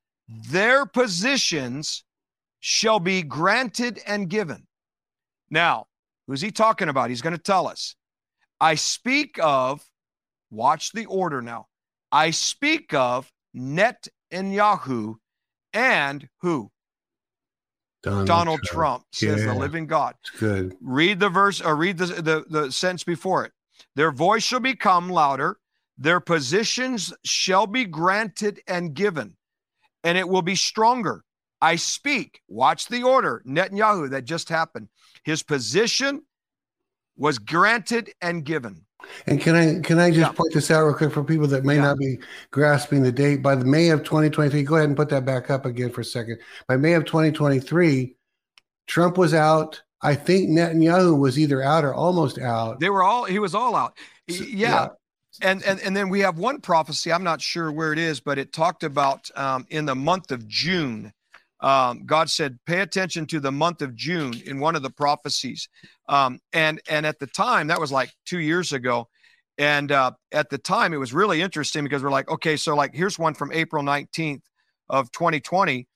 their 0.49 0.87
positions 0.87 2.05
shall 2.61 3.01
be 3.01 3.23
granted 3.23 4.01
and 4.07 4.29
given. 4.29 4.67
Now, 5.51 5.87
who's 6.27 6.41
he 6.41 6.51
talking 6.51 6.89
about? 6.89 7.11
He's 7.11 7.23
going 7.23 7.37
to 7.37 7.43
tell 7.43 7.67
us. 7.67 7.97
I 8.61 8.75
speak 8.75 9.39
of, 9.43 9.83
watch 10.51 10.93
the 10.93 11.07
order 11.07 11.43
now. 11.43 11.67
I 12.13 12.31
speak 12.31 12.93
of 12.95 13.31
Netanyahu 13.57 15.15
and 15.73 16.29
who? 16.43 16.71
Donald, 18.03 18.27
Donald 18.27 18.63
Trump, 18.63 19.05
says 19.13 19.41
Yeah. 19.41 19.53
the 19.53 19.55
living 19.55 19.87
God. 19.87 20.15
It's 20.21 20.39
good. 20.39 20.75
Read 20.81 21.21
the 21.21 21.29
verse 21.29 21.61
or 21.61 21.77
read 21.77 21.99
the, 21.99 22.07
the, 22.07 22.45
the 22.49 22.73
sentence 22.73 23.05
before 23.05 23.45
it. 23.45 23.53
Their 23.95 24.11
voice 24.11 24.43
shall 24.43 24.61
become 24.61 25.11
louder, 25.11 25.59
their 25.99 26.21
positions 26.21 27.13
shall 27.25 27.67
be 27.67 27.85
granted 27.85 28.61
and 28.67 28.95
given, 28.95 29.37
and 30.03 30.17
it 30.17 30.29
will 30.29 30.43
be 30.43 30.55
stronger. 30.55 31.25
I 31.63 31.77
speak. 31.77 32.41
Watch 32.49 32.87
the 32.89 33.03
order. 33.03 33.43
Netanyahu, 33.47 34.11
that 34.11 34.25
just 34.25 34.49
happened. 34.49 34.89
His 35.25 35.43
position 35.43 36.23
was 37.17 37.39
granted 37.39 38.11
and 38.23 38.45
given. 38.45 38.87
And 39.27 39.41
can 39.41 39.55
I 39.55 39.81
can 39.81 39.99
I 39.99 40.11
just 40.11 40.21
Yeah. 40.21 40.33
point 40.33 40.53
this 40.55 40.71
out 40.71 40.85
real 40.85 40.95
quick 40.95 41.13
for 41.13 41.25
people 41.25 41.47
that 41.49 41.65
may 41.65 41.77
Yeah. 41.77 41.83
not 41.83 41.99
be 41.99 42.19
grasping 42.51 43.03
the 43.03 43.13
date? 43.13 43.43
By 43.43 43.55
the 43.55 43.65
May 43.65 43.89
of 43.91 44.05
2023, 44.05 44.63
go 44.63 44.77
ahead 44.77 44.89
and 44.89 44.97
put 44.97 45.09
that 45.11 45.25
back 45.25 45.51
up 45.51 45.65
again 45.67 45.91
for 45.91 46.03
a 46.03 46.05
second. 46.05 46.39
By 46.69 46.77
May 46.77 46.93
of 46.95 47.05
2023, 47.05 48.17
Trump 48.87 49.17
was 49.19 49.35
out. 49.35 49.81
I 50.03 50.15
think 50.15 50.51
Netanyahu 50.51 51.19
was 51.19 51.39
either 51.39 51.63
out 51.63 51.85
or 51.85 51.95
almost 51.95 52.39
out. 52.39 52.81
They 52.81 52.89
were 52.91 53.03
all, 53.03 53.25
he 53.25 53.39
was 53.39 53.55
all 53.55 53.75
out. 53.77 53.99
So- 54.31 54.45
yeah. 54.45 54.49
yeah. 54.69 54.89
And, 55.43 55.63
and 55.63 55.79
and 55.81 55.97
then 55.97 56.09
we 56.09 56.21
have 56.21 56.39
one 56.39 56.61
prophecy. 56.61 57.13
I'm 57.13 57.23
not 57.23 57.41
sure 57.41 57.71
where 57.71 57.93
it 57.93 57.99
is, 57.99 58.21
but 58.21 58.37
it 58.37 58.53
talked 58.53 58.83
about 58.83 59.31
um, 59.37 59.65
in 59.71 59.87
the 59.87 59.95
month 59.95 60.33
of 60.33 60.47
June. 60.49 61.13
Um, 61.63 62.05
God 62.07 62.31
said, 62.31 62.59
"Pay 62.67 62.81
attention 62.81 63.27
to 63.27 63.41
the 63.41 63.53
month 63.53 63.83
of 63.83 63.95
June." 63.95 64.35
In 64.47 64.61
one 64.61 64.77
of 64.77 64.83
the 64.83 64.91
prophecies, 64.91 65.69
um, 66.09 66.41
and 66.53 66.81
and 66.89 67.05
at 67.05 67.19
the 67.19 67.27
time 67.27 67.67
that 67.67 67.81
was 67.81 67.93
like 67.93 68.11
two 68.25 68.41
years 68.41 68.73
ago, 68.73 69.09
and 69.59 69.93
uh, 69.93 70.13
at 70.33 70.49
the 70.49 70.59
time 70.59 70.93
it 70.95 70.99
was 70.99 71.13
really 71.13 71.43
interesting 71.43 71.85
because 71.85 72.03
we're 72.03 72.11
like, 72.11 72.31
okay, 72.31 72.57
so 72.57 72.75
like 72.75 72.95
here's 72.95 73.19
one 73.19 73.35
from 73.35 73.53
April 73.53 73.85
19th 73.85 74.43
of 74.89 75.11
2020. 75.13 75.87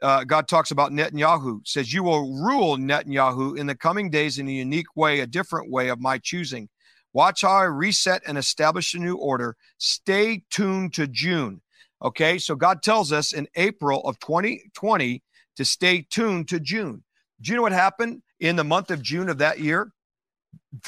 Uh, 0.00 0.22
God 0.22 0.46
talks 0.46 0.70
about 0.70 0.92
Netanyahu. 0.92 1.66
Says, 1.66 1.92
"You 1.92 2.04
will 2.04 2.40
rule 2.40 2.76
Netanyahu 2.76 3.58
in 3.58 3.66
the 3.66 3.74
coming 3.74 4.10
days 4.10 4.38
in 4.38 4.46
a 4.48 4.52
unique 4.52 4.96
way, 4.96 5.20
a 5.20 5.26
different 5.26 5.70
way 5.70 5.88
of 5.88 6.00
my 6.00 6.18
choosing." 6.18 6.68
Watch 7.12 7.42
how 7.42 7.50
I 7.50 7.64
reset 7.64 8.22
and 8.26 8.38
establish 8.38 8.94
a 8.94 8.98
new 8.98 9.16
order. 9.16 9.56
Stay 9.78 10.44
tuned 10.50 10.94
to 10.94 11.06
June. 11.06 11.62
Okay, 12.02 12.38
so 12.38 12.54
God 12.54 12.82
tells 12.82 13.12
us 13.12 13.32
in 13.32 13.48
April 13.56 14.00
of 14.02 14.18
2020 14.20 15.22
to 15.56 15.64
stay 15.64 16.06
tuned 16.08 16.48
to 16.48 16.60
June. 16.60 17.02
Do 17.40 17.50
you 17.50 17.56
know 17.56 17.62
what 17.62 17.72
happened 17.72 18.22
in 18.40 18.56
the 18.56 18.64
month 18.64 18.90
of 18.90 19.02
June 19.02 19.28
of 19.28 19.38
that 19.38 19.58
year? 19.58 19.90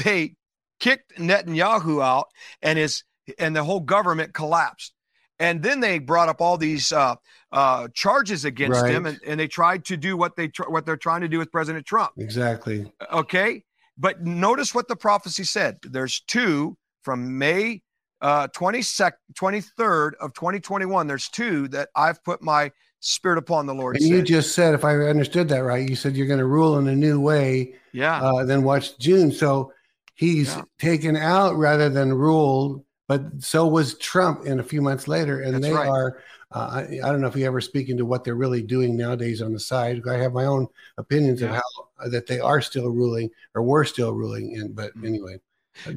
They 0.05 0.37
kicked 0.79 1.17
Netanyahu 1.19 2.03
out, 2.03 2.29
and 2.63 2.79
his 2.79 3.03
and 3.39 3.55
the 3.55 3.65
whole 3.65 3.81
government 3.81 4.35
collapsed. 4.35 4.93
And 5.39 5.63
then 5.63 5.81
they 5.81 5.99
brought 5.99 6.29
up 6.29 6.41
all 6.41 6.59
these 6.59 6.93
uh, 6.93 7.15
uh, 7.51 7.89
charges 7.95 8.45
against 8.45 8.85
him, 8.85 9.07
and, 9.07 9.19
and 9.27 9.41
they 9.41 9.49
tried 9.49 9.85
to 9.87 9.97
do 9.97 10.17
what 10.17 10.37
they 10.37 10.49
tr- 10.49 10.69
what 10.69 10.85
they're 10.87 10.97
trying 10.97 11.23
to 11.23 11.29
do 11.29 11.39
with 11.39 11.51
President 11.51 11.87
Trump 11.87 12.13
Exactly. 12.19 12.91
okay 13.13 13.63
but 13.99 14.23
notice 14.23 14.75
what 14.75 14.89
the 14.89 14.97
prophecy 14.97 15.45
said 15.45 15.79
there's 15.83 16.21
two 16.21 16.77
from 17.03 17.39
may 17.39 17.83
uh 18.21 18.47
22nd 18.49 19.13
23rd 19.35 20.13
of 20.21 20.33
2021 20.35 21.07
there's 21.07 21.29
two 21.29 21.69
that 21.69 21.89
i've 21.97 22.23
put 22.25 22.43
my 22.43 22.71
spirit 23.01 23.39
upon 23.39 23.67
the 23.67 23.75
lord 23.75 23.97
And 23.97 24.05
you 24.07 24.23
just 24.23 24.55
said, 24.55 24.75
if 24.75 24.85
I 24.85 24.95
understood 24.95 25.49
that 25.49 25.65
right, 25.65 25.89
you 25.89 25.97
said 25.97 26.17
you're 26.17 26.27
going 26.27 26.39
to 26.39 26.45
rule 26.47 26.79
in 26.79 26.87
a 26.87 26.95
new 26.95 27.19
way. 27.19 27.75
yeah 27.93 28.21
Uh, 28.23 28.45
then 28.45 28.63
watch 28.63 28.99
June. 28.99 29.33
So 29.33 29.73
he's 30.15 30.55
Yeah. 30.55 30.63
taken 30.79 31.17
out 31.17 31.57
rather 31.57 31.89
than 31.89 32.13
ruled. 32.13 32.85
But 33.09 33.43
so 33.43 33.67
was 33.67 33.97
Trump 33.99 34.47
in 34.47 34.61
a 34.61 34.63
few 34.63 34.83
months 34.83 35.09
later, 35.09 35.41
and 35.41 35.55
That's 35.55 35.67
they 35.67 35.73
right. 35.73 35.89
are. 35.89 36.23
Uh, 36.53 36.85
I, 36.89 37.01
I 37.03 37.11
don't 37.11 37.21
know 37.21 37.27
if 37.27 37.35
you 37.37 37.47
ever 37.47 37.61
speaking 37.61 37.97
to 37.97 38.05
what 38.05 38.23
they're 38.23 38.37
really 38.37 38.63
doing 38.63 38.97
nowadays 38.97 39.41
on 39.43 39.53
the 39.53 39.59
side. 39.59 40.03
I 40.07 40.19
have 40.19 40.33
my 40.33 40.45
own 40.45 40.69
opinions 40.99 41.43
of 41.43 41.51
how 41.51 41.63
uh, 41.99 42.09
that 42.11 42.27
they 42.27 42.39
are 42.39 42.61
still 42.61 42.91
ruling 42.91 43.31
or 43.55 43.63
were 43.63 43.85
still 43.85 44.13
ruling. 44.13 44.53
In, 44.53 44.73
but 44.73 44.95
Mhm. 44.97 45.07
anyway, 45.07 45.41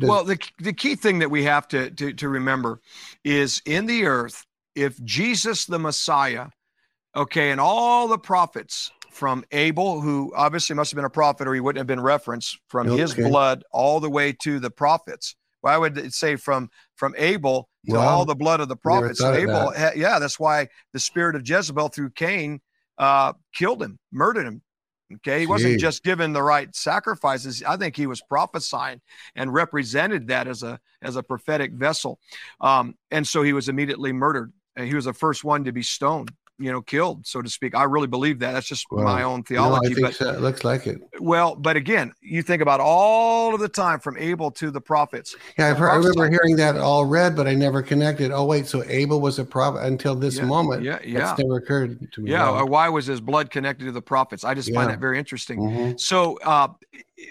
well 0.08 0.24
the, 0.24 0.38
the 0.60 0.74
key 0.74 0.96
thing 0.96 1.20
that 1.20 1.30
we 1.32 1.44
have 1.44 1.68
to, 1.68 1.90
to 1.92 2.14
to 2.14 2.30
remember 2.30 2.80
is 3.24 3.62
in 3.66 3.86
the 3.86 4.06
earth 4.06 4.46
if 4.76 5.02
jesus 5.04 5.66
the 5.66 5.80
messiah 5.80 6.48
okay 7.16 7.52
and 7.52 7.60
all 7.60 8.08
the 8.08 8.18
prophets 8.18 8.92
from 9.12 9.44
abel 9.52 10.02
who 10.02 10.34
obviously 10.36 10.76
must 10.76 10.90
have 10.92 10.96
been 10.96 11.06
a 11.06 11.10
prophet 11.10 11.48
or 11.48 11.54
he 11.54 11.60
wouldn't 11.60 11.80
have 11.80 11.88
been 11.88 12.02
referenced 12.02 12.58
from 12.68 12.88
his 12.98 13.14
blood 13.30 13.64
all 13.72 14.00
the 14.00 14.10
way 14.10 14.32
to 14.42 14.60
the 14.60 14.72
prophets. 14.72 15.36
Why 15.62 15.78
would 15.78 15.98
it 15.98 16.14
say 16.14 16.36
from 16.36 16.70
from 16.96 17.14
abel 17.18 17.70
to 17.90 17.96
Wow. 17.96 18.02
all 18.02 18.26
the 18.26 18.36
blood 18.36 18.60
of 18.60 18.70
the 18.70 18.76
prophets? 18.76 19.22
abel 19.22 19.72
ha- 19.78 19.92
yeah 19.96 20.18
that's 20.20 20.40
why 20.40 20.68
the 20.94 21.00
spirit 21.00 21.36
of 21.36 21.48
jezebel 21.48 21.90
through 21.90 22.10
cain 22.12 22.60
uh 22.98 23.34
killed 23.54 23.82
him 23.84 24.00
murdered 24.12 24.46
him 24.48 24.62
okay? 25.16 25.42
He 25.42 25.48
wasn't 25.48 25.80
just 25.80 26.04
given 26.04 26.34
the 26.34 26.44
right 26.44 26.74
sacrifices. 26.76 27.64
I 27.64 27.78
think 27.78 27.96
he 27.96 28.08
was 28.08 28.22
prophesying 28.22 29.02
and 29.36 29.54
represented 29.54 30.28
that 30.28 30.48
as 30.48 30.64
a 30.64 30.80
as 31.02 31.16
a 31.16 31.24
prophetic 31.24 31.74
vessel. 31.74 32.20
Um 32.62 32.96
and 33.12 33.28
so 33.28 33.44
he 33.44 33.54
was 33.54 33.70
immediately 33.70 34.14
murdered. 34.14 34.54
And 34.76 34.88
he 34.88 34.96
was 34.96 35.06
the 35.06 35.14
first 35.14 35.44
one 35.44 35.64
to 35.66 35.72
be 35.72 35.84
stoned 35.84 36.32
you 36.60 36.72
know 36.72 36.82
killed 36.82 37.26
so 37.26 37.42
to 37.42 37.50
speak 37.50 37.74
i 37.76 37.84
really 37.84 38.08
believe 38.08 38.40
that 38.40 38.52
that's 38.52 38.68
just 38.68 38.86
Wow. 38.92 39.04
my 39.04 39.24
own 39.24 39.40
no, 39.40 39.44
I 39.44 39.48
theology 39.48 39.94
think 39.96 40.08
but 40.08 40.14
so. 40.16 40.30
it 40.30 40.42
looks 40.42 40.64
like 40.64 40.86
it. 40.86 40.98
well 41.20 41.56
but 41.56 41.76
again 41.76 42.14
you 42.22 42.44
think 42.44 42.62
about 42.62 42.80
all 42.80 43.54
of 43.56 43.60
the 43.60 43.68
time 43.68 44.00
from 44.00 44.18
abel 44.18 44.52
to 44.52 44.70
the 44.70 44.80
prophets 44.82 45.36
Yeah, 45.58 45.70
I've 45.70 45.78
heard, 45.78 45.90
I 45.90 45.96
remember 45.96 46.30
hearing 46.30 46.56
that 46.58 46.78
all 46.78 47.06
read, 47.06 47.36
but 47.36 47.48
I 47.48 47.54
never 47.56 47.82
connected. 47.82 48.32
Oh 48.32 48.46
wait, 48.46 48.68
so 48.68 48.84
Abel 48.88 49.20
was 49.20 49.40
a 49.40 49.46
prophet 49.46 49.84
until 49.84 50.16
this 50.16 50.38
Yeah, 50.38 50.46
moment. 50.46 50.84
yeah 50.84 51.00
yeah 51.04 51.20
That's 51.20 51.40
never 51.40 51.58
occurred 51.58 52.12
to 52.12 52.22
me. 52.22 52.32
yeah 52.32 52.62
why 52.64 52.88
was 52.90 53.06
his 53.08 53.20
blood 53.22 53.50
connected 53.50 53.86
to 53.86 53.92
the 53.92 54.02
prophets 54.02 54.44
i 54.44 54.54
just 54.54 54.74
find 54.74 54.90
that 54.90 55.00
very 55.00 55.18
interesting 55.18 55.60
Mhm. 55.60 56.00
So 56.00 56.38
uh, 56.44 56.68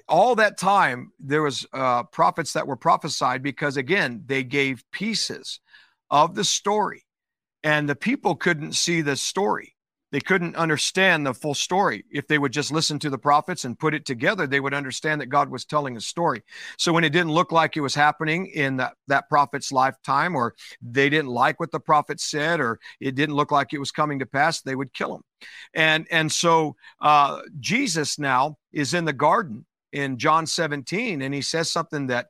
all 0.08 0.34
that 0.36 0.58
time, 0.58 1.12
there 1.20 1.42
was 1.42 1.66
uh, 1.72 2.02
prophets 2.04 2.52
that 2.54 2.66
were 2.66 2.76
prophesied 2.76 3.42
because 3.42 3.76
again, 3.76 4.22
they 4.26 4.42
gave 4.42 4.82
pieces 4.90 5.60
of 6.10 6.34
the 6.34 6.44
story, 6.44 7.04
and 7.64 7.88
the 7.88 7.96
people 7.96 8.34
couldn't 8.34 8.74
see 8.74 9.02
the 9.02 9.16
story. 9.16 9.74
they 10.12 10.20
couldn't 10.20 10.56
understand 10.56 11.26
the 11.26 11.32
full 11.32 11.54
story. 11.54 12.04
If 12.10 12.28
they 12.28 12.38
would 12.38 12.52
just 12.52 12.70
listen 12.70 12.98
to 12.98 13.08
the 13.08 13.18
prophets 13.18 13.64
and 13.64 13.78
put 13.78 13.94
it 13.94 14.04
together, 14.04 14.46
they 14.46 14.60
would 14.60 14.74
understand 14.74 15.20
that 15.22 15.26
God 15.30 15.48
was 15.48 15.64
telling 15.64 15.96
a 15.96 16.02
story. 16.02 16.42
So 16.76 16.92
when 16.92 17.02
it 17.02 17.10
didn't 17.14 17.32
look 17.32 17.50
like 17.50 17.76
it 17.76 17.80
was 17.80 17.94
happening 17.94 18.46
in 18.46 18.76
that, 18.76 18.92
that 19.08 19.30
prophet's 19.30 19.72
lifetime, 19.72 20.36
or 20.36 20.54
they 20.82 21.08
didn't 21.08 21.30
like 21.30 21.58
what 21.58 21.72
the 21.72 21.80
prophet 21.80 22.20
said, 22.20 22.60
or 22.60 22.78
it 23.00 23.14
didn't 23.14 23.36
look 23.36 23.50
like 23.50 23.72
it 23.72 23.78
was 23.78 23.90
coming 23.90 24.18
to 24.18 24.26
pass, 24.26 24.60
they 24.60 24.76
would 24.76 24.92
kill 24.92 25.14
him. 25.14 25.22
And 25.74 26.06
and 26.10 26.30
so 26.30 26.76
uh, 27.00 27.40
Jesus 27.58 28.18
now 28.18 28.58
is 28.70 28.92
in 28.92 29.06
the 29.06 29.12
garden 29.14 29.64
in 29.92 30.18
John 30.18 30.46
17, 30.46 31.22
and 31.22 31.34
he 31.34 31.40
says 31.42 31.70
something 31.70 32.08
that 32.08 32.26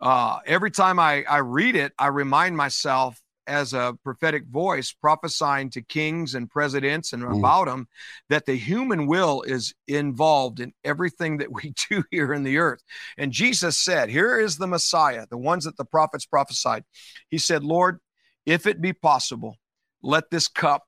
uh, 0.00 0.40
every 0.46 0.72
time 0.72 0.98
I, 0.98 1.24
I 1.28 1.38
read 1.38 1.76
it, 1.76 1.92
I 1.96 2.08
remind 2.08 2.56
myself 2.56 3.20
as 3.50 3.72
a 3.72 3.96
prophetic 4.04 4.46
voice 4.46 4.92
prophesying 4.92 5.68
to 5.70 5.82
kings 5.82 6.34
and 6.34 6.48
presidents 6.48 7.12
and 7.12 7.22
mm. 7.22 7.38
about 7.38 7.66
them 7.66 7.88
that 8.28 8.46
the 8.46 8.54
human 8.54 9.06
will 9.06 9.42
is 9.42 9.74
involved 9.88 10.60
in 10.60 10.72
everything 10.84 11.38
that 11.38 11.52
we 11.52 11.74
do 11.90 12.04
here 12.10 12.32
in 12.32 12.44
the 12.44 12.58
earth. 12.58 12.82
And 13.18 13.32
Jesus 13.32 13.76
said, 13.76 14.08
Here 14.08 14.38
is 14.38 14.56
the 14.56 14.68
Messiah, 14.68 15.26
the 15.28 15.36
ones 15.36 15.64
that 15.64 15.76
the 15.76 15.84
prophets 15.84 16.24
prophesied. 16.24 16.84
He 17.28 17.38
said, 17.38 17.64
Lord, 17.64 17.98
if 18.46 18.66
it 18.66 18.80
be 18.80 18.92
possible, 18.92 19.56
let 20.02 20.30
this 20.30 20.48
cup 20.48 20.84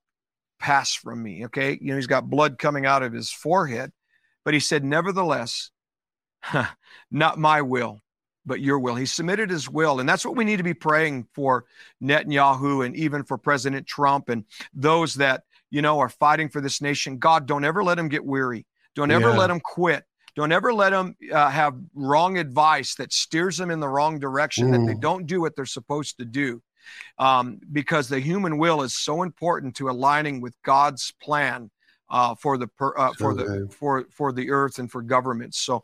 pass 0.61 0.95
from 0.95 1.23
me. 1.23 1.45
Okay. 1.47 1.79
You 1.81 1.89
know, 1.89 1.97
he's 1.97 2.07
got 2.07 2.31
blood 2.31 2.59
coming 2.59 2.87
out 2.87 3.03
of 3.03 3.13
his 3.13 3.31
forehead, 3.31 3.91
but 4.45 4.55
he 4.55 4.61
said, 4.61 4.85
Nevertheless, 4.85 5.71
not 7.11 7.39
my 7.39 7.63
will, 7.63 8.01
but 8.45 8.61
your 8.61 8.79
will. 8.79 8.95
He 8.95 9.07
submitted 9.07 9.51
his 9.51 9.69
will. 9.69 10.01
And 10.01 10.09
that's 10.09 10.25
what 10.25 10.37
we 10.37 10.45
need 10.45 10.57
to 10.57 10.63
be 10.63 10.75
praying 10.75 11.27
for 11.35 11.65
Netanyahu 12.03 12.85
and 12.85 12.97
even 12.97 13.25
for 13.25 13.39
President 13.39 13.87
Trump 13.87 14.29
and 14.29 14.45
those 14.75 15.15
that, 15.15 15.43
you 15.71 15.83
know, 15.83 15.99
are 16.01 16.09
fighting 16.09 16.49
for 16.49 16.61
this 16.61 16.81
nation. 16.81 17.19
God, 17.19 17.47
don't 17.47 17.65
ever 17.65 17.83
let 17.85 17.97
them 17.97 18.09
get 18.09 18.25
weary. 18.25 18.67
Don't 18.95 19.11
ever 19.11 19.31
yeah. 19.31 19.37
let 19.37 19.47
them 19.47 19.61
quit. 19.61 20.05
Don't 20.35 20.53
ever 20.53 20.73
let 20.73 20.91
them 20.91 21.15
uh, 21.33 21.51
have 21.51 21.75
wrong 21.95 22.39
advice 22.39 22.95
that 22.97 23.13
steers 23.13 23.59
them 23.59 23.71
in 23.71 23.81
the 23.81 23.89
wrong 23.89 24.19
direction, 24.19 24.69
mm. 24.69 24.73
that 24.73 24.87
they 24.87 24.97
mm. 24.97 25.01
don't 25.01 25.27
do 25.27 25.41
what 25.41 25.55
they're 25.57 25.67
supposed 25.67 26.19
to 26.19 26.25
do. 26.25 26.63
Um, 27.19 27.61
because 27.71 28.09
the 28.09 28.19
human 28.19 28.59
will 28.59 28.83
is 28.83 28.95
so 28.95 29.23
important 29.23 29.77
to 29.77 29.89
aligning 29.89 30.41
with 30.41 30.55
God's 30.65 31.13
plan 31.23 31.71
uh, 32.13 32.35
for 32.35 32.59
the 32.59 32.69
per, 32.69 32.97
uh, 32.97 33.13
for 33.15 33.35
the 33.35 33.69
for 33.77 34.05
for 34.11 34.33
the 34.33 34.51
earth 34.51 34.79
and 34.79 34.91
for 34.91 35.03
governments. 35.03 35.59
So, 35.59 35.83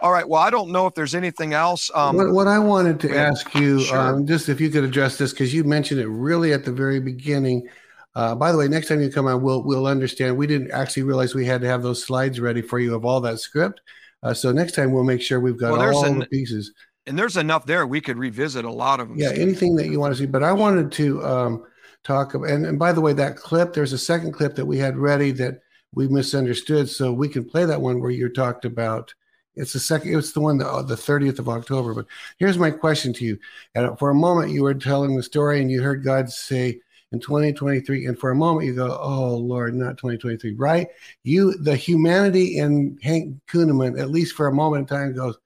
all 0.00 0.10
right. 0.10 0.26
Well, 0.26 0.40
I 0.40 0.50
don't 0.50 0.72
know 0.72 0.86
if 0.86 0.94
there's 0.94 1.14
anything 1.14 1.52
else. 1.52 1.90
Um, 1.94 2.16
what, 2.16 2.32
what, 2.32 2.48
I 2.48 2.58
wanted 2.58 2.98
to 3.00 3.16
ask 3.16 3.54
you, 3.54 3.80
sure. 3.80 3.98
um, 3.98 4.26
just 4.26 4.48
if 4.48 4.60
you 4.60 4.70
could 4.70 4.84
address 4.84 5.18
this, 5.18 5.32
because 5.32 5.54
you 5.54 5.62
mentioned 5.62 6.00
it 6.00 6.08
really 6.08 6.52
at 6.52 6.64
the 6.64 6.72
very 6.72 6.98
beginning. 6.98 7.68
Uh, 8.14 8.34
by 8.34 8.50
the 8.50 8.56
way, 8.56 8.66
next 8.66 8.88
time 8.88 9.02
you 9.02 9.10
come 9.10 9.26
on, 9.26 9.42
we'll 9.42 9.62
we'll 9.62 9.86
understand. 9.86 10.38
We 10.38 10.46
didn't 10.46 10.70
actually 10.70 11.02
realize 11.02 11.34
we 11.34 11.44
had 11.44 11.60
to 11.60 11.68
have 11.68 11.82
those 11.82 12.02
slides 12.02 12.40
ready 12.40 12.62
for 12.62 12.78
you 12.78 12.94
of 12.94 13.04
all 13.04 13.20
that 13.20 13.38
script. 13.38 13.82
Uh, 14.22 14.32
so 14.32 14.50
next 14.52 14.74
time 14.74 14.90
we'll 14.92 15.04
make 15.04 15.20
sure 15.20 15.38
we've 15.38 15.58
got 15.58 15.72
well, 15.72 15.94
all 15.94 16.06
an, 16.06 16.18
the 16.18 16.26
pieces. 16.26 16.72
And 17.06 17.18
there's 17.18 17.36
enough 17.36 17.66
there. 17.66 17.86
We 17.86 18.00
could 18.00 18.16
revisit 18.16 18.64
a 18.64 18.72
lot 18.72 18.98
of 18.98 19.08
them. 19.08 19.18
Yeah, 19.18 19.32
anything 19.34 19.76
that 19.76 19.88
you 19.88 20.00
want 20.00 20.14
to 20.14 20.18
see. 20.18 20.26
But 20.26 20.42
I 20.42 20.52
wanted 20.52 20.90
to 20.92 21.24
um, 21.24 21.64
talk 22.02 22.32
about. 22.32 22.48
And, 22.48 22.64
and 22.64 22.78
by 22.78 22.92
the 22.92 23.02
way, 23.02 23.12
that 23.12 23.36
clip. 23.36 23.74
There's 23.74 23.92
a 23.92 23.98
second 23.98 24.32
clip 24.32 24.54
that 24.54 24.64
we 24.64 24.78
had 24.78 24.96
ready 24.96 25.30
that 25.32 25.60
we 25.94 26.08
misunderstood. 26.08 26.88
So 26.88 27.12
we 27.12 27.28
can 27.28 27.44
play 27.44 27.64
that 27.64 27.80
one 27.80 28.00
where 28.00 28.10
you 28.10 28.28
talked 28.28 28.64
about. 28.64 29.14
It's 29.54 29.72
the 29.72 29.80
second. 29.80 30.16
It's 30.16 30.32
the 30.32 30.40
one 30.40 30.58
the 30.58 30.68
uh, 30.68 30.82
the 30.82 30.96
thirtieth 30.96 31.38
of 31.38 31.48
October. 31.48 31.94
But 31.94 32.06
here's 32.38 32.58
my 32.58 32.70
question 32.70 33.12
to 33.14 33.24
you. 33.24 33.38
And 33.74 33.98
for 33.98 34.10
a 34.10 34.14
moment, 34.14 34.52
you 34.52 34.62
were 34.62 34.74
telling 34.74 35.16
the 35.16 35.22
story, 35.22 35.60
and 35.60 35.70
you 35.70 35.82
heard 35.82 36.04
God 36.04 36.30
say 36.30 36.80
in 37.12 37.20
2023, 37.20 38.06
and 38.06 38.18
for 38.18 38.30
a 38.30 38.34
moment 38.34 38.66
you 38.66 38.74
go, 38.74 38.98
"Oh 39.00 39.36
Lord, 39.36 39.74
not 39.74 39.96
2023." 39.96 40.54
Right? 40.54 40.88
You, 41.24 41.56
the 41.56 41.74
humanity 41.74 42.58
in 42.58 42.98
Hank 43.02 43.36
Kunneman, 43.48 43.98
at 43.98 44.10
least 44.10 44.34
for 44.34 44.46
a 44.46 44.54
moment 44.54 44.90
in 44.90 44.96
time, 44.96 45.14
goes, 45.14 45.38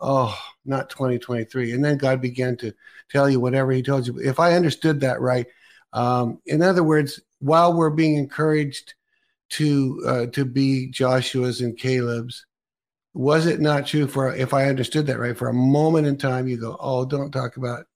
"Oh, 0.00 0.36
not 0.64 0.90
2023." 0.90 1.72
And 1.72 1.84
then 1.84 1.98
God 1.98 2.20
began 2.20 2.56
to 2.58 2.72
tell 3.10 3.30
you 3.30 3.38
whatever 3.38 3.70
He 3.70 3.82
told 3.82 4.08
you. 4.08 4.18
If 4.18 4.40
I 4.40 4.54
understood 4.54 5.00
that 5.00 5.20
right, 5.20 5.46
um, 5.92 6.40
in 6.46 6.62
other 6.62 6.82
words, 6.82 7.20
while 7.38 7.74
we're 7.74 7.90
being 7.90 8.16
encouraged 8.16 8.94
to 9.52 10.02
uh, 10.06 10.26
to 10.26 10.44
be 10.44 10.88
Joshua's 10.88 11.60
and 11.60 11.76
Caleb's. 11.76 12.46
Was 13.14 13.46
it 13.46 13.60
not 13.60 13.86
true 13.86 14.08
for 14.08 14.34
if 14.34 14.54
I 14.54 14.68
understood 14.68 15.06
that 15.06 15.18
right? 15.18 15.36
For 15.36 15.48
a 15.48 15.54
moment 15.54 16.06
in 16.06 16.16
time, 16.16 16.48
you 16.48 16.56
go, 16.56 16.76
"Oh, 16.80 17.04
don't 17.04 17.30
talk 17.30 17.56
about." 17.56 17.86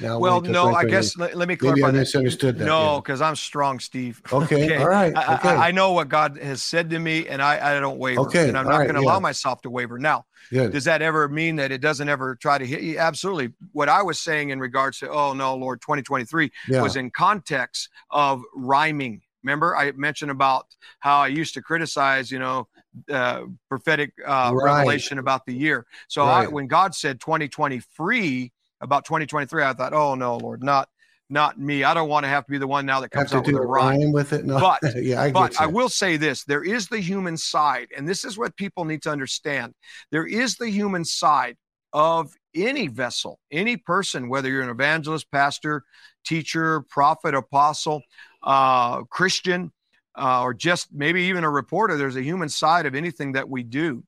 Now, 0.00 0.18
well, 0.18 0.40
no, 0.40 0.74
I 0.74 0.86
guess 0.86 1.16
let, 1.16 1.36
let, 1.36 1.46
me 1.46 1.54
clarify. 1.54 1.86
Maybe 1.86 1.96
I 1.96 2.00
misunderstood 2.00 2.58
that. 2.58 2.64
No, 2.64 3.00
because 3.00 3.20
yeah. 3.20 3.28
I'm 3.28 3.36
strong, 3.36 3.78
Steve. 3.78 4.20
Okay, 4.32 4.64
okay. 4.64 4.76
all 4.78 4.88
right. 4.88 5.12
Okay. 5.12 5.48
I, 5.48 5.68
I, 5.68 5.70
know 5.70 5.92
what 5.92 6.08
God 6.08 6.36
has 6.38 6.60
said 6.60 6.90
to 6.90 6.98
me, 6.98 7.28
and 7.28 7.40
I, 7.40 7.76
I 7.76 7.78
don't 7.78 7.98
waver. 7.98 8.22
Okay, 8.22 8.48
and 8.48 8.58
I'm 8.58 8.64
not 8.64 8.78
right, 8.78 8.84
going 8.84 8.96
to 8.96 9.02
yeah. 9.02 9.06
allow 9.06 9.20
myself 9.20 9.62
to 9.62 9.70
waver. 9.70 9.96
Now, 10.00 10.26
Good. 10.50 10.72
does 10.72 10.84
that 10.84 11.00
ever 11.02 11.28
mean 11.28 11.54
that 11.56 11.70
it 11.70 11.80
doesn't 11.80 12.08
ever 12.08 12.34
try 12.34 12.58
to 12.58 12.66
hit 12.66 12.82
you? 12.82 12.98
Absolutely. 12.98 13.52
What 13.70 13.88
I 13.88 14.02
was 14.02 14.18
saying 14.18 14.50
in 14.50 14.58
regards 14.58 14.98
to, 14.98 15.10
oh 15.10 15.32
no, 15.32 15.54
Lord, 15.54 15.80
2023 15.82 16.50
yeah. 16.66 16.82
was 16.82 16.96
in 16.96 17.10
context 17.10 17.88
of 18.10 18.42
rhyming 18.56 19.22
Remember, 19.44 19.76
I 19.76 19.92
mentioned 19.92 20.30
about 20.30 20.66
how 21.00 21.18
I 21.18 21.28
used 21.28 21.54
to 21.54 21.62
criticize, 21.62 22.30
you 22.30 22.38
know, 22.38 22.66
uh, 23.10 23.42
prophetic 23.68 24.12
uh, 24.26 24.50
right. 24.54 24.76
revelation 24.76 25.18
about 25.18 25.44
the 25.46 25.54
year. 25.54 25.86
So 26.08 26.22
right. 26.22 26.44
I, 26.44 26.46
when 26.46 26.66
God 26.66 26.94
said 26.94 27.20
2023 27.20 28.52
about 28.80 29.04
2023, 29.04 29.62
I 29.62 29.72
thought, 29.74 29.92
oh 29.92 30.14
no, 30.14 30.36
Lord, 30.38 30.62
not 30.62 30.88
not 31.30 31.58
me. 31.58 31.84
I 31.84 31.94
don't 31.94 32.08
want 32.08 32.24
to 32.24 32.28
have 32.28 32.44
to 32.46 32.50
be 32.52 32.58
the 32.58 32.66
one 32.66 32.84
now 32.84 33.00
that 33.00 33.10
comes 33.10 33.32
out 33.32 33.46
with 33.46 33.54
a 33.54 33.60
rhyme. 33.60 34.12
with 34.12 34.32
it. 34.32 34.44
No. 34.44 34.58
But 34.58 34.80
yeah, 35.02 35.22
I 35.22 35.32
but 35.32 35.60
I 35.60 35.66
will 35.66 35.88
say 35.88 36.16
this: 36.16 36.44
there 36.44 36.62
is 36.62 36.88
the 36.88 37.00
human 37.00 37.36
side, 37.36 37.88
and 37.96 38.08
this 38.08 38.24
is 38.24 38.38
what 38.38 38.56
people 38.56 38.84
need 38.84 39.02
to 39.02 39.10
understand. 39.10 39.74
There 40.10 40.26
is 40.26 40.56
the 40.56 40.68
human 40.68 41.04
side 41.04 41.56
of 41.92 42.34
any 42.54 42.88
vessel, 42.88 43.38
any 43.50 43.76
person, 43.76 44.28
whether 44.28 44.48
you're 44.48 44.62
an 44.62 44.70
evangelist, 44.70 45.30
pastor, 45.30 45.84
teacher, 46.24 46.82
prophet, 46.82 47.34
apostle 47.34 48.02
uh, 48.44 49.02
Christian, 49.04 49.72
uh, 50.16 50.42
or 50.42 50.54
just 50.54 50.88
maybe 50.92 51.22
even 51.22 51.42
a 51.42 51.50
reporter 51.50 51.96
there's 51.96 52.16
a 52.16 52.22
human 52.22 52.48
side 52.48 52.86
of 52.86 52.94
anything 52.94 53.32
that 53.32 53.48
we 53.48 53.62
do. 53.64 54.04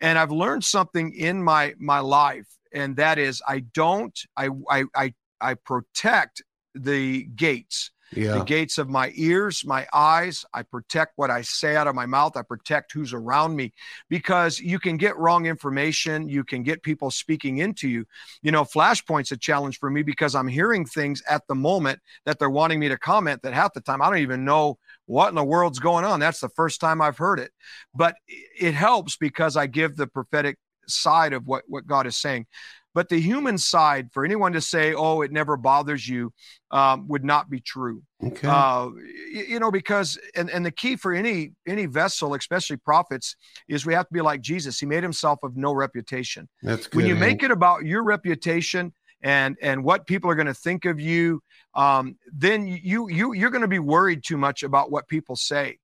And 0.00 0.18
i've 0.18 0.32
learned 0.32 0.64
something 0.64 1.14
in 1.14 1.42
my 1.42 1.74
my 1.78 2.00
life 2.00 2.46
and 2.72 2.96
that 2.96 3.18
is 3.18 3.42
i 3.48 3.60
don't 3.60 4.18
i 4.36 4.48
i 4.70 4.84
i, 4.94 5.14
I 5.40 5.54
protect 5.54 6.42
the 6.74 7.24
gates 7.24 7.90
yeah. 8.12 8.38
the 8.38 8.44
gates 8.44 8.78
of 8.78 8.88
my 8.88 9.12
ears, 9.14 9.64
my 9.64 9.86
eyes. 9.92 10.44
I 10.54 10.62
protect 10.62 11.12
what 11.16 11.30
I 11.30 11.42
say 11.42 11.76
out 11.76 11.86
of 11.86 11.94
my 11.94 12.06
mouth. 12.06 12.36
I 12.36 12.42
protect 12.42 12.92
who's 12.92 13.12
around 13.12 13.56
me 13.56 13.72
because 14.08 14.58
you 14.58 14.78
can 14.78 14.96
get 14.96 15.16
wrong 15.16 15.46
information. 15.46 16.28
You 16.28 16.44
can 16.44 16.62
get 16.62 16.82
people 16.82 17.10
speaking 17.10 17.58
into 17.58 17.88
you. 17.88 18.06
You 18.42 18.52
know, 18.52 18.64
Flashpoint's 18.64 19.32
a 19.32 19.36
challenge 19.36 19.78
for 19.78 19.90
me 19.90 20.02
because 20.02 20.34
I'm 20.34 20.48
hearing 20.48 20.84
things 20.84 21.22
at 21.28 21.46
the 21.48 21.54
moment 21.54 22.00
that 22.24 22.38
they're 22.38 22.50
wanting 22.50 22.78
me 22.78 22.88
to 22.88 22.98
comment 22.98 23.42
that 23.42 23.54
half 23.54 23.72
the 23.72 23.80
time 23.80 24.02
I 24.02 24.06
don't 24.06 24.18
even 24.18 24.44
know 24.44 24.78
what 25.06 25.28
in 25.28 25.34
the 25.34 25.44
world's 25.44 25.78
going 25.78 26.04
on. 26.04 26.20
That's 26.20 26.40
the 26.40 26.48
first 26.50 26.80
time 26.80 27.00
I've 27.00 27.18
heard 27.18 27.40
it. 27.40 27.52
But 27.94 28.16
it 28.58 28.74
helps 28.74 29.16
because 29.16 29.56
I 29.56 29.66
give 29.66 29.96
the 29.96 30.06
prophetic 30.06 30.58
side 30.88 31.32
of 31.32 31.46
what, 31.46 31.64
what 31.66 31.86
God 31.86 32.06
is 32.06 32.16
saying. 32.16 32.46
But 32.96 33.10
the 33.10 33.20
human 33.20 33.58
side, 33.58 34.10
for 34.10 34.24
anyone 34.24 34.54
to 34.54 34.60
say, 34.62 34.94
"Oh, 34.94 35.20
it 35.20 35.30
never 35.30 35.58
bothers 35.58 36.08
you," 36.08 36.32
um, 36.70 37.06
would 37.08 37.26
not 37.26 37.50
be 37.50 37.60
true. 37.60 38.02
Okay. 38.24 38.48
Uh, 38.48 38.88
you 39.30 39.60
know, 39.60 39.70
because 39.70 40.18
and 40.34 40.48
and 40.48 40.64
the 40.64 40.70
key 40.70 40.96
for 40.96 41.12
any 41.12 41.52
any 41.66 41.84
vessel, 41.84 42.32
especially 42.32 42.78
prophets, 42.78 43.36
is 43.68 43.84
we 43.84 43.92
have 43.92 44.08
to 44.08 44.14
be 44.14 44.22
like 44.22 44.40
Jesus. 44.40 44.80
He 44.80 44.86
made 44.86 45.02
himself 45.02 45.40
of 45.42 45.58
no 45.58 45.74
reputation. 45.74 46.48
That's 46.62 46.86
good. 46.86 46.96
When 46.96 47.06
you 47.06 47.16
make 47.16 47.42
it 47.42 47.50
about 47.50 47.84
your 47.84 48.02
reputation 48.02 48.94
and 49.20 49.58
and 49.60 49.84
what 49.84 50.06
people 50.06 50.30
are 50.30 50.34
going 50.34 50.46
to 50.46 50.54
think 50.54 50.86
of 50.86 50.98
you, 50.98 51.42
um, 51.74 52.16
then 52.32 52.66
you 52.66 53.10
you 53.10 53.34
you're 53.34 53.50
going 53.50 53.60
to 53.60 53.68
be 53.68 53.78
worried 53.78 54.24
too 54.24 54.38
much 54.38 54.62
about 54.62 54.90
what 54.90 55.06
people 55.06 55.36
say. 55.36 55.76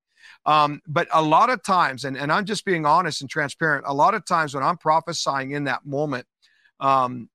Um, 0.47 0.80
but 0.86 1.09
a 1.12 1.20
lot 1.20 1.51
of 1.51 1.62
times, 1.62 2.05
and, 2.05 2.16
and 2.16 2.32
I'm 2.32 2.47
just 2.47 2.64
being 2.64 2.86
honest 2.86 3.20
and 3.20 3.28
transparent, 3.28 3.84
a 3.86 3.93
lot 3.93 4.14
of 4.14 4.24
times 4.24 4.55
when 4.55 4.64
I'm 4.64 4.78
prophesying 4.78 5.51
in 5.51 5.64
that 5.64 5.84
moment, 5.84 6.26
um, 6.82 7.30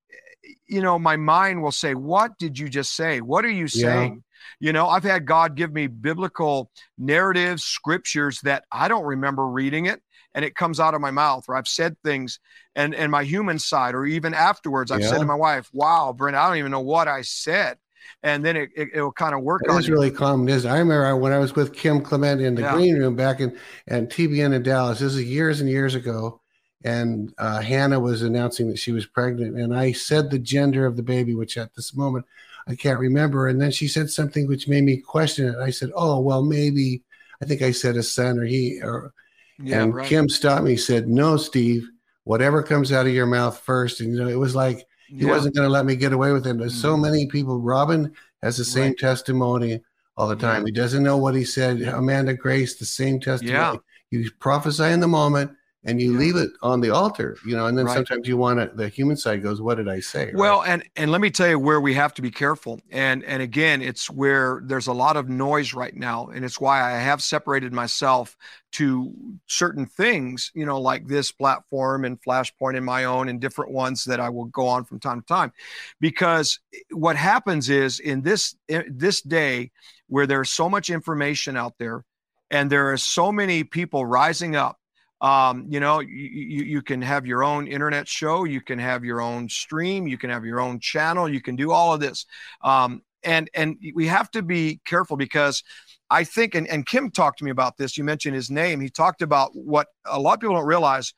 you 0.68 0.82
know, 0.82 1.00
my 1.00 1.16
mind 1.16 1.64
will 1.64 1.72
say, 1.72 1.96
What 1.96 2.38
did 2.38 2.60
you 2.60 2.70
just 2.70 2.96
say? 2.96 3.22
What 3.22 3.46
are 3.46 3.52
you 3.52 3.68
saying? 3.68 4.14
Yeah. 4.14 4.20
You 4.60 4.74
know, 4.74 4.88
I've 4.88 5.04
had 5.04 5.26
God 5.26 5.56
give 5.56 5.74
me 5.74 5.88
biblical 5.88 6.72
narratives, 6.98 7.64
scriptures 7.64 8.42
that 8.42 8.66
I 8.72 8.88
don't 8.88 9.04
remember 9.04 9.48
reading 9.48 9.86
it 9.86 10.02
and 10.34 10.44
it 10.46 10.56
comes 10.56 10.80
out 10.80 10.94
of 10.94 11.02
my 11.02 11.12
mouth 11.12 11.46
or 11.48 11.56
I've 11.56 11.68
said 11.68 11.96
things 12.04 12.40
and 12.76 12.94
and 12.94 13.12
my 13.12 13.24
human 13.24 13.60
side 13.60 13.96
or 13.96 14.06
even 14.06 14.34
afterwards 14.34 14.92
I've 14.92 15.02
yeah. 15.02 15.10
said 15.10 15.20
to 15.20 15.26
my 15.26 15.36
wife, 15.36 15.70
"Wow, 15.74 16.14
Brenda, 16.16 16.40
I 16.40 16.48
don't 16.48 16.58
even 16.58 16.72
know 16.72 16.82
what 16.82 17.08
I 17.08 17.22
said." 17.22 17.78
And 18.24 18.44
then 18.44 18.56
it, 18.56 18.70
it, 18.76 18.90
will 18.96 19.12
kind 19.12 19.36
of 19.36 19.42
work 19.42 19.64
it 19.66 19.72
is 19.72 19.90
really 19.90 20.12
common. 20.12 20.48
Is 20.50 20.66
I 20.66 20.78
remember 20.80 21.16
when 21.18 21.34
I 21.34 21.40
was 21.40 21.56
with 21.56 21.74
Kim 21.74 22.02
Clement 22.02 22.42
in 22.42 22.56
the 22.56 22.62
yeah. 22.62 22.74
green 22.74 22.98
room 22.98 23.16
back 23.16 23.40
in 23.42 23.58
and 23.88 24.10
TBN 24.10 24.54
in 24.54 24.64
Dallas. 24.64 25.00
This 25.00 25.16
is 25.16 25.24
years 25.24 25.60
and 25.60 25.70
years 25.70 25.94
ago 25.94 26.42
and 26.88 27.34
uh, 27.38 27.60
Hannah 27.62 28.00
was 28.00 28.22
announcing 28.22 28.70
that 28.70 28.80
she 28.80 28.92
was 28.92 29.06
pregnant, 29.06 29.58
and 29.58 29.76
I 29.76 29.92
said 29.92 30.30
the 30.30 30.40
gender 30.40 30.86
of 30.86 30.96
the 30.96 31.04
baby, 31.04 31.36
which 31.36 31.58
at 31.58 31.76
this 31.76 31.96
moment 31.96 32.26
I 32.68 32.76
can't 32.76 33.00
remember. 33.00 33.48
And 33.48 33.60
then 33.62 33.72
she 33.72 33.88
said 33.88 34.10
something 34.10 34.48
which 34.48 34.68
made 34.68 34.84
me 34.84 34.98
question 34.98 35.48
it. 35.48 35.58
I 35.58 35.72
said, 35.72 35.92
"Oh, 35.96 36.20
well, 36.20 36.44
maybe." 36.44 37.02
I 37.42 37.46
think 37.46 37.62
I 37.62 37.72
said 37.72 37.98
a 37.98 38.04
son 38.04 38.40
or 38.40 38.46
he 38.46 38.80
or 38.82 39.14
Yeah, 39.60 39.84
and 39.84 39.94
right. 39.94 40.08
Kim 40.08 40.30
stopped 40.30 40.64
me. 40.64 40.76
Said, 40.78 41.08
"No, 41.08 41.38
Steve. 41.38 41.88
Whatever 42.24 42.62
comes 42.64 42.92
out 42.92 43.08
of 43.08 43.14
your 43.14 43.26
mouth 43.26 43.58
first. 43.60 44.02
And 44.02 44.14
you 44.14 44.20
know, 44.20 44.28
it 44.28 44.40
was 44.40 44.56
like 44.56 44.86
he 45.08 45.26
Yeah. 45.26 45.30
wasn't 45.32 45.56
going 45.56 45.68
to 45.68 45.72
let 45.72 45.86
me 45.86 45.96
get 45.96 46.14
away 46.14 46.32
with 46.32 46.46
it. 46.48 46.58
There's 46.58 46.74
so 46.88 46.96
Mhm. 46.98 47.02
many 47.04 47.28
people. 47.28 47.60
Robin 47.62 48.12
has 48.44 48.58
the 48.58 48.66
same 48.66 48.90
Right. 48.92 48.98
testimony 48.98 49.82
all 50.18 50.28
the 50.28 50.36
time. 50.36 50.66
He 50.66 50.72
doesn't 50.72 51.04
know 51.04 51.18
what 51.18 51.36
he 51.36 51.46
said. 51.46 51.82
Amanda 51.82 52.34
Grace, 52.34 52.76
the 52.76 52.86
same 52.86 53.20
testimony. 53.20 53.54
Yeah. 53.58 53.76
You 54.12 54.30
prophesy 54.40 54.86
in 54.96 55.00
the 55.00 55.08
moment 55.08 55.52
and 55.86 56.02
you 56.02 56.12
Yeah. 56.14 56.20
leave 56.20 56.36
it 56.36 56.52
on 56.62 56.82
the 56.82 56.90
altar, 56.90 57.38
you 57.46 57.56
know, 57.56 57.68
and 57.68 57.78
then 57.78 57.86
Right. 57.86 57.96
sometimes 57.96 58.28
you 58.28 58.36
want 58.38 58.60
to, 58.60 58.76
the 58.76 58.90
human 58.90 59.16
side 59.16 59.42
goes, 59.44 59.62
what 59.62 59.76
did 59.76 59.88
I 59.88 60.00
say? 60.00 60.26
right? 60.26 60.36
Well, 60.36 60.64
and 60.64 60.84
and 60.96 61.12
let 61.12 61.22
me 61.22 61.30
tell 61.30 61.48
you 61.48 61.60
where 61.60 61.80
we 61.80 61.94
have 61.94 62.14
to 62.16 62.22
be 62.22 62.32
careful. 62.32 62.82
And 62.92 63.24
and 63.24 63.42
again, 63.42 63.82
it's 63.82 64.10
where 64.10 64.62
there's 64.66 64.88
a 64.88 64.94
lot 64.94 65.16
of 65.18 65.30
noise 65.30 65.74
right 65.74 65.96
now, 65.96 66.28
and 66.28 66.44
it's 66.44 66.60
why 66.60 66.82
I 66.82 66.98
have 67.00 67.22
separated 67.22 67.72
myself 67.74 68.36
to 68.74 69.14
certain 69.48 69.86
things, 69.86 70.52
you 70.54 70.66
know, 70.66 70.80
like 70.82 71.08
this 71.08 71.32
platform 71.32 72.04
and 72.06 72.22
Flashpoint 72.22 72.76
and 72.76 72.86
my 72.86 73.06
own 73.06 73.30
and 73.30 73.40
different 73.40 73.72
ones 73.72 74.04
that 74.04 74.20
I 74.20 74.30
will 74.30 74.46
go 74.46 74.68
on 74.68 74.84
from 74.84 75.00
time 75.00 75.22
to 75.22 75.26
time, 75.28 75.54
because 76.02 76.60
what 76.92 77.16
happens 77.16 77.70
is 77.70 78.00
in 78.00 78.22
this 78.24 78.56
in 78.68 78.84
this 78.98 79.22
day 79.22 79.72
where 80.08 80.28
there's 80.28 80.50
so 80.50 80.70
much 80.70 80.90
information 80.90 81.56
out 81.56 81.76
there, 81.78 82.04
and 82.52 82.70
there 82.70 82.92
are 82.92 82.98
so 82.98 83.32
many 83.32 83.64
people 83.64 84.06
rising 84.06 84.56
up 84.56 84.78
um, 85.22 85.66
you 85.70 85.80
know 85.80 86.00
you, 86.00 86.64
you 86.64 86.82
can 86.82 87.02
have 87.02 87.26
your 87.26 87.44
own 87.44 87.68
internet 87.68 88.08
show 88.08 88.44
you 88.44 88.62
can 88.62 88.80
have 88.80 89.04
your 89.04 89.22
own 89.22 89.50
stream 89.50 90.08
you 90.08 90.18
can 90.18 90.30
have 90.30 90.46
your 90.46 90.60
own 90.60 90.80
channel 90.80 91.28
you 91.28 91.42
can 91.42 91.56
do 91.56 91.72
all 91.72 91.94
of 91.94 92.00
this. 92.00 92.26
Um, 92.62 93.02
and 93.24 93.50
and 93.54 93.78
we 93.96 94.08
have 94.08 94.30
to 94.32 94.42
be 94.42 94.80
careful 94.86 95.18
because 95.18 95.64
i 96.10 96.24
think 96.24 96.56
and, 96.56 96.68
and 96.68 96.86
kim 96.86 97.10
talked 97.10 97.40
to 97.40 97.46
me 97.46 97.52
about 97.52 97.78
this 97.78 97.98
you 97.98 98.04
mentioned 98.04 98.36
his 98.36 98.50
name 98.50 98.80
he 98.80 98.90
talked 98.90 99.22
about 99.22 99.52
what 99.54 99.88
a 100.06 100.20
lot 100.20 100.36
of 100.36 100.40
people 100.40 100.56
don't 100.56 100.66
realize 100.66 101.14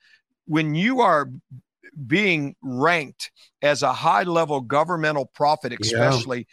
when 0.45 0.73
you 0.73 1.01
are 1.01 1.29
being 2.07 2.55
ranked 2.61 3.31
as 3.61 3.83
a 3.83 3.91
high 3.91 4.23
level 4.23 4.61
governmental 4.61 5.25
prophet 5.25 5.75
especially 5.81 6.47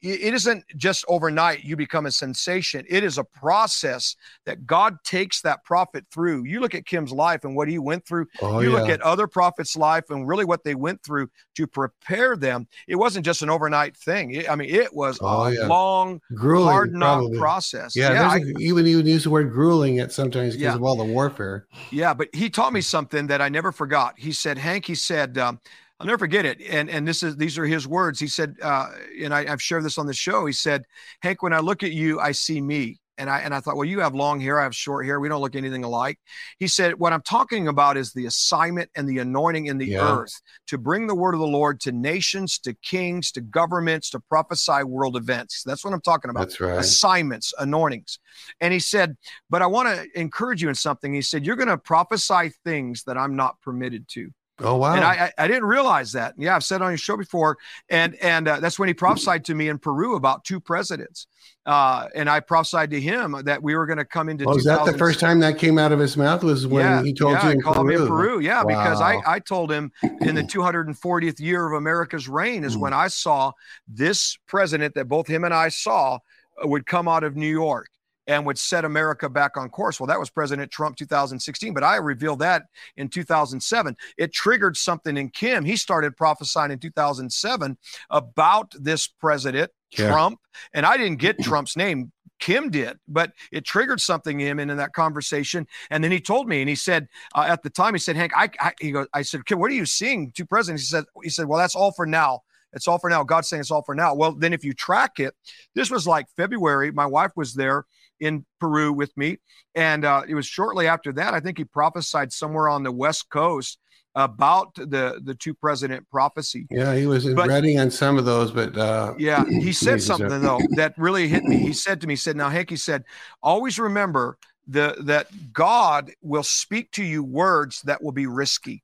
it 0.00 0.20
it 0.26 0.34
isn't 0.34 0.64
just 0.76 1.04
overnight 1.08 1.64
you 1.64 1.74
become 1.76 2.06
a 2.06 2.10
sensation 2.10 2.84
it 2.88 3.02
is 3.02 3.18
a 3.18 3.24
process 3.24 4.14
that 4.44 4.64
god 4.66 4.96
takes 5.04 5.40
that 5.40 5.64
prophet 5.64 6.04
through 6.12 6.44
you 6.44 6.60
look 6.60 6.74
at 6.74 6.86
kim's 6.86 7.10
life 7.10 7.42
and 7.44 7.56
what 7.56 7.66
he 7.68 7.78
went 7.78 8.06
through 8.06 8.26
oh, 8.42 8.60
you 8.60 8.70
yeah. 8.70 8.78
look 8.80 8.88
at 8.88 9.00
other 9.00 9.26
prophets 9.26 9.76
life 9.76 10.04
and 10.10 10.28
really 10.28 10.44
what 10.44 10.62
they 10.62 10.76
went 10.76 11.02
through 11.02 11.28
to 11.56 11.66
prepare 11.66 12.36
them 12.36 12.66
it 12.86 12.94
wasn't 12.96 13.24
just 13.24 13.42
an 13.42 13.50
overnight 13.50 13.96
thing 13.96 14.30
It- 14.32 14.48
i 14.48 14.54
mean 14.54 14.70
it 14.72 14.94
was 14.94 15.18
Oh, 15.20 15.44
a 15.44 15.52
yeah. 15.52 15.66
long 15.66 16.20
grueling, 16.34 16.68
hard 16.70 16.92
knock 16.94 17.18
probably. 17.20 17.38
process 17.38 17.96
Yeah, 17.96 18.12
yeah, 18.12 18.28
there's 18.38 18.48
a- 18.56 18.58
even 18.60 18.86
even 18.86 19.06
use 19.06 19.24
the 19.24 19.30
word 19.30 19.50
grueling 19.52 19.98
at 19.98 20.12
sometimes 20.12 20.54
because 20.54 20.62
Yeah. 20.62 20.74
of 20.74 20.82
all 20.84 20.96
the 20.96 21.04
warfare. 21.04 21.66
Yeah, 21.90 22.14
but 22.14 22.28
he 22.32 22.48
taught 22.50 22.72
me 22.72 22.80
something 22.80 23.26
that 23.28 23.40
I 23.40 23.48
never 23.48 23.72
forgot. 23.72 24.14
He 24.18 24.32
said, 24.32 24.58
Hank, 24.66 24.84
he 24.84 24.94
said, 24.94 25.38
um, 25.38 25.60
I'll 25.98 26.06
never 26.06 26.18
forget 26.18 26.44
it. 26.44 26.60
And 26.60 26.90
and 26.90 27.06
this 27.08 27.22
is 27.22 27.36
these 27.36 27.56
are 27.56 27.64
his 27.66 27.86
words. 27.86 28.20
He 28.20 28.26
said, 28.26 28.56
uh, 28.62 28.88
and 29.22 29.32
I, 29.32 29.50
I've 29.50 29.62
shared 29.62 29.84
this 29.84 29.96
on 29.96 30.06
the 30.06 30.12
show. 30.12 30.44
He 30.44 30.52
said, 30.52 30.84
Hank, 31.22 31.42
when 31.42 31.52
I 31.54 31.60
look 31.60 31.82
at 31.82 31.92
you, 31.92 32.20
I 32.20 32.32
see 32.32 32.60
me. 32.60 32.98
And 33.18 33.30
I 33.30 33.38
and 33.40 33.54
I 33.54 33.60
thought, 33.60 33.76
well, 33.76 33.86
you 33.86 34.00
have 34.00 34.14
long 34.14 34.40
hair, 34.40 34.60
I 34.60 34.64
have 34.64 34.76
short 34.76 35.06
hair. 35.06 35.20
We 35.20 35.30
don't 35.30 35.40
look 35.40 35.56
anything 35.56 35.84
alike. 35.84 36.18
He 36.58 36.68
said, 36.68 36.98
what 36.98 37.14
I'm 37.14 37.22
talking 37.22 37.66
about 37.68 37.96
is 37.96 38.12
the 38.12 38.26
assignment 38.26 38.90
and 38.94 39.08
the 39.08 39.20
anointing 39.20 39.66
in 39.66 39.78
the 39.78 39.86
Yeah. 39.86 40.02
earth 40.02 40.38
to 40.66 40.76
bring 40.76 41.06
the 41.06 41.14
word 41.14 41.32
of 41.32 41.40
the 41.40 41.46
Lord 41.46 41.80
to 41.80 41.92
nations, 41.92 42.58
to 42.58 42.74
kings, 42.74 43.32
to 43.32 43.40
governments, 43.40 44.10
to 44.10 44.20
prophesy 44.20 44.82
world 44.82 45.16
events. 45.16 45.62
That's 45.64 45.82
what 45.82 45.94
I'm 45.94 46.02
talking 46.02 46.30
about 46.30 46.48
That's 46.48 46.60
right. 46.60 46.78
assignments, 46.78 47.54
anointings. 47.58 48.18
And 48.60 48.74
he 48.74 48.80
said, 48.80 49.16
But 49.48 49.62
I 49.62 49.66
want 49.66 49.88
to 49.88 50.20
encourage 50.20 50.60
you 50.60 50.68
in 50.68 50.74
something. 50.74 51.14
He 51.14 51.22
said, 51.22 51.46
You're 51.46 51.56
going 51.56 51.68
to 51.68 51.78
prophesy 51.78 52.52
things 52.64 53.04
that 53.04 53.16
I'm 53.16 53.34
not 53.34 53.58
permitted 53.62 54.08
to. 54.08 54.30
Oh 54.60 54.76
wow. 54.76 54.94
And 54.94 55.04
I, 55.04 55.26
I, 55.38 55.44
I 55.44 55.48
didn't 55.48 55.64
realize 55.66 56.12
that. 56.12 56.34
Yeah, 56.38 56.56
I've 56.56 56.64
said 56.64 56.80
on 56.80 56.90
your 56.90 56.96
show 56.98 57.16
before. 57.16 57.58
And 57.90 58.14
and 58.16 58.48
uh, 58.48 58.60
that's 58.60 58.78
when 58.78 58.88
he 58.88 58.94
prophesied 58.94 59.44
to 59.46 59.54
me 59.54 59.68
in 59.68 59.78
Peru 59.78 60.16
about 60.16 60.44
two 60.44 60.60
presidents. 60.60 61.26
Uh, 61.66 62.06
and 62.14 62.30
I 62.30 62.40
prophesied 62.40 62.90
to 62.92 63.00
him 63.00 63.36
that 63.44 63.62
we 63.62 63.74
were 63.74 63.86
going 63.86 63.98
to 63.98 64.04
come 64.04 64.28
into 64.28 64.44
was 64.44 64.66
Oh, 64.66 64.84
that 64.84 64.92
the 64.92 64.96
first 64.96 65.18
time 65.20 65.40
that 65.40 65.58
came 65.58 65.78
out 65.78 65.90
of 65.92 65.98
his 65.98 66.16
mouth? 66.16 66.42
Was 66.44 66.66
when 66.66 66.84
yeah, 66.84 67.02
he 67.02 67.12
told 67.12 67.32
yeah, 67.32 67.46
you 67.46 67.50
in 67.52 67.60
called 67.60 67.76
Peru? 67.88 68.02
in 68.02 68.08
Peru. 68.08 68.38
Yeah, 68.40 68.62
because 68.64 69.00
I, 69.00 69.20
I 69.26 69.40
told 69.40 69.70
him 69.72 69.90
in 70.20 70.34
the 70.36 70.44
240th 70.44 71.40
year 71.40 71.66
of 71.66 71.72
America's 71.76 72.28
reign 72.28 72.62
is 72.64 72.76
Mm. 72.76 72.80
when 72.80 72.92
I 72.94 73.08
saw 73.08 73.52
this 73.88 74.38
president 74.46 74.94
that 74.94 75.06
both 75.06 75.26
him 75.26 75.44
and 75.44 75.52
I 75.52 75.68
saw 75.68 76.18
would 76.62 76.86
come 76.86 77.08
out 77.08 77.24
of 77.24 77.36
New 77.36 77.50
York 77.50 77.88
and 78.26 78.44
would 78.46 78.58
set 78.58 78.84
America 78.84 79.28
back 79.28 79.56
on 79.56 79.68
course. 79.68 80.00
Well, 80.00 80.06
that 80.08 80.18
was 80.18 80.30
President 80.30 80.70
Trump 80.70 80.96
2016, 80.96 81.72
but 81.74 81.84
I 81.84 81.96
revealed 81.96 82.40
that 82.40 82.64
in 82.96 83.08
2007. 83.08 83.96
It 84.16 84.32
triggered 84.32 84.76
something 84.76 85.16
in 85.16 85.30
Kim. 85.30 85.64
He 85.64 85.76
started 85.76 86.16
prophesying 86.16 86.70
in 86.70 86.78
2007 86.78 87.76
about 88.10 88.72
this 88.78 89.06
president, 89.06 89.70
Yeah. 89.90 90.10
Trump, 90.10 90.40
and 90.74 90.84
I 90.84 90.96
didn't 90.96 91.18
get 91.18 91.38
Trump's 91.40 91.76
name. 91.76 92.12
Kim 92.38 92.70
did, 92.70 92.98
but 93.08 93.32
it 93.50 93.64
triggered 93.64 94.00
something 94.00 94.40
in 94.40 94.46
him 94.46 94.60
in, 94.60 94.68
in 94.70 94.76
that 94.76 94.92
conversation. 94.92 95.66
And 95.90 96.04
then 96.04 96.12
he 96.12 96.20
told 96.20 96.46
me, 96.48 96.60
and 96.60 96.68
he 96.68 96.74
said 96.74 97.08
uh, 97.34 97.46
at 97.48 97.62
the 97.62 97.70
time, 97.70 97.94
he 97.94 97.98
said, 97.98 98.14
"Hank, 98.16 98.32
I, 98.36 98.50
I," 98.60 98.72
he 98.78 98.90
goes, 98.90 99.06
"I 99.14 99.22
said, 99.22 99.46
Kim, 99.46 99.58
what 99.58 99.70
are 99.70 99.74
you 99.74 99.86
seeing? 99.86 100.32
Two 100.32 100.44
presidents?" 100.44 100.82
He 100.82 100.86
said, 100.86 101.04
"He 101.22 101.30
said, 101.30 101.46
well, 101.46 101.58
that's 101.58 101.74
all 101.74 101.92
for 101.92 102.04
now. 102.04 102.42
It's 102.74 102.86
all 102.86 102.98
for 102.98 103.08
now. 103.08 103.24
God's 103.24 103.48
saying 103.48 103.60
it's 103.60 103.70
all 103.70 103.82
for 103.82 103.94
now." 103.94 104.14
Well, 104.14 104.32
then 104.32 104.52
if 104.52 104.64
you 104.64 104.74
track 104.74 105.18
it, 105.18 105.34
this 105.74 105.90
was 105.90 106.06
like 106.06 106.26
February. 106.36 106.90
My 106.90 107.06
wife 107.06 107.32
was 107.36 107.54
there 107.54 107.86
in 108.20 108.44
Peru 108.60 108.92
with 108.92 109.16
me, 109.16 109.38
and 109.74 110.04
uh, 110.04 110.22
it 110.28 110.34
was 110.34 110.46
shortly 110.46 110.86
after 110.86 111.12
that. 111.14 111.34
I 111.34 111.40
think 111.40 111.58
he 111.58 111.64
prophesied 111.64 112.32
somewhere 112.32 112.68
on 112.68 112.82
the 112.82 112.92
West 112.92 113.28
Coast 113.30 113.78
about 114.14 114.74
the 114.74 115.20
the 115.24 115.34
two 115.34 115.52
president 115.54 116.08
prophecy. 116.10 116.66
Yeah, 116.70 116.94
he 116.94 117.06
was 117.06 117.26
But- 117.34 117.48
ready 117.48 117.76
on 117.76 117.90
some 117.90 118.16
of 118.18 118.24
those, 118.24 118.50
but 118.50 118.76
uh, 118.76 119.14
Yeah, 119.18 119.44
he 119.48 119.72
said 119.72 120.02
something 120.02 120.40
though 120.40 120.60
that 120.76 120.94
really 120.96 121.28
hit 121.28 121.44
me. 121.44 121.58
He 121.58 121.72
said 121.72 122.00
to 122.00 122.06
me, 122.06 122.12
he 122.12 122.16
said, 122.16 122.36
"Now, 122.36 122.48
Hank, 122.48 122.70
he 122.70 122.76
said, 122.76 123.04
always 123.42 123.78
remember 123.78 124.38
the 124.66 124.96
that 125.00 125.28
God 125.52 126.12
will 126.22 126.42
speak 126.42 126.90
to 126.92 127.04
you 127.04 127.22
words 127.22 127.82
that 127.82 128.02
will 128.02 128.12
be 128.12 128.26
risky." 128.26 128.82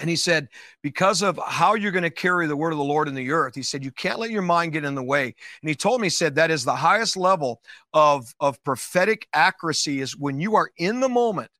And 0.00 0.08
he 0.08 0.16
said, 0.16 0.48
because 0.82 1.22
of 1.22 1.38
how 1.46 1.74
you're 1.74 1.92
going 1.92 2.02
to 2.02 2.10
carry 2.10 2.46
the 2.46 2.56
word 2.56 2.72
of 2.72 2.78
the 2.78 2.84
Lord 2.84 3.06
in 3.06 3.14
the 3.14 3.30
earth, 3.30 3.54
he 3.54 3.62
said, 3.62 3.84
you 3.84 3.90
can't 3.90 4.18
let 4.18 4.30
your 4.30 4.42
mind 4.42 4.72
get 4.72 4.84
in 4.84 4.94
the 4.94 5.02
way. 5.02 5.34
And 5.62 5.68
he 5.68 5.74
told 5.74 6.00
me, 6.00 6.06
he 6.06 6.10
said, 6.10 6.34
that 6.34 6.50
is 6.50 6.64
the 6.64 6.74
highest 6.74 7.18
level 7.18 7.60
of, 7.92 8.34
of 8.40 8.62
prophetic 8.64 9.28
accuracy 9.34 10.00
is 10.00 10.16
when 10.16 10.40
you 10.40 10.56
are 10.56 10.70
in 10.78 11.00
the 11.00 11.08
moment 11.08 11.50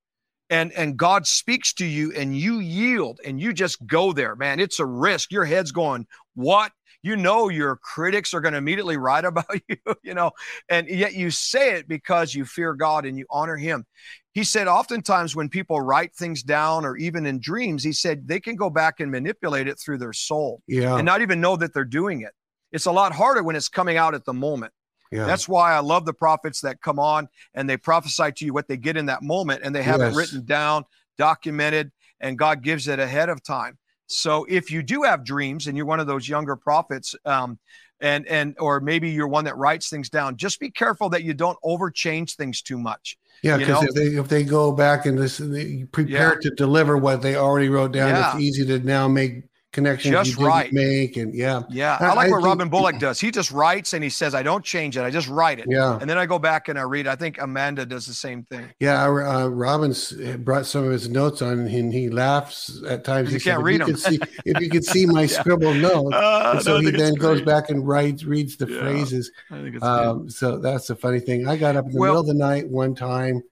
and, 0.48 0.72
and 0.72 0.96
God 0.96 1.26
speaks 1.26 1.72
to 1.74 1.84
you 1.84 2.12
and 2.16 2.36
you 2.36 2.58
yield 2.58 3.20
and 3.24 3.40
you 3.40 3.52
just 3.52 3.86
go 3.86 4.12
there, 4.12 4.34
man. 4.34 4.58
It's 4.58 4.80
a 4.80 4.86
risk. 4.86 5.30
Your 5.30 5.44
head's 5.44 5.70
going, 5.70 6.06
what? 6.34 6.72
You 7.02 7.16
know, 7.16 7.48
your 7.48 7.76
critics 7.76 8.34
are 8.34 8.40
going 8.40 8.52
to 8.52 8.58
immediately 8.58 8.96
write 8.96 9.24
about 9.26 9.60
you, 9.68 9.76
you 10.02 10.14
know, 10.14 10.32
and 10.68 10.88
yet 10.88 11.14
you 11.14 11.30
say 11.30 11.74
it 11.74 11.88
because 11.88 12.34
you 12.34 12.44
fear 12.44 12.74
God 12.74 13.06
and 13.06 13.16
you 13.16 13.26
honor 13.30 13.56
Him. 13.56 13.86
He 14.32 14.44
said, 14.44 14.68
oftentimes 14.68 15.34
when 15.34 15.48
people 15.48 15.80
write 15.80 16.14
things 16.14 16.42
down 16.42 16.84
or 16.84 16.96
even 16.96 17.26
in 17.26 17.40
dreams, 17.40 17.82
he 17.82 17.92
said 17.92 18.28
they 18.28 18.38
can 18.40 18.54
go 18.56 18.70
back 18.70 19.00
and 19.00 19.10
manipulate 19.10 19.66
it 19.66 19.78
through 19.78 19.98
their 19.98 20.12
soul 20.12 20.62
yeah, 20.68 20.96
and 20.96 21.04
not 21.04 21.20
even 21.20 21.40
know 21.40 21.56
that 21.56 21.74
they're 21.74 21.84
doing 21.84 22.20
it. 22.20 22.30
It's 22.72 22.86
a 22.86 22.92
lot 22.92 23.12
harder 23.12 23.42
when 23.42 23.56
it's 23.56 23.68
coming 23.68 23.96
out 23.96 24.14
at 24.14 24.24
the 24.24 24.32
moment. 24.32 24.72
yeah. 25.10 25.26
That's 25.26 25.48
why 25.48 25.72
I 25.72 25.80
love 25.80 26.04
the 26.06 26.12
prophets 26.14 26.60
that 26.60 26.80
come 26.80 27.00
on 27.00 27.28
and 27.54 27.68
they 27.68 27.76
prophesy 27.76 28.30
to 28.30 28.44
you 28.44 28.52
what 28.52 28.68
they 28.68 28.76
get 28.76 28.96
in 28.96 29.06
that 29.06 29.22
moment 29.22 29.62
and 29.64 29.74
they 29.74 29.82
have 29.82 29.98
Yes. 30.00 30.14
it 30.14 30.16
written 30.16 30.44
down, 30.44 30.84
documented, 31.18 31.90
and 32.20 32.38
God 32.38 32.62
gives 32.62 32.86
it 32.86 32.98
ahead 33.00 33.28
of 33.28 33.42
time. 33.42 33.78
So 34.06 34.46
if 34.48 34.70
you 34.70 34.82
do 34.82 35.02
have 35.02 35.24
dreams 35.24 35.66
and 35.66 35.76
you're 35.76 35.86
one 35.86 36.00
of 36.00 36.06
those 36.06 36.28
younger 36.28 36.54
prophets, 36.56 37.14
um, 37.24 37.58
and 38.00 38.26
and 38.26 38.56
or 38.58 38.80
maybe 38.80 39.10
you're 39.10 39.28
one 39.28 39.44
that 39.44 39.56
writes 39.56 39.88
things 39.88 40.08
down, 40.08 40.36
just 40.36 40.60
be 40.60 40.70
careful 40.70 41.08
that 41.10 41.22
you 41.22 41.34
don't 41.34 41.58
overchange 41.64 42.36
things 42.36 42.62
too 42.62 42.78
much. 42.78 43.18
Yeah, 43.42 43.56
because 43.56 43.82
if 43.84 43.94
they 43.94 44.06
if 44.18 44.28
they 44.28 44.44
go 44.44 44.72
back 44.72 45.06
and 45.06 45.18
listen, 45.18 45.52
they 45.52 45.84
prepare 45.84 46.36
to 46.36 46.50
deliver 46.50 46.96
what 46.96 47.22
they 47.22 47.36
already 47.36 47.68
wrote 47.68 47.92
down. 47.92 48.10
Yeah. 48.10 48.32
It's 48.32 48.42
easy 48.42 48.66
to 48.66 48.78
now 48.80 49.08
make 49.08 49.44
connections 49.72 50.12
Just 50.12 50.36
right. 50.38 50.72
make, 50.72 51.16
and 51.16 51.34
yeah, 51.34 51.62
Yeah, 51.70 51.96
I- 52.00 52.06
I 52.06 52.08
like 52.14 52.26
I 52.28 52.30
what 52.30 52.36
think- 52.38 52.46
Robin 52.46 52.68
Bullock 52.68 52.98
does. 52.98 53.20
He 53.20 53.30
just 53.30 53.50
writes 53.52 53.92
and 53.92 54.02
he 54.02 54.10
says, 54.10 54.34
"I 54.34 54.42
don't 54.42 54.64
change 54.64 54.96
it. 54.96 55.02
I 55.02 55.10
just 55.10 55.28
write 55.28 55.60
it." 55.60 55.66
yeah, 55.68 55.96
And 56.00 56.10
then 56.10 56.18
I 56.18 56.26
go 56.26 56.38
back 56.38 56.68
and 56.68 56.78
I 56.78 56.82
read. 56.82 57.06
I 57.06 57.14
think 57.16 57.40
Amanda 57.40 57.86
does 57.86 58.06
the 58.06 58.14
same 58.14 58.42
thing. 58.44 58.66
yeah. 58.80 59.04
Uh, 59.04 59.46
Robin's 59.48 60.12
brought 60.38 60.66
some 60.66 60.84
of 60.84 60.90
his 60.90 61.08
notes 61.08 61.40
on, 61.42 61.60
and 61.68 61.92
he 61.92 62.08
laughs 62.10 62.82
at 62.88 63.04
times. 63.04 63.30
You 63.32 63.38
He 63.38 63.44
can't 63.44 63.60
if 63.60 63.64
read 63.64 63.74
you 63.80 63.80
'em." 63.82 63.86
could 63.86 63.98
see 64.00 64.18
if 64.44 64.60
you 64.60 64.68
could 64.70 64.84
see 64.84 65.06
my 65.06 65.22
Yeah. 65.22 65.26
scribbled 65.40 65.76
notes. 65.76 66.14
Uh, 66.14 66.60
so 66.60 66.80
he 66.80 66.90
then 66.90 67.14
goes 67.14 67.40
back 67.42 67.70
and 67.70 67.86
writes, 67.86 68.24
reads 68.24 68.56
the 68.56 68.66
Yeah. 68.68 68.80
phrases. 68.80 69.30
I 69.50 69.62
think 69.62 69.76
it's 69.76 69.84
Um, 69.84 70.28
so 70.28 70.58
that's 70.58 70.88
the 70.88 70.96
funny 70.96 71.20
thing. 71.20 71.46
I 71.46 71.56
got 71.56 71.76
up 71.76 71.86
in 71.86 71.92
the 71.92 71.98
Well- 71.98 72.10
middle 72.14 72.20
of 72.22 72.26
the 72.26 72.34
night 72.34 72.68
one 72.68 72.94
time. 72.94 73.42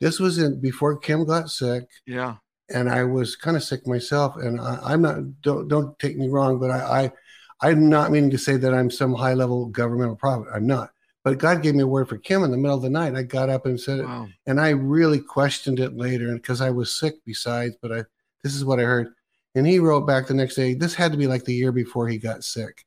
This 0.00 0.20
was 0.20 0.38
in 0.38 0.60
before 0.60 0.96
Kim 0.98 1.24
got 1.24 1.48
sick. 1.50 1.84
Yeah, 2.06 2.34
and 2.70 2.88
I 2.88 3.04
was 3.04 3.36
kind 3.36 3.56
of 3.56 3.62
sick 3.62 3.86
myself. 3.86 4.36
And 4.36 4.60
I, 4.60 4.78
I'm 4.82 5.02
not. 5.02 5.40
Don't 5.42 5.68
don't 5.68 5.98
take 5.98 6.16
me 6.16 6.28
wrong, 6.28 6.58
but 6.58 6.70
I, 6.70 7.12
I 7.60 7.68
I'm 7.68 7.88
not 7.88 8.10
meaning 8.10 8.30
to 8.30 8.38
say 8.38 8.56
that 8.56 8.74
I'm 8.74 8.90
some 8.90 9.14
high 9.14 9.34
level 9.34 9.66
governmental 9.66 10.16
prophet. 10.16 10.48
I'm 10.54 10.66
not. 10.66 10.90
But 11.24 11.38
God 11.38 11.62
gave 11.62 11.74
me 11.74 11.82
a 11.82 11.86
word 11.88 12.08
for 12.08 12.18
Kim 12.18 12.44
in 12.44 12.52
the 12.52 12.56
middle 12.56 12.76
of 12.76 12.82
the 12.82 12.90
night. 12.90 13.16
I 13.16 13.24
got 13.24 13.48
up 13.48 13.66
and 13.66 13.80
said 13.80 14.04
wow. 14.04 14.24
it, 14.24 14.30
and 14.48 14.60
I 14.60 14.70
really 14.70 15.18
questioned 15.18 15.80
it 15.80 15.96
later 15.96 16.32
because 16.34 16.60
I 16.60 16.70
was 16.70 16.98
sick 16.98 17.14
besides. 17.24 17.76
But 17.82 17.92
I 17.92 18.04
this 18.44 18.54
is 18.54 18.64
what 18.64 18.78
I 18.78 18.84
heard, 18.84 19.08
and 19.54 19.66
he 19.66 19.78
wrote 19.78 20.06
back 20.06 20.26
the 20.26 20.34
next 20.34 20.54
day. 20.54 20.74
This 20.74 20.94
had 20.94 21.12
to 21.12 21.18
be 21.18 21.26
like 21.26 21.44
the 21.44 21.54
year 21.54 21.72
before 21.72 22.06
he 22.06 22.18
got 22.18 22.44
sick, 22.44 22.84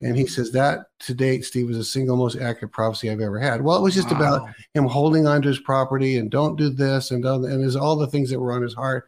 and 0.00 0.16
he 0.16 0.26
says 0.26 0.52
that 0.52 0.80
to 1.00 1.14
date, 1.14 1.44
Steve 1.44 1.68
was 1.68 1.78
the 1.78 1.84
single 1.84 2.16
most 2.16 2.36
accurate 2.36 2.72
prophecy 2.72 3.10
I've 3.10 3.20
ever 3.20 3.38
had. 3.38 3.62
Well, 3.62 3.78
it 3.78 3.82
was 3.82 3.94
just 3.94 4.10
wow. 4.10 4.16
about 4.16 4.50
him 4.74 4.84
holding 4.84 5.26
on 5.26 5.42
to 5.42 5.48
his 5.48 5.60
property 5.60 6.18
and 6.18 6.30
don't 6.30 6.56
do 6.56 6.70
this 6.70 7.10
and 7.10 7.22
don't, 7.22 7.44
and 7.44 7.62
there's 7.62 7.76
all 7.76 7.96
the 7.96 8.06
things 8.06 8.30
that 8.30 8.38
were 8.38 8.52
on 8.52 8.62
his 8.62 8.74
heart. 8.74 9.06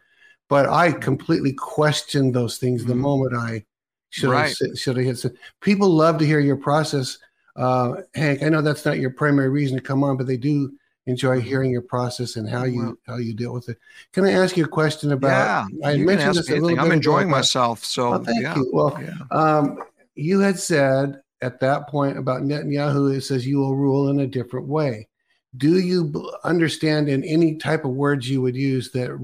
But 0.51 0.67
I 0.67 0.91
completely 0.91 1.53
questioned 1.53 2.35
those 2.35 2.57
things 2.57 2.83
the 2.83 2.91
mm-hmm. 2.91 3.03
moment 3.03 3.33
I 3.37 3.63
should 4.09 4.31
right. 4.31 4.53
have 4.59 4.77
should 4.77 4.97
hit. 4.97 5.25
People 5.61 5.87
love 5.87 6.17
to 6.17 6.25
hear 6.25 6.41
your 6.41 6.57
process, 6.57 7.17
uh, 7.55 7.93
Hank. 8.15 8.43
I 8.43 8.49
know 8.49 8.61
that's 8.61 8.83
not 8.83 8.99
your 8.99 9.11
primary 9.11 9.47
reason 9.47 9.77
to 9.77 9.81
come 9.81 10.03
on, 10.03 10.17
but 10.17 10.27
they 10.27 10.35
do 10.35 10.73
enjoy 11.05 11.37
mm-hmm. 11.37 11.47
hearing 11.47 11.71
your 11.71 11.83
process 11.83 12.35
and 12.35 12.49
how 12.49 12.65
you 12.65 12.99
how 13.07 13.15
you 13.15 13.33
deal 13.33 13.53
with 13.53 13.69
it. 13.69 13.77
Can 14.11 14.25
I 14.25 14.31
ask 14.31 14.57
you 14.57 14.65
a 14.65 14.67
question 14.67 15.13
about? 15.13 15.69
Yeah, 15.71 15.87
I 15.87 15.95
mentioned 15.95 16.35
this 16.35 16.49
a 16.49 16.57
little 16.57 16.77
I'm 16.77 16.91
enjoying 16.91 17.29
ago, 17.29 17.37
myself. 17.37 17.85
So 17.85 18.09
well, 18.09 18.23
thank 18.25 18.41
yeah. 18.41 18.57
you. 18.57 18.69
Well, 18.73 19.01
yeah. 19.01 19.13
um, 19.31 19.81
you 20.15 20.41
had 20.41 20.59
said 20.59 21.21
at 21.41 21.61
that 21.61 21.87
point 21.87 22.17
about 22.17 22.41
Netanyahu, 22.41 23.15
it 23.15 23.21
says 23.21 23.47
you 23.47 23.59
will 23.59 23.77
rule 23.77 24.09
in 24.09 24.19
a 24.19 24.27
different 24.27 24.67
way. 24.67 25.07
Do 25.55 25.79
you 25.79 26.29
understand 26.43 27.07
in 27.07 27.23
any 27.23 27.55
type 27.55 27.85
of 27.85 27.91
words 27.91 28.29
you 28.29 28.41
would 28.41 28.57
use 28.57 28.91
that 28.91 29.17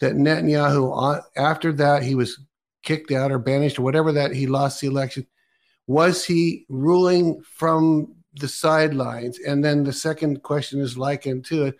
that 0.00 0.14
Netanyahu 0.14 1.22
after 1.36 1.72
that 1.72 2.02
he 2.02 2.14
was 2.14 2.38
kicked 2.82 3.10
out 3.10 3.32
or 3.32 3.38
banished 3.38 3.78
or 3.78 3.82
whatever 3.82 4.12
that 4.12 4.32
he 4.32 4.46
lost 4.46 4.80
the 4.80 4.86
election? 4.86 5.26
Was 5.86 6.24
he 6.24 6.66
ruling 6.68 7.42
from 7.42 8.14
the 8.34 8.48
sidelines? 8.48 9.38
And 9.40 9.64
then 9.64 9.84
the 9.84 9.92
second 9.92 10.42
question 10.42 10.80
is 10.80 10.98
likened 10.98 11.44
to 11.46 11.66
it. 11.66 11.76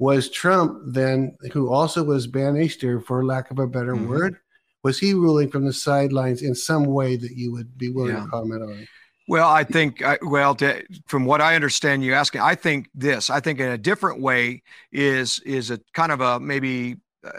Was 0.00 0.28
Trump 0.28 0.80
then, 0.86 1.36
who 1.52 1.72
also 1.72 2.02
was 2.02 2.26
banished, 2.26 2.82
or 2.82 3.00
for 3.00 3.24
lack 3.24 3.50
of 3.50 3.60
a 3.60 3.66
better 3.66 3.94
mm-hmm. 3.94 4.08
word, 4.08 4.36
was 4.82 4.98
he 4.98 5.14
ruling 5.14 5.50
from 5.50 5.64
the 5.64 5.72
sidelines 5.72 6.42
in 6.42 6.54
some 6.54 6.84
way 6.84 7.16
that 7.16 7.32
you 7.32 7.52
would 7.52 7.78
be 7.78 7.88
willing 7.88 8.16
yeah. 8.16 8.24
to 8.24 8.28
comment 8.28 8.62
on? 8.62 8.88
Well, 9.26 9.48
I 9.48 9.64
think, 9.64 10.04
I, 10.04 10.18
well, 10.20 10.54
to, 10.56 10.84
from 11.06 11.24
what 11.24 11.40
I 11.40 11.54
understand, 11.54 12.04
you 12.04 12.12
asking, 12.12 12.42
I 12.42 12.54
think 12.54 12.90
this. 12.94 13.30
I 13.30 13.40
think 13.40 13.58
in 13.58 13.68
a 13.68 13.78
different 13.78 14.20
way 14.20 14.62
is 14.92 15.38
is 15.40 15.70
a 15.70 15.80
kind 15.94 16.12
of 16.12 16.20
a 16.20 16.38
maybe 16.38 16.92
uh, 16.92 16.96
Uh, 17.24 17.30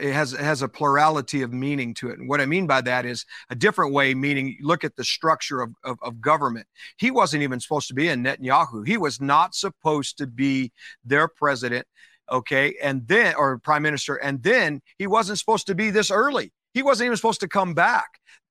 it 0.00 0.12
has 0.12 0.32
it 0.32 0.40
has 0.40 0.62
a 0.62 0.68
plurality 0.68 1.42
of 1.42 1.52
meaning 1.52 1.94
to 1.94 2.10
it. 2.10 2.18
And 2.18 2.28
what 2.28 2.40
I 2.40 2.46
mean 2.46 2.66
by 2.66 2.80
that 2.80 3.06
is 3.06 3.24
a 3.50 3.54
different 3.54 3.92
way, 3.92 4.14
meaning 4.14 4.56
look 4.60 4.84
at 4.84 4.96
the 4.96 5.04
structure 5.04 5.60
of, 5.60 5.70
of, 5.84 5.98
of 6.02 6.20
government. 6.20 6.66
He 6.96 7.10
wasn't 7.10 7.42
even 7.42 7.60
supposed 7.60 7.88
to 7.88 7.94
be 7.94 8.08
in 8.08 8.24
Netanyahu. 8.24 8.86
He 8.86 8.96
was 8.96 9.20
not 9.20 9.54
supposed 9.54 10.18
to 10.18 10.26
be 10.26 10.72
their 11.04 11.28
president. 11.28 11.86
Okay. 12.30 12.74
And 12.82 13.06
then, 13.06 13.34
or 13.36 13.58
prime 13.58 13.82
minister. 13.82 14.16
And 14.16 14.42
then 14.42 14.80
he 14.98 15.06
wasn't 15.06 15.38
supposed 15.38 15.66
to 15.68 15.74
be 15.74 15.90
this 15.90 16.10
early. 16.10 16.52
He 16.74 16.82
wasn't 16.82 17.06
even 17.06 17.16
supposed 17.16 17.40
to 17.40 17.48
come 17.48 17.74
back. 17.74 18.08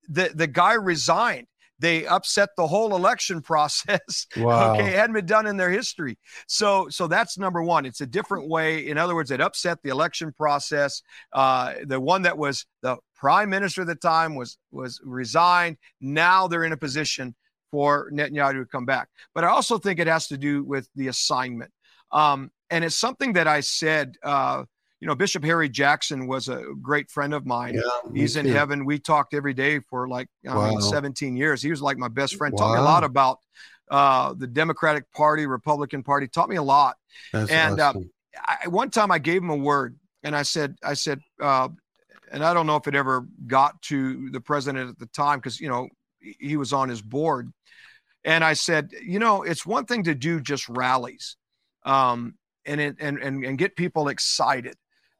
The, 0.08 0.30
the 0.34 0.46
guy 0.46 0.72
resigned. 0.72 1.46
They 1.78 2.06
upset 2.06 2.50
the 2.56 2.66
whole 2.66 2.94
election 2.94 3.40
process. 3.42 4.26
Wow. 4.36 4.74
Okay, 4.74 4.88
it 4.88 4.94
hadn't 4.94 5.14
been 5.14 5.26
done 5.26 5.46
in 5.46 5.56
their 5.56 5.70
history. 5.70 6.18
So, 6.46 6.88
so 6.90 7.06
that's 7.06 7.38
number 7.38 7.62
one. 7.62 7.86
It's 7.86 8.00
a 8.00 8.06
different 8.06 8.48
way. 8.48 8.86
In 8.86 8.98
other 8.98 9.14
words, 9.14 9.30
it 9.30 9.40
upset 9.40 9.78
the 9.82 9.90
election 9.90 10.32
process. 10.32 11.02
Uh, 11.32 11.74
the 11.84 12.00
one 12.00 12.22
that 12.22 12.36
was 12.36 12.66
the 12.82 12.96
prime 13.14 13.50
minister 13.50 13.82
at 13.82 13.86
the 13.88 13.94
time 13.94 14.34
was 14.34 14.58
was 14.70 15.00
resigned. 15.04 15.76
Now 16.00 16.48
they're 16.48 16.64
in 16.64 16.72
a 16.72 16.76
position 16.76 17.34
for 17.70 18.10
Netanyahu 18.12 18.60
to 18.60 18.66
come 18.66 18.86
back. 18.86 19.08
But 19.34 19.44
I 19.44 19.48
also 19.48 19.78
think 19.78 19.98
it 19.98 20.06
has 20.06 20.28
to 20.28 20.38
do 20.38 20.64
with 20.64 20.88
the 20.94 21.08
assignment. 21.08 21.70
Um, 22.12 22.50
and 22.70 22.84
it's 22.84 22.96
something 22.96 23.34
that 23.34 23.46
I 23.46 23.60
said 23.60 24.14
uh, 24.22 24.64
you 25.00 25.06
know, 25.06 25.14
Bishop 25.14 25.44
Harry 25.44 25.68
Jackson 25.68 26.26
was 26.26 26.48
a 26.48 26.64
great 26.82 27.10
friend 27.10 27.32
of 27.32 27.46
mine. 27.46 27.74
Yeah, 27.74 27.82
He's 28.12 28.36
in 28.36 28.46
heaven. 28.46 28.84
We 28.84 28.98
talked 28.98 29.32
every 29.32 29.54
day 29.54 29.78
for 29.78 30.08
like 30.08 30.28
wow. 30.44 30.70
mean, 30.70 30.80
17 30.80 31.36
years. 31.36 31.62
He 31.62 31.70
was 31.70 31.80
like 31.80 31.98
my 31.98 32.08
best 32.08 32.36
friend. 32.36 32.52
Wow. 32.52 32.66
Taught 32.66 32.72
me 32.74 32.78
a 32.80 32.82
lot 32.82 33.04
about 33.04 33.38
uh, 33.90 34.34
the 34.34 34.46
Democratic 34.46 35.10
Party, 35.12 35.46
Republican 35.46 36.02
Party. 36.02 36.26
Taught 36.26 36.48
me 36.48 36.56
a 36.56 36.62
lot. 36.62 36.96
That's 37.32 37.50
and 37.50 37.80
uh, 37.80 37.90
awesome. 37.90 38.10
uh, 38.36 38.56
I, 38.64 38.68
one 38.68 38.90
time 38.90 39.12
I 39.12 39.18
gave 39.18 39.42
him 39.42 39.50
a 39.50 39.56
word, 39.56 39.96
and 40.24 40.34
I 40.34 40.42
said, 40.42 40.76
I 40.82 40.94
said, 40.94 41.20
uh, 41.40 41.68
and 42.30 42.44
I 42.44 42.52
don't 42.52 42.66
know 42.66 42.76
if 42.76 42.88
it 42.88 42.94
ever 42.94 43.26
got 43.46 43.80
to 43.82 44.30
the 44.30 44.40
president 44.40 44.90
at 44.90 44.98
the 44.98 45.06
time 45.06 45.38
because 45.38 45.60
you 45.60 45.68
know 45.68 45.88
he 46.20 46.56
was 46.56 46.72
on 46.72 46.88
his 46.88 47.02
board. 47.02 47.52
And 48.24 48.44
I 48.44 48.54
said, 48.54 48.90
you 49.00 49.20
know, 49.20 49.42
it's 49.42 49.64
one 49.64 49.86
thing 49.86 50.02
to 50.04 50.14
do 50.14 50.40
just 50.40 50.68
rallies. 50.68 51.36
Um, 51.84 52.34
and, 52.66 52.80
it, 52.80 52.96
and 53.00 53.18
and 53.18 53.44
and 53.44 53.56
get 53.56 53.76
people 53.76 54.08
excited. 54.08 54.76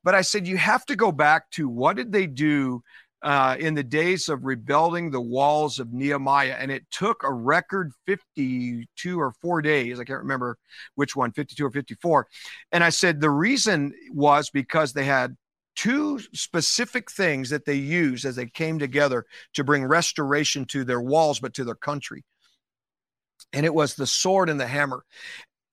But 0.09 0.15
I 0.15 0.23
said, 0.23 0.47
you 0.47 0.57
have 0.57 0.87
to 0.87 0.97
go 0.97 1.13
back 1.13 1.51
to 1.51 1.69
what 1.69 1.97
did 1.97 2.13
they 2.13 2.27
do 2.27 2.83
uh, 3.23 3.57
in 3.61 3.75
the 3.75 3.85
days 3.85 4.31
of 4.31 4.47
rebuilding 4.47 5.11
the 5.11 5.21
walls 5.21 5.79
of 5.79 5.93
Nehemiah. 5.93 6.57
And 6.59 6.71
it 6.71 6.87
took 6.91 7.23
a 7.25 7.31
record 7.31 7.93
52 8.07 9.21
or 9.21 9.33
four 9.43 9.61
days. 9.61 10.01
I 10.01 10.05
can't 10.05 10.21
remember 10.21 10.57
which 10.95 11.15
one, 11.15 11.33
52 11.33 11.67
or 11.67 11.71
54. 11.71 12.27
And 12.73 12.83
I 12.83 12.89
said, 12.89 13.21
the 13.21 13.29
reason 13.29 13.93
was 14.11 14.49
because 14.49 14.95
they 14.95 15.05
had 15.05 15.37
two 15.77 16.21
specific 16.33 17.11
things 17.11 17.51
that 17.51 17.67
they 17.67 17.75
used 17.75 18.25
as 18.25 18.37
they 18.37 18.47
came 18.47 18.79
together 18.79 19.27
to 19.57 19.63
bring 19.63 19.85
restoration 19.85 20.65
to 20.69 20.85
their 20.85 21.03
walls, 21.03 21.39
but 21.39 21.53
to 21.53 21.65
their 21.65 21.75
country. 21.75 22.25
And 23.53 23.67
it 23.67 23.75
was 23.75 23.95
the 23.95 24.07
sword 24.07 24.49
and 24.49 24.59
the 24.59 24.67
hammer. 24.67 25.05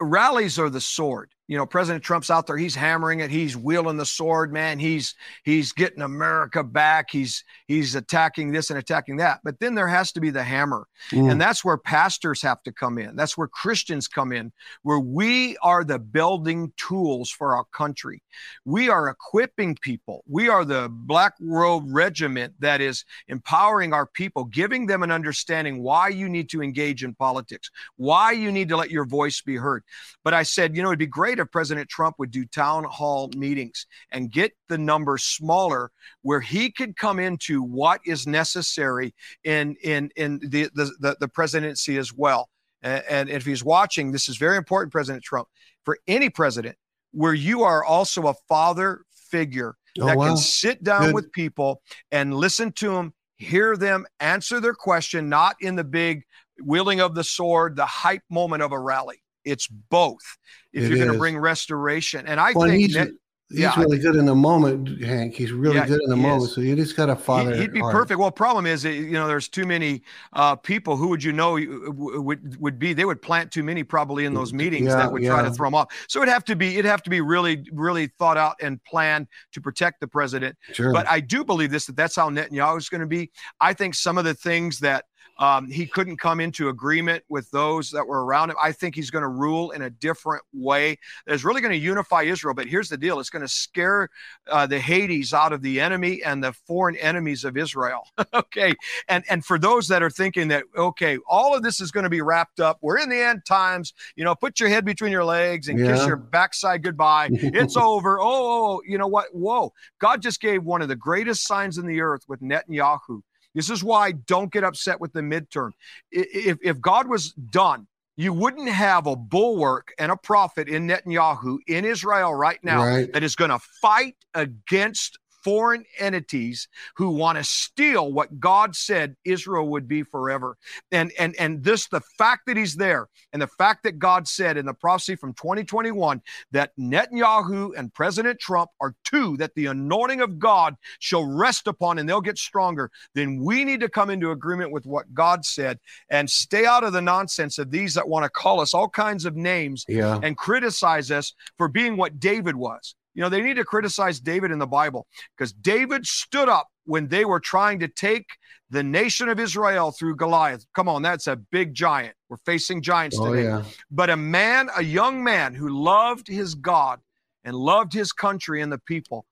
Rallies 0.01 0.59
are 0.59 0.69
the 0.69 0.81
sword 0.81 1.29
you 1.47 1.57
know 1.57 1.65
president 1.65 2.03
trump's 2.03 2.29
out 2.29 2.47
there 2.47 2.57
he's 2.57 2.75
hammering 2.75 3.19
it 3.19 3.29
he's 3.29 3.55
wielding 3.55 3.97
the 3.97 4.05
sword 4.05 4.51
man 4.51 4.79
he's 4.79 5.15
he's 5.43 5.71
getting 5.73 6.01
america 6.01 6.63
back 6.63 7.09
he's 7.11 7.43
he's 7.67 7.95
attacking 7.95 8.51
this 8.51 8.69
and 8.69 8.79
attacking 8.79 9.17
that. 9.17 9.39
But 9.43 9.59
then 9.59 9.75
there 9.75 9.87
has 9.87 10.11
to 10.13 10.21
be 10.21 10.29
the 10.29 10.43
hammer. 10.43 10.87
Mm. 11.11 11.31
and 11.31 11.41
that's 11.41 11.63
where 11.63 11.77
pastors 11.77 12.41
have 12.41 12.61
to 12.63 12.71
come 12.71 12.97
in. 12.97 13.15
That's 13.15 13.37
where 13.37 13.47
christians 13.47 14.07
come 14.07 14.31
in 14.31 14.51
where 14.83 14.99
we 14.99 15.57
are 15.61 15.83
the 15.83 15.99
building 15.99 16.71
tools 16.77 17.29
for 17.29 17.55
our 17.55 17.65
country. 17.65 18.21
We 18.65 18.89
are 18.89 19.09
equipping 19.09 19.77
people. 19.81 20.23
We 20.27 20.49
are 20.49 20.65
the 20.65 20.89
black 20.89 21.33
robe 21.39 21.85
regiment 21.87 22.53
that 22.59 22.81
is 22.81 23.03
empowering 23.27 23.93
our 23.93 24.05
people 24.05 24.45
giving 24.45 24.87
them 24.87 25.03
an 25.03 25.11
understanding 25.11 25.81
why 25.81 26.09
you 26.09 26.29
need 26.29 26.49
to 26.49 26.61
engage 26.61 27.03
in 27.03 27.13
politics 27.15 27.69
why 27.97 28.31
you 28.31 28.51
need 28.51 28.69
to 28.69 28.77
let 28.77 28.91
your 28.91 29.05
voice 29.05 29.41
be 29.41 29.55
heard. 29.55 29.83
But 30.23 30.33
i 30.33 30.43
said 30.43 30.75
you 30.75 30.83
know 30.83 30.89
it'd 30.89 30.99
be 30.99 31.05
great 31.05 31.34
great 31.35 31.45
if 31.45 31.51
President 31.51 31.89
Trump 31.89 32.15
would 32.19 32.31
do 32.31 32.45
town 32.45 32.83
hall 32.85 33.29
meetings 33.35 33.85
and 34.11 34.31
get 34.31 34.53
the 34.69 34.77
numbers 34.77 35.23
smaller 35.23 35.91
where 36.21 36.39
he 36.39 36.71
could 36.71 36.95
come 36.97 37.19
into 37.19 37.61
what 37.61 38.01
is 38.05 38.27
necessary 38.27 39.13
in 39.43 39.75
in 39.83 40.09
in 40.15 40.39
the 40.49 40.69
the, 40.73 41.15
the, 41.19 41.27
presidency 41.27 41.97
as 41.97 42.13
well. 42.13 42.49
And, 42.81 43.03
and 43.09 43.29
if 43.29 43.45
he's 43.45 43.63
watching, 43.63 44.11
this 44.11 44.29
is 44.29 44.37
very 44.37 44.57
important, 44.57 44.91
President 44.91 45.23
Trump, 45.23 45.47
for 45.83 45.97
any 46.07 46.29
president, 46.29 46.77
where 47.11 47.33
you 47.33 47.63
are 47.63 47.83
also 47.83 48.27
a 48.27 48.33
father 48.47 49.01
figure 49.29 49.75
oh, 49.99 50.05
that 50.05 50.17
wow. 50.17 50.27
can 50.27 50.37
sit 50.37 50.83
down 50.83 51.05
Good. 51.05 51.15
with 51.15 51.31
people 51.31 51.81
and 52.11 52.33
listen 52.33 52.71
to 52.73 52.91
them, 52.91 53.13
hear 53.37 53.75
them, 53.75 54.05
answer 54.19 54.59
their 54.59 54.73
question, 54.73 55.29
not 55.29 55.55
in 55.61 55.75
the 55.75 55.83
big 55.83 56.23
wielding 56.61 57.01
of 57.01 57.15
the 57.15 57.23
sword, 57.23 57.75
the 57.75 57.85
hype 57.85 58.23
moment 58.29 58.61
of 58.61 58.71
a 58.71 58.79
rally. 58.79 59.21
It's 59.45 59.67
both. 59.67 60.37
If 60.73 60.83
it 60.83 60.89
you're 60.89 60.97
going 60.97 61.11
to 61.11 61.17
bring 61.17 61.37
restoration, 61.37 62.27
and 62.27 62.39
I 62.39 62.51
well, 62.51 62.67
think 62.67 62.91
that, 62.93 63.11
He's 63.49 63.59
yeah, 63.59 63.79
really 63.79 63.99
good 63.99 64.15
in 64.15 64.25
the 64.25 64.33
moment, 64.33 65.03
Hank. 65.03 65.35
He's 65.35 65.51
really 65.51 65.75
yeah, 65.75 65.85
good 65.85 66.01
in 66.01 66.09
the 66.09 66.15
moment. 66.15 66.49
Is. 66.49 66.55
So 66.55 66.61
you 66.61 66.75
just 66.75 66.97
got 66.97 67.05
to 67.05 67.15
father. 67.15 67.55
He'd 67.55 67.71
be 67.71 67.79
perfect. 67.79 68.19
Well, 68.19 68.31
problem 68.31 68.65
is, 68.65 68.83
you 68.83 69.11
know, 69.11 69.27
there's 69.27 69.47
too 69.47 69.67
many 69.67 70.01
uh, 70.33 70.55
people. 70.55 70.97
Who 70.97 71.09
would 71.09 71.23
you 71.23 71.31
know 71.31 71.53
would 71.53 72.59
would 72.59 72.79
be? 72.79 72.93
They 72.93 73.05
would 73.05 73.21
plant 73.21 73.51
too 73.51 73.61
many 73.61 73.83
probably 73.83 74.25
in 74.25 74.33
those 74.33 74.51
meetings 74.51 74.87
yeah, 74.87 74.95
that 74.95 75.11
would 75.11 75.23
try 75.23 75.43
to 75.43 75.51
throw 75.51 75.67
them 75.67 75.75
off. 75.75 75.93
So 76.07 76.23
it'd 76.23 76.33
have 76.33 76.43
to 76.45 76.55
be 76.55 76.73
it'd 76.73 76.85
have 76.85 77.03
to 77.03 77.11
be 77.11 77.21
really 77.21 77.63
really 77.71 78.07
thought 78.07 78.37
out 78.37 78.55
and 78.63 78.83
planned 78.83 79.27
to 79.51 79.61
protect 79.61 79.99
the 79.99 80.07
president. 80.07 80.57
Sure. 80.73 80.91
But 80.91 81.07
I 81.07 81.19
do 81.19 81.45
believe 81.45 81.69
this 81.69 81.85
that 81.85 81.95
that's 81.95 82.15
how 82.15 82.31
Netanyahu 82.31 82.79
is 82.79 82.89
going 82.89 83.01
to 83.01 83.07
be. 83.07 83.29
I 83.61 83.73
think 83.73 83.93
some 83.93 84.17
of 84.17 84.25
the 84.25 84.33
things 84.33 84.79
that 84.79 85.05
um, 85.37 85.69
he 85.69 85.85
couldn't 85.85 86.17
come 86.17 86.39
into 86.39 86.69
agreement 86.69 87.23
with 87.29 87.49
those 87.51 87.91
that 87.91 88.07
were 88.07 88.25
around 88.25 88.49
him. 88.49 88.55
I 88.61 88.71
think 88.71 88.95
he's 88.95 89.11
going 89.11 89.23
to 89.23 89.27
rule 89.27 89.71
in 89.71 89.81
a 89.81 89.89
different 89.89 90.43
way 90.53 90.97
that's 91.25 91.43
really 91.43 91.61
going 91.61 91.73
to 91.73 91.77
unify 91.77 92.23
Israel. 92.23 92.53
But 92.53 92.67
here's 92.67 92.89
the 92.89 92.97
deal 92.97 93.19
it's 93.19 93.29
going 93.29 93.41
to 93.41 93.47
scare 93.47 94.09
uh, 94.49 94.65
the 94.67 94.79
Hades 94.79 95.33
out 95.33 95.51
of 95.51 95.61
the 95.61 95.81
enemy 95.81 96.23
and 96.23 96.43
the 96.43 96.53
foreign 96.53 96.95
enemies 96.97 97.43
of 97.43 97.57
Israel. 97.57 98.07
okay. 98.33 98.73
And, 99.09 99.23
and 99.29 99.45
for 99.45 99.59
those 99.59 99.87
that 99.89 100.01
are 100.01 100.09
thinking 100.09 100.47
that, 100.49 100.63
okay, 100.77 101.17
all 101.27 101.55
of 101.55 101.63
this 101.63 101.81
is 101.81 101.91
going 101.91 102.05
to 102.05 102.09
be 102.09 102.21
wrapped 102.21 102.59
up, 102.59 102.77
we're 102.81 102.99
in 102.99 103.09
the 103.09 103.21
end 103.21 103.45
times, 103.45 103.93
you 104.15 104.23
know, 104.23 104.35
put 104.35 104.59
your 104.59 104.69
head 104.69 104.85
between 104.85 105.11
your 105.11 105.25
legs 105.25 105.67
and 105.67 105.77
yeah. 105.77 105.93
kiss 105.93 106.05
your 106.05 106.17
backside 106.17 106.83
goodbye. 106.83 107.29
it's 107.31 107.75
over. 107.77 108.19
Oh, 108.19 108.25
oh, 108.25 108.65
oh, 108.75 108.81
you 108.85 108.97
know 108.97 109.07
what? 109.07 109.27
Whoa. 109.33 109.73
God 109.99 110.21
just 110.21 110.39
gave 110.39 110.63
one 110.63 110.81
of 110.81 110.87
the 110.87 110.95
greatest 110.95 111.45
signs 111.45 111.77
in 111.77 111.85
the 111.85 112.01
earth 112.01 112.23
with 112.27 112.41
Netanyahu 112.41 113.21
this 113.55 113.69
is 113.71 113.83
why 113.83 114.11
don't 114.11 114.51
get 114.51 114.63
upset 114.63 115.01
with 115.01 115.13
the 115.13 115.21
midterm. 115.21 115.71
If, 116.11 116.59
if 116.61 116.79
God 116.79 117.07
was 117.07 117.31
done 117.31 117.87
you 118.17 118.31
wouldn't 118.31 118.69
have 118.69 119.07
a 119.07 119.15
bulwark 119.15 119.93
and 119.99 120.11
a 120.11 120.15
prophet 120.15 120.69
in 120.69 120.87
Netanyahu 120.87 121.57
in 121.67 121.83
Israel 121.85 122.33
right 122.33 122.59
now 122.63 122.85
Right. 122.85 123.11
that 123.13 123.23
is 123.23 123.35
going 123.35 123.49
to 123.51 123.59
fight 123.81 124.15
against 124.33 125.19
foreign 125.45 125.85
entities 125.99 126.67
who 126.95 127.11
want 127.11 127.37
to 127.37 127.43
steal 127.43 128.11
what 128.11 128.39
God 128.39 128.75
said 128.75 129.15
Israel 129.23 129.69
would 129.69 129.87
be 129.87 130.01
forever. 130.01 130.57
And 130.91 131.11
and 131.19 131.35
and 131.37 131.63
this 131.63 131.87
the 131.87 132.01
fact 132.17 132.47
that 132.47 132.57
he's 132.57 132.75
there 132.75 133.07
and 133.31 133.39
the 133.39 133.47
fact 133.47 133.83
that 133.83 133.99
God 133.99 134.27
said 134.27 134.57
in 134.57 134.65
the 134.65 134.73
prophecy 134.73 135.15
from 135.15 135.33
2021 135.35 136.19
that 136.51 136.71
Netanyahu 136.79 137.77
and 137.77 137.93
President 137.93 138.39
Trump 138.39 138.71
are 138.81 138.95
two 139.03 139.37
that 139.37 139.53
the 139.53 139.67
anointing 139.67 140.21
of 140.21 140.39
God 140.39 140.75
shall 140.97 141.23
rest 141.23 141.67
upon 141.67 141.99
and 141.99 142.09
they'll 142.09 142.21
get 142.21 142.39
stronger, 142.39 142.89
then 143.13 143.37
we 143.37 143.63
need 143.63 143.81
to 143.81 143.89
come 143.89 144.09
into 144.09 144.31
agreement 144.31 144.71
with 144.71 144.87
what 144.87 145.13
God 145.13 145.45
said 145.45 145.79
and 146.09 146.27
stay 146.27 146.65
out 146.65 146.83
of 146.83 146.91
the 146.91 147.01
nonsense 147.01 147.59
of 147.59 147.69
these 147.69 147.93
that 147.93 148.07
want 148.07 148.23
to 148.23 148.29
call 148.29 148.59
us 148.61 148.73
all 148.73 148.89
kinds 148.89 149.25
of 149.25 149.35
names 149.35 149.85
Yeah. 149.87 150.19
and 150.23 150.35
criticize 150.35 151.11
us 151.11 151.35
for 151.59 151.67
being 151.67 151.97
what 151.97 152.19
David 152.19 152.55
was. 152.55 152.95
You 153.15 153.21
know, 153.21 153.29
they 153.29 153.41
need 153.41 153.55
to 153.55 153.65
criticize 153.65 154.19
David 154.19 154.51
in 154.51 154.59
the 154.59 154.67
Bible 154.67 155.07
because 155.35 155.53
David 155.53 156.05
stood 156.05 156.49
up 156.49 156.67
when 156.85 157.07
they 157.07 157.25
were 157.25 157.39
trying 157.39 157.79
to 157.79 157.87
take 157.87 158.25
the 158.69 158.83
nation 158.83 159.29
of 159.29 159.39
Israel 159.39 159.91
through 159.91 160.17
Goliath. 160.17 160.65
Come 160.75 160.89
on, 160.89 161.01
that's 161.01 161.27
a 161.27 161.35
big 161.35 161.73
giant. 161.73 162.13
We're 162.29 162.37
facing 162.45 162.81
giants 162.81 163.17
Oh, 163.19 163.31
today. 163.31 163.43
yeah. 163.45 163.63
But 163.89 164.09
a 164.09 164.17
man, 164.17 164.69
a 164.75 164.83
young 164.83 165.23
man 165.23 165.53
who 165.55 165.69
loved 165.69 166.27
his 166.27 166.55
God 166.55 166.99
and 167.43 167.55
loved 167.55 167.93
his 167.93 168.11
country 168.11 168.61
and 168.61 168.71
the 168.71 168.79
people 168.79 169.25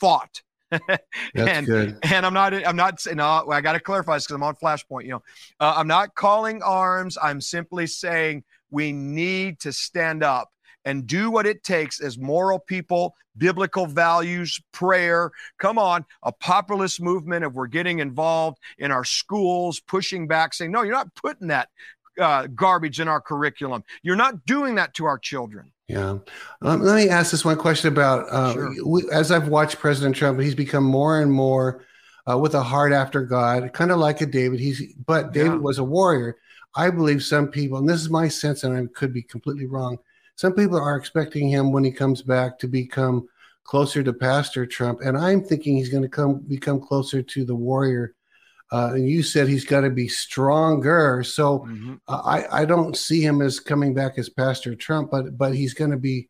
fought. 0.00 0.42
That's 0.70 1.02
and, 1.34 1.66
good. 1.66 1.98
and 2.02 2.26
I'm 2.26 2.34
not, 2.34 2.52
I'm 2.66 2.76
not 2.76 3.00
saying, 3.00 3.16
no, 3.18 3.46
I 3.50 3.62
got 3.62 3.72
to 3.72 3.80
clarify 3.80 4.16
this 4.16 4.24
because 4.24 4.34
I'm 4.34 4.42
on 4.42 4.54
Flashpoint. 4.56 5.04
You 5.04 5.12
know, 5.12 5.22
uh, 5.60 5.74
I'm 5.76 5.86
not 5.86 6.14
calling 6.14 6.62
arms. 6.62 7.16
I'm 7.22 7.40
simply 7.40 7.86
saying 7.86 8.44
we 8.70 8.92
need 8.92 9.60
to 9.60 9.72
stand 9.72 10.22
up 10.22 10.50
and 10.88 11.06
do 11.06 11.30
what 11.30 11.46
it 11.46 11.62
takes 11.62 12.00
as 12.00 12.16
moral 12.16 12.58
people, 12.58 13.14
biblical 13.36 13.84
values, 13.84 14.58
prayer. 14.72 15.30
Come 15.58 15.78
on, 15.78 16.06
a 16.22 16.32
populist 16.32 16.98
movement 17.02 17.44
of 17.44 17.54
we're 17.54 17.66
getting 17.66 17.98
involved 17.98 18.58
in 18.78 18.90
our 18.90 19.04
schools, 19.04 19.80
pushing 19.80 20.26
back, 20.26 20.54
saying, 20.54 20.72
no, 20.72 20.82
you're 20.82 20.94
not 20.94 21.14
putting 21.14 21.48
that 21.48 21.68
uh, 22.18 22.46
garbage 22.46 23.00
in 23.00 23.06
our 23.06 23.20
curriculum. 23.20 23.84
You're 24.02 24.16
not 24.16 24.46
doing 24.46 24.76
that 24.76 24.94
to 24.94 25.04
our 25.04 25.18
children. 25.18 25.72
Yeah. 25.88 26.18
Um, 26.62 26.82
let 26.82 26.96
me 26.96 27.10
ask 27.10 27.30
this 27.30 27.44
one 27.44 27.58
question 27.58 27.92
about 27.92 28.26
uh, 28.30 28.52
Sure. 28.54 28.74
we, 28.86 29.02
as 29.12 29.30
I've 29.30 29.48
watched 29.48 29.78
President 29.78 30.16
Trump, 30.16 30.40
he's 30.40 30.54
become 30.54 30.84
more 30.84 31.20
and 31.20 31.30
more 31.30 31.84
uh, 32.30 32.38
with 32.38 32.54
a 32.54 32.62
heart 32.62 32.92
after 32.92 33.22
God, 33.22 33.72
kind 33.74 33.90
of 33.90 33.98
like 33.98 34.22
a 34.22 34.26
David. 34.26 34.58
He's 34.58 34.94
but 35.06 35.32
David 35.32 35.52
Yeah. 35.52 35.58
was 35.58 35.78
a 35.78 35.84
warrior. 35.84 36.38
I 36.74 36.90
believe 36.90 37.22
some 37.22 37.48
people, 37.48 37.78
and 37.78 37.88
this 37.88 38.00
is 38.00 38.10
my 38.10 38.28
sense, 38.28 38.64
and 38.64 38.76
I 38.76 38.86
could 38.94 39.12
be 39.12 39.22
completely 39.22 39.66
wrong. 39.66 39.98
Some 40.38 40.52
people 40.52 40.78
are 40.78 40.94
expecting 40.94 41.48
him 41.48 41.72
when 41.72 41.82
he 41.82 41.90
comes 41.90 42.22
back 42.22 42.60
to 42.60 42.68
become 42.68 43.26
closer 43.64 44.04
to 44.04 44.12
Pastor 44.12 44.66
Trump, 44.66 45.00
and 45.00 45.18
I'm 45.18 45.42
thinking 45.42 45.76
he's 45.76 45.88
going 45.88 46.04
to 46.04 46.08
come 46.08 46.38
become 46.46 46.80
closer 46.80 47.22
to 47.22 47.44
the 47.44 47.56
warrior. 47.56 48.14
Uh, 48.70 48.92
and 48.94 49.08
you 49.08 49.24
said 49.24 49.48
he's 49.48 49.64
got 49.64 49.80
to 49.80 49.90
be 49.90 50.06
stronger. 50.06 51.24
So 51.24 51.66
uh, 52.06 52.22
I, 52.24 52.60
I 52.60 52.64
don't 52.66 52.96
see 52.96 53.20
him 53.20 53.42
as 53.42 53.58
coming 53.58 53.94
back 53.94 54.16
as 54.16 54.28
Pastor 54.28 54.76
Trump, 54.76 55.10
but 55.10 55.36
but 55.36 55.56
he's 55.56 55.74
going 55.74 55.90
to 55.90 55.96
be 55.96 56.28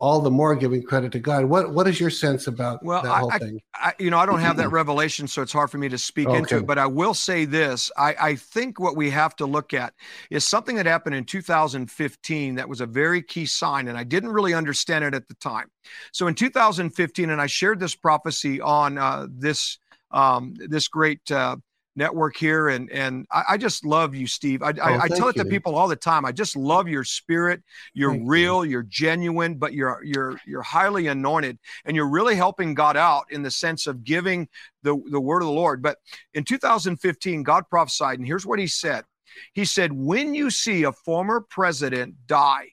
all 0.00 0.20
the 0.22 0.30
more 0.30 0.56
giving 0.56 0.82
credit 0.82 1.12
to 1.12 1.18
God. 1.18 1.44
What 1.44 1.72
what 1.74 1.86
is 1.86 2.00
your 2.00 2.08
sense 2.10 2.46
about 2.46 2.82
Well, 2.82 3.02
that 3.02 3.20
whole 3.20 3.30
I- 3.32 3.38
thing? 3.38 3.60
I, 3.74 3.92
you 3.98 4.10
know, 4.10 4.18
I 4.18 4.26
don't 4.26 4.40
have 4.40 4.56
that 4.56 4.70
revelation, 4.72 5.28
so 5.28 5.42
it's 5.42 5.52
hard 5.52 5.70
for 5.70 5.78
me 5.78 5.88
to 5.90 5.98
speak 5.98 6.28
into 6.28 6.58
it. 6.58 6.66
But 6.66 6.78
I 6.78 6.86
will 6.86 7.14
say 7.14 7.44
this: 7.44 7.90
I, 7.96 8.14
I 8.20 8.34
think 8.34 8.80
what 8.80 8.96
we 8.96 9.10
have 9.10 9.36
to 9.36 9.46
look 9.46 9.72
at 9.72 9.94
is 10.30 10.46
something 10.46 10.76
that 10.76 10.86
happened 10.86 11.14
in 11.14 11.24
2015 11.24 12.54
that 12.56 12.68
was 12.68 12.80
a 12.80 12.86
very 12.86 13.22
key 13.22 13.46
sign, 13.46 13.88
and 13.88 13.96
I 13.96 14.04
didn't 14.04 14.30
really 14.32 14.54
understand 14.54 15.04
it 15.04 15.14
at 15.14 15.28
the 15.28 15.34
time. 15.34 15.70
So 16.12 16.26
in 16.26 16.34
2015, 16.34 17.30
and 17.30 17.40
I 17.40 17.46
shared 17.46 17.78
this 17.78 17.94
prophecy 17.94 18.60
on 18.60 18.98
uh, 18.98 19.26
this 19.30 19.78
um, 20.10 20.54
this 20.56 20.88
great. 20.88 21.30
Uh, 21.30 21.56
network 21.96 22.36
here 22.36 22.68
and 22.68 22.90
and 22.90 23.26
I, 23.32 23.42
I 23.50 23.56
just 23.56 23.84
love 23.84 24.14
you 24.14 24.26
steve 24.26 24.62
i, 24.62 24.68
I, 24.68 24.70
I 24.70 24.72
Oh, 24.80 24.98
thank 24.98 25.18
tell 25.18 25.28
it 25.28 25.36
to 25.36 25.44
people 25.44 25.74
all 25.74 25.88
the 25.88 25.96
time 25.96 26.24
i 26.24 26.32
just 26.32 26.56
love 26.56 26.88
your 26.88 27.04
spirit 27.04 27.62
you're 27.94 28.10
Thank 28.10 28.22
you. 28.22 28.28
real 28.28 28.64
you're 28.64 28.84
genuine 28.84 29.56
but 29.56 29.72
you're 29.74 30.00
you're 30.04 30.40
you're 30.46 30.62
highly 30.62 31.08
anointed 31.08 31.58
and 31.84 31.96
you're 31.96 32.08
really 32.08 32.36
helping 32.36 32.74
God 32.74 32.96
out 32.96 33.24
in 33.30 33.42
the 33.42 33.50
sense 33.50 33.86
of 33.86 34.04
giving 34.04 34.48
the, 34.82 34.96
the 35.10 35.20
word 35.20 35.42
of 35.42 35.46
the 35.46 35.52
Lord. 35.52 35.82
But 35.82 35.98
in 36.34 36.44
2015, 36.44 37.42
God 37.42 37.64
prophesied, 37.68 38.18
and 38.18 38.26
here's 38.26 38.46
what 38.46 38.58
he 38.58 38.66
said 38.66 39.04
He 39.52 39.64
said, 39.64 39.92
When 39.92 40.34
you 40.34 40.50
see 40.50 40.84
a 40.84 40.92
former 40.92 41.40
president 41.40 42.14
die, 42.26 42.68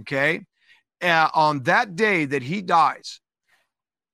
okay, 0.00 0.44
uh, 1.02 1.28
on 1.34 1.62
that 1.64 1.96
day 1.96 2.24
that 2.26 2.42
he 2.42 2.62
dies, 2.62 3.20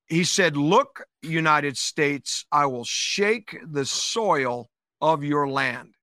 he 0.09 0.23
said, 0.23 0.57
Look, 0.57 1.05
United 1.21 1.77
States, 1.77 2.45
I 2.51 2.65
will 2.65 2.83
shake 2.83 3.57
the 3.65 3.85
soil 3.85 4.69
of 4.99 5.23
your 5.23 5.47
land. 5.47 5.93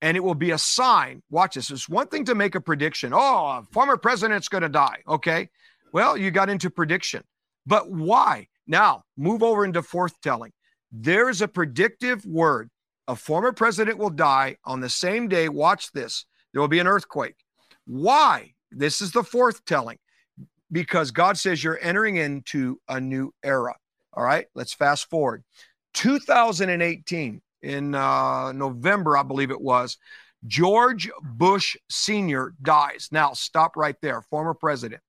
And 0.00 0.16
it 0.16 0.20
will 0.20 0.34
be 0.34 0.50
a 0.50 0.58
sign. 0.58 1.22
Watch 1.30 1.54
this. 1.54 1.70
It's 1.70 1.88
one 1.88 2.08
thing 2.08 2.24
to 2.24 2.34
make 2.34 2.56
a 2.56 2.60
prediction. 2.60 3.12
Oh, 3.14 3.46
a 3.46 3.66
former 3.70 3.96
president's 3.96 4.48
going 4.48 4.62
to 4.62 4.68
die. 4.68 5.02
Okay. 5.06 5.48
Well, 5.92 6.16
you 6.16 6.30
got 6.32 6.50
into 6.50 6.70
prediction. 6.70 7.22
But 7.66 7.88
why? 7.88 8.48
Now, 8.66 9.04
move 9.16 9.42
over 9.42 9.64
into 9.64 9.82
forthtelling. 9.82 10.50
There 10.90 11.28
is 11.28 11.40
a 11.40 11.46
predictive 11.48 12.24
word. 12.26 12.68
A 13.06 13.14
former 13.14 13.52
president 13.52 13.98
will 13.98 14.10
die 14.10 14.56
on 14.64 14.80
the 14.80 14.88
same 14.88 15.28
day. 15.28 15.48
Watch 15.48 15.92
this. 15.92 16.24
There 16.52 16.60
will 16.60 16.68
be 16.68 16.80
an 16.80 16.86
earthquake. 16.86 17.36
Why? 17.86 18.54
This 18.70 19.00
is 19.00 19.12
the 19.12 19.22
forthtelling. 19.22 19.98
Because 20.72 21.10
God 21.10 21.36
says 21.36 21.62
you're 21.62 21.78
entering 21.82 22.16
into 22.16 22.80
a 22.88 22.98
new 22.98 23.32
era. 23.44 23.74
All 24.14 24.24
right, 24.24 24.46
let's 24.54 24.72
fast 24.72 25.08
forward. 25.10 25.44
2018, 25.94 27.40
in 27.62 27.94
uh, 27.94 28.52
November, 28.52 29.16
I 29.16 29.22
believe 29.22 29.50
it 29.50 29.60
was, 29.60 29.98
George 30.46 31.08
Bush 31.22 31.76
Sr. 31.88 32.54
dies. 32.62 33.08
Now, 33.12 33.32
stop 33.32 33.76
right 33.76 33.96
there, 34.02 34.22
former 34.22 34.54
president. 34.54 35.00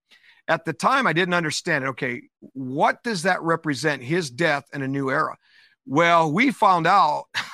At 0.48 0.66
the 0.66 0.74
time, 0.74 1.08
I 1.08 1.14
didn't 1.14 1.34
understand 1.34 1.86
it. 1.86 1.88
Okay, 1.88 2.24
what 2.54 3.02
does 3.04 3.24
that 3.24 3.42
represent? 3.42 4.04
His 4.04 4.30
death 4.30 4.66
and 4.74 4.84
a 4.84 4.88
new 4.88 5.10
era. 5.10 5.36
Well, 5.86 6.32
we 6.32 6.52
found 6.52 6.86
out 6.86 7.26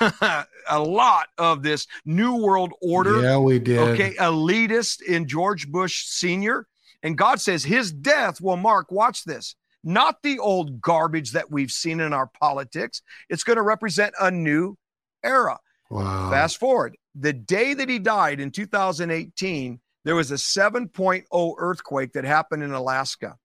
a 0.68 0.78
lot 0.78 1.28
of 1.38 1.62
this 1.62 1.86
New 2.04 2.36
World 2.36 2.72
Order, 2.82 3.22
Yeah, 3.22 3.38
we 3.38 3.58
did. 3.58 3.78
okay, 3.78 4.14
elitist 4.14 5.02
in 5.02 5.26
George 5.26 5.68
Bush 5.68 6.04
Sr. 6.06 6.66
And 7.02 7.16
God 7.16 7.40
says 7.40 7.64
his 7.64 7.92
death 7.92 8.40
will 8.40 8.56
mark, 8.56 8.90
watch 8.92 9.24
this, 9.24 9.56
not 9.82 10.22
the 10.22 10.38
old 10.38 10.80
garbage 10.80 11.32
that 11.32 11.50
we've 11.50 11.70
seen 11.70 12.00
in 12.00 12.12
our 12.12 12.30
politics. 12.40 13.02
It's 13.28 13.44
going 13.44 13.56
to 13.56 13.62
represent 13.62 14.14
a 14.20 14.30
new 14.30 14.76
era. 15.24 15.58
Wow. 15.90 16.30
Fast 16.30 16.58
forward, 16.58 16.96
the 17.14 17.32
day 17.32 17.74
that 17.74 17.88
he 17.88 17.98
died 17.98 18.40
in 18.40 18.50
2018, 18.50 19.80
there 20.04 20.14
was 20.14 20.30
a 20.30 20.34
7.0 20.34 21.54
earthquake 21.58 22.12
that 22.12 22.24
happened 22.24 22.62
in 22.62 22.72
Alaska. 22.72 23.36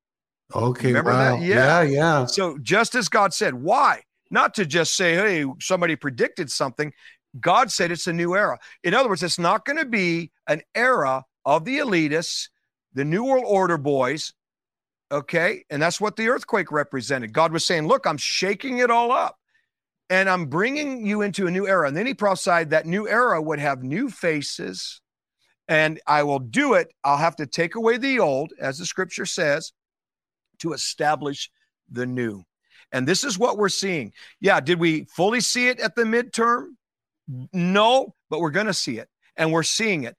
Okay. 0.53 0.87
Remember 0.87 1.13
that? 1.13 1.41
Yeah. 1.41 1.81
Yeah. 1.81 1.81
Yeah. 1.81 2.25
So, 2.25 2.57
just 2.59 2.93
as 2.95 3.09
God 3.09 3.33
said, 3.33 3.55
why? 3.55 4.03
Not 4.29 4.53
to 4.55 4.65
just 4.65 4.95
say, 4.95 5.15
hey, 5.15 5.45
somebody 5.59 5.95
predicted 5.95 6.51
something. 6.51 6.93
God 7.39 7.71
said 7.71 7.91
it's 7.91 8.07
a 8.07 8.13
new 8.13 8.35
era. 8.35 8.59
In 8.83 8.93
other 8.93 9.09
words, 9.09 9.23
it's 9.23 9.39
not 9.39 9.65
going 9.65 9.77
to 9.77 9.85
be 9.85 10.31
an 10.47 10.61
era 10.73 11.25
of 11.45 11.65
the 11.65 11.79
elitists, 11.79 12.49
the 12.95 13.05
New 13.05 13.23
World 13.25 13.45
Order 13.45 13.77
boys. 13.77 14.33
Okay. 15.11 15.63
And 15.69 15.81
that's 15.81 16.01
what 16.01 16.15
the 16.15 16.29
earthquake 16.29 16.71
represented. 16.71 17.31
God 17.31 17.51
was 17.53 17.65
saying, 17.65 17.87
look, 17.87 18.07
I'm 18.07 18.17
shaking 18.17 18.79
it 18.79 18.89
all 18.89 19.11
up 19.11 19.37
and 20.09 20.27
I'm 20.27 20.47
bringing 20.47 21.05
you 21.05 21.21
into 21.21 21.45
a 21.45 21.51
new 21.51 21.67
era. 21.67 21.87
And 21.87 21.95
then 21.95 22.07
he 22.07 22.15
prophesied 22.15 22.71
that 22.71 22.87
new 22.87 23.07
era 23.07 23.39
would 23.39 23.59
have 23.59 23.83
new 23.83 24.09
faces. 24.09 25.01
And 25.67 25.99
I 26.07 26.23
will 26.23 26.39
do 26.39 26.73
it. 26.73 26.91
I'll 27.03 27.17
have 27.17 27.35
to 27.37 27.45
take 27.45 27.75
away 27.75 27.97
the 27.97 28.19
old, 28.19 28.53
as 28.59 28.77
the 28.77 28.85
scripture 28.85 29.25
says, 29.25 29.73
to 30.59 30.73
establish 30.73 31.51
the 31.91 32.05
new. 32.05 32.43
And 32.91 33.07
this 33.07 33.23
is 33.23 33.37
what 33.37 33.57
we're 33.57 33.69
seeing. 33.69 34.13
Yeah, 34.39 34.59
did 34.59 34.79
we 34.79 35.05
fully 35.15 35.41
see 35.41 35.67
it 35.67 35.79
at 35.79 35.95
the 35.95 36.03
midterm? 36.03 36.69
No, 37.51 38.13
but 38.29 38.39
we're 38.39 38.51
going 38.51 38.67
to 38.67 38.73
see 38.73 38.99
it 38.99 39.09
and 39.35 39.51
we're 39.51 39.63
seeing 39.63 40.03
it. 40.03 40.15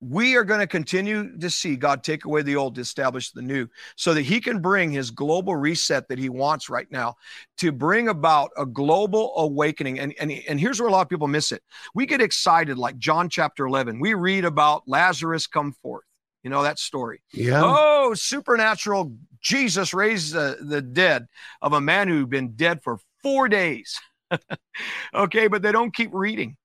We 0.00 0.36
are 0.36 0.44
going 0.44 0.60
to 0.60 0.66
continue 0.66 1.36
to 1.38 1.50
see 1.50 1.76
God 1.76 2.02
take 2.02 2.24
away 2.24 2.42
the 2.42 2.56
old 2.56 2.78
establish 2.78 3.32
the 3.32 3.42
new 3.42 3.68
so 3.96 4.14
that 4.14 4.22
he 4.22 4.40
can 4.40 4.60
bring 4.60 4.90
his 4.90 5.10
global 5.10 5.54
reset 5.56 6.08
that 6.08 6.18
he 6.18 6.28
wants 6.28 6.70
right 6.70 6.90
now 6.90 7.16
to 7.58 7.70
bring 7.70 8.08
about 8.08 8.50
a 8.56 8.64
global 8.64 9.32
awakening. 9.36 9.98
And, 9.98 10.14
and, 10.18 10.32
and 10.48 10.58
here's 10.58 10.80
where 10.80 10.88
a 10.88 10.92
lot 10.92 11.02
of 11.02 11.08
people 11.08 11.28
miss 11.28 11.52
it. 11.52 11.62
We 11.94 12.06
get 12.06 12.22
excited, 12.22 12.78
like 12.78 12.96
John 12.98 13.28
chapter 13.28 13.66
11. 13.66 14.00
We 14.00 14.14
read 14.14 14.44
about 14.44 14.84
Lazarus 14.86 15.46
come 15.46 15.72
forth. 15.82 16.04
You 16.42 16.50
know 16.50 16.62
that 16.62 16.78
story. 16.78 17.22
Yeah. 17.32 17.62
Oh, 17.62 18.14
supernatural 18.14 19.14
Jesus 19.42 19.92
raised 19.92 20.32
the, 20.32 20.56
the 20.60 20.80
dead 20.80 21.26
of 21.60 21.72
a 21.72 21.80
man 21.80 22.08
who'd 22.08 22.30
been 22.30 22.52
dead 22.52 22.82
for 22.82 22.98
four 23.22 23.48
days. 23.48 24.00
okay, 25.14 25.48
but 25.48 25.62
they 25.62 25.72
don't 25.72 25.94
keep 25.94 26.10
reading. 26.12 26.56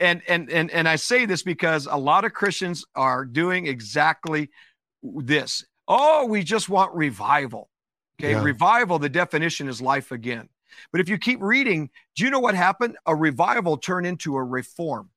And 0.00 0.22
and 0.28 0.50
and 0.50 0.70
and 0.70 0.88
I 0.88 0.96
say 0.96 1.26
this 1.26 1.42
because 1.42 1.86
a 1.86 1.96
lot 1.96 2.24
of 2.24 2.32
Christians 2.32 2.84
are 2.94 3.24
doing 3.24 3.66
exactly 3.66 4.50
this. 5.02 5.64
Oh, 5.88 6.26
we 6.26 6.42
just 6.42 6.68
want 6.68 6.94
revival. 6.94 7.70
Okay, 8.20 8.32
yeah. 8.32 8.42
revival, 8.42 8.98
the 8.98 9.08
definition 9.08 9.68
is 9.68 9.80
life 9.80 10.10
again. 10.10 10.48
But 10.92 11.00
if 11.00 11.08
you 11.08 11.18
keep 11.18 11.40
reading, 11.40 11.90
do 12.16 12.24
you 12.24 12.30
know 12.30 12.40
what 12.40 12.54
happened? 12.54 12.96
A 13.06 13.14
revival 13.14 13.76
turned 13.76 14.06
into 14.06 14.36
a 14.36 14.44
reform. 14.44 15.10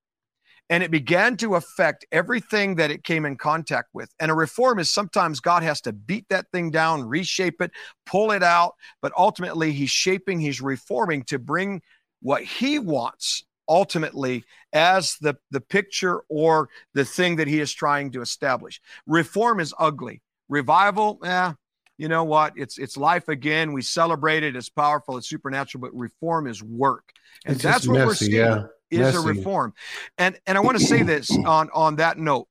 And 0.71 0.83
it 0.83 0.91
began 0.91 1.35
to 1.37 1.55
affect 1.55 2.05
everything 2.11 2.75
that 2.75 2.91
it 2.91 3.03
came 3.03 3.25
in 3.25 3.37
contact 3.37 3.89
with. 3.93 4.13
And 4.19 4.29
a 4.29 4.35
reform 4.35 4.77
is 4.77 4.91
sometimes 4.91 5.39
God 5.39 5.63
has 5.63 5.81
to 5.81 5.93
beat 5.93 6.27
that 6.29 6.45
thing 6.51 6.69
down, 6.69 7.07
reshape 7.07 7.59
it, 7.61 7.71
pull 8.05 8.31
it 8.31 8.43
out. 8.43 8.75
But 9.01 9.11
ultimately, 9.17 9.71
He's 9.71 9.89
shaping, 9.89 10.39
He's 10.39 10.61
reforming 10.61 11.23
to 11.23 11.39
bring 11.39 11.81
what 12.21 12.43
He 12.43 12.77
wants 12.77 13.45
ultimately 13.69 14.43
as 14.73 15.15
the, 15.21 15.35
the 15.51 15.61
picture 15.61 16.21
or 16.27 16.69
the 16.93 17.05
thing 17.05 17.37
that 17.37 17.47
He 17.47 17.59
is 17.59 17.71
trying 17.71 18.11
to 18.11 18.21
establish. 18.21 18.81
Reform 19.07 19.59
is 19.59 19.73
ugly. 19.79 20.21
Revival, 20.49 21.19
eh, 21.23 21.53
you 21.99 22.07
know 22.07 22.23
what? 22.23 22.53
It's 22.55 22.77
it's 22.77 22.95
life 22.95 23.27
again. 23.27 23.73
We 23.73 23.81
celebrate 23.81 24.43
it. 24.43 24.55
It's 24.55 24.69
powerful. 24.69 25.17
It's 25.17 25.27
supernatural. 25.27 25.81
But 25.81 25.93
reform 25.93 26.47
is 26.47 26.63
work, 26.63 27.11
and 27.45 27.55
it's 27.55 27.63
that's 27.63 27.85
what 27.85 27.95
messy, 27.95 28.05
we're 28.05 28.15
seeing 28.15 28.31
yeah. 28.31 28.63
is 28.89 28.99
messy. 28.99 29.17
a 29.17 29.21
reform. 29.21 29.73
And 30.17 30.39
and 30.47 30.57
I 30.57 30.61
want 30.61 30.79
to 30.79 30.83
say 30.83 31.03
this 31.03 31.29
on 31.45 31.69
on 31.73 31.97
that 31.97 32.17
note. 32.17 32.47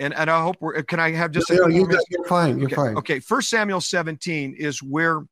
And, 0.00 0.14
and 0.14 0.28
I 0.30 0.42
hope 0.42 0.56
we're. 0.60 0.82
Can 0.82 0.98
I 1.00 1.12
have 1.12 1.30
just? 1.30 1.50
No, 1.50 1.68
you 1.68 1.86
got, 1.86 2.02
you're 2.10 2.24
fine. 2.24 2.58
You're 2.58 2.66
okay. 2.66 2.74
fine. 2.74 2.96
Okay. 2.96 3.20
First 3.20 3.50
Samuel 3.50 3.80
17 3.80 4.54
is 4.58 4.82
where 4.82 5.22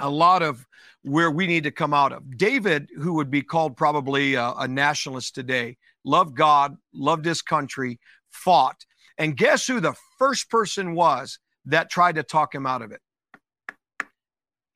a 0.00 0.10
lot 0.10 0.42
of 0.42 0.64
where 1.08 1.30
we 1.30 1.46
need 1.46 1.64
to 1.64 1.70
come 1.70 1.94
out 1.94 2.12
of. 2.12 2.36
David, 2.36 2.88
who 2.96 3.14
would 3.14 3.30
be 3.30 3.42
called 3.42 3.76
probably 3.76 4.34
a, 4.34 4.52
a 4.52 4.68
nationalist 4.68 5.34
today, 5.34 5.76
loved 6.04 6.36
God, 6.36 6.76
loved 6.92 7.24
his 7.24 7.42
country, 7.42 7.98
fought, 8.30 8.84
and 9.16 9.36
guess 9.36 9.66
who 9.66 9.80
the 9.80 9.94
first 10.18 10.50
person 10.50 10.94
was 10.94 11.38
that 11.64 11.90
tried 11.90 12.16
to 12.16 12.22
talk 12.22 12.54
him 12.54 12.66
out 12.66 12.82
of 12.82 12.92
it. 12.92 13.00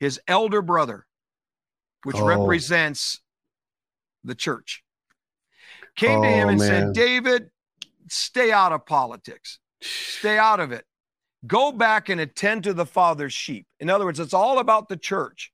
His 0.00 0.20
elder 0.26 0.62
brother, 0.62 1.06
which 2.04 2.16
Oh. 2.16 2.24
represents 2.24 3.20
the 4.24 4.34
church, 4.34 4.82
came 5.96 6.22
to 6.22 6.28
him 6.28 6.48
Oh, 6.48 6.50
and 6.50 6.58
man. 6.58 6.68
said, 6.68 6.92
David, 6.92 7.50
stay 8.08 8.50
out 8.50 8.72
of 8.72 8.84
politics, 8.86 9.58
stay 9.80 10.38
out 10.38 10.60
of 10.60 10.72
it. 10.72 10.84
Go 11.46 11.72
back 11.72 12.08
and 12.08 12.20
attend 12.20 12.64
to 12.64 12.72
the 12.72 12.86
Father's 12.86 13.32
sheep. 13.32 13.66
In 13.80 13.90
other 13.90 14.04
words, 14.04 14.20
it's 14.20 14.34
all 14.34 14.58
about 14.60 14.88
the 14.88 14.96
church. 14.96 15.52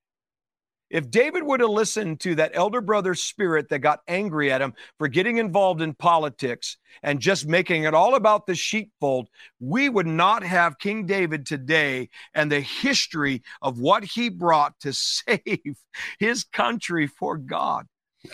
If 0.91 1.11
David 1.11 1.43
would 1.43 1.61
have 1.61 1.69
listened 1.71 2.21
to 2.21 2.35
that 2.37 2.53
elder 2.55 2.81
brother's 2.81 3.23
spirit 3.23 3.69
that 3.69 3.81
got 3.81 4.01
angry 4.09 4.51
at 4.51 4.63
him 4.63 4.73
for 4.99 5.09
getting 5.09 5.37
involved 5.39 5.83
in 5.83 5.95
politics 5.95 6.79
and 7.03 7.21
just 7.21 7.47
making 7.47 7.85
it 7.85 7.95
all 7.95 8.15
about 8.15 8.47
the 8.47 8.55
sheepfold, 8.55 9.29
we 9.61 9.89
would 9.89 10.07
not 10.07 10.43
have 10.43 10.79
King 10.79 11.05
David 11.07 11.45
today 11.47 12.09
and 12.35 12.51
the 12.51 12.61
history 12.61 13.43
of 13.61 13.79
what 13.81 14.03
he 14.05 14.29
brought 14.31 14.79
to 14.81 14.93
save 14.95 15.77
his 16.19 16.45
country 16.45 17.07
for 17.07 17.37
God. 17.37 17.87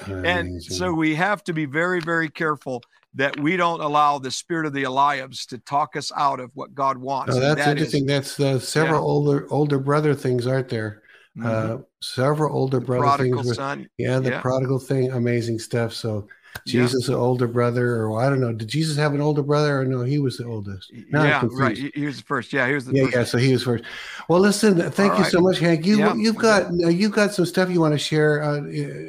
And 0.09 0.63
so 0.63 0.93
we 0.93 1.15
have 1.15 1.45
to 1.45 1.53
be 1.53 1.67
very, 1.67 2.01
very 2.01 2.29
careful 2.29 2.83
that 3.17 3.39
we 3.39 3.57
don't 3.57 3.81
allow 3.81 4.19
the 4.19 4.31
spirit 4.31 4.67
of 4.67 4.73
the 4.73 4.85
Eliabs 4.85 5.47
to 5.49 5.59
talk 5.59 5.95
us 5.95 6.11
out 6.17 6.41
of 6.41 6.51
what 6.55 6.75
God 6.75 6.97
wants. 6.99 7.35
Oh, 7.37 7.39
that's 7.41 7.57
that 7.57 7.77
is- 7.77 7.95
interesting. 7.95 8.07
that's 8.07 8.41
uh, 8.41 8.59
several 8.59 9.01
Yeah. 9.01 9.07
older 9.07 9.47
older 9.51 9.79
brother 9.79 10.15
things, 10.15 10.47
aren't 10.47 10.69
there? 10.69 11.03
Mhm. 11.39 11.45
Uh, 11.47 11.79
several 12.01 12.55
older 12.57 12.79
The 12.79 12.87
brother 12.87 13.03
prodigal 13.17 13.43
things. 13.43 13.57
son. 13.57 13.89
yeah, 13.99 14.21
the 14.21 14.31
yeah. 14.31 14.41
prodigal 14.41 14.79
thing, 14.79 15.11
amazing 15.11 15.59
stuff. 15.59 15.93
So 15.93 16.29
Yeah. 16.65 16.83
Jesus, 16.85 17.09
an 17.09 17.17
older 17.17 17.49
brother, 17.49 17.97
or 18.07 18.21
I 18.23 18.29
don't 18.29 18.39
know. 18.39 18.53
Did 18.53 18.69
Jesus 18.69 18.97
have 18.97 19.13
an 19.13 19.21
older 19.21 19.43
brother, 19.43 19.81
or 19.81 19.85
no? 19.85 20.03
He 20.03 20.21
was 20.21 20.37
the 20.37 20.45
oldest. 20.45 20.93
Now 21.11 21.25
yeah, 21.25 21.43
right. 21.51 21.77
He, 21.77 22.07
was 22.07 22.19
the 22.19 22.23
first. 22.23 22.53
Yeah, 22.53 22.69
he 22.69 22.75
was 22.75 22.85
the 22.85 22.95
Yeah, 22.95 23.03
first. 23.07 23.17
yeah. 23.17 23.25
So 23.25 23.39
he 23.39 23.53
was 23.53 23.65
first. 23.65 23.83
Well, 24.29 24.39
listen. 24.39 24.77
Thank 24.93 25.11
All 25.15 25.17
you 25.19 25.23
right. 25.25 25.33
so 25.33 25.41
much, 25.41 25.59
Hank. 25.59 25.85
You 25.85 25.99
Yeah. 25.99 26.15
you've 26.15 26.37
got 26.37 26.67
uh, 26.71 26.87
you've 26.87 27.11
got 27.11 27.35
some 27.35 27.45
stuff 27.47 27.69
you 27.71 27.81
want 27.81 27.95
to 27.95 27.99
share. 27.99 28.41
Uh, 28.45 28.61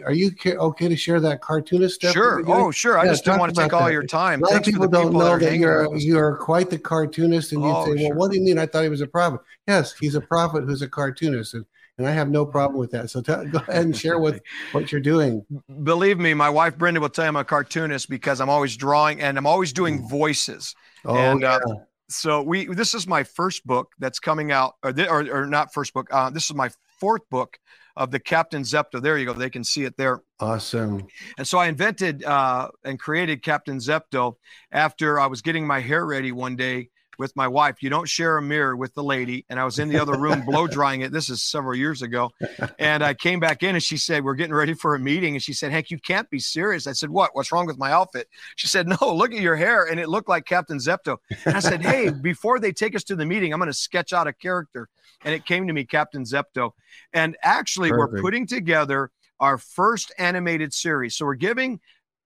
are 0.06 0.11
you 0.14 0.31
okay 0.45 0.88
to 0.88 0.95
share 0.95 1.19
that 1.19 1.41
cartoonist 1.41 1.93
stuff? 1.97 2.14
Sure. 2.14 2.41
Oh, 2.47 2.72
sure. 2.72 2.97
I 2.97 3.06
just 3.06 3.23
don't 3.23 3.38
want 3.38 3.53
to 3.53 3.61
take 3.61 3.72
all 3.73 3.85
that. 3.85 3.91
your 3.93 4.02
time. 4.03 4.39
A 4.41 4.45
lot 4.45 4.53
Thanks 4.53 4.68
of 4.68 4.73
people 4.73 4.88
don't 4.88 5.10
people 5.10 5.19
know 5.19 5.38
that 5.38 5.57
you're 5.57 5.95
you 5.95 6.18
are 6.18 6.38
quite 6.38 6.72
the 6.72 6.80
cartoonist, 6.80 7.52
and 7.52 7.61
you 7.61 7.69
Oh, 7.69 7.85
say, 7.85 7.91
"Well, 7.91 7.99
sure. 8.07 8.15
what 8.15 8.31
do 8.31 8.38
you 8.38 8.43
mean? 8.43 8.57
I 8.57 8.65
thought 8.65 8.81
he 8.81 8.89
was 8.89 9.02
a 9.02 9.07
prophet." 9.07 9.41
Yes, 9.68 9.93
he's 9.99 10.15
a 10.15 10.22
prophet 10.22 10.64
who's 10.64 10.81
a 10.81 10.88
cartoonist, 10.89 11.53
and, 11.53 11.65
and 11.97 12.07
I 12.07 12.11
have 12.11 12.30
no 12.30 12.45
problem 12.45 12.80
with 12.80 12.91
that. 12.91 13.09
So 13.09 13.22
tell, 13.22 13.45
go 13.45 13.59
ahead 13.59 13.85
and 13.85 13.95
share 13.95 14.19
what 14.19 14.41
what 14.72 14.91
you're 14.91 15.01
doing. 15.01 15.45
Believe 15.84 16.19
me, 16.19 16.34
my 16.34 16.49
wife 16.49 16.77
Brenda 16.77 16.99
will 16.99 17.09
tell 17.09 17.26
you 17.26 17.30
I'm 17.30 17.35
a 17.35 17.43
cartoonist 17.43 18.09
because 18.09 18.41
I'm 18.41 18.49
always 18.49 18.76
drawing 18.76 19.22
and 19.22 19.38
I'm 19.38 19.47
always 19.47 19.72
doing 19.73 20.07
voices. 20.07 20.76
Oh, 21.05 21.15
And, 21.15 21.41
yeah. 21.41 21.55
uh, 21.55 21.76
So 22.09 22.41
we 22.41 22.65
this 22.65 22.93
is 22.93 23.07
my 23.07 23.23
first 23.23 23.65
book 23.65 23.91
that's 23.99 24.19
coming 24.19 24.51
out, 24.51 24.76
or 24.84 24.91
thi- 24.93 25.07
or, 25.07 25.22
or 25.31 25.45
not 25.47 25.73
first 25.73 25.93
book. 25.93 26.07
Uh, 26.11 26.30
this 26.30 26.45
is 26.49 26.55
my 26.55 26.69
fourth 26.99 27.27
book 27.30 27.57
of 27.95 28.11
the 28.11 28.19
Captain 28.19 28.61
Zepto. 28.63 29.01
There 29.01 29.17
you 29.17 29.26
go. 29.26 29.34
They 29.34 29.49
can 29.49 29.63
see 29.63 29.85
it 29.85 29.95
there. 29.97 30.22
awesome. 30.41 31.07
And 31.38 31.47
so 31.47 31.57
I 31.57 31.67
invented 31.67 32.23
uh, 32.26 32.69
and 32.84 32.99
created 32.99 33.41
Captain 33.41 33.77
Zepto 33.77 34.35
after 34.72 35.17
I 35.19 35.27
was 35.27 35.41
getting 35.41 35.65
my 35.65 35.80
hair 35.80 36.05
ready 36.05 36.31
one 36.34 36.55
day 36.57 36.89
with 37.18 37.36
my 37.36 37.48
wife. 37.48 37.82
You 37.82 37.90
don't 37.90 38.08
share 38.08 38.38
a 38.38 38.42
mirror 38.42 38.76
with 38.76 38.94
the 38.94 39.04
lady. 39.04 39.46
And 39.50 39.60
I 39.60 39.66
was 39.66 39.80
in 39.80 39.90
the 39.90 40.00
other 40.00 40.18
room 40.18 40.46
blow 40.46 40.68
drying 40.68 41.02
it. 41.02 41.12
This 41.12 41.30
is 41.30 41.44
several 41.44 41.76
years 41.76 42.02
ago. 42.02 42.32
And 42.80 43.04
I 43.04 43.14
came 43.14 43.40
back 43.40 43.64
in 43.64 43.76
and 43.76 43.84
she 43.84 43.98
said, 43.98 44.24
We're 44.24 44.36
getting 44.36 44.54
ready 44.54 44.74
for 44.74 44.96
a 44.96 45.00
meeting. 45.00 45.36
And 45.36 45.44
she 45.44 45.54
said, 45.54 45.72
Hank, 45.72 45.92
you 45.92 46.00
can't 46.00 46.30
be 46.30 46.40
serious. 46.40 46.88
I 46.88 46.94
said, 46.94 47.10
What? 47.10 47.32
What's 47.34 47.52
wrong 47.52 47.66
with 47.66 47.78
my 47.78 47.92
outfit? 47.92 48.28
She 48.56 48.68
said, 48.68 48.88
No, 48.88 48.98
look 49.14 49.34
at 49.34 49.40
your 49.40 49.56
hair. 49.56 49.86
And 49.86 50.00
it 50.00 50.10
looked 50.10 50.30
like 50.30 50.46
Captain 50.46 50.78
Zepto. 50.78 51.18
And 51.46 51.56
I 51.56 51.60
said, 51.60 51.82
Hey, 51.82 52.10
before 52.10 52.60
they 52.60 52.72
take 52.72 52.96
us 52.96 53.04
to 53.06 53.16
the 53.16 53.26
meeting, 53.26 53.54
I'm 53.54 53.60
going 53.60 53.68
to 53.68 53.74
sketch 53.74 54.14
out 54.14 54.28
a 54.28 54.34
character. 54.34 54.90
And 55.24 55.34
it 55.34 55.46
came 55.46 55.68
to 55.68 55.74
me, 55.74 55.86
Captain 55.86 56.24
Zepto. 56.24 56.72
And 57.14 57.36
actually, 57.42 57.92
we're 57.92 58.22
putting 58.22 58.46
together 58.46 59.12
our 59.40 59.58
first 59.58 60.14
animated 60.18 60.74
series. 60.74 61.16
So 61.16 61.26
we're 61.26 61.36
giving 61.36 61.80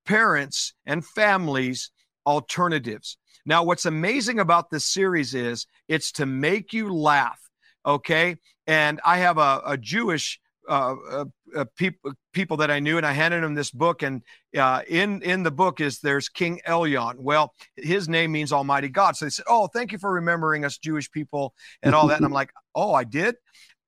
parents 0.06 0.74
and 0.86 1.06
families 1.06 1.92
alternatives. 2.26 3.18
Now, 3.50 3.64
what's 3.64 3.88
amazing 3.88 4.40
about 4.40 4.70
this 4.70 4.86
series 4.86 5.34
is 5.34 5.66
it's 5.88 6.12
to 6.14 6.28
make 6.28 6.72
you 6.72 6.94
laugh. 6.94 7.40
Okay. 7.84 8.36
And 8.68 9.02
I 9.04 9.18
have 9.18 9.40
a, 9.40 9.64
a 9.66 9.76
Jewish 9.76 10.40
uh, 10.70 10.96
uh, 11.12 11.26
uh, 11.56 11.66
people 11.76 12.14
people 12.32 12.58
that 12.58 12.70
I 12.70 12.80
knew, 12.80 12.98
and 12.98 13.06
I 13.08 13.12
handed 13.12 13.42
them 13.42 13.56
this 13.56 13.72
book. 13.72 14.04
And 14.04 14.22
uh, 14.56 14.84
in 14.88 15.24
in 15.24 15.42
the 15.42 15.50
book 15.50 15.82
is 15.82 16.00
there's 16.00 16.30
King 16.30 16.62
Elyon. 16.68 17.16
Well, 17.18 17.56
his 17.76 18.08
name 18.08 18.32
means 18.32 18.54
Almighty 18.54 18.88
God. 18.88 19.16
So 19.18 19.26
they 19.26 19.32
said, 19.32 19.46
"Oh, 19.50 19.66
thank 19.66 19.92
you 19.92 19.98
for 19.98 20.14
remembering 20.14 20.64
us 20.64 20.78
Jewish 20.78 21.10
people 21.10 21.56
and 21.82 21.96
all 21.96 22.06
that." 22.10 22.18
And 22.18 22.26
I'm 22.28 22.32
like, 22.42 22.52
"Oh, 22.76 22.94
I 22.94 23.04
did." 23.04 23.34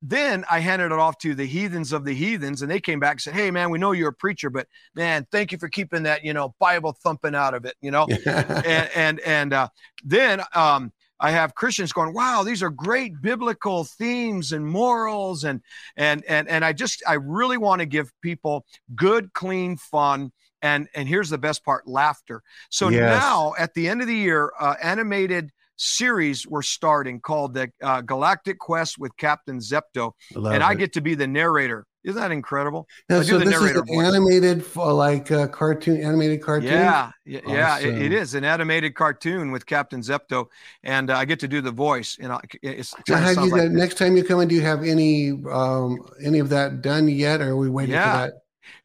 Then 0.02 0.46
I 0.50 0.60
handed 0.60 0.88
it 0.88 1.00
off 1.00 1.18
to 1.20 1.36
the 1.36 1.46
heathens 1.46 1.94
of 1.94 2.06
the 2.06 2.14
heathens, 2.14 2.62
and 2.62 2.72
they 2.72 2.80
came 2.80 3.00
back 3.00 3.14
and 3.14 3.22
said, 3.22 3.34
"Hey, 3.36 3.52
man, 3.52 3.70
we 3.70 3.78
know 3.78 3.92
you're 3.92 4.10
a 4.10 4.14
preacher, 4.14 4.50
but 4.50 4.68
man, 4.96 5.28
thank 5.32 5.52
you 5.52 5.60
for 5.60 5.70
keeping 5.70 6.04
that, 6.04 6.24
you 6.24 6.34
know, 6.34 6.56
Bible 6.60 6.94
thumping 7.04 7.36
out 7.36 7.54
of 7.54 7.66
it, 7.66 7.76
you 7.82 7.92
know." 7.92 8.08
and 8.66 8.90
and 8.96 9.20
and 9.22 9.54
uh, 9.54 9.68
then 10.04 10.42
um, 10.56 10.92
I 11.20 11.30
have 11.32 11.54
Christians 11.54 11.94
going, 11.94 12.14
"Wow, 12.14 12.42
these 12.44 12.64
are 12.64 12.72
great 12.72 13.22
biblical 13.22 13.84
themes 13.84 14.52
and 14.54 14.66
morals," 14.66 15.44
and 15.44 15.62
and 15.96 16.24
and 16.28 16.48
and 16.50 16.66
I 16.66 16.74
just 16.74 17.04
I 17.08 17.14
really 17.14 17.58
want 17.58 17.80
to 17.82 17.86
give 17.86 18.12
people 18.22 18.66
good, 18.96 19.34
clean 19.34 19.78
fun. 19.78 20.32
And 20.64 20.88
and 20.96 21.08
here's 21.08 21.30
the 21.30 21.38
best 21.38 21.64
part: 21.64 21.88
laughter. 21.88 22.42
So 22.70 22.90
Yes. 22.90 23.00
now 23.00 23.54
at 23.58 23.74
the 23.76 23.88
end 23.88 24.02
of 24.02 24.08
the 24.08 24.16
year, 24.16 24.52
uh, 24.60 24.76
animated 24.82 25.52
series 25.82 26.46
we're 26.48 26.62
starting 26.62 27.20
called 27.20 27.54
the 27.56 27.72
uh, 27.82 28.02
Galactic 28.02 28.60
Quest 28.60 29.00
with 29.00 29.16
Captain 29.18 29.58
Zepto, 29.60 30.12
Love 30.36 30.54
and 30.54 30.64
I 30.64 30.74
it. 30.74 30.78
get 30.78 30.94
to 30.94 31.02
be 31.02 31.16
the 31.16 31.28
narrator. 31.28 31.86
Isn't 32.04 32.20
that 32.22 32.32
incredible? 32.32 32.88
Now, 33.10 33.22
so 33.22 33.38
the 33.38 33.46
this 33.46 33.56
is 33.56 33.62
narrator 33.62 33.80
an 33.82 33.86
voice. 33.88 34.08
animated, 34.08 34.66
for 34.66 34.92
like 34.92 35.32
uh, 35.32 35.48
cartoon, 35.48 36.02
animated 36.02 36.42
cartoon. 36.42 36.70
Yeah, 36.70 37.12
yeah, 37.26 37.40
yeah. 37.48 37.80
It, 37.80 37.86
it 37.86 37.94
Awesome. 37.96 38.12
is 38.14 38.34
an 38.36 38.44
animated 38.44 38.96
cartoon 38.96 39.52
with 39.52 39.66
Captain 39.66 40.02
Zepto, 40.02 40.48
and 40.84 41.10
uh, 41.12 41.18
I 41.18 41.26
get 41.26 41.40
to 41.42 41.48
do 41.48 41.62
the 41.62 41.72
voice. 41.72 42.18
And 42.20 42.32
I- 42.32 42.40
it's, 42.64 42.94
it 42.94 43.00
Now, 43.10 43.16
kinda 43.18 43.34
have 43.36 43.46
you 43.46 43.52
like 43.52 43.72
next 43.72 43.98
time 43.98 44.18
you 44.18 44.24
come 44.24 44.40
in? 44.42 44.48
Do 44.48 44.56
you 44.56 44.62
have 44.62 44.84
any 44.84 45.32
um 45.52 45.98
any 46.24 46.40
of 46.40 46.50
that 46.50 46.82
done 46.82 47.08
yet, 47.08 47.42
or 47.42 47.50
are 47.50 47.58
we 47.58 47.70
waiting 47.70 47.94
Yeah. 47.94 48.12
for 48.26 48.32
that? 48.32 48.34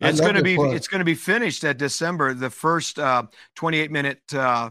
I 0.03 0.09
it's 0.11 0.21
going 0.21 0.35
to 0.35 0.43
be 0.43 0.57
book. 0.57 0.75
it's 0.75 0.89
going 0.89 0.99
to 1.01 1.05
be 1.05 1.15
finished 1.15 1.63
at 1.65 1.79
December. 1.79 2.35
The 2.35 2.51
first 2.51 2.99
uh, 2.99 3.25
28 3.55 3.91
minute 3.91 4.35
uh, 4.35 4.71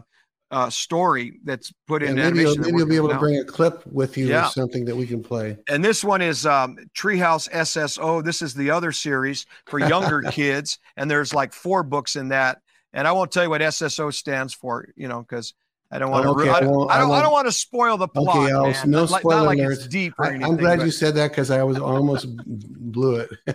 uh, 0.50 0.70
story 0.70 1.40
that's 1.44 1.72
put 1.88 2.02
Yeah, 2.02 2.10
in 2.10 2.14
maybe 2.16 2.40
you'll, 2.40 2.56
maybe 2.56 2.76
you'll 2.78 2.86
be 2.88 2.96
able 2.96 3.08
to 3.08 3.18
bring 3.18 3.38
a 3.40 3.44
clip 3.44 3.84
with 3.86 4.16
you 4.16 4.28
Yeah. 4.28 4.46
or 4.46 4.50
something 4.50 4.84
that 4.84 4.94
we 4.96 5.06
can 5.06 5.22
play. 5.22 5.56
and 5.68 5.84
this 5.84 6.04
one 6.04 6.22
is 6.22 6.46
um, 6.46 6.76
Treehouse 6.96 7.50
SSO. 7.50 8.24
This 8.24 8.42
is 8.42 8.54
the 8.54 8.70
other 8.70 8.92
series 8.92 9.46
for 9.66 9.78
younger 9.80 10.22
kids, 10.30 10.78
and 10.96 11.10
there's 11.10 11.34
like 11.34 11.52
four 11.52 11.82
books 11.82 12.14
in 12.16 12.28
that. 12.28 12.60
And 12.92 13.06
I 13.08 13.12
won't 13.12 13.30
tell 13.32 13.42
you 13.42 13.50
what 13.50 13.60
SSO 13.60 14.14
stands 14.14 14.54
for, 14.54 14.88
you 14.96 15.06
know, 15.08 15.20
because 15.20 15.52
I 15.90 15.98
don't 15.98 16.10
want 16.10 16.24
to. 16.24 16.30
Okay, 16.30 16.48
I, 16.48 16.54
I 16.56 16.60
don't. 16.60 16.90
I 16.90 16.94
I 16.94 16.98
don't, 16.98 17.10
I 17.12 17.28
want 17.28 17.46
to 17.46 17.52
spoil 17.52 17.96
the 17.96 18.08
plot. 18.08 18.36
Okay, 18.36 18.52
I'll- 18.52 18.70
man. 18.70 18.90
no 18.90 19.00
not, 19.00 19.10
like, 19.10 19.20
spoiler 19.20 19.36
not 19.40 19.46
like 19.46 19.58
it's 19.58 19.86
deep 19.86 20.14
or 20.18 20.26
I, 20.26 20.28
anything. 20.30 20.46
I'm 20.50 20.56
glad 20.56 20.78
but- 20.78 20.84
you 20.86 20.90
said 20.92 21.14
that 21.16 21.30
because 21.32 21.50
I 21.50 21.62
was 21.64 21.78
almost 21.78 22.26
blew 22.36 23.16
it. 23.16 23.30
so 23.48 23.54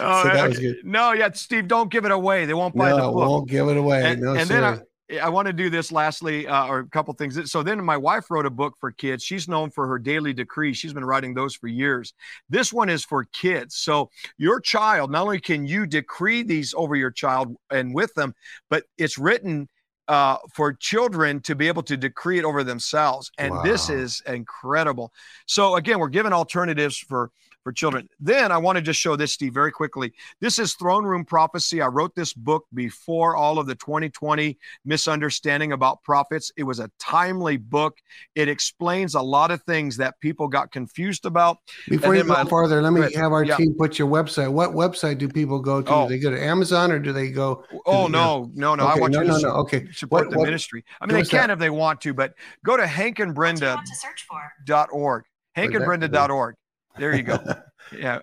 Oh, 0.00 0.24
that 0.24 0.36
okay. 0.36 0.48
was 0.48 0.58
good. 0.58 0.76
No, 0.84 1.12
yeah, 1.12 1.30
Steve, 1.32 1.68
don't 1.68 1.90
give 1.90 2.04
it 2.04 2.10
away. 2.12 2.46
They 2.46 2.54
won't 2.54 2.74
buy 2.76 2.90
No, 2.90 2.96
the 2.96 3.02
I 3.02 3.06
book. 3.06 3.14
won't 3.16 3.48
give 3.50 3.68
it 3.68 3.76
away. 3.76 4.04
and, 4.04 4.22
no, 4.22 4.34
and 4.34 4.48
then 4.48 4.64
I, 4.64 4.78
I 5.20 5.28
want 5.28 5.46
to 5.46 5.52
do 5.52 5.68
this 5.68 5.92
lastly, 5.92 6.46
uh, 6.46 6.66
or 6.66 6.78
a 6.80 6.88
couple 6.88 7.12
things. 7.14 7.50
So 7.50 7.62
then 7.62 7.84
my 7.84 7.96
wife 7.96 8.30
wrote 8.30 8.46
a 8.46 8.50
book 8.50 8.76
for 8.80 8.92
kids. 8.92 9.22
She's 9.22 9.48
known 9.48 9.70
for 9.70 9.86
her 9.86 9.98
daily 9.98 10.32
decrees. 10.32 10.78
She's 10.78 10.92
been 10.92 11.04
writing 11.04 11.34
those 11.34 11.54
for 11.54 11.66
years. 11.66 12.14
This 12.48 12.72
one 12.72 12.88
is 12.88 13.04
for 13.04 13.24
kids. 13.24 13.76
So 13.76 14.10
your 14.38 14.60
child, 14.60 15.10
not 15.10 15.22
only 15.22 15.40
can 15.40 15.66
you 15.66 15.86
decree 15.86 16.42
these 16.42 16.72
over 16.76 16.96
your 16.96 17.10
child 17.10 17.56
and 17.70 17.94
with 17.94 18.14
them, 18.14 18.34
but 18.70 18.84
it's 18.96 19.18
written 19.18 19.68
uh, 20.12 20.36
for 20.52 20.74
children 20.74 21.40
to 21.40 21.54
be 21.54 21.66
able 21.66 21.82
to 21.82 21.96
decree 21.96 22.38
it 22.38 22.44
over 22.44 22.62
themselves. 22.62 23.30
And 23.38 23.54
this 23.64 23.88
is 23.88 24.22
incredible. 24.26 25.10
So 25.46 25.76
again, 25.76 25.98
we're 25.98 26.10
given 26.10 26.34
alternatives 26.34 26.98
for 26.98 27.30
for 27.62 27.72
children. 27.72 28.08
Then 28.20 28.50
I 28.52 28.58
want 28.58 28.76
to 28.76 28.82
just 28.82 29.00
show 29.00 29.16
this, 29.16 29.32
Steve, 29.32 29.54
very 29.54 29.70
quickly. 29.70 30.12
This 30.40 30.58
is 30.58 30.74
Throne 30.74 31.04
Room 31.04 31.24
Prophecy. 31.24 31.80
I 31.80 31.86
wrote 31.86 32.14
this 32.14 32.32
book 32.32 32.66
before 32.74 33.36
all 33.36 33.58
of 33.58 33.66
the 33.66 33.74
2020 33.74 34.58
misunderstanding 34.84 35.72
about 35.72 36.02
prophets. 36.02 36.50
It 36.56 36.64
was 36.64 36.80
a 36.80 36.90
timely 36.98 37.56
book. 37.56 37.98
It 38.34 38.48
explains 38.48 39.14
a 39.14 39.22
lot 39.22 39.50
of 39.50 39.62
things 39.62 39.96
that 39.98 40.18
people 40.20 40.48
got 40.48 40.72
confused 40.72 41.24
about. 41.24 41.58
Before 41.88 42.14
you 42.14 42.22
go 42.22 42.28
my- 42.28 42.44
farther, 42.44 42.82
let 42.82 42.92
me 42.92 43.12
have 43.14 43.32
our 43.32 43.44
Yeah. 43.44 43.56
team 43.56 43.74
put 43.78 43.98
your 43.98 44.08
website. 44.08 44.50
What 44.52 44.70
website 44.70 45.18
do 45.18 45.28
people 45.28 45.60
go 45.60 45.82
to? 45.82 45.90
Oh. 45.92 46.08
Do 46.08 46.14
they 46.14 46.18
go 46.18 46.30
to 46.30 46.42
Amazon 46.42 46.90
or 46.90 46.98
do 46.98 47.12
they 47.12 47.30
go? 47.30 47.64
Oh 47.86 48.02
yeah. 48.02 48.08
no, 48.08 48.50
no, 48.54 48.74
no! 48.74 48.86
I 48.86 48.96
want 48.96 49.12
no, 49.12 49.20
you 49.20 49.26
to 49.26 49.32
no, 49.32 49.38
no. 49.38 49.48
Okay. 49.62 49.86
Support 50.02 50.26
What- 50.26 50.30
the 50.32 50.38
what- 50.38 50.44
ministry. 50.46 50.84
I 51.00 51.06
mean, 51.06 51.16
they 51.16 51.24
can 51.24 51.48
that. 51.48 51.50
if 51.54 51.58
they 51.58 51.70
want 51.70 52.00
to, 52.02 52.12
but 52.14 52.34
go 52.64 52.76
to 52.76 52.84
hankandbrenda.org. 52.84 53.84
to 53.84 53.94
search 53.96 54.26
for? 54.28 55.24
Hankandbrenda.org. 55.56 56.54
There 56.98 57.14
you 57.16 57.22
go. 57.22 57.38
Yeah, 57.98 58.20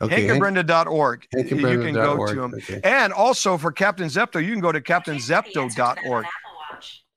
Okay. 0.00 0.26
Hank- 0.26 0.40
hankandbrenda.org. 0.42 1.26
You 1.34 1.44
can 1.44 1.58
go 1.60 1.64
hankandbrenda.org. 1.68 2.28
to 2.34 2.40
them. 2.40 2.54
Okay. 2.54 2.80
And 2.84 3.12
also 3.12 3.58
for 3.58 3.72
Captain 3.72 4.06
Zepto, 4.06 4.42
you 4.44 4.52
can 4.52 4.60
go 4.60 4.70
to 4.72 4.80
captainzepto.org. 4.80 6.24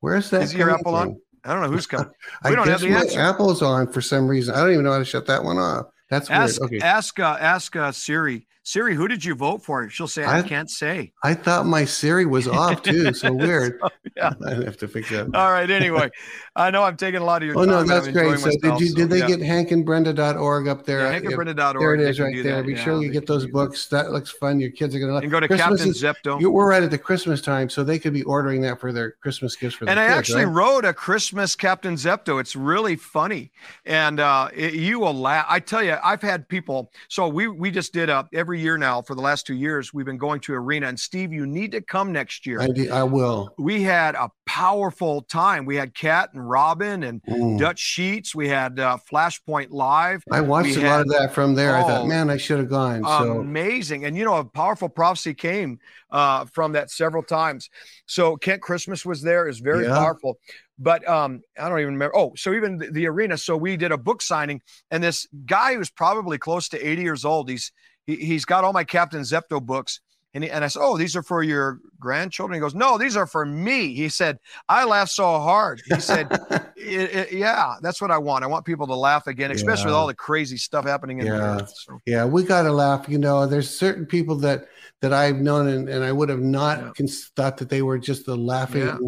Where's 0.00 0.28
that? 0.30 0.42
Is 0.42 0.54
your 0.54 0.70
Apple 0.70 0.94
on? 0.94 1.16
I 1.44 1.52
don't 1.52 1.62
know 1.62 1.70
who's 1.70 1.86
coming. 1.86 2.10
I 2.42 2.50
We 2.50 2.56
don't 2.56 2.66
have 2.68 2.80
guess 2.80 2.88
the 2.88 2.90
my 2.94 3.00
answer. 3.00 3.20
Apple's 3.20 3.62
on 3.62 3.90
for 3.92 4.00
some 4.00 4.26
reason. 4.28 4.54
I 4.54 4.58
don't 4.60 4.72
even 4.72 4.84
know 4.84 4.92
how 4.92 4.98
to 4.98 5.04
shut 5.04 5.26
that 5.26 5.42
one 5.44 5.56
off. 5.58 5.86
That's 6.10 6.28
weird. 6.28 6.40
Ask 6.42 6.60
okay. 6.62 6.78
ask 6.80 7.20
uh, 7.20 7.36
ask 7.40 7.76
uh, 7.76 7.92
Siri. 7.92 8.46
Siri, 8.64 8.94
who 8.94 9.08
did 9.08 9.24
you 9.24 9.34
vote 9.34 9.62
for? 9.64 9.88
She'll 9.88 10.06
say, 10.06 10.24
I, 10.24 10.40
I- 10.40 10.42
can't 10.42 10.68
say. 10.70 11.12
I 11.24 11.32
thought 11.32 11.64
my 11.64 11.86
Siri 11.86 12.26
was 12.26 12.46
off 12.60 12.82
too. 12.82 13.14
So 13.14 13.32
weird. 13.32 13.80
yeah. 14.14 14.34
I 14.46 14.50
have 14.56 14.76
to 14.78 14.88
fix 14.88 15.08
that. 15.08 15.34
All 15.34 15.50
right. 15.50 15.70
Anyway, 15.70 16.10
I 16.54 16.70
know 16.70 16.82
I'm 16.82 16.98
taking 16.98 17.22
a 17.22 17.24
lot 17.24 17.40
of 17.42 17.46
your 17.46 17.56
Oh 17.56 17.60
time. 17.64 17.68
no, 17.70 17.82
that's 17.84 18.08
I'm 18.08 18.12
great. 18.12 18.38
So 18.38 18.50
did 18.50 18.62
myself, 18.62 18.80
you 18.82 18.94
did 18.94 19.08
they 19.08 19.20
yeah. 19.20 19.26
get 19.28 19.40
hankandbrenda.org 19.40 20.68
up 20.68 20.84
there? 20.84 21.10
Yeah, 21.10 21.18
hankandbrenda.org. 21.18 21.78
There 21.80 21.94
it 21.94 22.00
is 22.02 22.20
right 22.20 22.34
there. 22.42 22.56
that. 22.56 22.66
Be 22.66 22.72
Yeah, 22.74 22.84
sure 22.84 23.02
you 23.02 23.10
get 23.10 23.26
those 23.26 23.42
do 23.42 23.46
that. 23.48 23.52
books. 23.54 23.86
That 23.88 24.12
looks 24.12 24.30
fun. 24.30 24.60
Your 24.60 24.70
kids 24.70 24.94
are 24.94 24.98
gonna 25.00 25.12
like. 25.14 25.22
And 25.24 25.32
go 25.32 25.40
to 25.40 25.48
Christmas 25.48 25.78
Captain 25.80 25.88
is- 25.90 26.02
Zepto. 26.02 26.40
You, 26.40 26.50
we're 26.50 26.68
right 26.68 26.82
at 26.82 26.90
the 26.90 26.98
Christmas 26.98 27.40
time, 27.40 27.70
so 27.70 27.82
they 27.84 27.98
could 27.98 28.12
be 28.12 28.22
ordering 28.24 28.60
that 28.62 28.80
for 28.80 28.92
their 28.92 29.12
Christmas 29.12 29.56
gifts 29.56 29.76
for 29.76 29.88
and 29.88 29.98
I 29.98 30.08
kids, 30.08 30.18
actually 30.18 30.44
right? 30.44 30.54
wrote 30.54 30.84
a 30.84 30.92
Christmas 30.92 31.56
Captain 31.56 31.94
Zepto. 31.94 32.38
It's 32.38 32.54
really 32.54 32.96
funny, 32.96 33.50
and 33.86 34.20
uh, 34.20 34.48
it- 34.54 34.74
you 34.74 35.00
will 35.00 35.14
laugh. 35.14 35.46
I 35.48 35.60
tell 35.60 35.82
you, 35.82 35.96
I've 36.02 36.22
had 36.22 36.48
people. 36.48 36.90
So 37.08 37.28
we 37.28 37.48
we 37.48 37.70
just 37.70 37.92
did 37.92 38.08
a 38.08 38.28
every 38.32 38.60
year 38.60 38.78
now 38.78 39.02
for 39.02 39.14
the 39.14 39.20
last 39.22 39.46
two 39.46 39.54
years. 39.54 39.92
We've 39.94 40.06
been 40.06 40.18
going 40.18 40.40
to 40.42 40.54
arena, 40.54 40.88
and 40.88 40.98
Steve, 40.98 41.32
you 41.32 41.46
need 41.46 41.72
to 41.72 41.80
come 41.80 42.12
next 42.12 42.46
year. 42.46 42.60
I, 42.60 42.68
do- 42.68 42.90
I 42.90 43.02
will. 43.02 43.54
we 43.58 43.82
had 43.82 44.14
a 44.14 44.30
powerful 44.46 45.22
time. 45.22 45.64
We 45.64 45.76
had 45.76 45.94
Cat 45.94 46.30
and 46.34 46.48
Robin 46.48 47.02
and 47.04 47.22
Mm. 47.28 47.58
Dutch 47.58 47.78
Sheets. 47.78 48.34
We 48.34 48.48
had 48.48 48.80
uh, 48.80 48.96
Flashpoint 49.10 49.68
Live. 49.70 50.22
I 50.30 50.40
watched 50.40 50.76
we 50.76 50.84
a 50.84 50.88
lot 50.88 51.00
of 51.00 51.08
that 51.08 51.32
from 51.34 51.54
there. 51.54 51.76
I 51.76 51.82
Oh, 51.82 51.86
thought, 51.86 52.06
man, 52.06 52.30
I 52.30 52.36
should 52.36 52.58
have 52.58 52.68
gone. 52.70 53.04
So 53.04 53.40
amazing. 53.40 54.04
And 54.04 54.16
you 54.16 54.24
know, 54.24 54.36
a 54.36 54.44
powerful 54.44 54.88
prophecy 54.88 55.34
came 55.34 55.78
uh, 56.10 56.46
from 56.46 56.72
that 56.72 56.90
several 56.90 57.22
times. 57.22 57.68
So 58.06 58.36
Kent 58.36 58.62
Christmas 58.62 59.04
was 59.04 59.22
there, 59.22 59.48
is 59.48 59.58
very 59.60 59.84
Yeah. 59.84 59.94
powerful. 59.94 60.38
But 60.78 61.06
um, 61.08 61.40
I 61.58 61.68
don't 61.68 61.80
even 61.80 61.94
remember. 61.94 62.16
Oh, 62.16 62.32
so 62.36 62.54
even 62.54 62.78
the, 62.78 62.90
the 62.90 63.06
arena. 63.06 63.36
So 63.36 63.56
we 63.56 63.76
did 63.76 63.90
a 63.92 63.98
book 63.98 64.22
signing, 64.22 64.60
and 64.90 65.02
this 65.02 65.26
guy 65.46 65.74
who's 65.74 65.90
probably 65.90 66.38
close 66.38 66.68
to 66.70 66.78
80 66.88 67.02
years 67.02 67.24
old, 67.24 67.48
he's 67.50 67.72
he, 68.06 68.16
he's 68.16 68.44
got 68.44 68.64
all 68.64 68.72
my 68.72 68.84
Captain 68.84 69.20
Zepto 69.22 69.60
books. 69.60 70.00
And, 70.34 70.44
he, 70.44 70.50
and 70.50 70.62
I 70.62 70.68
said, 70.68 70.80
Oh, 70.82 70.98
these 70.98 71.16
are 71.16 71.22
for 71.22 71.42
your 71.42 71.78
grandchildren. 71.98 72.54
He 72.54 72.60
goes, 72.60 72.74
No, 72.74 72.98
these 72.98 73.16
are 73.16 73.26
for 73.26 73.44
me. 73.46 73.94
He 73.94 74.08
said, 74.10 74.38
I 74.68 74.84
laughed 74.84 75.10
so 75.12 75.24
hard. 75.24 75.80
He 75.86 75.98
said, 76.00 76.28
"I- 76.50 76.60
I- 76.78 77.28
Yeah, 77.32 77.74
that's 77.80 78.00
what 78.00 78.10
I 78.10 78.18
want. 78.18 78.44
I 78.44 78.46
want 78.46 78.66
people 78.66 78.86
to 78.88 78.94
laugh 78.94 79.26
again, 79.26 79.50
especially 79.50 79.86
with 79.86 79.94
all 79.94 80.06
the 80.06 80.14
crazy 80.14 80.58
stuff 80.58 80.84
happening 80.84 81.18
in 81.20 81.24
the 81.28 81.32
Yeah. 81.34 81.56
earth. 81.56 81.72
So, 81.74 81.98
yeah, 82.06 82.24
we 82.26 82.42
got 82.44 82.62
to 82.64 82.72
laugh. 82.72 83.08
You 83.08 83.18
know, 83.18 83.46
there's 83.46 83.70
certain 83.70 84.04
people 84.06 84.36
that 84.36 84.66
that 85.00 85.12
I've 85.14 85.36
known, 85.36 85.68
and, 85.68 85.88
and 85.88 86.04
I 86.04 86.12
would 86.12 86.28
have 86.28 86.40
not 86.40 86.78
Yeah. 86.78 86.90
cons- 86.96 87.30
thought 87.34 87.56
that 87.58 87.68
they 87.70 87.82
were 87.82 87.98
just 87.98 88.26
the 88.26 88.36
laughing, 88.36 88.82
Yeah. 88.82 88.98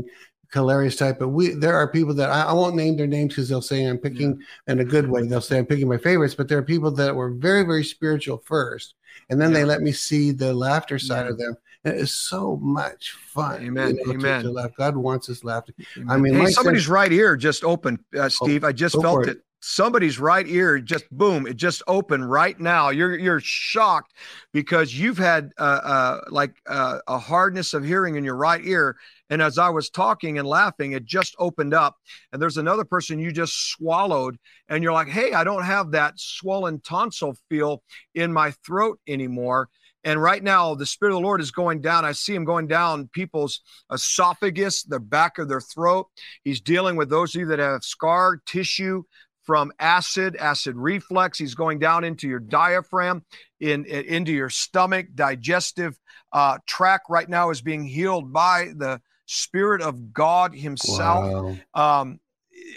Hilarious 0.52 0.96
type. 0.96 1.18
But 1.18 1.28
we, 1.28 1.50
there 1.50 1.76
are 1.76 1.88
people 1.90 2.14
that 2.14 2.30
I, 2.30 2.44
I 2.44 2.52
won't 2.52 2.74
name 2.76 2.96
their 2.96 3.06
names 3.06 3.34
because 3.34 3.48
they'll 3.48 3.62
say 3.62 3.84
I'm 3.84 3.98
picking 3.98 4.40
in 4.66 4.80
a 4.80 4.84
good 4.84 5.08
way. 5.08 5.26
They'll 5.26 5.40
say 5.40 5.58
I'm 5.58 5.66
picking 5.66 5.88
my 5.88 5.98
favorites. 5.98 6.34
But 6.34 6.48
there 6.48 6.58
are 6.58 6.62
people 6.62 6.90
that 6.92 7.14
were 7.14 7.30
very, 7.30 7.62
very 7.62 7.84
spiritual 7.84 8.42
first, 8.44 8.94
and 9.28 9.40
then 9.40 9.52
they 9.52 9.64
let 9.64 9.80
me 9.82 9.92
see 9.92 10.32
the 10.32 10.52
laughter 10.52 10.98
side 10.98 11.26
Yeah. 11.26 11.32
of 11.32 11.38
them. 11.38 11.56
And 11.84 11.94
it's 11.98 12.12
so 12.12 12.58
much 12.60 13.12
fun. 13.12 13.62
Amen, 13.62 13.96
you 13.96 14.06
know, 14.06 14.12
amen. 14.12 14.42
To, 14.42 14.50
laugh. 14.50 14.70
God 14.76 14.96
wants 14.96 15.30
us 15.30 15.44
laughter. 15.44 15.72
I 16.10 16.18
mean, 16.18 16.34
hey, 16.34 16.46
somebody's 16.50 16.82
sense- 16.82 16.88
right 16.88 17.10
ear 17.10 17.38
just 17.38 17.64
opened, 17.64 18.00
uh, 18.18 18.28
Steve. 18.28 18.64
I 18.64 18.72
just 18.72 19.00
felt 19.00 19.26
it. 19.26 19.38
it. 19.38 19.42
Somebody's 19.62 20.18
right 20.18 20.46
ear 20.48 20.78
just 20.78 21.04
boom, 21.10 21.46
it 21.46 21.56
just 21.56 21.82
opened 21.86 22.30
right 22.30 22.58
now. 22.58 22.88
You're 22.88 23.18
you're 23.18 23.40
shocked 23.40 24.14
because 24.54 24.98
you've 24.98 25.18
had 25.18 25.50
uh, 25.58 25.80
uh, 25.84 26.20
like 26.30 26.54
uh, 26.66 27.00
a 27.06 27.18
hardness 27.18 27.74
of 27.74 27.84
hearing 27.84 28.16
in 28.16 28.24
your 28.24 28.36
right 28.36 28.64
ear, 28.64 28.96
and 29.28 29.42
as 29.42 29.58
I 29.58 29.68
was 29.68 29.90
talking 29.90 30.38
and 30.38 30.48
laughing, 30.48 30.92
it 30.92 31.04
just 31.04 31.36
opened 31.38 31.74
up. 31.74 31.96
And 32.32 32.40
there's 32.40 32.56
another 32.56 32.84
person 32.84 33.18
you 33.18 33.32
just 33.32 33.70
swallowed, 33.72 34.38
and 34.70 34.82
you're 34.82 34.94
like, 34.94 35.08
"Hey, 35.08 35.34
I 35.34 35.44
don't 35.44 35.64
have 35.64 35.90
that 35.90 36.14
swollen 36.16 36.80
tonsil 36.80 37.36
feel 37.50 37.82
in 38.14 38.32
my 38.32 38.52
throat 38.64 38.98
anymore." 39.06 39.68
And 40.04 40.22
right 40.22 40.42
now, 40.42 40.74
the 40.74 40.86
Spirit 40.86 41.12
of 41.12 41.20
the 41.20 41.26
Lord 41.26 41.42
is 41.42 41.50
going 41.50 41.82
down. 41.82 42.06
I 42.06 42.12
see 42.12 42.34
Him 42.34 42.44
going 42.44 42.66
down 42.66 43.08
people's 43.12 43.60
esophagus, 43.92 44.82
the 44.84 45.00
back 45.00 45.36
of 45.38 45.48
their 45.48 45.60
throat. 45.60 46.06
He's 46.44 46.62
dealing 46.62 46.96
with 46.96 47.10
those 47.10 47.34
of 47.34 47.40
you 47.40 47.46
that 47.48 47.58
have 47.58 47.84
scar 47.84 48.40
tissue 48.46 49.02
from 49.50 49.72
acid, 49.80 50.36
acid 50.36 50.76
reflux. 50.76 51.36
He's 51.36 51.56
going 51.56 51.80
down 51.80 52.04
into 52.04 52.28
your 52.28 52.38
diaphragm, 52.38 53.24
in, 53.58 53.84
in- 53.84 54.04
into 54.04 54.30
your 54.30 54.48
stomach, 54.48 55.08
digestive 55.16 55.98
uh, 56.32 56.58
tract. 56.68 57.06
Right 57.10 57.28
now 57.28 57.50
is 57.50 57.60
being 57.60 57.82
healed 57.82 58.32
by 58.32 58.70
the 58.76 59.00
Spirit 59.26 59.82
of 59.82 60.12
God 60.12 60.54
Himself. 60.54 61.56
Wow. 61.74 61.98
Um, 61.98 62.20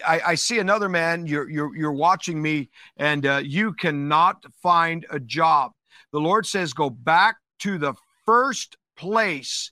I, 0.03 0.21
I 0.29 0.33
see 0.33 0.57
another 0.57 0.89
man. 0.89 1.27
You're 1.27 1.47
you're 1.47 1.75
you're 1.75 1.93
watching 1.93 2.41
me, 2.41 2.71
and 2.97 3.23
uh, 3.23 3.41
you 3.43 3.73
cannot 3.73 4.43
find 4.63 5.05
a 5.11 5.19
job. 5.19 5.73
The 6.11 6.19
Lord 6.19 6.47
says, 6.47 6.73
go 6.73 6.89
back 6.89 7.35
to 7.59 7.77
the 7.77 7.93
first 8.25 8.77
place 8.97 9.71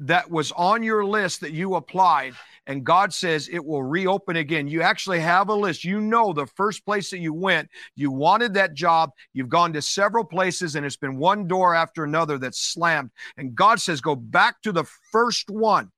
that 0.00 0.30
was 0.30 0.50
on 0.52 0.82
your 0.82 1.04
list 1.04 1.40
that 1.42 1.52
you 1.52 1.74
applied, 1.74 2.34
and 2.66 2.84
God 2.84 3.12
says 3.12 3.48
it 3.52 3.64
will 3.64 3.82
reopen 3.82 4.36
again. 4.36 4.66
You 4.66 4.82
actually 4.82 5.20
have 5.20 5.48
a 5.48 5.54
list. 5.54 5.84
You 5.84 6.00
know 6.00 6.32
the 6.32 6.46
first 6.46 6.84
place 6.84 7.10
that 7.10 7.18
you 7.18 7.34
went. 7.34 7.68
You 7.96 8.10
wanted 8.10 8.54
that 8.54 8.74
job. 8.74 9.10
You've 9.32 9.48
gone 9.48 9.72
to 9.74 9.82
several 9.82 10.24
places, 10.24 10.74
and 10.74 10.86
it's 10.86 10.96
been 10.96 11.18
one 11.18 11.46
door 11.46 11.74
after 11.74 12.04
another 12.04 12.38
that's 12.38 12.60
slammed. 12.60 13.10
And 13.36 13.54
God 13.54 13.80
says, 13.80 14.00
go 14.00 14.14
back 14.16 14.62
to 14.62 14.72
the 14.72 14.84
first 15.12 15.50
one. 15.50 15.90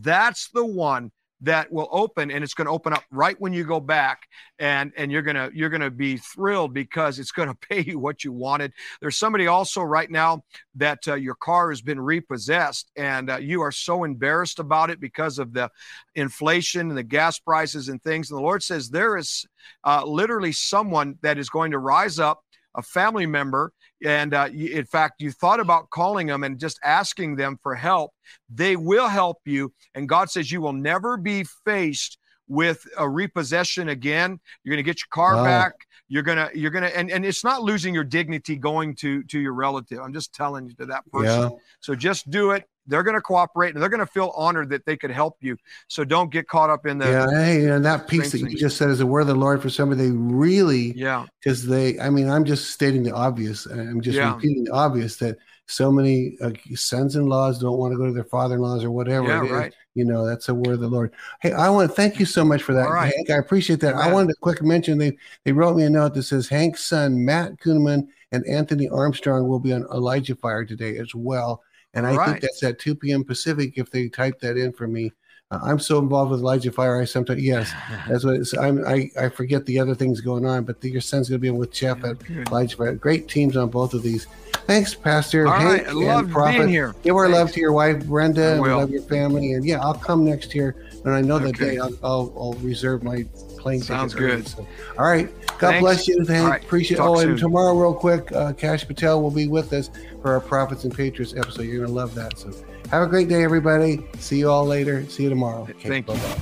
That's 0.00 0.50
the 0.50 0.66
one 0.66 1.12
that 1.42 1.70
will 1.70 1.88
open 1.92 2.30
and 2.30 2.42
it's 2.42 2.54
going 2.54 2.66
to 2.66 2.72
open 2.72 2.92
up 2.92 3.04
right 3.10 3.38
when 3.40 3.52
you 3.52 3.64
go 3.64 3.78
back 3.78 4.22
and 4.58 4.92
and 4.96 5.12
you're 5.12 5.22
going 5.22 5.36
to 5.36 5.50
you're 5.54 5.68
going 5.68 5.82
to 5.82 5.90
be 5.90 6.16
thrilled 6.16 6.72
because 6.72 7.18
it's 7.18 7.32
going 7.32 7.48
to 7.54 7.54
pay 7.54 7.82
you 7.82 7.98
what 7.98 8.24
you 8.24 8.32
wanted. 8.32 8.72
There's 9.00 9.16
somebody 9.16 9.46
also 9.46 9.82
right 9.82 10.10
now 10.10 10.44
that 10.76 11.06
uh, 11.06 11.14
your 11.14 11.34
car 11.34 11.70
has 11.70 11.82
been 11.82 12.00
repossessed 12.00 12.90
and 12.96 13.30
uh, 13.30 13.36
you 13.36 13.62
are 13.62 13.72
so 13.72 14.04
embarrassed 14.04 14.58
about 14.58 14.90
it 14.90 15.00
because 15.00 15.38
of 15.38 15.52
the 15.52 15.70
inflation 16.14 16.88
and 16.88 16.96
the 16.96 17.02
gas 17.02 17.38
prices 17.38 17.88
and 17.88 18.02
things 18.02 18.30
and 18.30 18.38
the 18.38 18.42
lord 18.42 18.62
says 18.62 18.88
there 18.88 19.16
is 19.16 19.46
uh, 19.84 20.02
literally 20.04 20.52
someone 20.52 21.18
that 21.22 21.38
is 21.38 21.48
going 21.50 21.70
to 21.70 21.78
rise 21.78 22.18
up 22.18 22.42
a 22.76 22.82
family 22.82 23.26
member 23.26 23.72
and 24.04 24.34
uh, 24.34 24.48
you, 24.52 24.76
in 24.76 24.84
fact 24.84 25.20
you 25.20 25.30
thought 25.30 25.60
about 25.60 25.90
calling 25.90 26.26
them 26.26 26.44
and 26.44 26.58
just 26.58 26.78
asking 26.84 27.36
them 27.36 27.58
for 27.62 27.74
help 27.74 28.12
they 28.48 28.76
will 28.76 29.08
help 29.08 29.38
you 29.44 29.72
and 29.94 30.08
god 30.08 30.30
says 30.30 30.52
you 30.52 30.60
will 30.60 30.72
never 30.72 31.16
be 31.16 31.44
faced 31.64 32.18
with 32.48 32.86
a 32.96 33.08
repossession 33.08 33.88
again. 33.88 34.38
You're 34.62 34.74
going 34.74 34.84
to 34.84 34.88
get 34.88 35.00
your 35.00 35.08
car 35.10 35.36
Wow. 35.36 35.44
back. 35.44 35.72
You're 36.08 36.22
going 36.22 36.38
to 36.38 36.56
you're 36.56 36.70
going 36.70 36.84
to 36.84 36.96
and, 36.96 37.10
and 37.10 37.26
it's 37.26 37.42
not 37.42 37.62
losing 37.62 37.92
your 37.92 38.04
dignity 38.04 38.56
going 38.56 38.94
to 38.96 39.24
to 39.24 39.40
your 39.40 39.54
relative. 39.54 39.98
I'm 39.98 40.12
just 40.12 40.32
telling 40.32 40.68
you 40.68 40.74
to 40.76 40.86
that 40.86 41.02
person. 41.12 41.42
Yeah. 41.42 41.48
so 41.80 41.96
just 41.96 42.30
do 42.30 42.52
it 42.52 42.64
they're 42.86 43.02
going 43.02 43.14
to 43.14 43.20
cooperate 43.20 43.74
and 43.74 43.82
they're 43.82 43.88
going 43.88 44.00
to 44.00 44.06
feel 44.06 44.32
honored 44.36 44.70
that 44.70 44.84
they 44.86 44.96
could 44.96 45.10
help 45.10 45.36
you. 45.40 45.56
So 45.88 46.04
don't 46.04 46.30
get 46.30 46.48
caught 46.48 46.70
up 46.70 46.86
in 46.86 46.98
the 46.98 47.06
yeah. 47.06 47.30
Hey, 47.30 47.66
and 47.66 47.84
that 47.84 48.08
piece 48.08 48.32
that 48.32 48.40
you 48.40 48.56
just 48.56 48.76
said 48.76 48.90
is 48.90 49.00
a 49.00 49.06
word 49.06 49.22
of 49.22 49.26
the 49.28 49.34
Lord 49.34 49.62
for 49.62 49.70
somebody 49.70 50.04
they 50.04 50.10
really 50.10 50.96
yeah 50.96 51.26
because 51.40 51.66
they. 51.66 51.98
I 52.00 52.10
mean, 52.10 52.28
I'm 52.28 52.44
just 52.44 52.70
stating 52.70 53.02
the 53.02 53.12
obvious. 53.12 53.66
I'm 53.66 54.00
just 54.00 54.16
yeah. 54.16 54.34
repeating 54.34 54.64
the 54.64 54.72
obvious 54.72 55.16
that 55.18 55.38
so 55.68 55.90
many 55.90 56.36
uh, 56.40 56.52
sons-in-laws 56.74 57.58
don't 57.58 57.78
want 57.78 57.92
to 57.92 57.98
go 57.98 58.06
to 58.06 58.12
their 58.12 58.24
father-in-laws 58.24 58.84
or 58.84 58.90
whatever. 58.90 59.28
Yeah, 59.28 59.52
right. 59.52 59.74
You 59.94 60.04
know, 60.04 60.26
that's 60.26 60.48
a 60.48 60.54
word 60.54 60.74
of 60.74 60.80
the 60.80 60.88
Lord. 60.88 61.12
Hey, 61.40 61.52
I 61.52 61.70
want 61.70 61.90
to 61.90 61.94
thank 61.94 62.20
you 62.20 62.26
so 62.26 62.44
much 62.44 62.62
for 62.62 62.72
that, 62.74 62.88
right. 62.88 63.12
Hank. 63.12 63.30
I 63.30 63.38
appreciate 63.38 63.80
that. 63.80 63.94
I 63.94 64.12
wanted 64.12 64.28
to 64.28 64.36
quick 64.40 64.62
mention 64.62 64.98
they 64.98 65.16
they 65.44 65.52
wrote 65.52 65.76
me 65.76 65.84
a 65.84 65.90
note 65.90 66.14
that 66.14 66.22
says 66.22 66.48
Hank's 66.48 66.84
son 66.84 67.24
Matt 67.24 67.58
Kunneman 67.58 68.06
and 68.32 68.46
Anthony 68.46 68.88
Armstrong 68.88 69.48
will 69.48 69.60
be 69.60 69.72
on 69.72 69.86
Elijah 69.92 70.36
Fire 70.36 70.64
today 70.64 70.98
as 70.98 71.14
well. 71.14 71.62
And 71.96 72.06
I 72.06 72.14
right. 72.14 72.28
think 72.28 72.40
that's 72.42 72.62
at 72.62 72.78
2 72.78 72.94
p.m. 72.94 73.24
Pacific 73.24 73.72
if 73.76 73.90
they 73.90 74.08
type 74.08 74.38
that 74.40 74.58
in 74.58 74.72
for 74.72 74.86
me. 74.86 75.12
Uh, 75.50 75.60
I'm 75.62 75.78
so 75.78 75.98
involved 75.98 76.30
with 76.30 76.40
Elijah 76.40 76.70
Fire. 76.70 77.00
I 77.00 77.04
sometimes 77.04 77.42
yes, 77.42 77.72
that's 78.08 78.24
what 78.24 78.34
it's. 78.34 78.56
I'm, 78.56 78.86
I 78.86 79.10
I 79.18 79.28
forget 79.28 79.64
the 79.64 79.78
other 79.78 79.94
things 79.94 80.20
going 80.20 80.44
on, 80.44 80.64
but 80.64 80.80
the, 80.80 80.90
your 80.90 81.00
son's 81.00 81.28
going 81.28 81.40
to 81.40 81.42
be 81.42 81.50
with 81.50 81.72
Jeff 81.72 82.04
at 82.04 82.16
Elijah 82.48 82.76
Fire. 82.76 82.94
Great 82.94 83.28
teams 83.28 83.56
on 83.56 83.70
both 83.70 83.94
of 83.94 84.02
these. 84.02 84.26
Thanks, 84.66 84.94
Pastor. 84.94 85.46
All 85.46 85.54
right, 85.54 85.86
I 85.86 85.92
love 85.92 86.30
Prophet. 86.30 86.58
being 86.58 86.68
here. 86.68 86.94
Give 87.02 87.14
our 87.14 87.28
love 87.28 87.52
to 87.52 87.60
your 87.60 87.72
wife 87.72 88.04
Brenda, 88.04 88.54
and 88.54 88.60
love 88.60 88.90
your 88.90 89.02
family. 89.02 89.52
And 89.52 89.64
yeah, 89.64 89.80
I'll 89.80 89.94
come 89.94 90.24
next 90.24 90.54
year, 90.54 90.74
and 91.04 91.14
I 91.14 91.20
know 91.20 91.38
that 91.38 91.54
okay. 91.54 91.76
day 91.76 91.78
I'll, 91.78 91.94
I'll, 92.02 92.34
I'll 92.36 92.54
reserve 92.54 93.04
my 93.04 93.24
plane 93.66 93.82
Sounds 93.82 94.14
good. 94.14 94.46
So, 94.46 94.64
all 94.96 95.06
right. 95.06 95.28
God 95.58 95.70
Thanks. 95.70 95.80
bless 95.80 96.06
you. 96.08 96.24
Thank, 96.24 96.48
right. 96.48 96.62
Appreciate. 96.62 96.98
Talk 96.98 97.16
oh, 97.16 97.20
soon. 97.20 97.30
and 97.30 97.38
tomorrow, 97.38 97.74
real 97.76 97.94
quick, 97.94 98.30
uh, 98.30 98.52
Kash 98.52 98.86
Patel 98.86 99.20
will 99.20 99.32
be 99.32 99.48
with 99.48 99.72
us 99.72 99.90
for 100.22 100.32
our 100.32 100.40
Prophets 100.40 100.84
and 100.84 100.94
Patriots 100.94 101.34
episode. 101.36 101.62
You're 101.62 101.84
gonna 101.84 101.96
love 101.96 102.14
that. 102.14 102.38
So, 102.38 102.52
have 102.90 103.02
a 103.02 103.06
great 103.08 103.28
day, 103.28 103.42
everybody. 103.42 104.06
See 104.20 104.38
you 104.38 104.48
all 104.48 104.64
later. 104.64 105.04
See 105.08 105.24
you 105.24 105.30
tomorrow. 105.30 105.62
Okay, 105.62 105.88
Thank 105.88 106.06
bye-bye. 106.06 106.36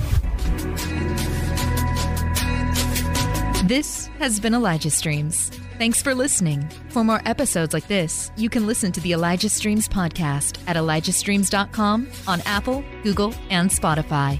you. 3.61 3.67
This 3.67 4.05
has 4.19 4.39
been 4.39 4.53
Elijah 4.53 4.91
Streams. 4.91 5.49
Thanks 5.79 5.99
for 5.99 6.13
listening. 6.13 6.69
For 6.89 7.03
more 7.03 7.21
episodes 7.25 7.73
like 7.73 7.87
this, 7.87 8.31
you 8.37 8.47
can 8.47 8.67
listen 8.67 8.91
to 8.91 9.01
the 9.01 9.13
Elijah 9.13 9.49
Streams 9.49 9.87
podcast 9.87 10.59
at 10.67 10.75
elijahstreams.com 10.75 12.07
on 12.27 12.41
Apple, 12.45 12.83
Google, 13.01 13.33
and 13.49 13.71
Spotify. 13.71 14.39